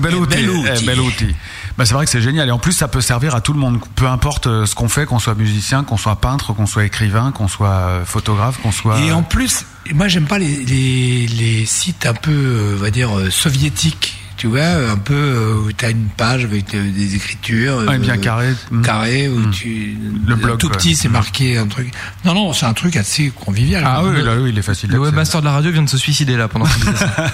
[1.77, 2.49] Bah, c'est vrai que c'est génial.
[2.49, 3.79] Et en plus, ça peut servir à tout le monde.
[3.95, 7.31] Peu importe euh, ce qu'on fait, qu'on soit musicien, qu'on soit peintre, qu'on soit écrivain,
[7.31, 9.01] qu'on soit euh, photographe, qu'on soit.
[9.01, 9.65] Et en plus,
[9.95, 14.18] moi, j'aime pas les, les, les sites un peu, euh, on va dire, euh, soviétiques.
[14.39, 17.79] Tu vois, un peu euh, où tu as une page avec euh, des écritures.
[17.89, 18.55] Ouais, bien carré.
[18.71, 18.83] Mm.
[18.83, 19.97] Carré, où tu.
[20.27, 20.77] Le blog, Tout ouais.
[20.77, 21.93] petit, c'est marqué un truc.
[22.25, 23.83] Non, non, c'est un truc assez convivial.
[23.85, 24.91] Ah oui, là, oui, il est facile.
[24.93, 27.31] Le webmaster de la radio vient de se suicider là pendant qu'il disait ça.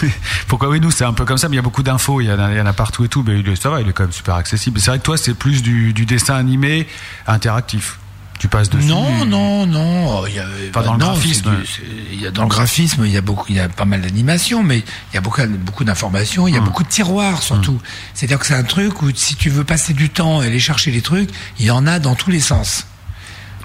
[0.48, 2.28] Pourquoi oui, nous c'est un peu comme ça, mais il y a beaucoup d'infos, il
[2.28, 3.92] y, en a- il y en a partout et tout, mais ça va, il est
[3.92, 4.80] quand même super accessible.
[4.80, 6.86] C'est vrai que toi c'est plus du, du dessin animé
[7.26, 7.98] interactif.
[8.40, 8.86] Tu passes dessus.
[8.88, 10.26] Non, non, non.
[10.26, 11.50] Il y a, Pas dans le non, graphisme.
[11.50, 13.84] du- Il y a dans le graphisme, il y a beaucoup, il y a pas
[13.84, 16.48] mal d'animations, mais il y a beaucoup, beaucoup d'informations.
[16.48, 17.78] Il y a beaucoup de tiroirs surtout.
[18.14, 20.90] C'est-à-dire que c'est un truc où si tu veux passer du temps et aller chercher
[20.90, 22.86] les trucs, il y en a dans tous les sens.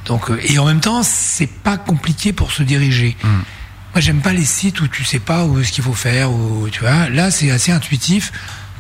[0.07, 3.15] Donc, euh, et en même temps, c'est pas compliqué pour se diriger.
[3.23, 3.43] Hum.
[3.93, 6.67] Moi, j'aime pas les sites où tu sais pas où ce qu'il faut faire, ou
[6.69, 7.07] tu vois.
[7.09, 8.33] Là, c'est assez intuitif.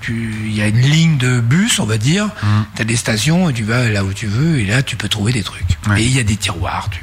[0.09, 2.25] Il y a une ligne de bus, on va dire.
[2.43, 2.65] Hum.
[2.75, 5.09] Tu as des stations et tu vas là où tu veux, et là, tu peux
[5.09, 5.77] trouver des trucs.
[5.87, 6.01] Ouais.
[6.01, 6.89] Et il y a des tiroirs.
[6.89, 6.99] Tu...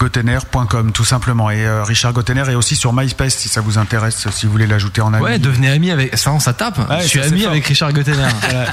[0.00, 1.50] Gotener.com tout simplement.
[1.50, 4.66] Et euh, Richard Gotener est aussi sur MySpace si ça vous intéresse, si vous voulez
[4.66, 5.22] l'ajouter en ami.
[5.22, 6.16] Ouais, devenez ami avec.
[6.16, 6.78] Ça, ça tape.
[6.78, 8.16] Ouais, je suis ça, c'est ami avec Richard Gottener.
[8.50, 8.66] Voilà.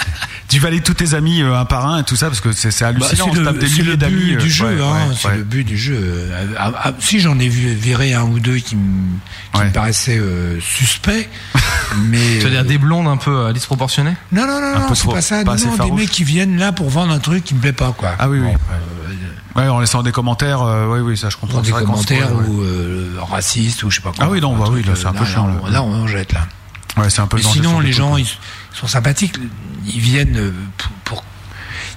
[0.48, 2.72] tu valides tous tes amis euh, un par un et tout ça parce que c'est
[2.72, 3.26] c'est Bah, hallucinant.
[3.26, 4.16] c'est on se tape le, des c'est le d'amis.
[4.16, 6.32] but du jeu, ouais, hein, ouais, c'est le but du jeu.
[6.58, 9.18] Ah, ah, si j'en ai vu viré un ou deux qui, me-
[9.54, 11.30] qui me paraissaient euh, suspects,
[11.98, 14.16] mais Tu veux dire euh, des blondes un peu disproportionnées?
[14.32, 15.44] Non non non, non c'est pas ça.
[15.44, 17.94] pas non, des mecs qui viennent là pour vendre un truc qui me plaît pas
[17.98, 18.12] quoi.
[18.18, 18.52] Ah oui, oui.
[19.58, 21.62] Ouais, en laissant des commentaires, euh, oui, oui, ça je comprends.
[21.62, 22.46] des commentaires ouais.
[22.48, 24.26] ou euh, racistes ou je sais pas quoi.
[24.26, 25.60] Ah oui, non, bah oui, là, euh, c'est un peu chiant, Là, là.
[25.64, 26.48] on, là, on jette là.
[26.98, 28.28] Ouais, c'est un peu Mais sinon, les le gens, ils
[28.74, 29.36] sont sympathiques.
[29.86, 30.52] Ils viennent euh,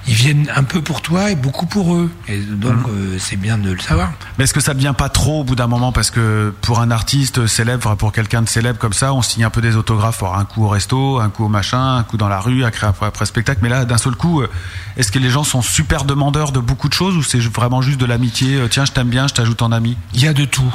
[0.07, 2.11] ils viennent un peu pour toi et beaucoup pour eux.
[2.27, 2.85] Et donc, Mhm.
[2.89, 4.11] euh, c'est bien de le savoir.
[4.37, 6.89] Mais est-ce que ça devient pas trop au bout d'un moment parce que pour un
[6.91, 10.37] artiste célèbre, pour quelqu'un de célèbre comme ça, on signe un peu des autographes, alors
[10.37, 13.05] un coup au resto, un coup au machin, un coup dans la rue, après après,
[13.05, 13.59] après spectacle.
[13.61, 14.49] Mais là, d'un seul coup, euh,
[14.97, 17.99] est-ce que les gens sont super demandeurs de beaucoup de choses ou c'est vraiment juste
[17.99, 19.97] de l'amitié euh, Tiens, je t'aime bien, je t'ajoute en ami?
[20.13, 20.73] Il y a de tout.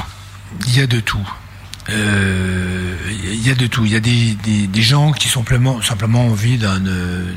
[0.68, 1.26] Il y a de tout.
[1.90, 2.96] Euh,
[3.32, 3.84] Il y a de tout.
[3.84, 7.32] Il y a des, des, des gens qui simplement simplement envie d'un euh,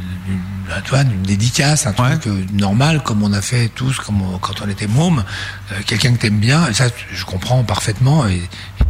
[0.86, 4.70] d'une- dédicace, un truc euh, normal comme on a fait tous comme on- quand on
[4.70, 5.24] était môme.
[5.72, 8.42] Euh, Quelqu'un que t'aimes bien, et ça je comprends parfaitement et,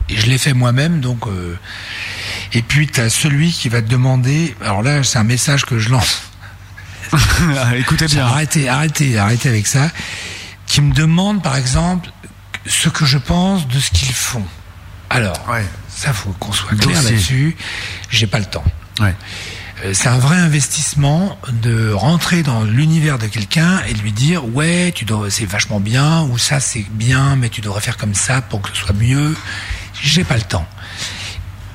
[0.09, 1.27] et je l'ai fait moi-même donc.
[1.27, 1.55] euh,
[2.53, 4.55] et puis t'as celui qui va te demander.
[4.61, 6.21] Alors là c'est un message que je lance.
[7.75, 8.25] Écoutez bien.
[8.27, 9.89] Arrêtez, arrêtez, arrêtez avec ça.
[10.67, 12.11] Qui me demande, par exemple,
[12.67, 14.45] ce que je pense de ce qu'ils font.
[15.09, 15.37] Alors,
[15.87, 17.55] ça faut qu'on soit clair là-dessus.
[18.09, 18.63] J'ai pas le temps.
[18.99, 19.15] Ouais.
[19.85, 24.45] Euh, C'est un vrai investissement de rentrer dans l'univers de quelqu'un et de lui dire
[24.53, 28.13] ouais tu dois c'est vachement bien ou ça c'est bien mais tu devrais faire comme
[28.13, 29.35] ça pour que ce soit mieux.
[30.01, 30.67] J'ai pas le temps.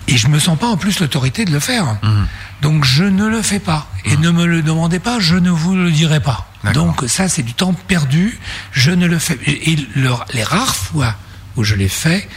[0.07, 1.87] Et je me sens pas en plus l'autorité de le faire.
[2.03, 2.25] Mmh.
[2.61, 3.89] Donc je ne le fais pas.
[4.05, 6.47] Et ne me le demandez pas, je ne vous le dirai pas.
[6.75, 8.39] Donc ça, c'est du temps perdu.
[8.73, 9.39] Je ne le fais.
[9.47, 11.15] Et le- les rares fois
[11.57, 12.29] où je l'ai fait,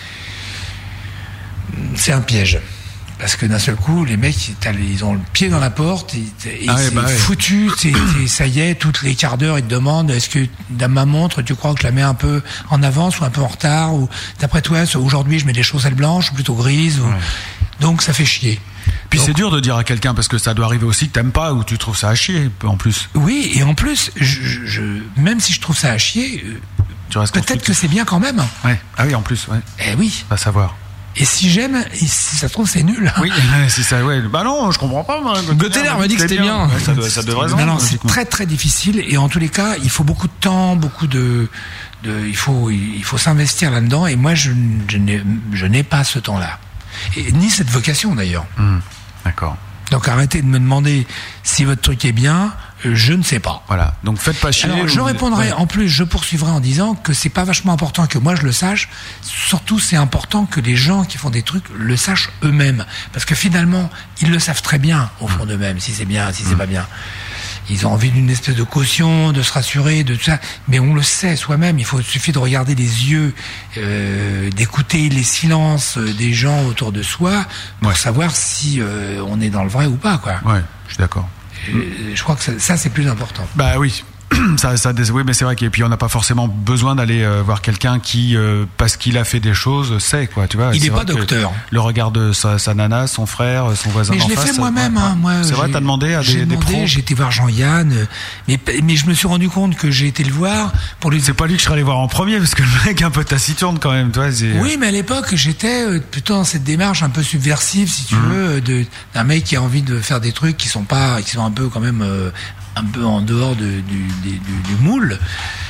[1.96, 2.60] c'est un piège.
[3.20, 4.38] Parce que d'un seul coup, les mecs,
[4.80, 6.20] ils ont le pied dans la porte et,
[6.52, 7.72] et Ah c'est bah foutu.
[7.76, 7.92] c'est-
[8.28, 11.42] ça y est, toutes les quarts d'heure, ils te demandent est-ce que dans ma montre,
[11.42, 13.96] tu crois que je la mets un peu en avance ou un peu en retard
[13.96, 14.08] Ou
[14.40, 17.08] d'après toi, aujourd'hui, je mets des chaussettes blanches ou plutôt grises ou...
[17.80, 18.60] Donc ça fait chier.
[19.10, 21.32] Puis c'est dur de dire à quelqu'un parce que ça doit arriver aussi que t'aimes
[21.32, 23.10] pas ou tu trouves ça à chier en plus.
[23.16, 24.82] Oui, et en plus, je, je- je-
[25.20, 26.44] même si je trouve ça à chier,
[27.10, 28.44] peut-être que c'est bien quand même.
[28.64, 28.80] Ouais.
[28.96, 29.60] Ah oui, en plus, ouais.
[29.80, 30.24] Eh oui.
[30.30, 30.76] Va savoir.
[31.20, 33.12] Et si j'aime, et si ça se trouve, c'est nul.
[33.22, 33.32] Oui,
[33.70, 34.22] c'est ça, ouais.
[34.22, 35.22] Bah non, je comprends pas.
[35.54, 36.68] Gotteler m'a dit que c'était bien.
[36.68, 39.90] Ouais, ça, devrait Non, non, c'est très très difficile et en tous les cas, il
[39.90, 41.50] faut beaucoup de temps, beaucoup de,
[42.04, 46.60] de il faut il faut s'investir là-dedans et moi je, n'ai pas ce temps-là
[47.34, 48.46] ni cette vocation d'ailleurs.
[48.58, 48.80] Hmm,
[49.26, 49.58] D'accord.
[49.92, 51.08] Donc arrêtez de me demander
[51.44, 53.64] si votre truc est bien, je ne sais pas.
[53.68, 53.96] Voilà.
[54.04, 54.70] Donc faites pas chier.
[54.70, 58.18] Alors, je répondrai, en plus, je poursuivrai en disant que c'est pas vachement important que
[58.18, 58.90] moi je le sache.
[59.22, 62.86] Surtout, c'est important que les gens qui font des trucs le sachent eux-mêmes.
[63.14, 63.90] Parce que finalement,
[64.22, 66.58] ils le savent très bien, au fond d'eux-mêmes, si c'est bien, si c'est Mm.
[66.58, 66.86] pas bien.
[67.70, 70.40] Ils ont envie d'une espèce de caution, de se rassurer, de tout ça.
[70.70, 71.80] Mais on le sait soi-même.
[71.80, 73.34] Il faut, il suffit de regarder les yeux,
[73.78, 77.46] euh, d'écouter les silences euh, des gens autour de soi
[77.82, 80.36] pour savoir si euh, on est dans le vrai ou pas, quoi.
[80.46, 81.28] Ouais, je suis d'accord.
[82.14, 83.48] Je crois que ça, c'est plus important.
[83.56, 84.04] Bah oui.
[84.58, 87.42] Ça, ça, oui, mais c'est vrai qu'et puis on n'a pas forcément besoin d'aller euh,
[87.44, 90.72] voir quelqu'un qui, euh, parce qu'il a fait des choses, sait quoi, tu vois.
[90.74, 91.52] Il C'est est vrai pas docteur.
[91.70, 94.96] Le regard de sa, sa nana, son frère, son voisin Mais je l'ai fait moi-même.
[94.96, 95.16] ouais, hein, ouais.
[95.16, 96.86] moi, c'est vrai, t'as demandé à des, pros.
[96.86, 98.06] J'ai été voir Jean-Yann, euh,
[98.48, 101.22] mais, mais je me suis rendu compte que j'ai été le voir pour lui.
[101.22, 103.06] C'est pas lui que je serais allé voir en premier, parce que le mec est
[103.06, 104.28] un peu taciturne quand même, toi.
[104.60, 108.30] Oui, mais à l'époque, j'étais plutôt dans cette démarche un peu subversive, si tu Mhm.
[108.34, 108.62] veux,
[109.14, 111.52] d'un mec qui a envie de faire des trucs qui sont pas, qui sont un
[111.52, 112.32] peu quand même euh,
[112.78, 115.20] un peu en dehors de- du, des- du, du moule,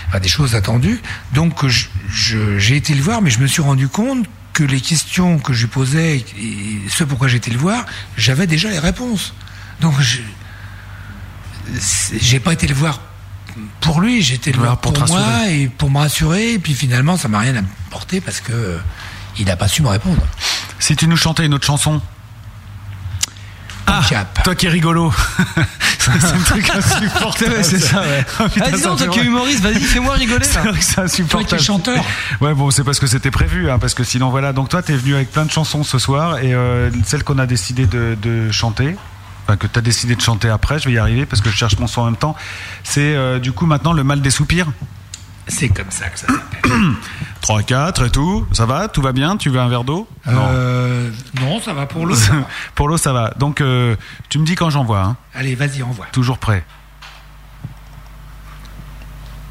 [0.08, 1.02] enfin, des choses attendues.
[1.34, 1.66] Donc,
[2.10, 5.62] j'ai été le voir, mais je me suis rendu compte que les questions que je
[5.62, 7.86] lui posais et ce pourquoi j'ai été le voir,
[8.18, 9.34] j'avais déjà les réponses.
[9.82, 9.94] Donc,
[12.22, 13.02] j'ai pas été le voir
[13.82, 16.54] pour lui, j'ai été le voir pour pour, moi et pour me rassurer.
[16.54, 17.56] Et puis finalement, ça m'a rien
[17.88, 18.78] apporté parce que euh,
[19.40, 20.22] il n'a pas su me répondre.
[20.80, 22.02] Si tu nous chantais une autre chanson?
[23.88, 24.02] Ah,
[24.44, 25.14] toi qui es rigolo.
[25.98, 27.56] c'est un truc insupportable.
[27.64, 28.26] C'est ça, ouais.
[28.40, 30.84] Oh, putain, Ah, dis donc, toi qui es humoriste, vas-y, fais-moi rigoler, C'est vrai que
[30.84, 31.48] c'est insupportable.
[31.48, 32.06] Toi qui es chanteur.
[32.42, 34.54] Ouais, bon, c'est parce que c'était prévu, hein, parce que sinon, voilà.
[34.54, 37.46] Donc, toi, t'es venu avec plein de chansons ce soir, et euh, celle qu'on a
[37.46, 38.96] décidé de, de chanter,
[39.46, 41.78] enfin, que t'as décidé de chanter après, je vais y arriver parce que je cherche
[41.80, 42.36] mon son en même temps,
[42.84, 44.68] c'est euh, du coup maintenant le mal des soupirs.
[45.48, 46.72] C'est comme ça que ça s'appelle.
[47.42, 48.46] 3, 4 et tout.
[48.52, 48.88] Ça va?
[48.88, 49.38] Tout va bien?
[49.38, 50.08] Tu veux un verre d'eau?
[50.28, 51.10] Euh,
[51.40, 52.16] non, ça va pour l'eau.
[52.16, 52.48] ça va.
[52.76, 53.32] Pour l'eau, ça va.
[53.38, 53.96] Donc, euh,
[54.30, 55.02] tu me dis quand j'envoie.
[55.02, 55.18] Hein.
[55.34, 56.08] Allez, vas-y, envoie.
[56.12, 56.66] Toujours prêt.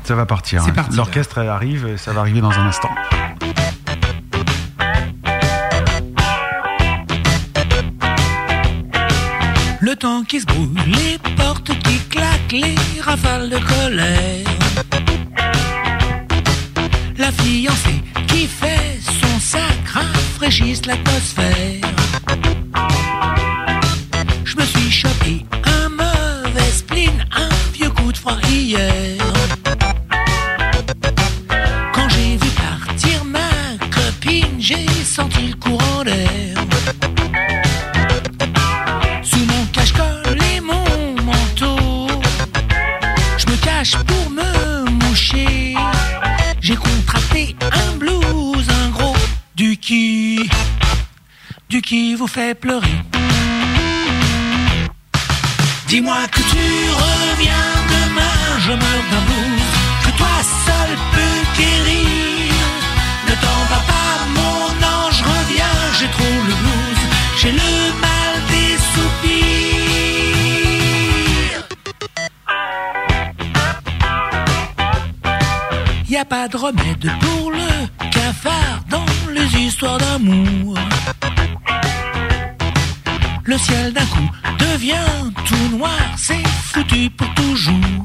[0.05, 0.63] Ça va partir.
[0.63, 0.75] C'est hein.
[0.75, 2.91] parti, L'orchestre elle arrive, et ça va arriver dans un instant.
[9.81, 14.66] Le temps qui se brouille, les portes qui claquent, les rafales de colère.
[17.27, 21.81] La fiancée qui fait son sac rafraîchisse l'atmosphère.
[24.45, 29.16] Je me suis chopé un mauvais spleen, un vieux coup de froid hier.
[76.47, 80.77] Pas de remède pour le cafard dans les histoires d'amour.
[83.45, 85.13] Le ciel d'un coup devient
[85.47, 88.01] tout noir, c'est foutu pour toujours.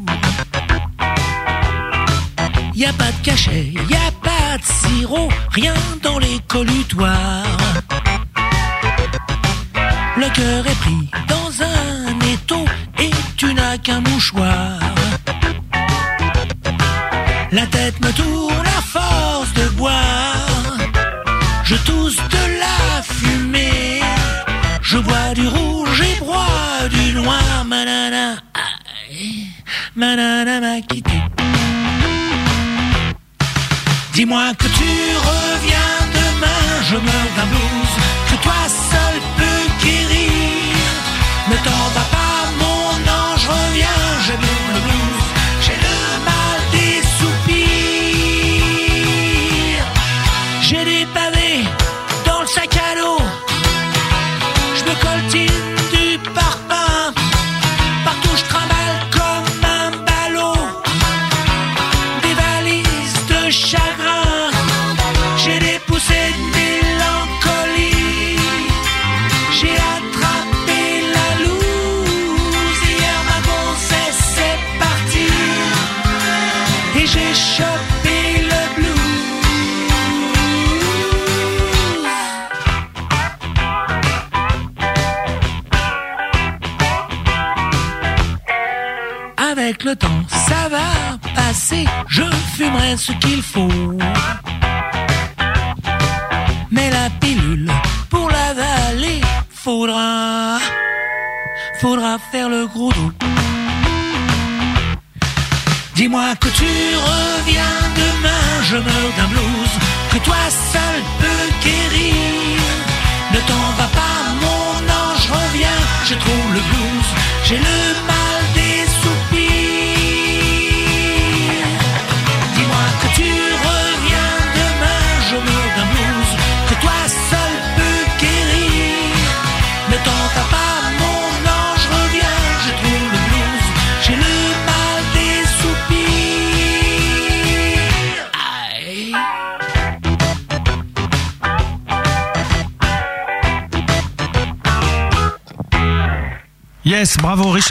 [2.74, 7.31] Y a pas de cachet, y a pas de sirop, rien dans les collutoires.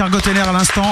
[0.01, 0.91] Richard Gottener à l'instant,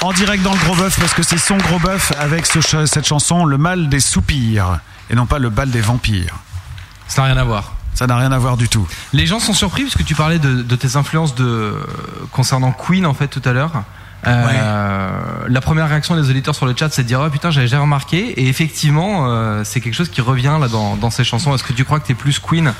[0.00, 3.06] en direct dans le gros bœuf, parce que c'est son gros bœuf avec ce cette
[3.06, 4.80] chanson, Le mal des soupirs,
[5.10, 6.36] et non pas le bal des vampires.
[7.06, 7.74] Ça n'a rien à voir.
[7.92, 8.88] Ça n'a rien à voir du tout.
[9.12, 11.74] Les gens sont surpris parce que tu parlais de, de tes influences de,
[12.32, 13.72] concernant Queen en fait tout à l'heure.
[14.26, 15.10] Euh,
[15.48, 17.82] La première réaction des auditeurs sur le chat, c'est de dire oh putain j'avais jamais
[17.82, 21.54] remarqué et effectivement euh, c'est quelque chose qui revient là dans, dans ces chansons.
[21.54, 22.72] Est-ce que tu crois que t'es plus Queen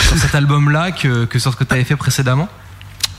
[0.00, 2.48] sur cet album-là que, que sur ce que t'avais fait précédemment?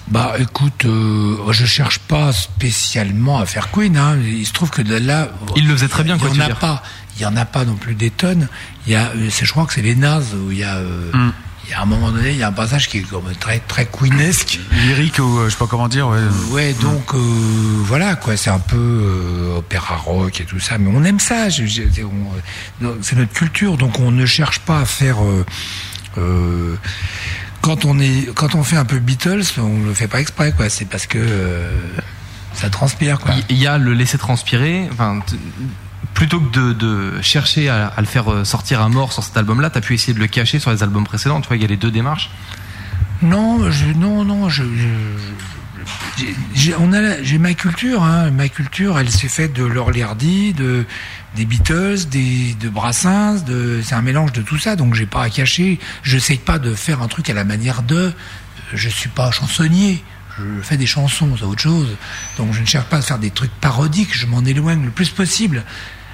[0.07, 3.97] Bah écoute, euh, je cherche pas spécialement à faire Queen.
[3.97, 4.17] Hein.
[4.23, 6.41] Il se trouve que de là, Il le faisait très bien, quoi, Il tu y
[6.41, 6.57] en a dire.
[6.59, 6.83] pas.
[7.17, 8.47] Il y en a pas non plus des tonnes.
[8.85, 11.11] Il y a, euh, je crois que c'est les Nazes où il y a, euh,
[11.13, 11.31] Mm.
[11.65, 13.57] il y a un moment donné, il y a un passage qui est comme très
[13.59, 14.59] très Queenesque.
[14.85, 16.07] Lyrique ou euh, je sais pas comment dire.
[16.07, 16.19] Ouais,
[16.51, 17.17] Ouais, donc euh,
[17.85, 21.49] voilà quoi, c'est un peu euh, opéra rock et tout ça, mais on aime ça.
[21.49, 25.17] je- c'est- notre culture, donc on ne cherche pas à faire.
[27.65, 30.69] Quand on est, quand on fait un peu Beatles, on le fait pas exprès quoi.
[30.69, 31.69] C'est parce que euh,
[32.53, 33.33] ça transpire quoi.
[33.49, 34.87] Il y a le laisser transpirer.
[34.91, 35.19] Enfin,
[36.13, 39.35] plutôt que de, de chercher à, à le faire euh, sortir à mort sur cet
[39.37, 41.41] album-là, t'as pu essayer de le cacher sur les albums précédents.
[41.41, 42.29] Tu vois, il y a les deux démarches.
[43.21, 48.29] Non, je, non, non, je, je- j'ai- j'ai- on a, la- j'ai ma culture, hein,
[48.31, 50.85] ma culture, elle s'est faite de Laurel Hardy, de
[51.35, 55.23] des Beatles, des de Brassens, de, c'est un mélange de tout ça, donc j'ai pas
[55.23, 55.79] à cacher.
[56.03, 58.13] Je sais pas de faire un truc à la manière de.
[58.73, 60.03] Je suis pas chansonnier.
[60.37, 61.95] Je fais des chansons, c'est autre chose.
[62.37, 64.17] Donc je ne cherche pas à faire des trucs parodiques.
[64.17, 65.63] Je m'en éloigne le plus possible.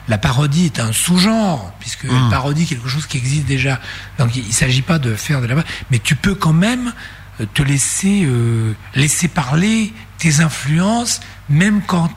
[0.08, 2.30] La parodie est un sous-genre, puisque Mmh.
[2.30, 3.80] parodie quelque chose qui existe déjà.
[4.20, 6.94] Donc il ne s'agit pas de faire de la mais tu peux quand même
[7.40, 12.10] euh, te laisser euh, laisser parler tes influences, même quand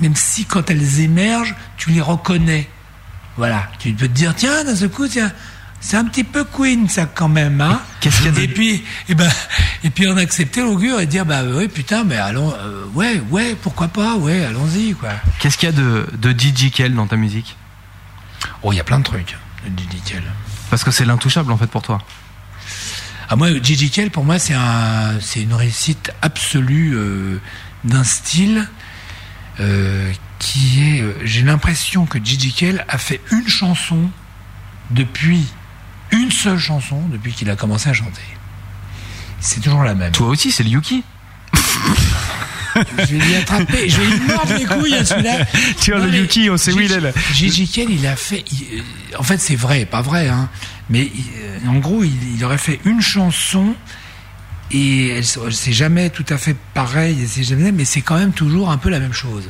[0.00, 2.68] même si quand elles émergent, tu les reconnais.
[3.36, 5.32] Voilà, tu peux te dire tiens d'un seul coup tiens
[5.80, 7.80] c'est un petit peu Queen ça quand même hein.
[8.00, 9.28] Qu'est-ce qu'il y a de- Et puis et ben
[9.84, 13.54] et puis en accepter l'augure et dire bah oui putain mais allons euh, ouais ouais
[13.62, 15.10] pourquoi pas ouais allons-y quoi.
[15.38, 17.56] Qu'est-ce qu'il y a de, de DJ Kell dans ta musique?
[18.64, 20.24] Oh il y a plein de trucs de Didi Kell.
[20.68, 21.98] Parce que c'est l'intouchable en fait pour toi.
[23.30, 27.40] Ah moi, Gigi Kell, pour moi, c'est un, c'est une réussite absolue euh,
[27.84, 28.66] d'un style
[29.60, 31.00] euh, qui est.
[31.02, 34.10] euh, J'ai l'impression que Gigi Kell a fait une chanson
[34.90, 35.46] depuis
[36.12, 38.22] une seule chanson depuis qu'il a commencé à chanter.
[39.40, 40.12] C'est toujours la même.
[40.12, 41.02] Toi aussi, c'est le Yuki.
[42.98, 45.44] Je vais l'y attraper, je vais lui mordre les couilles à celui-là.
[45.80, 47.10] Tu vois, Non, le Yuki, on sait où il est, là.
[47.34, 48.44] Gigi Kell, il a fait.
[48.52, 50.48] il- euh, en fait, c'est vrai, pas vrai, hein.
[50.88, 53.74] Mais il- en gros, il, il aurait fait une chanson
[54.70, 58.90] et c'est jamais tout à fait pareil, jamais, mais c'est quand même toujours un peu
[58.90, 59.48] la même chose.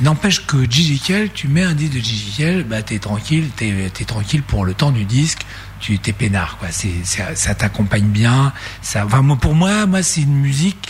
[0.00, 3.68] N'empêche que Gigi Kell, tu mets un disque de Gigi Kell, bah t'es tranquille, t'es
[3.68, 5.40] es tranquille pour le temps du disque,
[5.80, 6.68] tu t'es peinard, quoi.
[6.70, 8.52] C'est, c'est- ça t'accompagne bien.
[8.80, 10.88] Ça, enfin, pour moi, moi, c'est une musique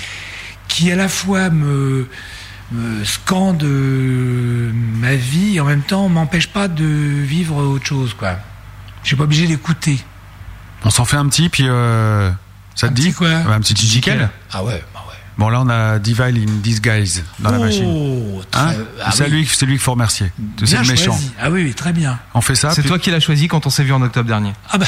[0.68, 2.06] qui à la fois me,
[2.72, 8.12] me scande euh, ma vie et en même temps m'empêche pas de vivre autre chose,
[8.14, 8.36] quoi.
[9.02, 9.98] Je suis pas obligé d'écouter.
[10.84, 12.30] On s'en fait un petit, puis euh,
[12.78, 15.14] ça te dit quoi Un petit Digital Ah ouais, bah ouais.
[15.36, 18.40] Bon, là, on a Divine in Disguise dans la Oh, machine.
[18.54, 18.72] Hein
[19.04, 19.30] ah c'est oui.
[19.30, 20.32] lui, c'est lui qu'il faut remercier.
[20.64, 21.12] C'est le méchant.
[21.12, 21.30] choisi.
[21.40, 22.18] Ah oui, oui, très bien.
[22.34, 22.70] On fait ça.
[22.72, 24.52] C'est puis- toi qui l'as choisi quand on s'est vu en octobre dernier.
[24.70, 24.86] Ah bah.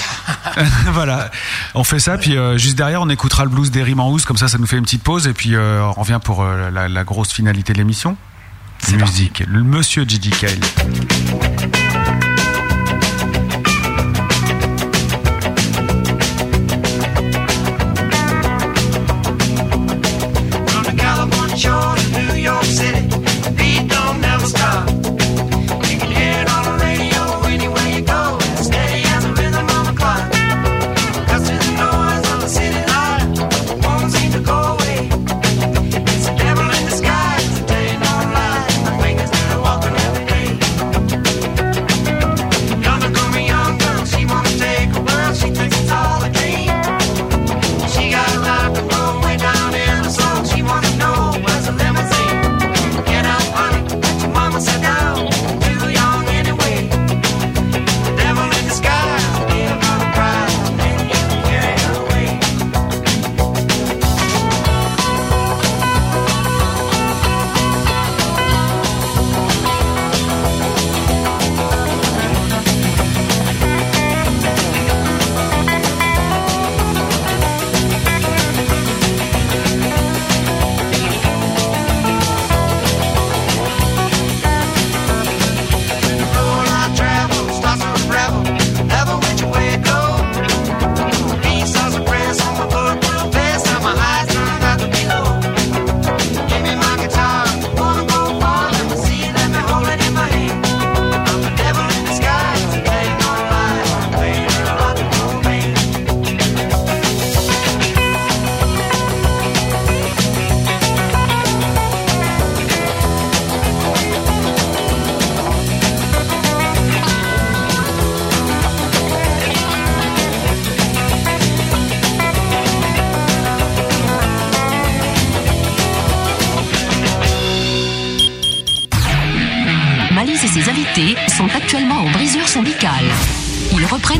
[0.92, 1.30] voilà,
[1.74, 4.36] on fait ça, puis euh, juste derrière, on écoutera le blues d'Erim en housse, comme
[4.38, 6.88] ça, ça nous fait une petite pause, et puis euh, on revient pour euh, la,
[6.88, 8.16] la grosse finalité de l'émission.
[8.92, 10.58] Musique, le monsieur Gigi Kale.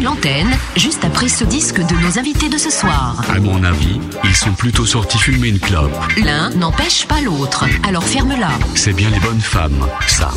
[0.03, 3.23] L'antenne juste après ce disque de nos invités de ce soir.
[3.29, 5.93] À mon avis, ils sont plutôt sortis fumer une clope.
[6.25, 8.51] L'un n'empêche pas l'autre, alors ferme-la.
[8.75, 10.31] C'est bien les bonnes femmes, ça.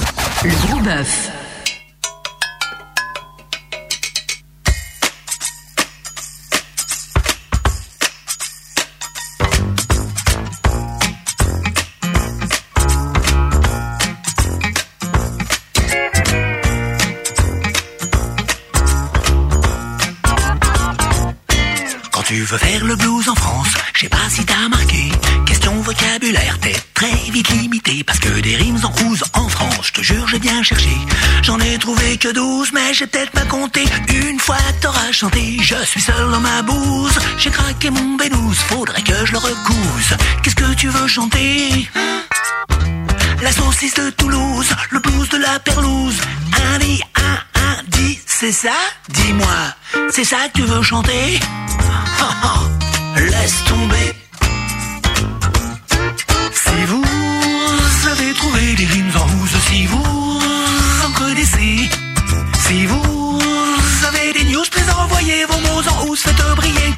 [0.43, 1.29] Le gros bœuf.
[31.41, 33.83] J'en ai trouvé que 12, mais j'ai peut-être pas compté.
[34.07, 37.19] Une fois t'auras chanté, je suis seul dans ma bouse.
[37.37, 40.17] J'ai craqué mon bénous, faudrait que je le recouse.
[40.41, 41.89] Qu'est-ce que tu veux chanter?
[43.41, 46.15] La saucisse de Toulouse, le blues de la perlouse.
[46.73, 48.77] Un dit, un, un dit, c'est ça?
[49.09, 49.75] Dis-moi,
[50.11, 51.41] c'est ça que tu veux chanter?
[53.17, 54.15] Laisse tomber.
[56.53, 57.03] Si vous
[58.11, 60.42] avez trouvé des rimes en rouge, si vous
[62.67, 63.39] si vous
[64.07, 66.93] avez des news, puis envoyez vos mots en rouge, faites briller.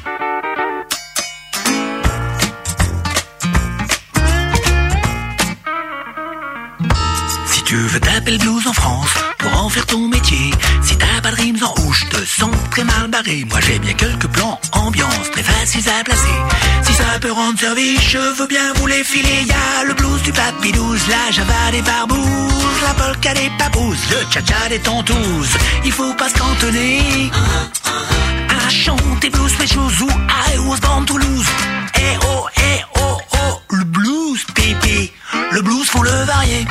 [7.76, 10.50] Tu veux taper le blues en France pour en faire ton métier,
[10.82, 13.44] si t'as pas de rimes en rouge, te sens très mal barré.
[13.50, 16.36] Moi j'ai bien quelques plans ambiance très faciles à placer.
[16.84, 19.42] Si ça peut rendre service, je veux bien vous les filer.
[19.46, 24.00] Y a le blues du papy 12, la java des barbouzes, la polka des papous,
[24.10, 25.48] le cha-cha des tontous.
[25.84, 27.30] Il faut pas se cantonner
[28.48, 31.48] à chanter blues specials ou I was born to lose.
[31.94, 35.12] Eh oh, eh oh, oh, le blues, pipi.
[35.52, 36.64] Le blues faut le varier.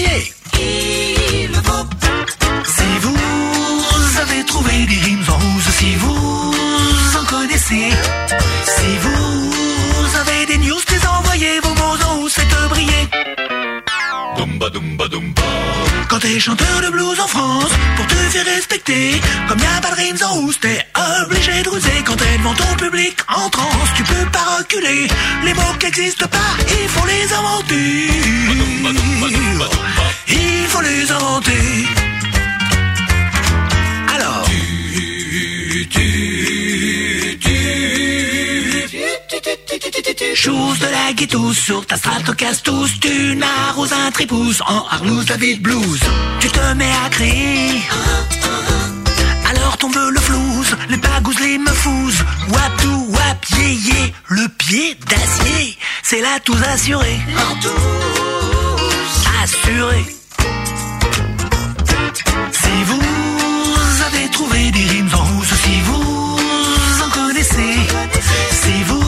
[0.00, 1.50] Il.
[2.64, 6.54] Si vous avez trouvé des rimes en rouge, si vous
[7.18, 7.90] en connaissez,
[8.64, 13.37] si vous avez des news, les envoyez vos mots en rouge, faites briller.
[14.38, 15.42] Dumba dumba dumba.
[16.08, 19.20] Quand ces chanteurs de blues en France pour te faire respecter.
[19.48, 20.78] Comme y a pas de rimes en rousse, t'es
[21.24, 23.88] obligé de ruser quand t'es devant ton public en transe.
[23.96, 25.08] Tu peux pas reculer,
[25.44, 28.08] les mots qui existent pas, il faut les inventer.
[30.28, 32.07] Il faut les inventer.
[40.34, 46.00] Chose de la ghetto sur ta Stratocaster, tu n'arroses un tripousse en Arlouse David Blues.
[46.40, 47.80] Tu te mets à crier.
[49.50, 52.12] Alors tombe le flouze, les bagouses, les meufous.
[52.48, 55.78] Wap tout, wap, yé yé, le pied d'acier.
[56.02, 57.20] C'est la tous assurée.
[59.42, 60.04] Assurée.
[62.52, 66.38] Si vous avez trouvé des rimes en rousse, si vous
[67.04, 67.74] en connaissez,
[68.62, 69.07] si vous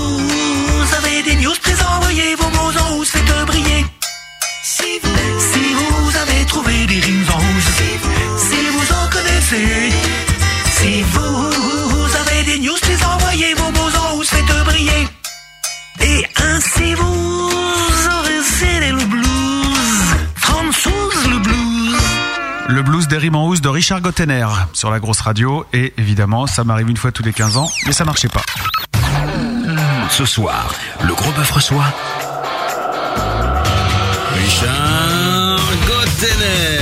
[2.39, 3.85] vos en briller.
[4.63, 7.73] Si vous, si avez trouvé des rimes en rousse,
[8.37, 9.93] si vous en connaissez,
[10.79, 15.09] si vous avez des news, très envoyez vos mots en rousse, faites briller.
[16.01, 17.51] Et ainsi vous
[18.19, 21.97] aurez le blues, Françoise le blues.
[22.69, 25.67] Le blues des rimes en housse de Richard Gottener sur la grosse radio.
[25.73, 28.43] Et évidemment, ça m'arrive une fois tous les 15 ans, mais ça marchait pas.
[30.11, 31.93] Ce soir, le gros bœuf reçoit.
[34.35, 36.81] Richard Gottener.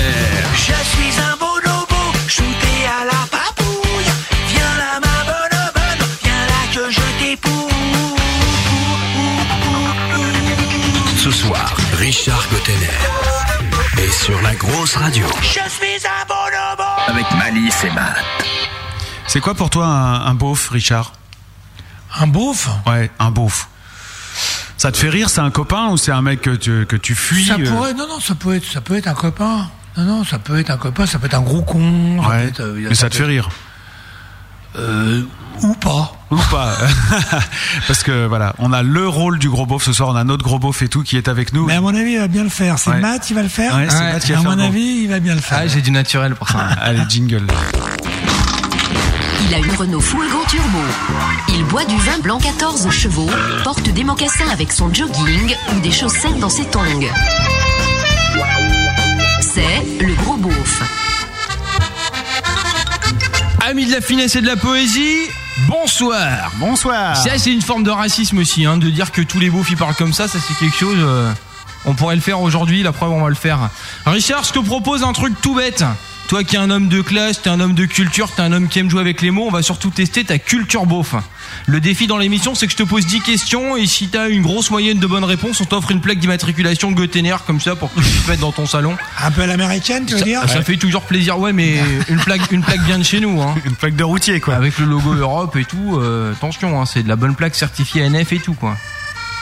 [0.55, 4.13] Je suis un bonobo, shooté à la papouille.
[4.49, 7.73] Viens là, ma bonne bonne, viens là que je t'épouse.
[11.17, 12.99] Ce soir, Richard Gottener.
[14.03, 15.27] Et sur la grosse radio.
[15.43, 16.91] Je suis un bonobo.
[17.07, 18.25] Avec Malice et Matt.
[19.29, 21.13] C'est quoi pour toi un, un beauf, Richard?
[22.17, 23.69] Un beauf Ouais, un beauf.
[24.77, 27.15] Ça te fait rire, c'est un copain ou c'est un mec que tu, que tu
[27.15, 29.69] fuis Ça euh, pourrait, non, non, ça peut être, ça peut être un copain.
[29.97, 32.23] Non, non, ça peut être un copain, ça peut être un gros con.
[32.23, 33.49] ça Ouais, peut être, euh, mais ça te fait rire.
[34.77, 35.23] Euh,
[35.63, 36.13] ou pas.
[36.31, 36.77] Ou pas.
[37.89, 40.45] Parce que voilà, on a le rôle du gros beauf ce soir, on a notre
[40.45, 41.67] gros beauf et tout qui est avec nous.
[41.67, 42.79] Mais à mon avis, il va bien le faire.
[42.79, 43.01] C'est Ouais.
[43.01, 43.75] Matt, il va le faire.
[43.75, 45.59] Ouais, c'est Matt qui va À faire mon avis, il va bien le faire.
[45.63, 46.59] Ah, j'ai du naturel pour ça.
[46.81, 47.47] Allez, jingle.
[49.49, 50.79] Il a une Renault Fuego Turbo.
[51.49, 53.31] Il boit du vin blanc 14 chevaux,
[53.65, 56.85] porte des mocassins avec son jogging ou des chaussettes dans ses tongs.
[59.41, 60.83] C'est le gros beauf.
[63.67, 65.17] Amis de la finesse et de la poésie,
[65.67, 66.51] bonsoir.
[66.57, 67.17] Bonsoir.
[67.17, 69.77] Ça, c'est une forme de racisme aussi, hein, de dire que tous les beaufs ils
[69.77, 70.97] parlent comme ça, ça c'est quelque chose.
[70.99, 71.33] euh,
[71.85, 73.71] on pourrait le faire aujourd'hui, la preuve on va le faire.
[74.07, 75.85] Richard, je te propose un truc tout bête.
[76.29, 78.69] Toi qui es un homme de classe, t'es un homme de culture, t'es un homme
[78.69, 81.15] qui aime jouer avec les mots, on va surtout tester ta culture beauf.
[81.67, 84.43] Le défi dans l'émission, c'est que je te pose 10 questions et si t'as une
[84.43, 88.01] grosse moyenne de bonnes réponses, on t'offre une plaque d'immatriculation Gotener comme ça pour que
[88.01, 88.95] tu puisses mettre dans ton salon.
[89.25, 91.79] Un peu à l'américaine, tu veux Ça, dire ça fait toujours plaisir, ouais, mais
[92.11, 93.55] une plaque, une plaque bien de chez nous, hein.
[93.65, 94.55] Une plaque de routier, quoi.
[94.55, 98.07] Avec le logo Europe et tout, euh, attention, hein, c'est de la bonne plaque certifiée
[98.07, 98.77] NF et tout, quoi.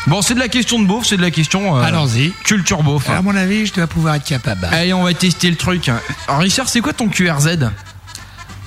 [0.06, 1.76] Bon, c'est de la question de beauf, c'est de la question.
[1.76, 2.32] euh, Allons-y.
[2.44, 3.08] Culture beauf.
[3.10, 4.66] À mon avis, je dois pouvoir être capable.
[4.70, 5.88] Allez, on va tester le truc.
[5.88, 7.58] Alors, Richard, c'est quoi ton QRZ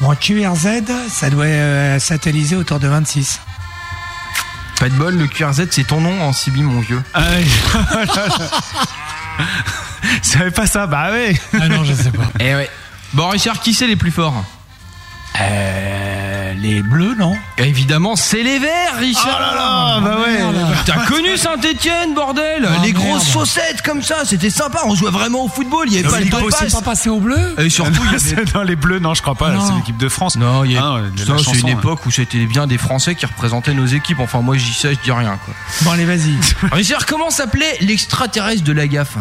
[0.01, 0.67] Mon QRZ,
[1.09, 3.39] ça doit euh, satelliser autour de 26.
[4.81, 7.01] Pas de bol, le QRZ, c'est ton nom en Sibi, mon vieux.
[7.13, 7.45] Ah ouais.
[10.23, 11.39] Je savais pas ça, bah ouais.
[11.53, 12.23] Ah non, je sais pas.
[12.39, 12.69] Eh ouais.
[13.13, 14.43] Bon, Richard, qui c'est les plus forts?
[15.39, 16.28] Euh,
[16.61, 20.37] les bleus, non Évidemment, c'est les verts, Richard Oh là là, bah ouais.
[20.37, 20.75] merde.
[20.85, 23.05] T'as connu Saint-Etienne, bordel Ah, Les merde.
[23.05, 26.19] grosses chaussettes comme ça, c'était sympa, on jouait vraiment au football, il y avait pas
[26.19, 28.63] le C'est temps de pas- pas passé au bleu Et surtout, il y avait dans
[28.63, 29.51] les bleus, non, je crois pas.
[29.51, 29.65] Non.
[29.65, 30.35] C'est l'équipe de France.
[30.37, 30.83] Non, il y a...
[30.83, 31.71] Ah c'est une hein.
[31.79, 34.19] époque où c'était bien des Français qui représentaient nos équipes.
[34.19, 35.53] Enfin, moi, je dis ça, je dis rien, quoi.
[35.81, 36.33] Bon, allez, vas-y.
[36.71, 39.17] Richard, comment s'appelait l'extraterrestre de la gaffe?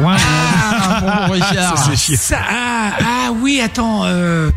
[0.00, 0.16] Ouais.
[0.18, 1.78] Ah, bon, Richard.
[1.78, 2.16] Ça, chier.
[2.16, 4.02] Ça, ah, ah oui, attends.
[4.04, 4.50] Euh,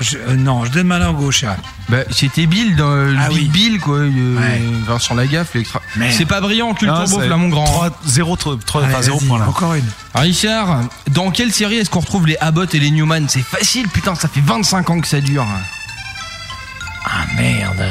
[0.00, 1.56] je- euh, non, je donne ma langue au chat.
[1.88, 3.48] Bah, c'était Bill, dans le Ah oui.
[3.48, 3.96] Bill, quoi.
[3.98, 4.62] euh, Ouais.
[4.86, 5.80] Vincent Lagaffe, l'extra.
[5.96, 6.12] Merde.
[6.16, 7.64] C'est pas brillant, Non, beauf, c'est là, mon grand.
[7.64, 9.48] 3, 0, 3, Allez, enfin 0 vas-y, point là.
[9.48, 9.84] Encore une.
[10.14, 10.80] Richard,
[11.10, 13.26] dans quelle série est-ce qu'on retrouve les Abbott et les Newman?
[13.28, 15.46] C'est facile, putain, ça fait 25 ans que ça dure.
[17.06, 17.84] Ah merde,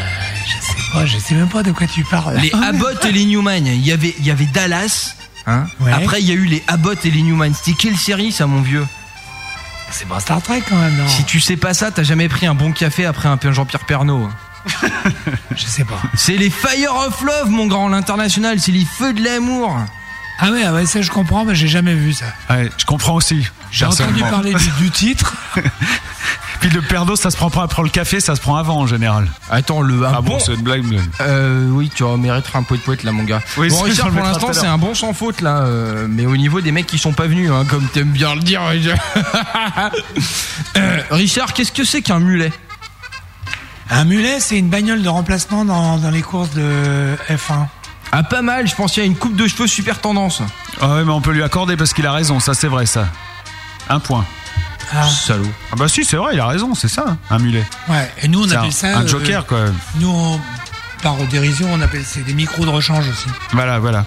[0.46, 2.38] je sais pas, je sais même pas de quoi tu parles.
[2.38, 5.16] Les Abbott et les Newman, il y avait, il y avait Dallas.
[5.48, 5.92] Hein Ouais.
[5.92, 7.54] Après, il y a eu les Abbott et les Newman.
[7.54, 8.86] C'était quelle série, ça, mon vieux
[9.92, 12.46] C'est pas Star Trek quand même, non Si tu sais pas ça, t'as jamais pris
[12.46, 14.30] un bon café après un Jean-Pierre Pernaut.
[15.56, 16.02] Je sais pas.
[16.16, 18.60] C'est les Fire of Love, mon grand, l'international.
[18.60, 19.78] C'est les feux de l'amour.
[20.40, 22.26] Ah ouais, ah ouais, ça je comprends, mais j'ai jamais vu ça.
[22.50, 23.48] Ouais, je comprends aussi.
[23.72, 25.36] J'ai entendu parler du, du titre.
[26.60, 28.88] Puis le d'eau, ça se prend pas après le café, ça se prend avant en
[28.88, 29.28] général.
[29.50, 30.40] Attends, le un Ah bon, bon.
[30.40, 30.84] c'est une blague.
[30.86, 33.42] mais- Euh, oui, tu mériterais un poète poète là, mon gars.
[33.58, 36.62] Oui, bon, Richard, pour l'instant, c'est un bon sans faute là, euh, mais au niveau
[36.62, 38.62] des mecs qui sont pas venus, hein, comme t'aimes bien le dire.
[38.64, 38.98] Richard.
[40.78, 42.52] Euh, Richard, qu'est-ce que c'est qu'un mulet?
[43.92, 47.68] Un mulet, c'est une bagnole de remplacement dans, dans les courses de F1.
[48.12, 48.68] Ah, pas mal.
[48.68, 50.42] Je pense qu'il y a une coupe de cheveux super tendance.
[50.82, 53.08] Ah ouais, mais on peut lui accorder parce qu'il a raison, ça c'est vrai ça.
[53.90, 54.26] Un point.
[54.96, 55.08] Ah.
[55.08, 55.48] Salaud.
[55.72, 57.66] Ah bah si, c'est vrai, il a raison, c'est ça, un mulet.
[57.90, 58.98] Ouais, et nous on appelle un, ça.
[58.98, 59.66] un euh, joker quoi.
[60.00, 60.40] nous, on-
[61.02, 63.28] par dérision, on appelle c'est des micros de rechange aussi.
[63.52, 64.06] Voilà, voilà.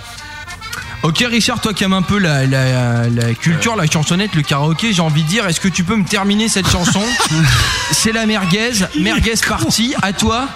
[1.02, 4.92] Ok, Richard, toi qui aimes un peu la, la, la culture, la chansonnette, le karaoké,
[4.92, 7.02] j'ai envie de dire, est-ce que tu peux me terminer cette chanson
[7.92, 10.48] C'est la merguez, merguez partie, à toi.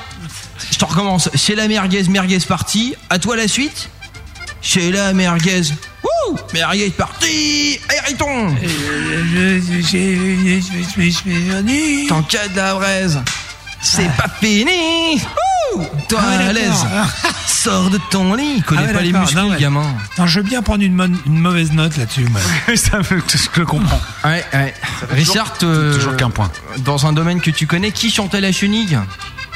[0.73, 1.28] Je te recommence.
[1.35, 3.90] C'est la merguez, merguez partie, à toi la suite.
[4.62, 5.62] C'est la merguez.
[6.03, 6.93] Wouh Merguez
[12.09, 13.20] Tant qu'à de la braise,
[13.81, 15.20] c'est pas fini
[15.74, 16.87] Wouh Toi Ah ouais, à l'aise,
[17.47, 19.59] sors de ton lit, il connaît Ah ouais, pas les muscles, Non, le ouais.
[19.61, 19.87] gamin.
[20.19, 20.95] Non, je veux bien prendre une,
[21.27, 22.24] mauvaise note là-dessus.
[22.31, 22.41] moi.
[22.77, 24.01] ça me- je le comprends.
[24.24, 24.74] Ouais, ouais.
[25.11, 26.51] Richard, toujours- euh, toujours qu'un point.
[26.78, 28.99] Dans un domaine que tu connais, qui chantait la chenille?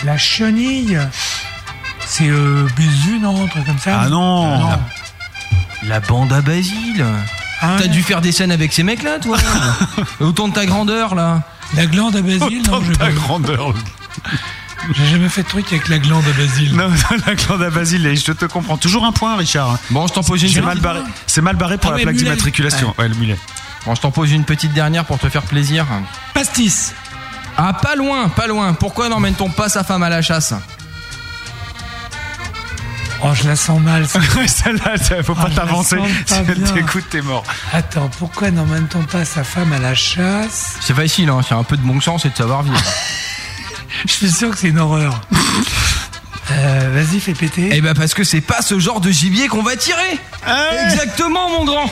[0.05, 0.99] La chenille,
[2.07, 4.59] c'est euh, Bézu, non Un truc comme ça Ah non.
[4.59, 4.79] Non.
[5.87, 7.05] La bande à Basile.
[7.61, 9.37] Ah, T'as dû faire des scènes avec ces mecs-là, toi
[10.21, 11.43] Autant de ta grandeur, là.
[11.77, 13.75] La glande à Basile Non, j'ai Ta pas- grandeur.
[14.95, 16.75] j'ai jamais fait de truc avec la glande à Basile.
[16.77, 18.77] Non, non, la glande à Basile, je te comprends.
[18.77, 19.79] Toujours un point, Richard.
[19.91, 21.01] Bon, je t'en pose une C'est petite- mal barré.
[21.27, 22.95] C'est mal barré pour Ah la plaque d'immatriculation.
[22.99, 23.39] Ouais, le mulet.
[23.87, 25.87] Bon, je t'en pose une petite dernière pour te faire plaisir.
[26.33, 26.95] Pastis.
[27.57, 28.73] Ah, pas loin, pas loin.
[28.75, 30.55] Pourquoi n'emmène-t-on pas sa femme à la chasse?
[33.27, 34.07] Oh, je la sens mal.
[34.07, 34.21] ça.
[34.47, 35.97] Celle-là, ça, faut pas Ah, je la t'avancer.
[36.27, 36.73] Si pas elle bien.
[36.73, 37.43] t'écoute, t'es mort.
[37.73, 40.75] Attends, pourquoi n'emmène-t-on pas sa femme à la chasse?
[40.81, 41.41] C'est facile, hein.
[41.47, 42.77] C'est un peu de bon sens et de savoir vivre.
[44.07, 45.21] Je suis sûr que c'est une horreur.
[46.51, 47.71] Euh, Vas-y, fais péter.
[47.73, 50.19] Eh ben, parce que c'est pas ce genre de gibier qu'on va tirer
[50.85, 51.91] Exactement, mon grand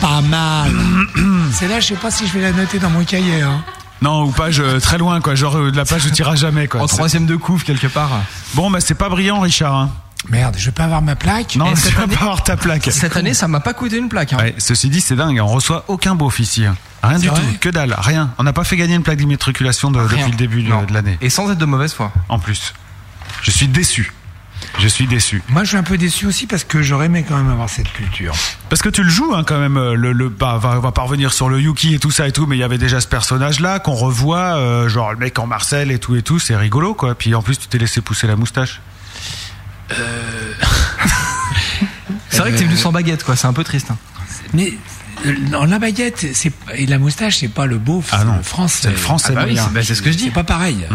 [0.00, 0.70] Pas mal.
[1.52, 3.42] c'est là, je sais pas si je vais la noter dans mon cahier.
[3.42, 3.64] Hein.
[4.02, 5.34] Non, ou page euh, très loin, quoi.
[5.34, 6.80] Genre, euh, de la page, je tireras jamais, quoi.
[6.82, 8.10] En troisième de couvre, quelque part.
[8.54, 9.74] Bon, bah, c'est pas brillant, Richard.
[9.74, 9.90] hein.
[10.28, 11.56] Merde, je vais pas avoir ma plaque.
[11.56, 12.88] Non, Et tu cette vas année- pas avoir ta plaque.
[12.90, 14.32] Cette année, ça m'a pas coûté une plaque.
[14.32, 14.38] Hein.
[14.38, 15.38] Ouais, ceci dit, c'est dingue.
[15.40, 16.64] On reçoit aucun beauf ici.
[16.66, 16.76] hein.
[17.02, 17.58] Rien du vrai tout.
[17.60, 17.94] Que dalle.
[17.98, 18.30] Rien.
[18.38, 20.08] On n'a pas fait gagner une plaque d'immatriculation de- Rien.
[20.26, 20.82] depuis le début de, Non.
[20.82, 21.16] de l'année.
[21.20, 22.10] Et sans être de mauvaise foi.
[22.28, 22.74] En plus.
[23.42, 24.12] Je suis déçu.
[24.78, 25.42] Je suis déçu.
[25.48, 27.90] Moi, je suis un peu déçu aussi parce que j'aurais aimé quand même avoir cette
[27.92, 28.34] culture.
[28.68, 29.76] Parce que tu le joues hein, quand même.
[29.76, 32.32] euh, Le, le, bah, va, va pas revenir sur le Yuki et tout ça et
[32.32, 35.46] tout, mais il y avait déjà ce personnage-là qu'on revoit, euh, genre le mec en
[35.46, 36.38] Marcel et tout et tout.
[36.38, 37.14] C'est rigolo, quoi.
[37.16, 38.80] Puis en plus, tu t'es laissé pousser la moustache.
[42.30, 43.36] C'est vrai que t'es venu sans baguette, quoi.
[43.36, 43.90] C'est un peu triste.
[43.90, 43.96] hein.
[44.54, 44.72] Mais
[45.26, 48.02] euh, non, la baguette c'est et la moustache, c'est pas le beau.
[48.12, 48.42] Ah non.
[48.42, 48.78] français.
[48.82, 49.64] C'est le français Ah bah oui, moyen.
[49.68, 50.24] c'est bah, c'est ce que je dis.
[50.26, 50.86] C'est pas pareil.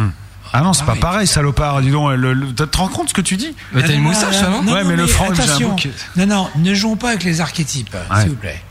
[0.54, 1.02] Ah non, c'est pas pareil.
[1.02, 1.82] pareil, salopard.
[1.82, 4.02] Dis donc, le, le- tu te rends compte ce que tu dis Mais t'as une
[4.02, 5.70] moustache, ça, non Ouais, mais le franc, j'ai un attention.
[5.70, 5.90] bouc.
[6.16, 8.22] Non, non, ne jouons pas avec les archétypes, Ouais.
[8.22, 8.62] s'il vous plaît.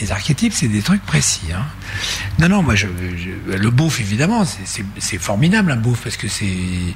[0.00, 1.40] Les archétypes, c'est des trucs précis.
[1.54, 1.62] Hein.
[2.38, 2.86] Non, non, moi, je,
[3.16, 6.46] je- le beauf, évidemment, c'est- formidable, un beauf, parce que c'est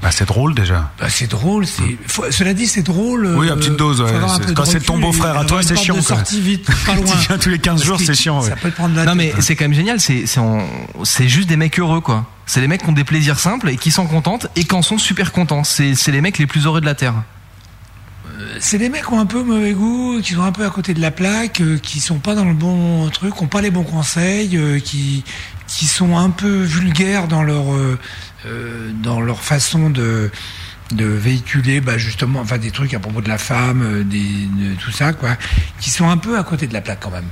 [0.01, 0.90] Bah, c'est drôle déjà.
[0.98, 1.66] bah, c'est drôle.
[1.66, 3.26] c'est faut- Cela dit, c'est drôle.
[3.36, 4.10] Oui, à euh, petite dose, ouais,
[4.55, 6.16] quand c'est ton beau-frère à toi, c'est chiant, de quoi.
[6.16, 7.05] sortie vite, pas loin.
[7.05, 8.48] Tu viens tous les 15 jours, c'est chiant, ouais.
[8.48, 9.35] Ça peut te prendre la Non, tête.
[9.36, 9.98] mais c'est quand même génial.
[10.01, 12.26] C'est juste des mecs heureux, quoi.
[12.47, 14.82] C'est les mecs qui ont des plaisirs simples et qui sont contents et qui en
[14.82, 15.64] sont super contents.
[15.64, 17.14] C'est c'est les mecs les plus heureux de la Terre.
[18.60, 20.94] C'est des mecs qui ont un peu mauvais goût, qui sont un peu à côté
[20.94, 23.70] de la plaque, euh, qui sont pas dans le bon truc, qui ont pas les
[23.70, 25.24] bons conseils, euh, qui
[25.66, 27.98] qui sont un peu vulgaires dans leur euh,
[28.47, 30.31] euh, dans leur façon de
[30.93, 34.74] de véhiculer bah justement enfin des trucs à propos de la femme euh, des de
[34.78, 35.36] tout ça quoi
[35.81, 37.24] qui sont un peu à côté de la plaque quand même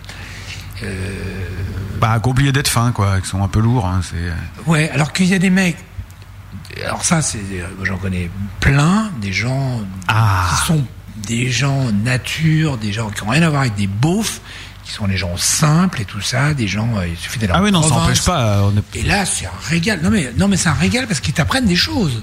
[2.01, 3.17] Bah, qu'ont oublié d'être fins, quoi.
[3.23, 3.87] Ils sont un peu lourds.
[3.87, 4.71] Hein, c'est...
[4.71, 5.77] ouais alors qu'il y a des mecs
[6.87, 8.31] alors ça c'est euh, j'en connais
[8.61, 10.49] plein des gens Ah.
[10.61, 10.85] qui sont
[11.27, 14.41] des gens nature des gens qui ont rien à voir avec des beaufs
[14.85, 17.63] qui sont des gens simples et tout ça des gens euh, il suffit d'aller Ah
[17.63, 18.41] oui, non, ça n'empêche pas.
[18.59, 18.97] euh, On est...
[19.01, 20.01] Et là, c'est un régal.
[20.03, 22.23] Non, mais, non, mais c'est un régal parce qu'ils t'apprennent des choses.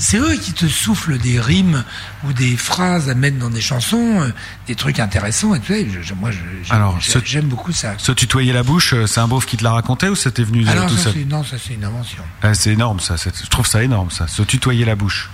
[0.00, 1.84] C'est eux qui te soufflent des rimes
[2.24, 4.32] ou des phrases à mettre dans des chansons, euh,
[4.66, 6.02] des trucs intéressants et tout ça.
[6.02, 7.94] Je- moi, j'aime ce- beaucoup ça.
[7.98, 10.70] Se tutoyer la bouche, c'est un beauf qui te l'a raconté ou c'était venu euh,
[10.72, 12.22] Alors, tout ça, seul non, ça, c'est une invention.
[12.42, 13.14] Ah, C'est énorme, ça.
[13.16, 14.26] Je trouve ça énorme, ça.
[14.26, 15.30] Se tutoyer la bouche.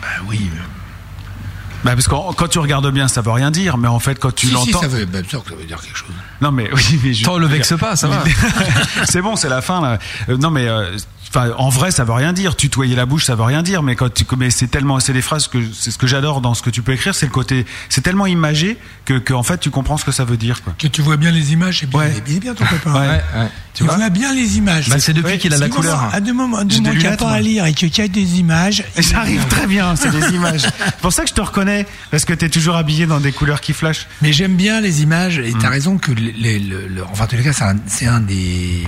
[0.00, 0.50] Bah oui.
[1.84, 4.32] Bah parce que quand tu regardes bien, ça veut rien dire, mais en fait quand
[4.34, 4.82] tu Si, si, l'entends.
[4.82, 6.08] ça veut, bien sûr que ça veut dire quelque chose.
[6.40, 8.22] Non mais oui, mais je- Attends, le vexe pas, ça va.
[9.04, 9.98] c'est bon, c'est la fin là.
[10.28, 10.96] Euh, non mais euh,
[11.34, 12.56] enfin en vrai ça veut rien dire.
[12.56, 15.22] Tutoyer la bouche ça veut rien dire, mais quand tu mais c'est tellement c'est des
[15.22, 17.66] phrases que c'est ce que j'adore dans ce que tu peux écrire, c'est le côté
[17.88, 20.74] c'est tellement imagé que que en fait tu comprends ce que ça veut dire quoi.
[20.78, 22.22] Que tu vois bien les images, c'est bien, Ouais.
[22.26, 22.92] il est bien ton copain.
[22.94, 23.08] Ouais.
[23.34, 24.88] Ouais, Tu vois bien les images.
[24.90, 26.10] Bah, c'est depuis qu'il a la moment- couleur.
[26.12, 28.02] À deux moments, à deux moments qu'il n'y a pas à lire et que tu
[28.02, 28.84] as des images.
[28.96, 30.62] Et ça arrive très bien, c'est des images.
[30.62, 33.60] C'est pour ça que je te reconnais parce que t'es toujours habillé dans des couleurs
[33.62, 34.06] qui flashent.
[34.20, 35.58] Mais j'aime bien les images et Mm.
[35.58, 37.52] t'as raison que les, les- le, le- enfin en les cas
[37.86, 38.86] c'est un, des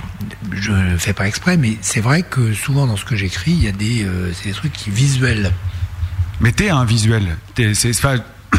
[0.51, 3.63] je le fais pas exprès mais c'est vrai que souvent dans ce que j'écris il
[3.63, 5.51] y a des euh, trucs qui visuels
[6.39, 7.37] Mais t'es un visuel.
[7.73, 7.93] C'est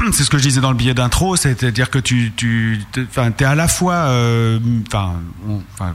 [0.12, 3.55] c'est ce que je disais dans le billet d'intro, c'est-à-dire que tu, tu, t'es à
[3.55, 4.59] la fois, euh,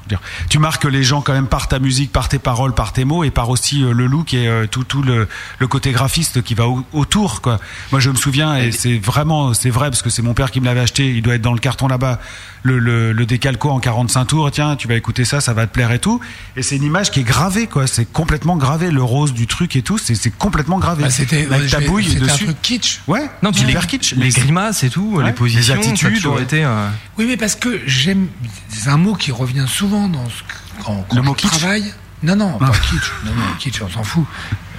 [0.07, 3.06] dire, tu marques les gens quand même par ta musique, par tes paroles, par tes
[3.06, 5.28] mots, et par aussi euh, le look et euh, tout, tout le,
[5.60, 7.60] le côté graphiste qui va au- autour, quoi.
[7.91, 10.60] Moi, je me souviens, et c'est vraiment, c'est vrai parce que c'est mon père qui
[10.60, 11.10] me l'avait acheté.
[11.10, 12.19] Il doit être dans le carton là-bas.
[12.64, 14.52] Le, le, le décalco en 45 tours.
[14.52, 16.19] Tiens, tu vas écouter ça, ça va te plaire et tout.
[16.56, 17.88] Et c'est une image qui est gravée, quoi.
[17.88, 18.91] C'est complètement gravé.
[18.91, 21.03] Le rose du truc et tout, c'est c'est complètement gravé.
[21.03, 22.45] Bah, c'était avec ta bouille c'était un dessus.
[22.45, 24.13] truc kitsch Ouais, Non, super kitsch.
[24.15, 26.41] les grimaces et tout, Ouais, les positions, les attitudes, ouais.
[26.43, 26.63] été.
[26.65, 28.27] euh, oui mais parce que j'aime
[28.69, 30.41] c'est un mot qui revient souvent dans ce
[30.84, 31.93] quand, quand Le mot kitsch travaille
[32.23, 34.26] non non pas kitsch non non kitsch on s'en fout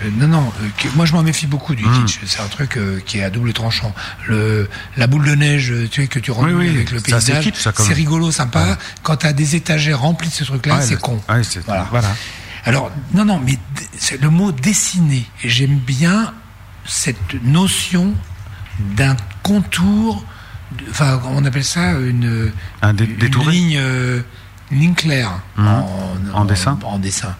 [0.04, 2.04] Euh, non non euh, que- moi je m'en méfie beaucoup du Hmm.
[2.04, 3.94] kitsch c'est un truc euh, qui est à double tranchant
[4.28, 7.58] le la boule de neige tu sais que tu renoues oui, avec le paysage kitsch,
[7.60, 10.82] ça, quand c'est rigolo sympa quand t'as des étagères remplies de ce truc là Ouais,
[10.82, 12.08] c'est con ouais, c'est- voilà voilà.
[12.64, 13.58] Alors, non, non, mais
[13.98, 15.24] c'est le mot dessiner.
[15.42, 16.32] J'aime bien
[16.84, 18.14] cette notion
[18.78, 20.24] d'un contour,
[20.90, 24.20] enfin, on appelle ça une, Un dé- une ligne, euh,
[24.70, 25.66] une ligne claire Mhm.
[25.68, 26.78] en, En dessin.
[26.84, 27.34] En dessin.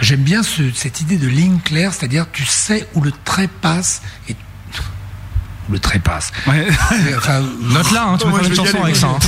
[0.00, 4.00] J'aime bien ce- cette idée de ligne claire, c'est-à-dire tu sais où le trait passe
[4.28, 4.36] et
[5.68, 6.32] où le trait passe.
[6.46, 6.66] Ouais.
[7.16, 9.08] Enfin, Note là, hein, tu peux faire une chanson avec ça.
[9.08, 9.18] hein.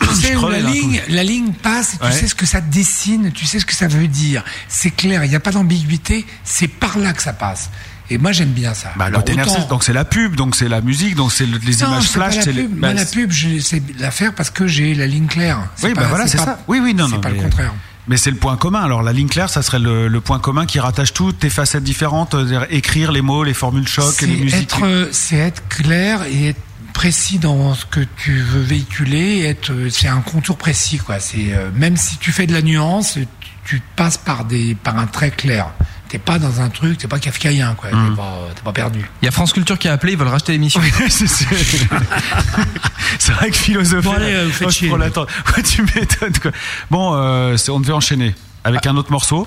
[0.00, 2.12] tu sais où la là, ligne, la ligne passe, et tu Ouais.
[2.12, 4.42] sais ce que ça dessine, tu sais ce que ça veut dire.
[4.68, 7.70] C'est clair, il n'y a pas d'ambiguïté, c'est par là que ça passe.
[8.10, 8.92] Et moi j'aime bien ça.
[8.96, 11.46] Bah, Alors, côté autant- NRC, donc c'est la pub, donc c'est la musique, donc c'est
[11.46, 12.78] le- les non, images c'est flash, la c'est les- pub.
[12.78, 15.58] bah, la c'est- pub, je sais la faire parce que j'ai la ligne claire.
[15.82, 16.58] Oui, bah voilà, c'est ça.
[16.68, 17.16] Oui, oui, non, non.
[17.16, 17.72] C'est pas le contraire.
[18.08, 18.82] Mais c'est le point commun.
[18.82, 21.82] Alors la ligne claire, ça serait le, le point commun qui rattache toutes tes facettes
[21.82, 24.70] différentes, euh, écrire les mots, les formules choc, C'est les musiques.
[24.82, 26.60] euh, c'est être clair et être
[26.92, 29.40] précis dans ce que tu veux véhiculer.
[29.46, 31.18] Être, euh, c'est un contour précis, quoi.
[31.18, 33.26] C'est euh, même si tu fais de la nuance, tu,
[33.64, 35.66] tu passes par des, par un trait clair.
[36.08, 37.90] T'es pas dans un truc, t'es pas kafkaïen, quoi.
[37.90, 38.10] Mm.
[38.10, 39.10] T'es pas, t'es pas perdu.
[39.22, 40.80] Il y a France Culture qui a appelé, ils veulent racheter l'émission.
[41.08, 41.46] c'est c'est-
[43.18, 44.02] c'est vrai que philosopher.
[44.02, 44.90] Bon, allez, euh, oh, chier.
[44.90, 46.52] Ouais, tu m'étonnes quoi.
[46.90, 48.34] Bon, euh, on devait enchaîner
[48.64, 49.46] avec un autre morceau.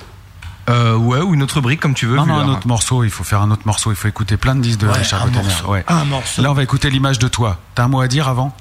[0.69, 2.15] Euh, ouais, ou une autre brique comme tu veux.
[2.15, 3.03] Non, non, un autre morceau.
[3.03, 3.91] Il faut faire un autre morceau.
[3.91, 5.43] Il faut écouter plein de disques de Ouais, Richard un Gottener.
[5.43, 5.67] morceau.
[5.71, 5.83] Ouais.
[5.87, 6.41] Un morceau.
[6.43, 7.57] Là, on va écouter l'image de toi.
[7.73, 8.55] T'as un mot à dire avant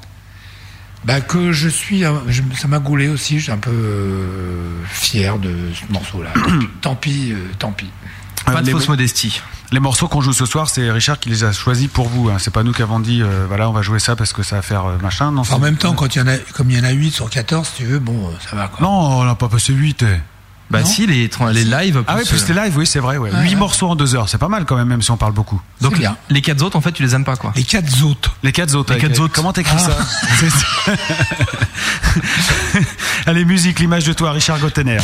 [1.05, 3.39] Bah que je suis, je- ça m'a gaulé aussi.
[3.39, 6.31] Je suis un peu euh, fier de ce morceau-là.
[6.81, 7.89] tant pis, euh, tant pis.
[8.45, 9.41] Pas Euh, de les- fausse modestie.
[9.71, 12.31] Les morceaux qu'on joue ce soir, c'est Richard qui les a choisis pour vous.
[12.31, 12.37] Hein.
[12.39, 14.57] C'est pas nous qui avons dit, euh, voilà, on va jouer ça parce que ça
[14.57, 15.31] va faire euh, machin.
[15.31, 16.91] Non, Enfin, en même temps, quand il y en a, comme il y en a
[16.91, 18.79] 8 sur 14, si tu veux, bon, ça va quoi.
[18.81, 20.05] Non, on n'a pas passé 8.
[20.71, 22.05] Bah Non si, les, les lives.
[22.07, 23.17] Ah oui, plus, les lives, oui, c'est vrai.
[23.17, 23.31] Ouais.
[23.33, 23.55] Ouais, 8 ouais.
[23.57, 25.61] morceaux en 2 heures, c'est pas mal quand même, même si on parle beaucoup.
[25.81, 26.17] Donc bien.
[26.29, 27.53] les quatre autres, en fait, tu les aimes pas quoi.
[27.57, 28.37] Les 4 autres.
[28.43, 28.93] Les 4 autres.
[28.93, 29.33] Les avec- quatre autres.
[29.35, 29.81] Comment t'écris Ah.
[29.81, 29.97] ça
[30.41, 30.53] C'est-
[33.27, 34.99] Allez, musique, l'image de toi, Richard Gottener.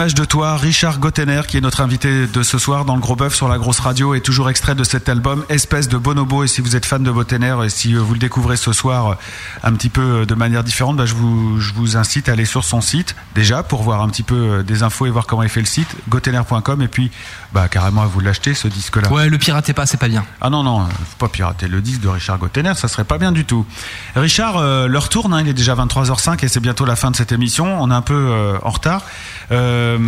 [0.00, 3.16] L'image de toi, Richard Gottener, qui est notre invité de ce soir dans le Gros
[3.16, 6.42] Bœuf sur la grosse radio, est toujours extrait de cet album Espèce de Bonobo.
[6.42, 9.08] Et si vous êtes fan de Gottener et si euh, vous le découvrez ce soir
[9.08, 9.14] euh,
[9.62, 12.46] un petit peu euh, de manière différente, bah, je, vous, je vous incite à aller
[12.46, 15.50] sur son site déjà pour voir un petit peu des infos et voir comment il
[15.50, 16.80] fait le site, gottener.com.
[16.80, 17.10] Et puis
[17.52, 19.10] bah, carrément à vous l'acheter ce disque-là.
[19.12, 20.24] Ouais, le piratez pas, c'est pas bien.
[20.40, 23.32] Ah non, non, faut pas pirater le disque de Richard Gottener, ça serait pas bien
[23.32, 23.66] du tout.
[24.14, 27.16] Richard, euh, l'heure tourne, hein, il est déjà 23h05 et c'est bientôt la fin de
[27.16, 27.82] cette émission.
[27.82, 29.02] On est un peu euh, en retard.
[29.50, 29.98] Euh,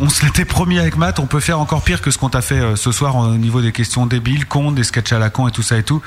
[0.00, 2.42] on se l'était promis avec Matt, on peut faire encore pire que ce qu'on t'a
[2.42, 5.48] fait euh, ce soir au niveau des questions débiles, cons, des sketchs à la con
[5.48, 6.02] et tout ça et tout.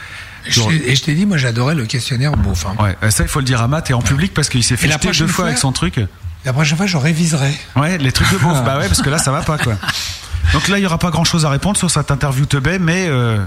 [0.48, 2.66] Je t'ai- Et je t'ai dit, moi j'adorais le questionnaire beauf.
[2.66, 2.76] hein.
[2.84, 4.78] Ouais, euh, ça il faut le dire à Matt et en public parce qu'il s'est
[4.78, 6.00] fait jeter deux fois avec son truc.
[6.46, 7.54] La prochaine fois, je réviserai.
[7.78, 8.62] Ouais, les trucs de beauf.
[8.66, 9.76] bah ouais, parce que là, ça va pas, quoi.
[10.52, 13.06] Donc là, il y aura pas grand chose à répondre sur cette interview teubé, mais
[13.08, 13.38] euh,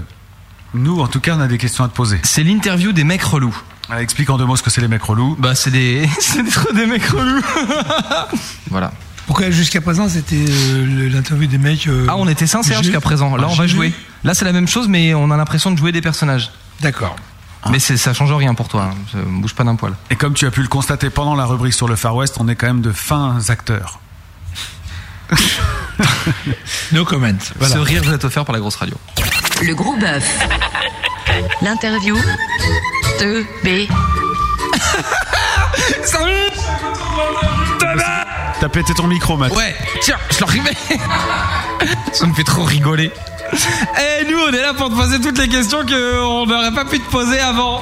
[0.73, 2.19] nous, en tout cas, on a des questions à te poser.
[2.23, 3.55] C'est l'interview des mecs relous.
[3.89, 5.35] Alors, explique en deux mots ce que c'est les mecs relous.
[5.39, 7.41] Bah, c'est des, c'est des, des mecs relous.
[8.71, 8.91] voilà.
[9.27, 13.35] Pourquoi jusqu'à présent c'était euh, l'interview des mecs euh, Ah, on était sincères jusqu'à présent.
[13.35, 13.93] Là, Ah, on va jouer.
[14.23, 16.49] Là, c'est la même chose, mais on a l'impression de jouer des personnages.
[16.81, 17.15] D'accord.
[17.69, 18.91] Mais c'est- ça change rien pour toi.
[18.93, 18.97] hein.
[19.11, 19.93] Ça bouge pas d'un poil.
[20.09, 22.47] Et comme tu as pu le constater pendant la rubrique sur le Far West, on
[22.47, 23.99] est quand même de fins acteurs.
[26.93, 27.27] No comment.
[27.59, 27.73] Voilà.
[27.73, 28.95] Ce rire vous est offert par la grosse radio.
[29.61, 30.23] Le gros bœuf.
[31.61, 32.15] L'interview
[33.19, 33.91] de B.
[38.67, 39.55] T'as pété ton micro, Matt.
[39.55, 40.75] Ouais, tiens, je l'arrivais.
[42.11, 43.13] Ça me fait trop rigoler.
[43.53, 46.99] Et nous, on est là pour te poser toutes les questions qu'on n'aurait pas pu
[46.99, 47.81] te poser avant.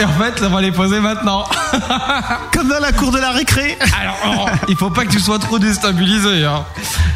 [0.00, 1.44] Et en fait, on va les poser maintenant.
[2.52, 3.78] Comme dans la cour de la récré.
[4.00, 6.44] Alors, oh, il faut pas que tu sois trop déstabilisé.
[6.44, 6.64] Hein.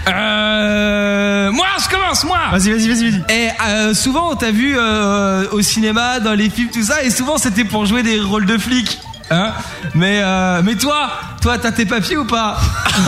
[0.06, 2.39] Euh, moi, je commence, moi.
[2.52, 3.35] Vas-y, vas-y, vas-y, vas-y.
[3.36, 7.10] Et euh, souvent, on t'a vu euh, au cinéma, dans les films, tout ça, et
[7.10, 9.01] souvent c'était pour jouer des rôles de flics.
[9.31, 9.53] Hein
[9.95, 11.11] mais, euh, mais toi,
[11.41, 12.59] toi, t'as tes papiers ou pas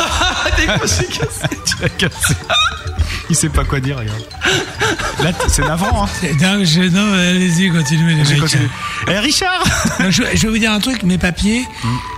[0.56, 1.46] T'es cassé, cassé.
[1.64, 2.34] Tu l'as cassé.
[3.28, 4.22] Il sait pas quoi dire, regarde.
[5.22, 6.08] Là, t- c'est navrant, hein.
[6.40, 8.40] Non, je- non, allez-y, continuez les mecs.
[8.40, 8.68] continué.
[9.08, 9.64] Eh, Richard
[10.00, 11.66] Non, je, je vais vous dire un truc, mes papiers.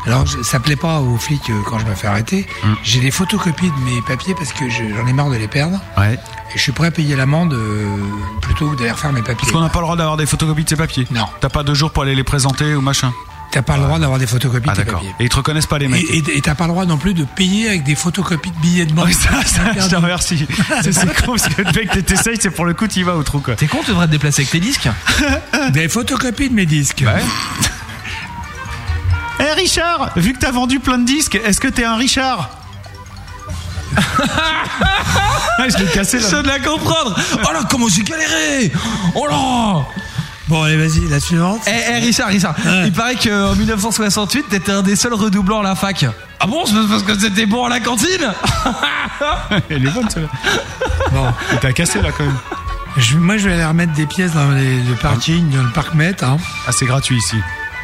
[0.07, 2.47] Alors, je- ça plaît pas aux flics euh, quand je me fais arrêter.
[2.85, 5.81] J'ai des photocopies de mes papiers parce que je- j'en ai marre de les perdre.
[5.97, 6.15] Ouais.
[6.15, 7.87] Et je suis prêt à payer l'amende euh,
[8.43, 9.37] plutôt que d'aller refaire mes papiers.
[9.41, 11.07] Parce qu'on n'a pas le droit d'avoir des photocopies de ses papiers.
[11.11, 11.25] Non.
[11.41, 13.13] T'as pas deux jours pour aller les présenter ou machin.
[13.51, 15.01] T'as pas le droit d'avoir des photocopies Ah, de tes d'accord.
[15.01, 15.15] papiers.
[15.21, 16.05] Et ils te reconnaissent pas, les mecs.
[16.11, 18.93] Et t'as pas le droit non plus de payer avec des photocopies de billets de
[18.93, 19.07] banque.
[19.07, 20.47] Oui, ça, ça, je te remercie.
[20.83, 23.17] C'est c'est con parce que le mec que t'essayes, c'est pour le coup, t'y vas
[23.17, 23.57] au trou, quoi.
[23.57, 24.89] T'es con, tu devrais te déplacer avec tes disques
[25.73, 27.05] Des photocopies de mes disques.
[29.41, 32.51] Eh Richard, vu que t'as vendu plein de disques, est-ce que t'es un Richard?
[33.97, 36.29] Ah, Je l'ai cassé Je là.
[36.31, 37.17] viens de la comprendre
[37.49, 38.73] Oh là, comment j'ai galéré
[39.15, 39.85] Oh là
[40.49, 41.61] Bon, allez, vas-y, la suivante.
[41.67, 42.55] Eh, eh, Richard, Richard,
[42.85, 46.07] il paraît qu'en 1968, t'étais un des seuls redoublants à la fac.
[46.41, 48.33] Ah bon C'est parce que c'était bon à la cantine
[49.69, 50.29] Elle est bonne celle-là.
[51.13, 51.27] Bon,
[51.61, 52.37] T'as cassé là quand même.
[52.97, 55.95] je- moi, je vais aller remettre des pièces dans les- le parking, dans le parc
[55.95, 56.23] Met.
[56.25, 56.39] Hein.
[56.67, 57.37] Ah, c'est gratuit ici.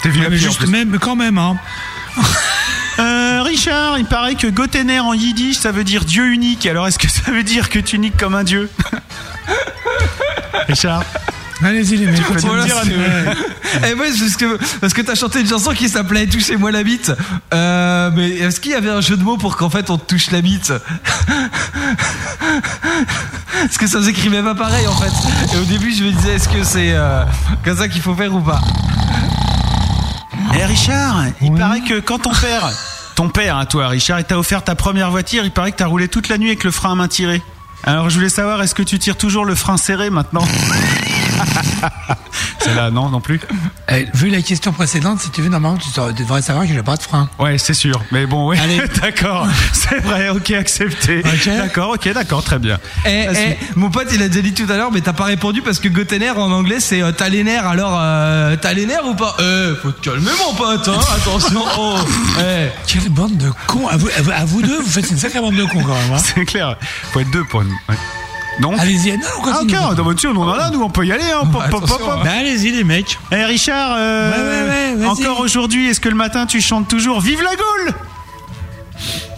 [0.02, 1.38] T'es vu Ouais, mais juste même, quand même.
[1.38, 1.56] Hein.
[3.00, 6.64] Euh, Richard, il paraît que Gotener en yiddish ça veut dire Dieu unique.
[6.64, 8.70] Alors est-ce que ça veut dire que tu niques comme un dieu?
[10.68, 11.02] Richard
[11.64, 12.22] Allez-y, les mecs.
[12.22, 12.82] peux nous Voilà, dire à.
[13.88, 17.10] Eh ouais, parce que, parce que t'as chanté une chanson qui s'appelait Touchez-moi la bite.
[17.52, 20.04] Euh, mais est-ce qu'il y avait un jeu de mots pour qu'en fait on te
[20.06, 20.72] touche la bite?
[23.52, 25.54] Parce que ça s'écrivait pas pareil en fait.
[25.54, 27.24] Et au début je me disais est-ce que c'est euh,
[27.64, 28.60] comme ça qu'il faut faire ou pas?
[30.56, 32.70] Eh Richard, il paraît que quand ton père,
[33.14, 35.86] ton père, hein, toi Richard, il t'a offert ta première voiture, il paraît que t'as
[35.86, 37.42] roulé toute la nuit avec le frein à main tiré.
[37.84, 40.44] Alors je voulais savoir, est-ce que tu tires toujours le frein serré maintenant?
[42.60, 43.40] C'est là, non, non plus
[43.92, 45.88] Eh, vu la question précédente, si tu veux, normalement, tu
[46.18, 47.28] devrais savoir que j'ai pas de frein.
[47.38, 48.02] Ouais, c'est sûr.
[48.10, 48.80] Mais bon, oui, Allez.
[49.02, 49.46] d'accord.
[49.72, 51.22] C'est vrai, ok, accepté.
[51.46, 52.78] D'accord, ok, d'accord, très bien.
[53.04, 53.36] Eh, Vas-y.
[53.50, 55.78] eh, mon pote, il a déjà dit tout à l'heure, mais t'as pas répondu parce
[55.78, 57.66] que Gotener en anglais c'est euh, t'as les nerfs.
[57.66, 59.36] Alors euh, t'as les nerfs ou pas?
[59.40, 60.98] Eh, faut te calmer mon pote, hein.
[61.16, 61.62] Attention.
[61.76, 61.96] Oh.
[62.40, 62.68] Eh.
[62.86, 65.40] Quelle bande de cons à vous, à vous- à vous deux, vous faites une sacrée
[65.40, 66.12] bande de cons quand même.
[66.14, 66.18] Hein.
[66.18, 66.76] C'est clair.
[67.12, 67.68] Faut être deux pour une.
[67.88, 67.96] ouais.
[68.60, 68.78] Donc.
[68.78, 71.10] Allez-y, non, on Ah, ok, dans votre on en a là, nous, on peut y
[71.12, 71.24] aller.
[71.24, 71.44] Hein.
[71.50, 72.20] Pop, pop, pop, attention, pop.
[72.24, 73.18] Bah, allez-y, les mecs.
[73.32, 75.26] Eh Richard, euh, Ouais, ouais, ouais, vas-y.
[75.26, 77.94] encore aujourd'hui, est-ce que le matin tu chantes toujours Vive la Gaule?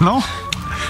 [0.00, 0.22] Non?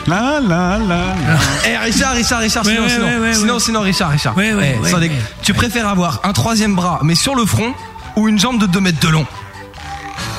[0.07, 0.81] La la la
[1.19, 1.39] la.
[1.67, 3.61] Eh, Richard, Richard, Richard, Ouais, sinon, ouais, sinon, ouais, ouais, sinon, ouais.
[3.61, 4.37] sinon, Richard, Richard.
[4.37, 5.03] Ouais, ouais, Eh, ouais, sans ouais.
[5.09, 5.21] déconner.
[5.43, 7.73] Tu préfères avoir un troisième bras, mais sur le front,
[8.17, 9.27] ou une jambe de 2 mètres de long?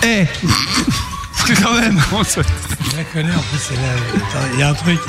[0.04, 0.26] Eh
[1.38, 1.99] Parce que quand même.
[2.12, 3.82] Je la connais, en plus, c'est là.
[4.16, 4.99] Attends, Il y a un truc.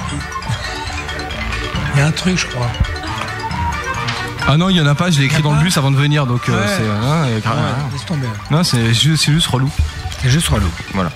[1.95, 2.71] Il y a un truc, je crois.
[4.47, 5.97] Ah non, il y en a pas, je l'ai écrit dans le bus avant de
[5.97, 6.85] venir, donc euh, c'est.
[6.85, 7.67] il rien.
[7.93, 8.29] Laisse tomber.
[8.51, 9.71] Non, c'est juste, c'est juste relou.
[10.23, 10.69] C'est juste relou.
[10.95, 11.11] Voilà.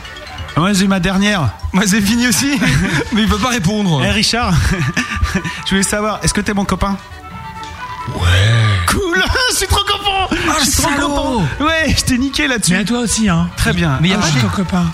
[0.56, 1.48] Moi, j'ai ma dernière.
[1.72, 2.60] Moi, c'est fini aussi,
[3.12, 4.02] mais il peut pas répondre.
[4.04, 4.52] Eh Richard,
[5.64, 6.96] je voulais savoir, est-ce que t'es mon copain?
[8.14, 8.20] Ouais.
[8.86, 9.22] Cool
[9.52, 10.28] Je suis trop content
[10.60, 12.74] Je suis trop content Ouais, je t'ai niqué Mais là-dessus.
[12.76, 13.48] à toi aussi, hein.
[13.56, 13.96] Très bien.
[14.02, 14.84] Mais y a Ah, pas je suis des- ton copain.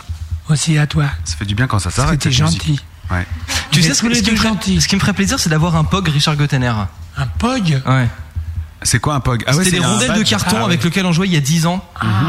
[0.49, 1.05] Aussi à toi.
[1.25, 2.21] Ça fait du bien quand ça Parce que s'arrête.
[2.21, 2.39] t'es musique.
[2.45, 2.81] gentil.
[3.11, 3.27] Ouais.
[3.71, 5.77] Tu sais ce, que- les ce qui ferait- ce qui me ferait plaisir, c'est d'avoir
[5.77, 6.73] un POG Richard Gottener.
[7.17, 8.09] Un pog Ouais.
[8.83, 9.43] C'est quoi un POG?
[9.47, 10.85] Ah ouais, C'était c'est des rondelles de carton Ah, avec ouais.
[10.89, 11.85] lequel on jouait il y a 10 ans.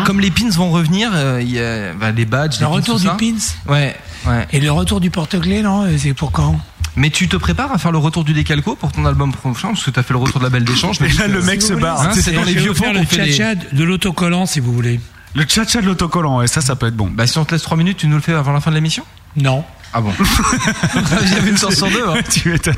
[0.05, 2.71] Comme les pins vont revenir, euh, il y a bah, les badges, Le les pins,
[2.73, 3.13] retour tout du ça.
[3.19, 3.95] pins Ouais,
[4.25, 4.47] ouais.
[4.51, 5.85] Et le retour du porte-clés, non?
[5.97, 6.59] C'est pour quand?
[6.95, 9.83] Mais tu te prépares à faire le retour du décalco pour ton album prochain parce
[9.83, 10.99] que t'as fait le retour de la belle d'échange.
[11.01, 12.01] Et là, le mec se barre.
[12.01, 14.73] Hein, c'est dans les vieux fonds le qu'on fait des- tchatcha de l'autocollant, si vous
[14.73, 14.99] voulez.
[15.35, 17.11] Le tcha-tcha de l'autocollant, ouais, ça, ça peut être bon.
[17.13, 18.75] Bah si on te laisse 3 minutes, tu nous le fais avant la fin de
[18.75, 19.03] l'émission?
[19.37, 19.63] Non.
[19.93, 20.13] Ah bon
[21.29, 22.07] J'avais une chance sur deux.
[22.07, 22.21] Hein.
[22.29, 22.75] tu m'étonnes.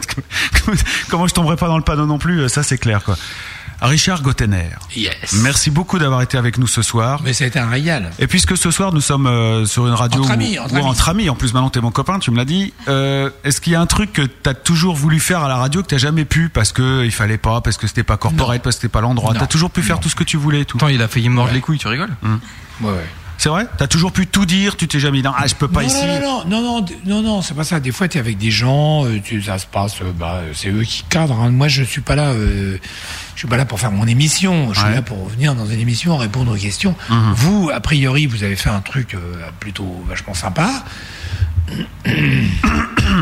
[1.09, 3.17] Comment je tomberai pas dans le panneau non plus, ça c'est clair quoi.
[3.83, 5.33] Richard Gottener, Yes.
[5.41, 7.19] merci beaucoup d'avoir été avec nous ce soir.
[7.23, 8.11] Mais ça a été un régal.
[8.19, 10.77] Et puisque ce soir nous sommes euh, sur une radio Entre où- amis, entre où
[10.77, 10.85] amis.
[10.85, 12.73] entre amis, en plus maintenant t'es mon copain, tu me l'as dit.
[12.87, 15.81] Euh, Est-ce qu'il y a un truc que t'as toujours voulu faire à la radio
[15.81, 18.75] que t'as jamais pu parce que il fallait pas, parce que c'était pas corporate, parce
[18.75, 19.33] que c'était pas l'endroit?
[19.33, 20.77] T'as toujours pu faire tout ce que tu voulais, et tout.
[20.77, 22.15] Attends, il a failli mordre les couilles, tu rigoles?
[22.81, 23.05] Ouais, ouais.
[23.41, 23.65] C'est vrai?
[23.75, 25.87] T'as toujours pu tout dire, tu t'es jamais dit non, ah je peux pas non,
[25.87, 26.05] ici.
[26.05, 27.79] non, non, non, non, non, non, c'est pas ça.
[27.79, 30.83] Des fois, tu es avec des gens, euh, ça se passe, euh, bah, c'est eux
[30.83, 31.41] qui cadrent.
[31.41, 31.49] hein.
[31.49, 32.77] Moi, je suis pas là, euh,
[33.33, 34.71] je suis pas là pour faire mon émission.
[34.75, 36.93] Je suis là pour venir dans une émission, répondre aux questions.
[37.09, 37.33] Mhm.
[37.35, 39.17] Vous, a priori, vous avez fait un truc
[39.59, 40.69] plutôt vachement sympa.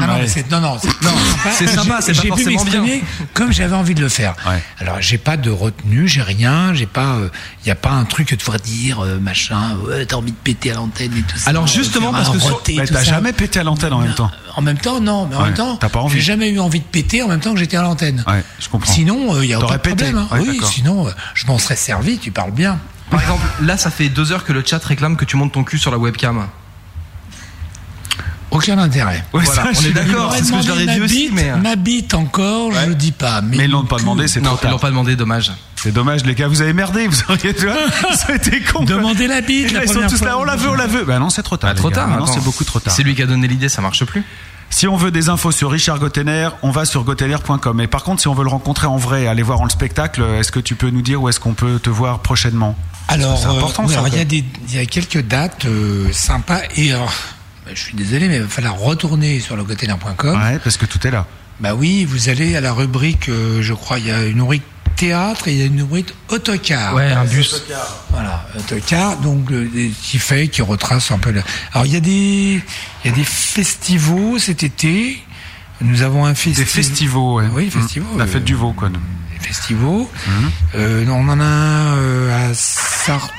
[0.02, 1.12] Ah non, mais c'est, non, non, c'est, non,
[1.52, 2.82] C'est sympa, c'est J'ai- pas j'ai pu forcément bien.
[2.82, 3.04] m'exprimer
[3.34, 4.36] comme j'avais envie de le faire.
[4.48, 4.62] Ouais.
[4.80, 7.18] Alors, j'ai pas de retenue, j'ai rien, j'ai pas,
[7.64, 10.32] il y a pas un truc que tu devrais dire, euh, machin, ouais, t'as envie
[10.32, 11.50] de péter à l'antenne et tout ça.
[11.50, 13.04] Alors, euh, justement, parce que roté, tout t'as ça.
[13.04, 14.32] jamais pété à l'antenne en même temps.
[14.56, 16.16] En même temps, non, mais en Ouais, même temps, t'as pas envie.
[16.16, 18.24] j'ai jamais eu envie de péter en même temps que j'étais à l'antenne.
[18.28, 18.92] Ouais, je comprends.
[18.94, 20.12] Sinon, il y a T'aurais aucun pété.
[20.12, 20.18] problème.
[20.18, 20.28] hein.
[20.36, 20.70] Ouais, oui, d'accord.
[20.70, 22.18] sinon, euh, je m'en serais servi.
[22.20, 22.78] Tu parles bien.
[23.10, 25.64] Par exemple, là, ça fait deux heures que le chat réclame que tu montes ton
[25.64, 26.46] cul sur la webcam.
[28.52, 29.24] Aucun intérêt.
[29.34, 30.34] Ouais, Voilà, ça, on je est suis d'accord.
[30.36, 31.52] C'est ce que je leur ai dit aussi, mais.
[31.52, 33.42] euh, ma bite encore, je dis pas.
[33.42, 34.80] Mais, Mais ils l'ont pas demandé, c'est Non, trop ils l'ont tard.
[34.82, 35.52] pas demandé, dommage.
[35.76, 37.76] C'est dommage, les gars, vous avez merdé, vous auriez tu vois,
[38.16, 38.80] ça a été con.
[38.80, 38.86] quoi.
[38.86, 39.72] Demandez la bite.
[39.72, 40.28] la Ils sont tous fois.
[40.28, 41.06] là, on la veut, on la veut.
[41.06, 41.70] Bah non, c'est trop tard.
[41.70, 42.08] Ah, les trop tard.
[42.08, 42.34] Non, attends.
[42.34, 42.94] c'est beaucoup trop tard.
[42.94, 44.24] C'est lui qui a donné l'idée, ça marche plus.
[44.72, 47.82] Si on veut des infos sur Richard Gottener, on va sur gottener.com.
[47.82, 50.22] Et par contre, si on veut le rencontrer en vrai, aller voir en le spectacle,
[50.40, 52.76] est-ce que tu peux nous dire où est-ce qu'on peut te voir prochainement?
[53.08, 54.10] Alors, C'est important, euh, oui,
[54.70, 57.12] il y a y quelques dates euh, sympas et alors,
[57.70, 61.06] bah, je suis désolé, mais il va falloir retourner sur le Ouais, parce que tout
[61.06, 61.28] est là.
[61.60, 64.64] Bah oui, vous allez à la rubrique, euh, je crois, il y a une rubrique
[64.96, 66.96] théâtre et il y a une rubrique autocar.
[66.96, 67.64] Ouais, un bus.
[68.10, 69.70] Voilà, autocar, donc euh,
[70.02, 71.30] qui fait, qui retrace un peu.
[71.32, 71.44] Le...
[71.74, 72.62] Alors il y a des,
[73.06, 75.22] il y a des festivals cet été.
[75.82, 76.66] Nous avons un festival.
[76.66, 77.50] Des festivals, ouais.
[77.54, 77.72] Oui, Mmh.
[77.72, 78.18] festivals.
[78.18, 78.90] La euh, fête du veau, quoi.
[78.90, 79.00] nous.
[79.32, 80.08] Des festivals.
[80.28, 80.32] Mmh.
[80.76, 83.30] Euh, on en a un euh, à Sardes.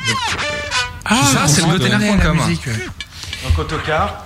[1.05, 1.99] Ah, Ça, c'est le la
[2.33, 2.87] musique, ouais.
[3.45, 4.25] Donc autocar.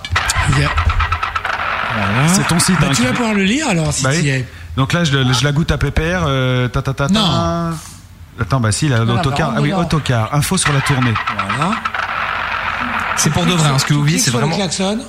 [0.49, 2.27] Voilà.
[2.33, 4.23] C'est ton site, Bah, hein, tu vas pouvoir le lire alors si Bah tu oui.
[4.25, 4.45] y es.
[4.75, 6.23] Donc là, je, je la goûte à pépère.
[6.27, 7.13] Euh, ta, ta, ta, ta.
[7.13, 7.71] Non.
[8.39, 9.53] Attends, bah si, l'autocar.
[9.55, 10.33] Ah oui, autocar.
[10.33, 11.13] Info sur la tournée.
[11.57, 11.71] Voilà.
[13.15, 14.51] C'est pour de vrai, hein, ce que vous vivez, c'est vraiment.
[14.51, 14.99] le klaxon.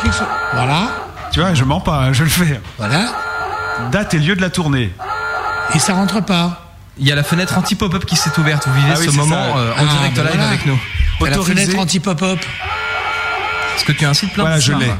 [0.00, 0.88] Clique sur- Voilà.
[1.32, 2.60] Tu vois, je mens pas, hein, je le fais.
[2.76, 3.06] Voilà.
[3.90, 4.92] Date et lieu de la tournée.
[5.74, 6.62] Et ça rentre pas.
[6.98, 8.66] Il y a la fenêtre anti-pop-up qui s'est ouverte.
[8.68, 10.48] Vous vivez Ah oui, ce moment euh, en Ah, direct bah live voilà.
[10.48, 10.78] avec nous.
[11.20, 11.64] La Autorisé.
[11.64, 12.38] fenêtre anti-pop-up.
[13.76, 14.90] Parce que tu as un site plein Voilà, de je l'ai.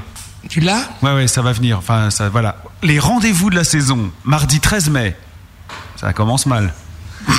[0.51, 0.82] Tu l'as?
[1.01, 1.78] Ouais, ouais, ça va venir.
[1.78, 2.57] Enfin, ça, voilà.
[2.82, 5.16] Les rendez-vous de la saison, mardi 13 mai.
[5.97, 6.74] Ça commence mal.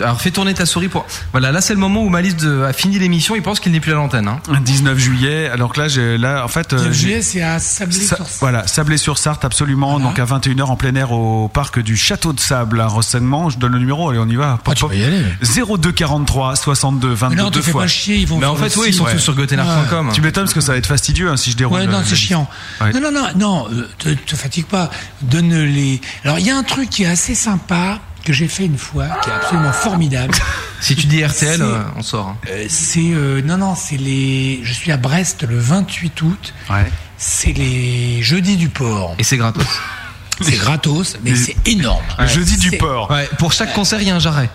[0.00, 1.06] Alors fais tourner ta souris pour.
[1.32, 3.34] Voilà, là c'est le moment où Malice de- a fini l'émission.
[3.36, 4.28] Il pense qu'il n'est plus à l'antenne.
[4.28, 4.40] Hein.
[4.64, 5.48] 19 juillet.
[5.48, 8.26] Alors que là, j'ai, là, en fait, euh, 19 j'ai- juillet, c'est à Sablé-sur-Sarthe.
[8.28, 9.98] Sa- Voilà, Sablé-sur-Sarthe, absolument.
[10.00, 13.50] Donc à 21h en plein air au parc du Château de Sable à Rossennement.
[13.50, 14.58] Je donne le numéro, allez, on y va.
[14.66, 15.22] Ah, tu peux y aller.
[15.42, 17.82] 02 43 62 22 Mais non, deux fais fois.
[17.82, 20.10] pas chier, ils vont Mais en fait, oui, ils sont tous sur gotener.com.
[20.12, 21.78] Tu m'étonnes parce que ça va être fastidieux hein, si je déroule.
[21.80, 22.22] Ouais, non, la c'est liste.
[22.26, 22.48] chiant.
[22.80, 22.92] Ouais.
[22.92, 24.90] Non, non, non, non, euh, te, te fatigue pas.
[25.22, 26.00] Donne les.
[26.24, 29.06] Alors, il y a un truc qui est assez sympa que j'ai fait une fois,
[29.22, 30.34] qui est absolument formidable.
[30.82, 32.28] Si tu dis RTL, euh, on sort.
[32.28, 32.36] hein.
[32.48, 34.60] Euh, c'est euh, non, non, c'est les.
[34.62, 36.54] Je suis à Brest le 28 août.
[36.70, 36.90] Ouais.
[37.18, 39.14] C'est les jeudis du port.
[39.18, 39.62] Et c'est gratos.
[40.42, 42.02] C'est gratos, mais c'est énorme.
[42.18, 43.10] Le jeudi du port.
[43.10, 44.48] Ouais, pour chaque concert, il y a un jarret.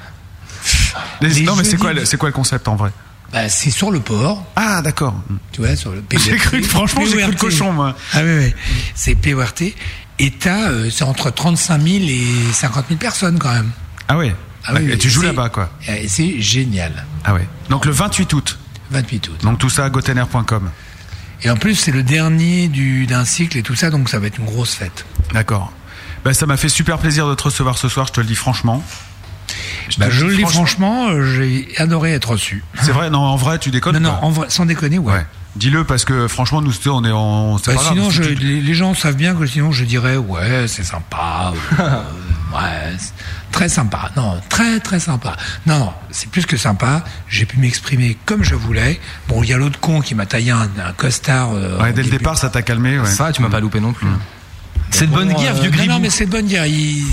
[1.22, 2.90] Les- les non, mais c'est quoi, du- c'est quoi le concept en vrai?
[3.36, 5.14] Bah, c'est sur le port, Ah, d'accord.
[5.52, 7.50] tu vois, sur le J'ai cru que, franchement, j'ai cru le PORT.
[7.50, 7.94] cochon, moi.
[8.14, 8.54] Ah oui, oui.
[8.96, 9.62] C'est PORT.
[10.20, 13.72] Et t'as, euh, c'est entre 35 000 et 50 000 personnes quand même.
[14.08, 14.34] Ah ouais.
[14.66, 15.70] Ah oui, et tu joues là-bas, quoi.
[15.86, 17.06] Et c'est génial.
[17.26, 17.46] Ah ouais.
[17.70, 18.58] Donc le 28 août.
[18.92, 19.42] 28 août.
[19.44, 20.70] Donc tout ça à gotener.com.
[21.44, 24.28] Et en plus, c'est le dernier du, d'un cycle et tout ça, donc ça va
[24.28, 25.06] être une grosse fête.
[25.34, 25.74] D'accord.
[26.24, 28.36] Bah, ça m'a fait super plaisir de te recevoir ce soir, je te le dis
[28.36, 28.82] franchement.
[29.98, 32.64] Bah, je le dis franchement- franchement, euh, j'ai adoré être reçu.
[32.82, 35.14] C'est vrai, non, en vrai, tu déconnes Non, non, quoi en vrai, sans déconner, ouais.
[35.14, 35.26] Ouais.
[35.56, 37.58] Dis-le parce que franchement, nous, on est en.
[37.58, 40.18] c'est Bah, sinon, si je, tu- les, les gens savent bien que sinon je dirais
[40.18, 42.02] ouais, c'est sympa, euh,
[42.54, 43.14] ouais, c'est
[43.54, 44.12] très sympa.
[44.18, 45.38] Non, très très sympa.
[45.66, 47.06] Non, non, c'est plus que sympa.
[47.30, 49.00] J'ai pu m'exprimer comme je voulais.
[49.30, 51.52] Bon, il y a l'autre con qui m'a taillé un, un costard.
[51.54, 52.18] euh, Ouais, dès le début.
[52.18, 53.00] départ, ça t'a calmé.
[53.00, 53.06] Ouais.
[53.06, 54.08] Ça, tu m'as pas loupé non plus.
[54.92, 55.92] C'est de Bon, bonne guerre, euh, vieux Non, gribou.
[55.94, 56.66] non, mais c'est de bonne guerre.
[56.68, 57.04] Il,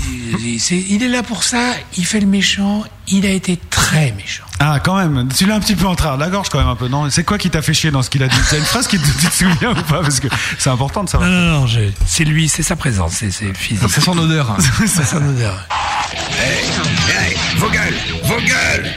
[0.45, 1.73] il, c'est- il est là pour ça.
[1.97, 2.83] Il fait le méchant.
[3.09, 4.43] Il a été très méchant.
[4.59, 5.27] Ah, quand même.
[5.35, 7.09] Tu l'as un petit peu en travers de la gorge, quand même, un peu, non?
[7.09, 8.37] C'est quoi qui t'a fait chier dans ce qu'il a dit?
[8.49, 10.01] T'as une phrase qui te, tu te souviens ou pas?
[10.01, 10.27] Parce que
[10.57, 11.29] c'est important de savoir.
[11.29, 11.67] Non, non, non.
[11.67, 12.47] je- C'est lui.
[12.47, 13.13] C'est sa présence.
[13.15, 13.89] C'est c'est physique.
[13.89, 14.55] C'est son odeur.
[14.87, 15.67] C'est son odeur.
[16.39, 18.91] Hey, vos gueules, vos gueules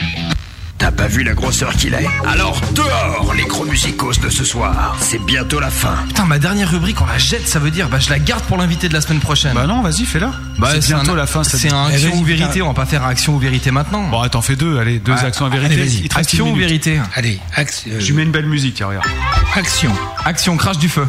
[0.79, 4.95] T'as pas vu la grosseur qu'il est Alors dehors les gros musicos de ce soir.
[5.01, 5.97] C'est bientôt la fin.
[6.07, 8.59] Putain, ma dernière rubrique, on la jette, ça veut dire, bah je la garde pour
[8.59, 9.55] l'invité de la semaine prochaine.
[9.55, 10.33] Bah non, vas-y, fais-la.
[10.59, 11.45] Bah, c'est bientôt un- la fin.
[11.45, 14.07] ça C'est un Eh, action ou vérité, on va pas faire action ou vérité maintenant.
[14.09, 15.25] Bon, attends, fais deux, allez, deux Ouais.
[15.25, 16.09] actions à vérité.
[16.15, 19.07] Action ou vérité Allez, axe, euh, Je lui mets une belle musique, tiens, regarde.
[19.55, 19.93] action.
[20.27, 21.09] Action, crash du feu.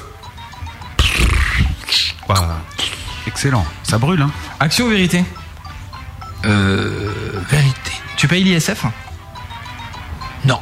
[2.30, 2.58] Bah,
[3.28, 3.66] excellent.
[3.84, 4.32] Ça brûle, hein.
[4.62, 5.26] Action ou vérité
[6.46, 7.12] Euh,
[7.52, 7.92] vérité.
[8.16, 8.86] Tu payes l'ISF?
[10.46, 10.60] Non.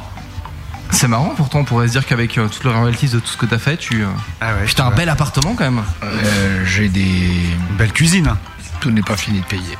[0.90, 3.36] C'est marrant, pourtant on pourrait se dire qu'avec euh, toutes les royalties de tout ce
[3.36, 4.02] que t'as fait, tu.
[4.02, 4.06] euh,
[4.40, 4.64] Ah ouais.
[4.66, 5.82] Putain, un bel appartement quand même.
[6.02, 7.02] Euh, J'ai des.
[7.02, 8.28] Une belle cuisine.
[8.28, 8.38] hein.
[8.80, 9.76] Tout n'est pas fini de payer.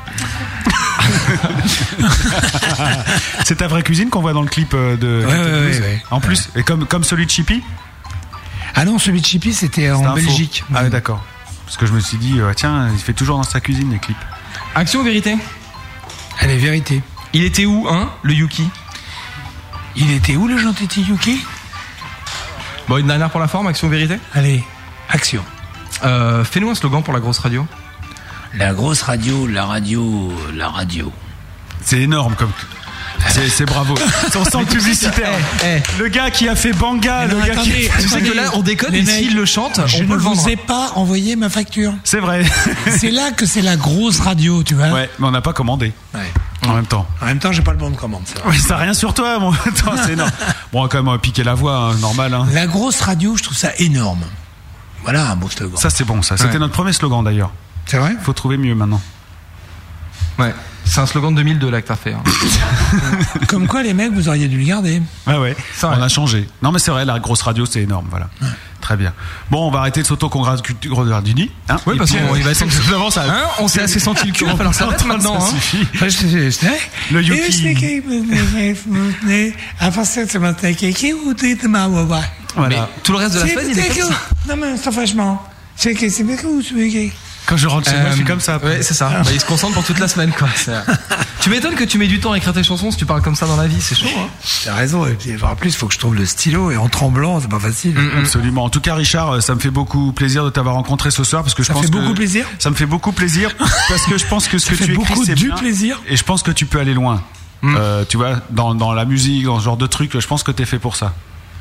[3.44, 5.24] C'est ta vraie cuisine qu'on voit dans le clip de.
[5.24, 6.02] Ouais, Captain ouais, Blues ouais, ouais.
[6.10, 7.62] En plus, et comme, comme celui de Chippy
[8.74, 10.14] Ah non, celui de Chippy, c'était en faux.
[10.14, 10.64] Belgique.
[10.74, 11.24] Ah ouais, d'accord.
[11.64, 13.98] Parce que je me suis dit, euh, tiens, il fait toujours dans sa cuisine les
[13.98, 14.16] clips.
[14.74, 15.36] Action ou vérité?
[16.40, 17.02] Allez, vérité.
[17.32, 18.68] Il était où, hein, le Yuki?
[19.96, 21.40] Il était où le gentil Yuki
[22.88, 24.18] Bon, une dernière pour la forme, action vérité?
[24.34, 24.62] Allez,
[25.08, 25.42] action.
[26.04, 27.66] euh, Fais-nous un slogan pour la grosse radio.
[28.54, 31.12] La grosse radio, la radio, la radio.
[31.82, 32.52] C'est énorme comme.
[33.28, 33.94] C'est c'est bravo.
[34.36, 35.30] On sent le publicitaire.
[35.64, 37.70] Eh, Le gars qui a fait Banga, Mais le gars qui.
[37.72, 40.06] attendez, Tu sais que là, on déconne, et mecs, s'il le chante, Je on ne
[40.06, 40.40] peut le vendre.
[40.40, 41.92] vous ai pas envoyé ma facture.
[42.04, 42.44] C'est vrai.
[42.90, 44.88] C'est là que c'est la grosse radio, tu vois.
[44.88, 46.20] Ouais, mais on n'a pas commandé Ouais.
[46.68, 47.06] en même temps.
[47.20, 48.22] En même temps, j'ai pas le bon de commande.
[48.26, 48.40] ça.
[48.46, 49.34] Oui, ça rien sur toi.
[49.66, 50.30] Attends, c'est énorme.
[50.72, 52.34] Bon, on va quand même piquer la voix, hein, normal.
[52.34, 52.46] Hein.
[52.52, 54.24] La grosse radio, je trouve ça énorme.
[55.02, 55.76] Voilà un beau slogan.
[55.78, 56.36] Ça, c'est bon, ça.
[56.36, 56.58] C'était Ouais.
[56.58, 57.52] notre premier slogan d'ailleurs.
[57.86, 58.16] C'est vrai?
[58.22, 59.00] Faut trouver mieux maintenant.
[60.38, 60.52] Ouais.
[60.86, 62.14] C'est un slogan de 2002 là que t'as fait.
[62.14, 62.22] hein.
[63.48, 65.02] Comme quoi, les mecs, vous auriez dû le garder.
[65.26, 66.46] Ah ouais, C'est on a changé.
[66.62, 68.28] Non, mais c'est vrai, la grosse radio, c'est énorme, voilà.
[68.80, 69.12] Très bien.
[69.50, 71.50] Bon, on va arrêter de s'auto-congratuler.
[71.68, 72.58] Hein Oui, Et parce puis, qu'on euh, il va être
[73.10, 73.24] ça.
[73.28, 75.40] Hein on s'est assez senti le cul, il va falloir s'arrêter maintenant.
[75.40, 75.50] Ça Hein.
[75.60, 75.86] suffit.
[75.94, 76.66] Enfin, je- je- je-
[77.14, 77.52] Le Et Yuki.
[77.52, 78.02] je sais que-
[79.84, 82.22] À partir de ce matin, qui vous dites ma voix
[82.54, 82.88] Voilà.
[83.02, 84.18] Tout le reste de la C'est semaine, il est peut-être comme ça.
[84.44, 85.42] que- Non, mais franchement.
[85.74, 87.12] C'est que c'est bien que vous soyez.
[87.46, 88.54] Quand je rentre chez moi, je suis Euh, comme ça.
[88.54, 88.76] après.
[88.78, 89.08] Ouais, c'est ça.
[89.24, 90.48] Bah, il se concentre pour toute la semaine, quoi.
[90.56, 90.72] C'est-
[91.40, 93.36] tu m'étonnes que tu mets du temps à écrire tes chansons si tu parles comme
[93.36, 94.26] ça dans la vie, c'est chaud, hein.
[94.64, 95.06] T'as raison.
[95.06, 96.72] Et puis, en plus, il faut que je trouve le stylo.
[96.72, 97.96] Et en tremblant, c'est pas facile.
[98.18, 98.64] Absolument.
[98.64, 101.42] En tout cas, Richard, euh, ça me fait beaucoup plaisir de t'avoir rencontré ce soir
[101.44, 103.50] parce que je Ça pense fait que beaucoup plaisir Ça me fait beaucoup plaisir
[103.88, 105.56] parce que je pense que ce Ça que fait tu écris, beaucoup c'est du bien.
[105.56, 106.00] plaisir.
[106.08, 107.22] Et je pense que tu peux aller loin.
[107.64, 110.50] Euh, tu vois, dans, dans la musique, dans ce genre de truc, je pense que
[110.52, 111.14] t'es fait pour ça.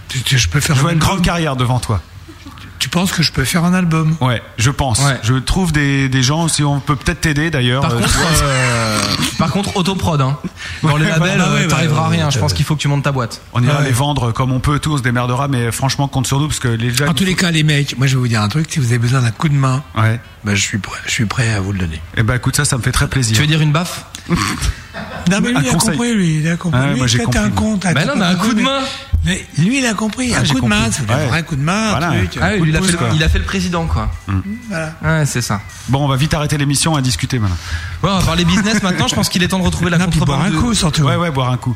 [0.08, 2.00] Tu- tu- je peux faire Je vois un une grande carrière devant toi.
[2.86, 5.00] Tu penses que je peux faire un album Ouais, je pense.
[5.00, 5.18] Ouais.
[5.24, 7.82] Je trouve des, des gens, si on peut peut-être t'aider d'ailleurs.
[7.82, 8.02] Par euh,
[8.44, 9.00] euh,
[9.40, 10.38] par contre, autoprod, hein.
[10.84, 12.30] Dans les labels, bah, ouais, euh, bah, t'arriveras à ouais, rien.
[12.30, 13.42] Je pense qu'il faut que tu montes ta boîte.
[13.54, 13.86] on ira ouais.
[13.86, 16.60] les vendre comme on peut, tout, on se démerdera, mais franchement, compte sur nous parce
[16.60, 17.08] que les gens.
[17.08, 18.68] En tous les cas, les mecs, moi je vais vous dire un truc.
[18.70, 20.20] Si vous avez besoin d'un coup de main, Ouais.
[20.44, 21.00] bah, je suis prêt.
[21.08, 22.00] Je suis prêt à vous le donner.
[22.18, 23.36] Eh ben écoute, ça, ça me fait très plaisir.
[23.36, 24.06] Tu veux dire une baffe?
[25.30, 26.80] Non, mais lui, il a compris, lui, il a compris.
[26.90, 27.56] Lui, moi, j'ai t'as un compris.
[27.56, 28.80] compte, Bah non, mais un compris, coup de main.
[29.26, 30.70] Mais lui, il a compris, Ah, un coup de compris.
[30.70, 31.14] main, c'est Ouais.
[31.16, 32.10] un vrai coup de main, Voilà.
[32.10, 32.38] un truc.
[32.40, 33.10] Ah, un oui, coup il, de a fait, pouce, le- quoi.
[33.16, 34.12] il a fait le président, quoi.
[34.70, 34.94] Voilà.
[35.04, 35.62] Ouais, c'est ça.
[35.90, 37.58] Bon, on va vite arrêter l'émission à discuter maintenant.
[38.04, 39.08] Ouais, on va parler business maintenant.
[39.08, 40.54] Je pense qu'il est temps de retrouver la Non, puis boire contrebande.
[40.54, 41.04] un de- coup, surtout.
[41.04, 41.76] Ouais, ouais, boire un coup.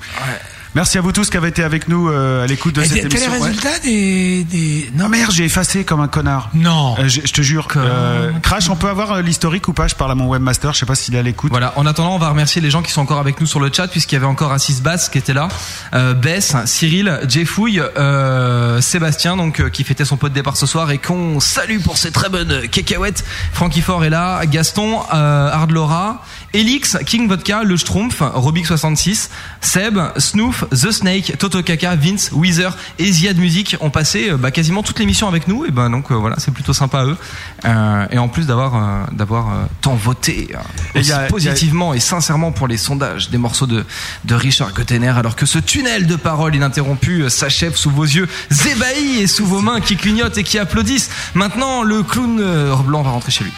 [0.76, 3.02] Merci à vous tous qui avez été avec nous euh, à l'écoute de Et cette
[3.04, 3.42] t'as t'as les émission.
[3.42, 3.48] Ouais.
[3.48, 4.92] résultats des, des...
[4.96, 6.52] Non merde, j'ai effacé comme un connard.
[6.54, 6.96] Non.
[7.00, 7.68] Euh, je je te jure.
[7.76, 9.88] Euh, Crash, on peut avoir l'historique ou pas?
[9.88, 11.50] Je parle à mon webmaster, je sais pas s'il est à l'écoute.
[11.52, 11.74] Voilà.
[11.76, 13.88] En attendant, on va remercier les gens qui sont encore avec nous sur le chat,
[13.88, 15.48] puisqu'il y avait encore Assis Bass qui était là,
[15.96, 20.66] euh, Bess, Cyril, Jeffouille, euh, Sébastien, donc euh, qui fêtait son pot de départ ce
[20.68, 23.24] soir et qu'on salue pour ses très bonnes cacahuètes.
[23.54, 26.24] Francky Fort est là, Gaston, euh, Hard Laura,
[26.54, 29.30] Elix, King Vodka, Le Schtroumpf, Robic66,
[29.62, 34.52] Seb, Snoof, The Snake, Toto Kaka, Vince, Weezer et Ziad Music ont passé euh, bah,
[34.52, 35.66] quasiment toute l'émission avec nous.
[35.66, 37.18] Et ben donc euh, voilà, c'est plutôt sympa à eux.
[37.66, 39.48] Euh, et en plus d'avoir euh, d'avoir
[39.82, 40.50] tant voté
[40.96, 43.86] aussi a- positivement et sincèrement pour les sondages des morceaux de
[44.26, 48.28] de Richard Gottener, alors que ce tunnel de paroles ininterrompu s'achève sous vos yeux
[48.72, 51.10] ébahis et sous vos mains qui clignotent et qui applaudissent.
[51.36, 52.38] Maintenant, le clown
[52.86, 53.52] blanc va rentrer chez lui.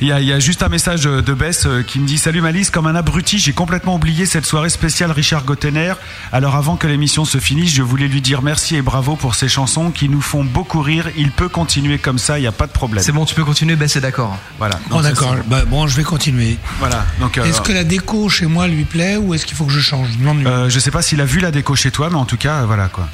[0.00, 2.18] Il y, a, il y a juste un message de Bess euh, qui me dit
[2.18, 5.94] Salut Malice, comme un abruti, j'ai complètement oublié cette soirée spéciale Richard Gottener.
[6.30, 9.48] Alors avant que l'émission se finisse, je voulais lui dire merci et bravo pour ces
[9.48, 11.06] chansons qui nous font beaucoup rire.
[11.16, 13.02] Il peut continuer comme ça, il n'y a pas de problème.
[13.02, 14.38] C'est bon, tu peux continuer, ben c'est d'accord.
[14.58, 14.78] Voilà.
[14.88, 15.34] Bon, Donc, ça, d'accord.
[15.46, 16.58] Bah, bon, je vais continuer.
[16.78, 17.04] Voilà.
[17.18, 19.72] Donc, euh, Est-ce que la déco chez moi lui plaît ou est-ce qu'il faut que
[19.72, 20.06] je change?
[20.16, 20.46] Je m'ennuie.
[20.46, 22.62] euh, je sais pas s'il a vu la déco chez toi, mais en tout cas,
[22.66, 23.08] voilà quoi.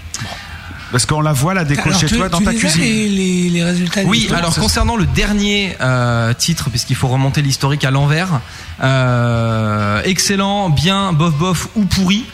[0.95, 2.61] Parce qu'on la voit la déco Alors, chez tu, toi dans tu ta les as,
[2.61, 2.83] cuisine.
[2.83, 7.83] les, les, les résultats Oui, alors concernant le dernier euh, titre, puisqu'il faut remonter l'historique
[7.85, 8.41] à l'envers,
[8.81, 12.25] euh, excellent, bien, bof bof ou pourri,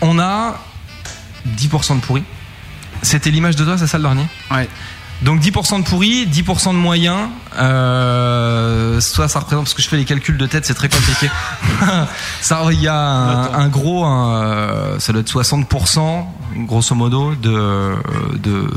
[0.00, 0.58] on a
[1.56, 2.24] 10% de pourri.
[3.02, 4.26] C'était l'image de toi, c'est ça le dernier?
[4.50, 4.68] Ouais.
[5.22, 9.98] Donc 10% de pourri, 10% de moyen, euh, soit ça représente, parce que je fais
[9.98, 11.28] les calculs de tête, c'est très compliqué.
[12.40, 16.24] ça, il y a un, un gros, un, euh, ça doit être 60%,
[16.66, 17.94] grosso modo, de,
[18.38, 18.68] de, de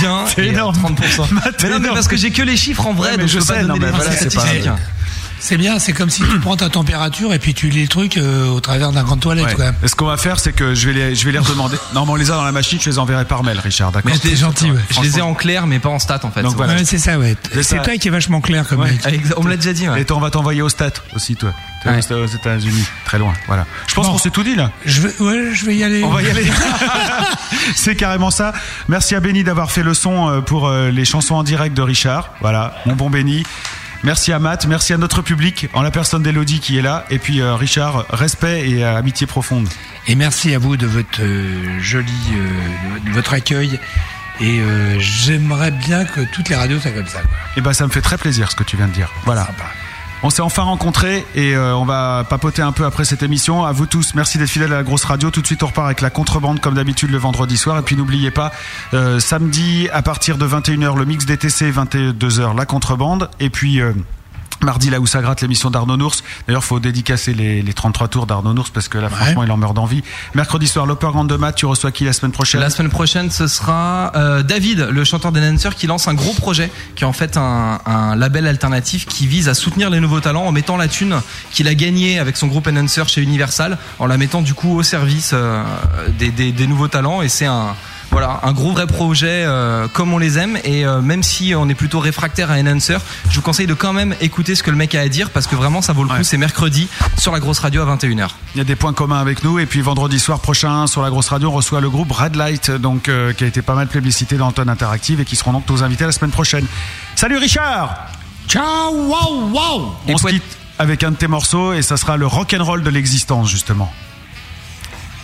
[0.00, 0.76] bien C'est énorme.
[0.76, 1.32] 30%.
[1.34, 3.34] Matt, Mais non, mais parce que j'ai que les chiffres en vrai, Ouais, donc je
[3.34, 4.44] je peux pas sais, donner non, les voilà, c'est pas-.
[5.40, 8.16] C'est bien, c'est comme si tu prends ta température et puis tu lis le truc
[8.16, 9.46] euh, au travers d'un grand toilette.
[9.46, 9.54] Ouais.
[9.54, 9.70] Quoi.
[9.82, 11.76] Et ce qu'on va faire, c'est que je vais les, je vais les redemander.
[11.94, 13.92] Normalement, on les a dans la machine, je les enverrai par mail, Richard.
[13.92, 14.10] D'accord.
[14.12, 14.80] Mais t'es gentil, ouais.
[14.90, 16.42] Je les ai en clair, mais pas en stats en fait.
[16.42, 16.74] Donc voilà.
[16.74, 17.36] Ouais, c'est ça, ouais.
[17.52, 17.82] C'est C'est ça.
[17.82, 18.90] toi qui est vachement clair comme Ouais.
[18.90, 19.04] mec.
[19.06, 19.88] Exa- On me l'a déjà dit.
[19.88, 20.00] ouais.
[20.00, 21.52] Et toi, on va t'envoyer au stat aussi, toi.
[21.86, 22.00] Ouais.
[22.12, 23.32] aux- États-Unis, très loin.
[23.46, 23.64] Voilà.
[23.86, 24.12] Je pense Bon.
[24.12, 24.72] qu'on s'est tout dit là.
[24.84, 26.02] Je vais, ouais, je vais y aller.
[26.02, 26.44] On va y aller.
[27.76, 28.52] C'est carrément ça.
[28.88, 31.82] Merci à Benny d'avoir fait le son euh, pour euh, les chansons en direct de
[31.82, 32.32] Richard.
[32.40, 33.44] Voilà, mon bon Benny.
[34.04, 37.04] Merci à Matt, merci à notre public, en la personne d'Elodie qui est là.
[37.10, 39.68] Et puis euh, Richard, respect et euh, amitié profonde.
[40.06, 42.12] Et merci à vous de votre euh, joli,
[43.04, 43.78] de votre accueil.
[44.40, 44.60] Et
[45.00, 47.22] j'aimerais bien que toutes les radios soient comme ça.
[47.22, 47.30] Quoi.
[47.56, 49.10] Et ben ça me fait très plaisir ce que tu viens de dire.
[49.24, 49.44] Voilà.
[49.46, 49.64] Sympa.
[50.24, 53.64] On s'est enfin rencontrés et euh, on va papoter un peu après cette émission.
[53.64, 55.30] À vous tous, merci d'être fidèles à la grosse radio.
[55.30, 57.78] Tout de suite, on repart avec la contrebande comme d'habitude le vendredi soir.
[57.78, 58.50] Et puis n'oubliez pas,
[58.94, 63.30] euh, samedi à partir de 21h, le mix DTC, 22h, la contrebande.
[63.38, 63.80] Et puis...
[63.80, 63.92] euh,
[64.62, 66.16] Mardi, là où ça gratte, l'émission d'Arnaud Nours.
[66.46, 69.56] D'ailleurs, faut dédicacer les, les 33 tours d'Arnaud Nours parce que là, franchement, il en
[69.56, 70.02] meurt d'envie.
[70.34, 72.60] Mercredi soir, l'Opéra Grande de Math, tu reçois qui la semaine prochaine?
[72.60, 76.70] La semaine prochaine, ce sera euh, David, le chanteur des qui lance un gros projet,
[76.94, 80.44] qui est en fait un, un label alternatif qui vise à soutenir les nouveaux talents
[80.44, 81.20] en mettant la thune
[81.50, 84.82] qu'il a gagnée avec son groupe Enhancer chez Universal, en la mettant du coup au
[84.82, 85.62] service euh,
[86.18, 87.22] des, des, des nouveaux talents.
[87.22, 87.74] Et c'est un
[88.10, 90.58] voilà un gros vrai projet euh, comme on les aime.
[90.64, 92.98] Et euh, même si on est plutôt réfractaire à Enhancer,
[93.30, 95.46] je vous conseille de quand même écouter ce que le mec a à dire parce
[95.46, 96.16] que vraiment ça vaut le coup.
[96.16, 96.24] Ouais.
[96.24, 98.28] C'est mercredi sur la grosse radio à 21h.
[98.54, 99.58] Il y a des points communs avec nous.
[99.58, 102.70] Et puis vendredi soir prochain, sur la grosse radio, on reçoit le groupe Red Light,
[102.70, 105.68] donc, euh, qui a été pas mal plébiscité dans l'antenne interactive et qui seront donc
[105.68, 106.66] nos invités la semaine prochaine.
[107.14, 107.94] Salut Richard
[108.48, 109.96] Ciao, wow, wow.
[110.06, 112.90] Et On se quitte avec un de tes morceaux et ça sera le rock'n'roll de
[112.90, 113.92] l'existence, justement.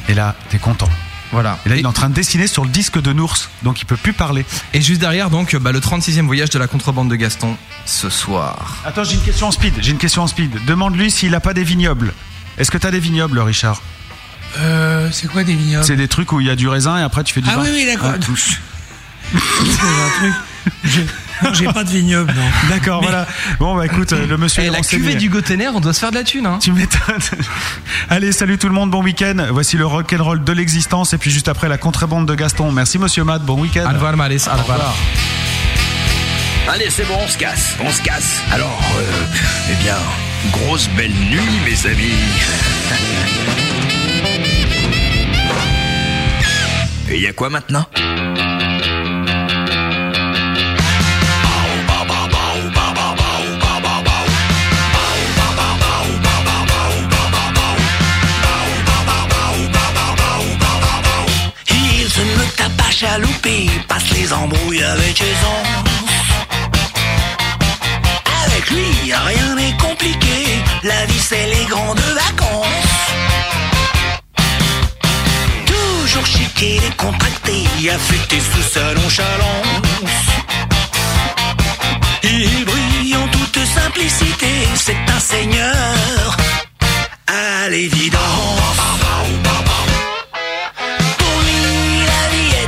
[0.09, 0.91] Et là, t'es content.
[1.35, 1.59] Voilà.
[1.67, 3.85] Et là, il est en train de dessiner sur le disque de Nours, donc il
[3.85, 4.47] peut plus parler.
[4.73, 7.57] Et juste derrière, donc, bah, le 36e voyage de la contrebande de Gaston,
[7.87, 8.77] ce soir.
[8.87, 9.75] Attends, j'ai une question en speed.
[9.81, 10.65] J'ai une question en speed.
[10.65, 12.15] Demande-lui s'il a pas des vignobles.
[12.57, 13.83] Est-ce que t'as des vignobles, Richard?
[14.59, 15.85] Euh, c'est quoi des vignobles?
[15.85, 17.57] C'est des trucs où il y a du raisin et après tu fais du Ah
[17.57, 17.63] vin.
[17.65, 18.13] oui, oui, d'accord.
[18.15, 18.19] Ah,
[19.35, 20.31] C'est un
[20.85, 21.09] truc.
[21.53, 22.43] J'ai pas de vignoble, non.
[22.71, 23.27] D'accord, voilà.
[23.59, 25.03] Bon, bah écoute, euh, le monsieur Et est Eh, la renseigné.
[25.03, 26.59] cuvée du Gotener, on doit se faire de la thune, hein.
[26.61, 27.19] Tu m'étonnes.
[28.11, 29.47] Allez, salut tout le monde, bon week-end.
[29.51, 32.71] Voici le rock'n'roll de l'existence et puis juste après la contrebande de Gaston.
[32.73, 33.85] Merci Monsieur Matt, bon week-end.
[33.87, 34.95] Al revoir, Malice, al revoir.
[36.69, 38.41] Allez, c'est bon, on se casse, on se casse.
[38.51, 39.03] Alors, euh,
[39.71, 39.97] eh bien,
[40.53, 42.15] grosse belle nuit, mes amis.
[47.11, 47.85] Et y a quoi maintenant?
[63.05, 65.69] Chaloupé, passe les embrouilles avec aisance.
[68.47, 70.37] Avec lui, rien n'est compliqué,
[70.83, 73.01] la vie c'est les grandes vacances.
[75.67, 77.57] Toujours chic et décontracté,
[77.95, 80.23] affecté sous sa nonchalance.
[82.23, 86.37] Il brille en toute simplicité, c'est un seigneur
[87.27, 88.65] à l'évidence.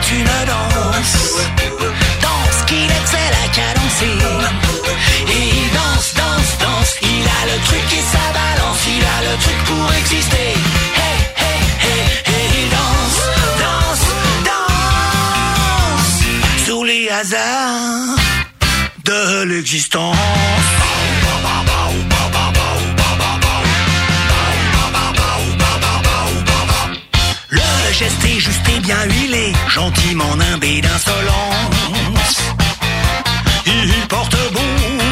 [0.08, 1.14] Pour lui, la vie est une danse,
[2.22, 4.14] danse qu'il excelle à cadencer.
[5.28, 9.36] Et il danse, danse, danse, il a le truc et ça balance, il a le
[9.42, 10.54] truc pour exister.
[10.94, 13.20] Hey, hey, hey, hey, il danse,
[13.64, 14.06] danse,
[14.44, 16.18] danse,
[16.64, 18.16] sur les hasards
[19.04, 20.16] de l'existence.
[28.86, 32.38] Bien huilé, gentiment nimbé d'insolence.
[33.66, 34.60] Il porte beau,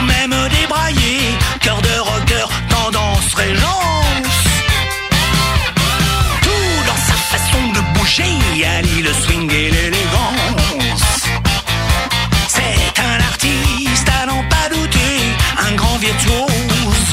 [0.06, 1.16] même débraillé,
[1.60, 4.38] cœur de rocker, tendance régence.
[6.42, 11.24] Tout dans sa façon de bouger, allie le swing et l'élégance.
[12.46, 15.16] C'est un artiste à n'en pas douter,
[15.66, 17.10] un grand virtuose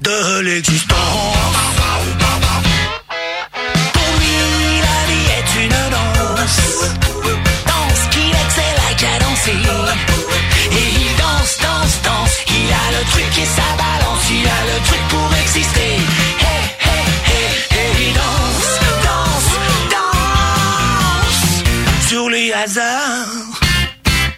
[0.00, 1.35] de l'existence.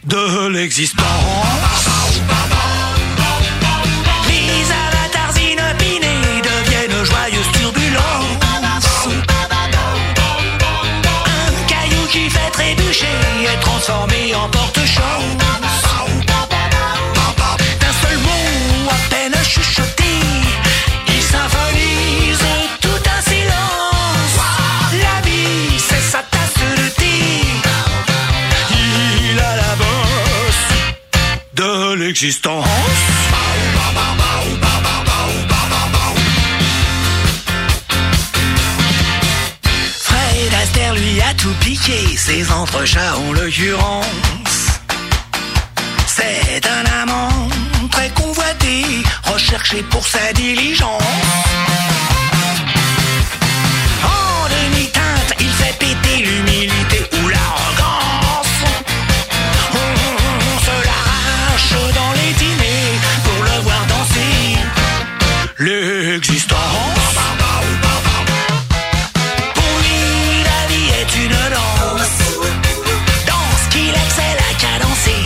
[0.05, 1.07] De l'existence.
[4.28, 9.08] Les avatars inopinés deviennent joyeuses turbulences.
[11.24, 13.07] Un caillou qui fait trébucher
[13.44, 15.58] est transformé en porte-chance.
[32.21, 32.67] De l'existence.
[40.03, 44.07] Fred Astaire lui a tout piqué, ses entrechats ont l'occurrence.
[46.07, 47.49] C'est un amant
[47.91, 48.85] très convoité,
[49.25, 51.03] recherché pour sa diligence.
[54.03, 57.18] En demi-teinte, il fait péter l'humilité
[65.61, 66.59] L'existence.
[69.55, 72.20] Pour lui, la vie est une danse.
[73.27, 75.19] Danse qu'il excelle à cadencer.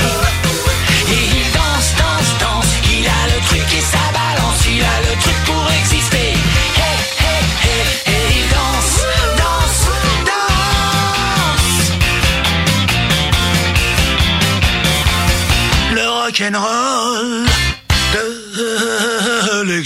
[1.11, 2.73] Et il danse, danse, danse.
[2.91, 4.61] Il a le truc et ça balance.
[4.75, 6.29] Il a le truc pour exister.
[6.79, 9.05] Hey, hey, hey, hey, il danse,
[9.37, 9.85] danse,
[10.31, 11.93] danse.
[15.93, 17.52] Le rock'n'roll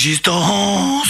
[0.06, 1.05] de l'existence.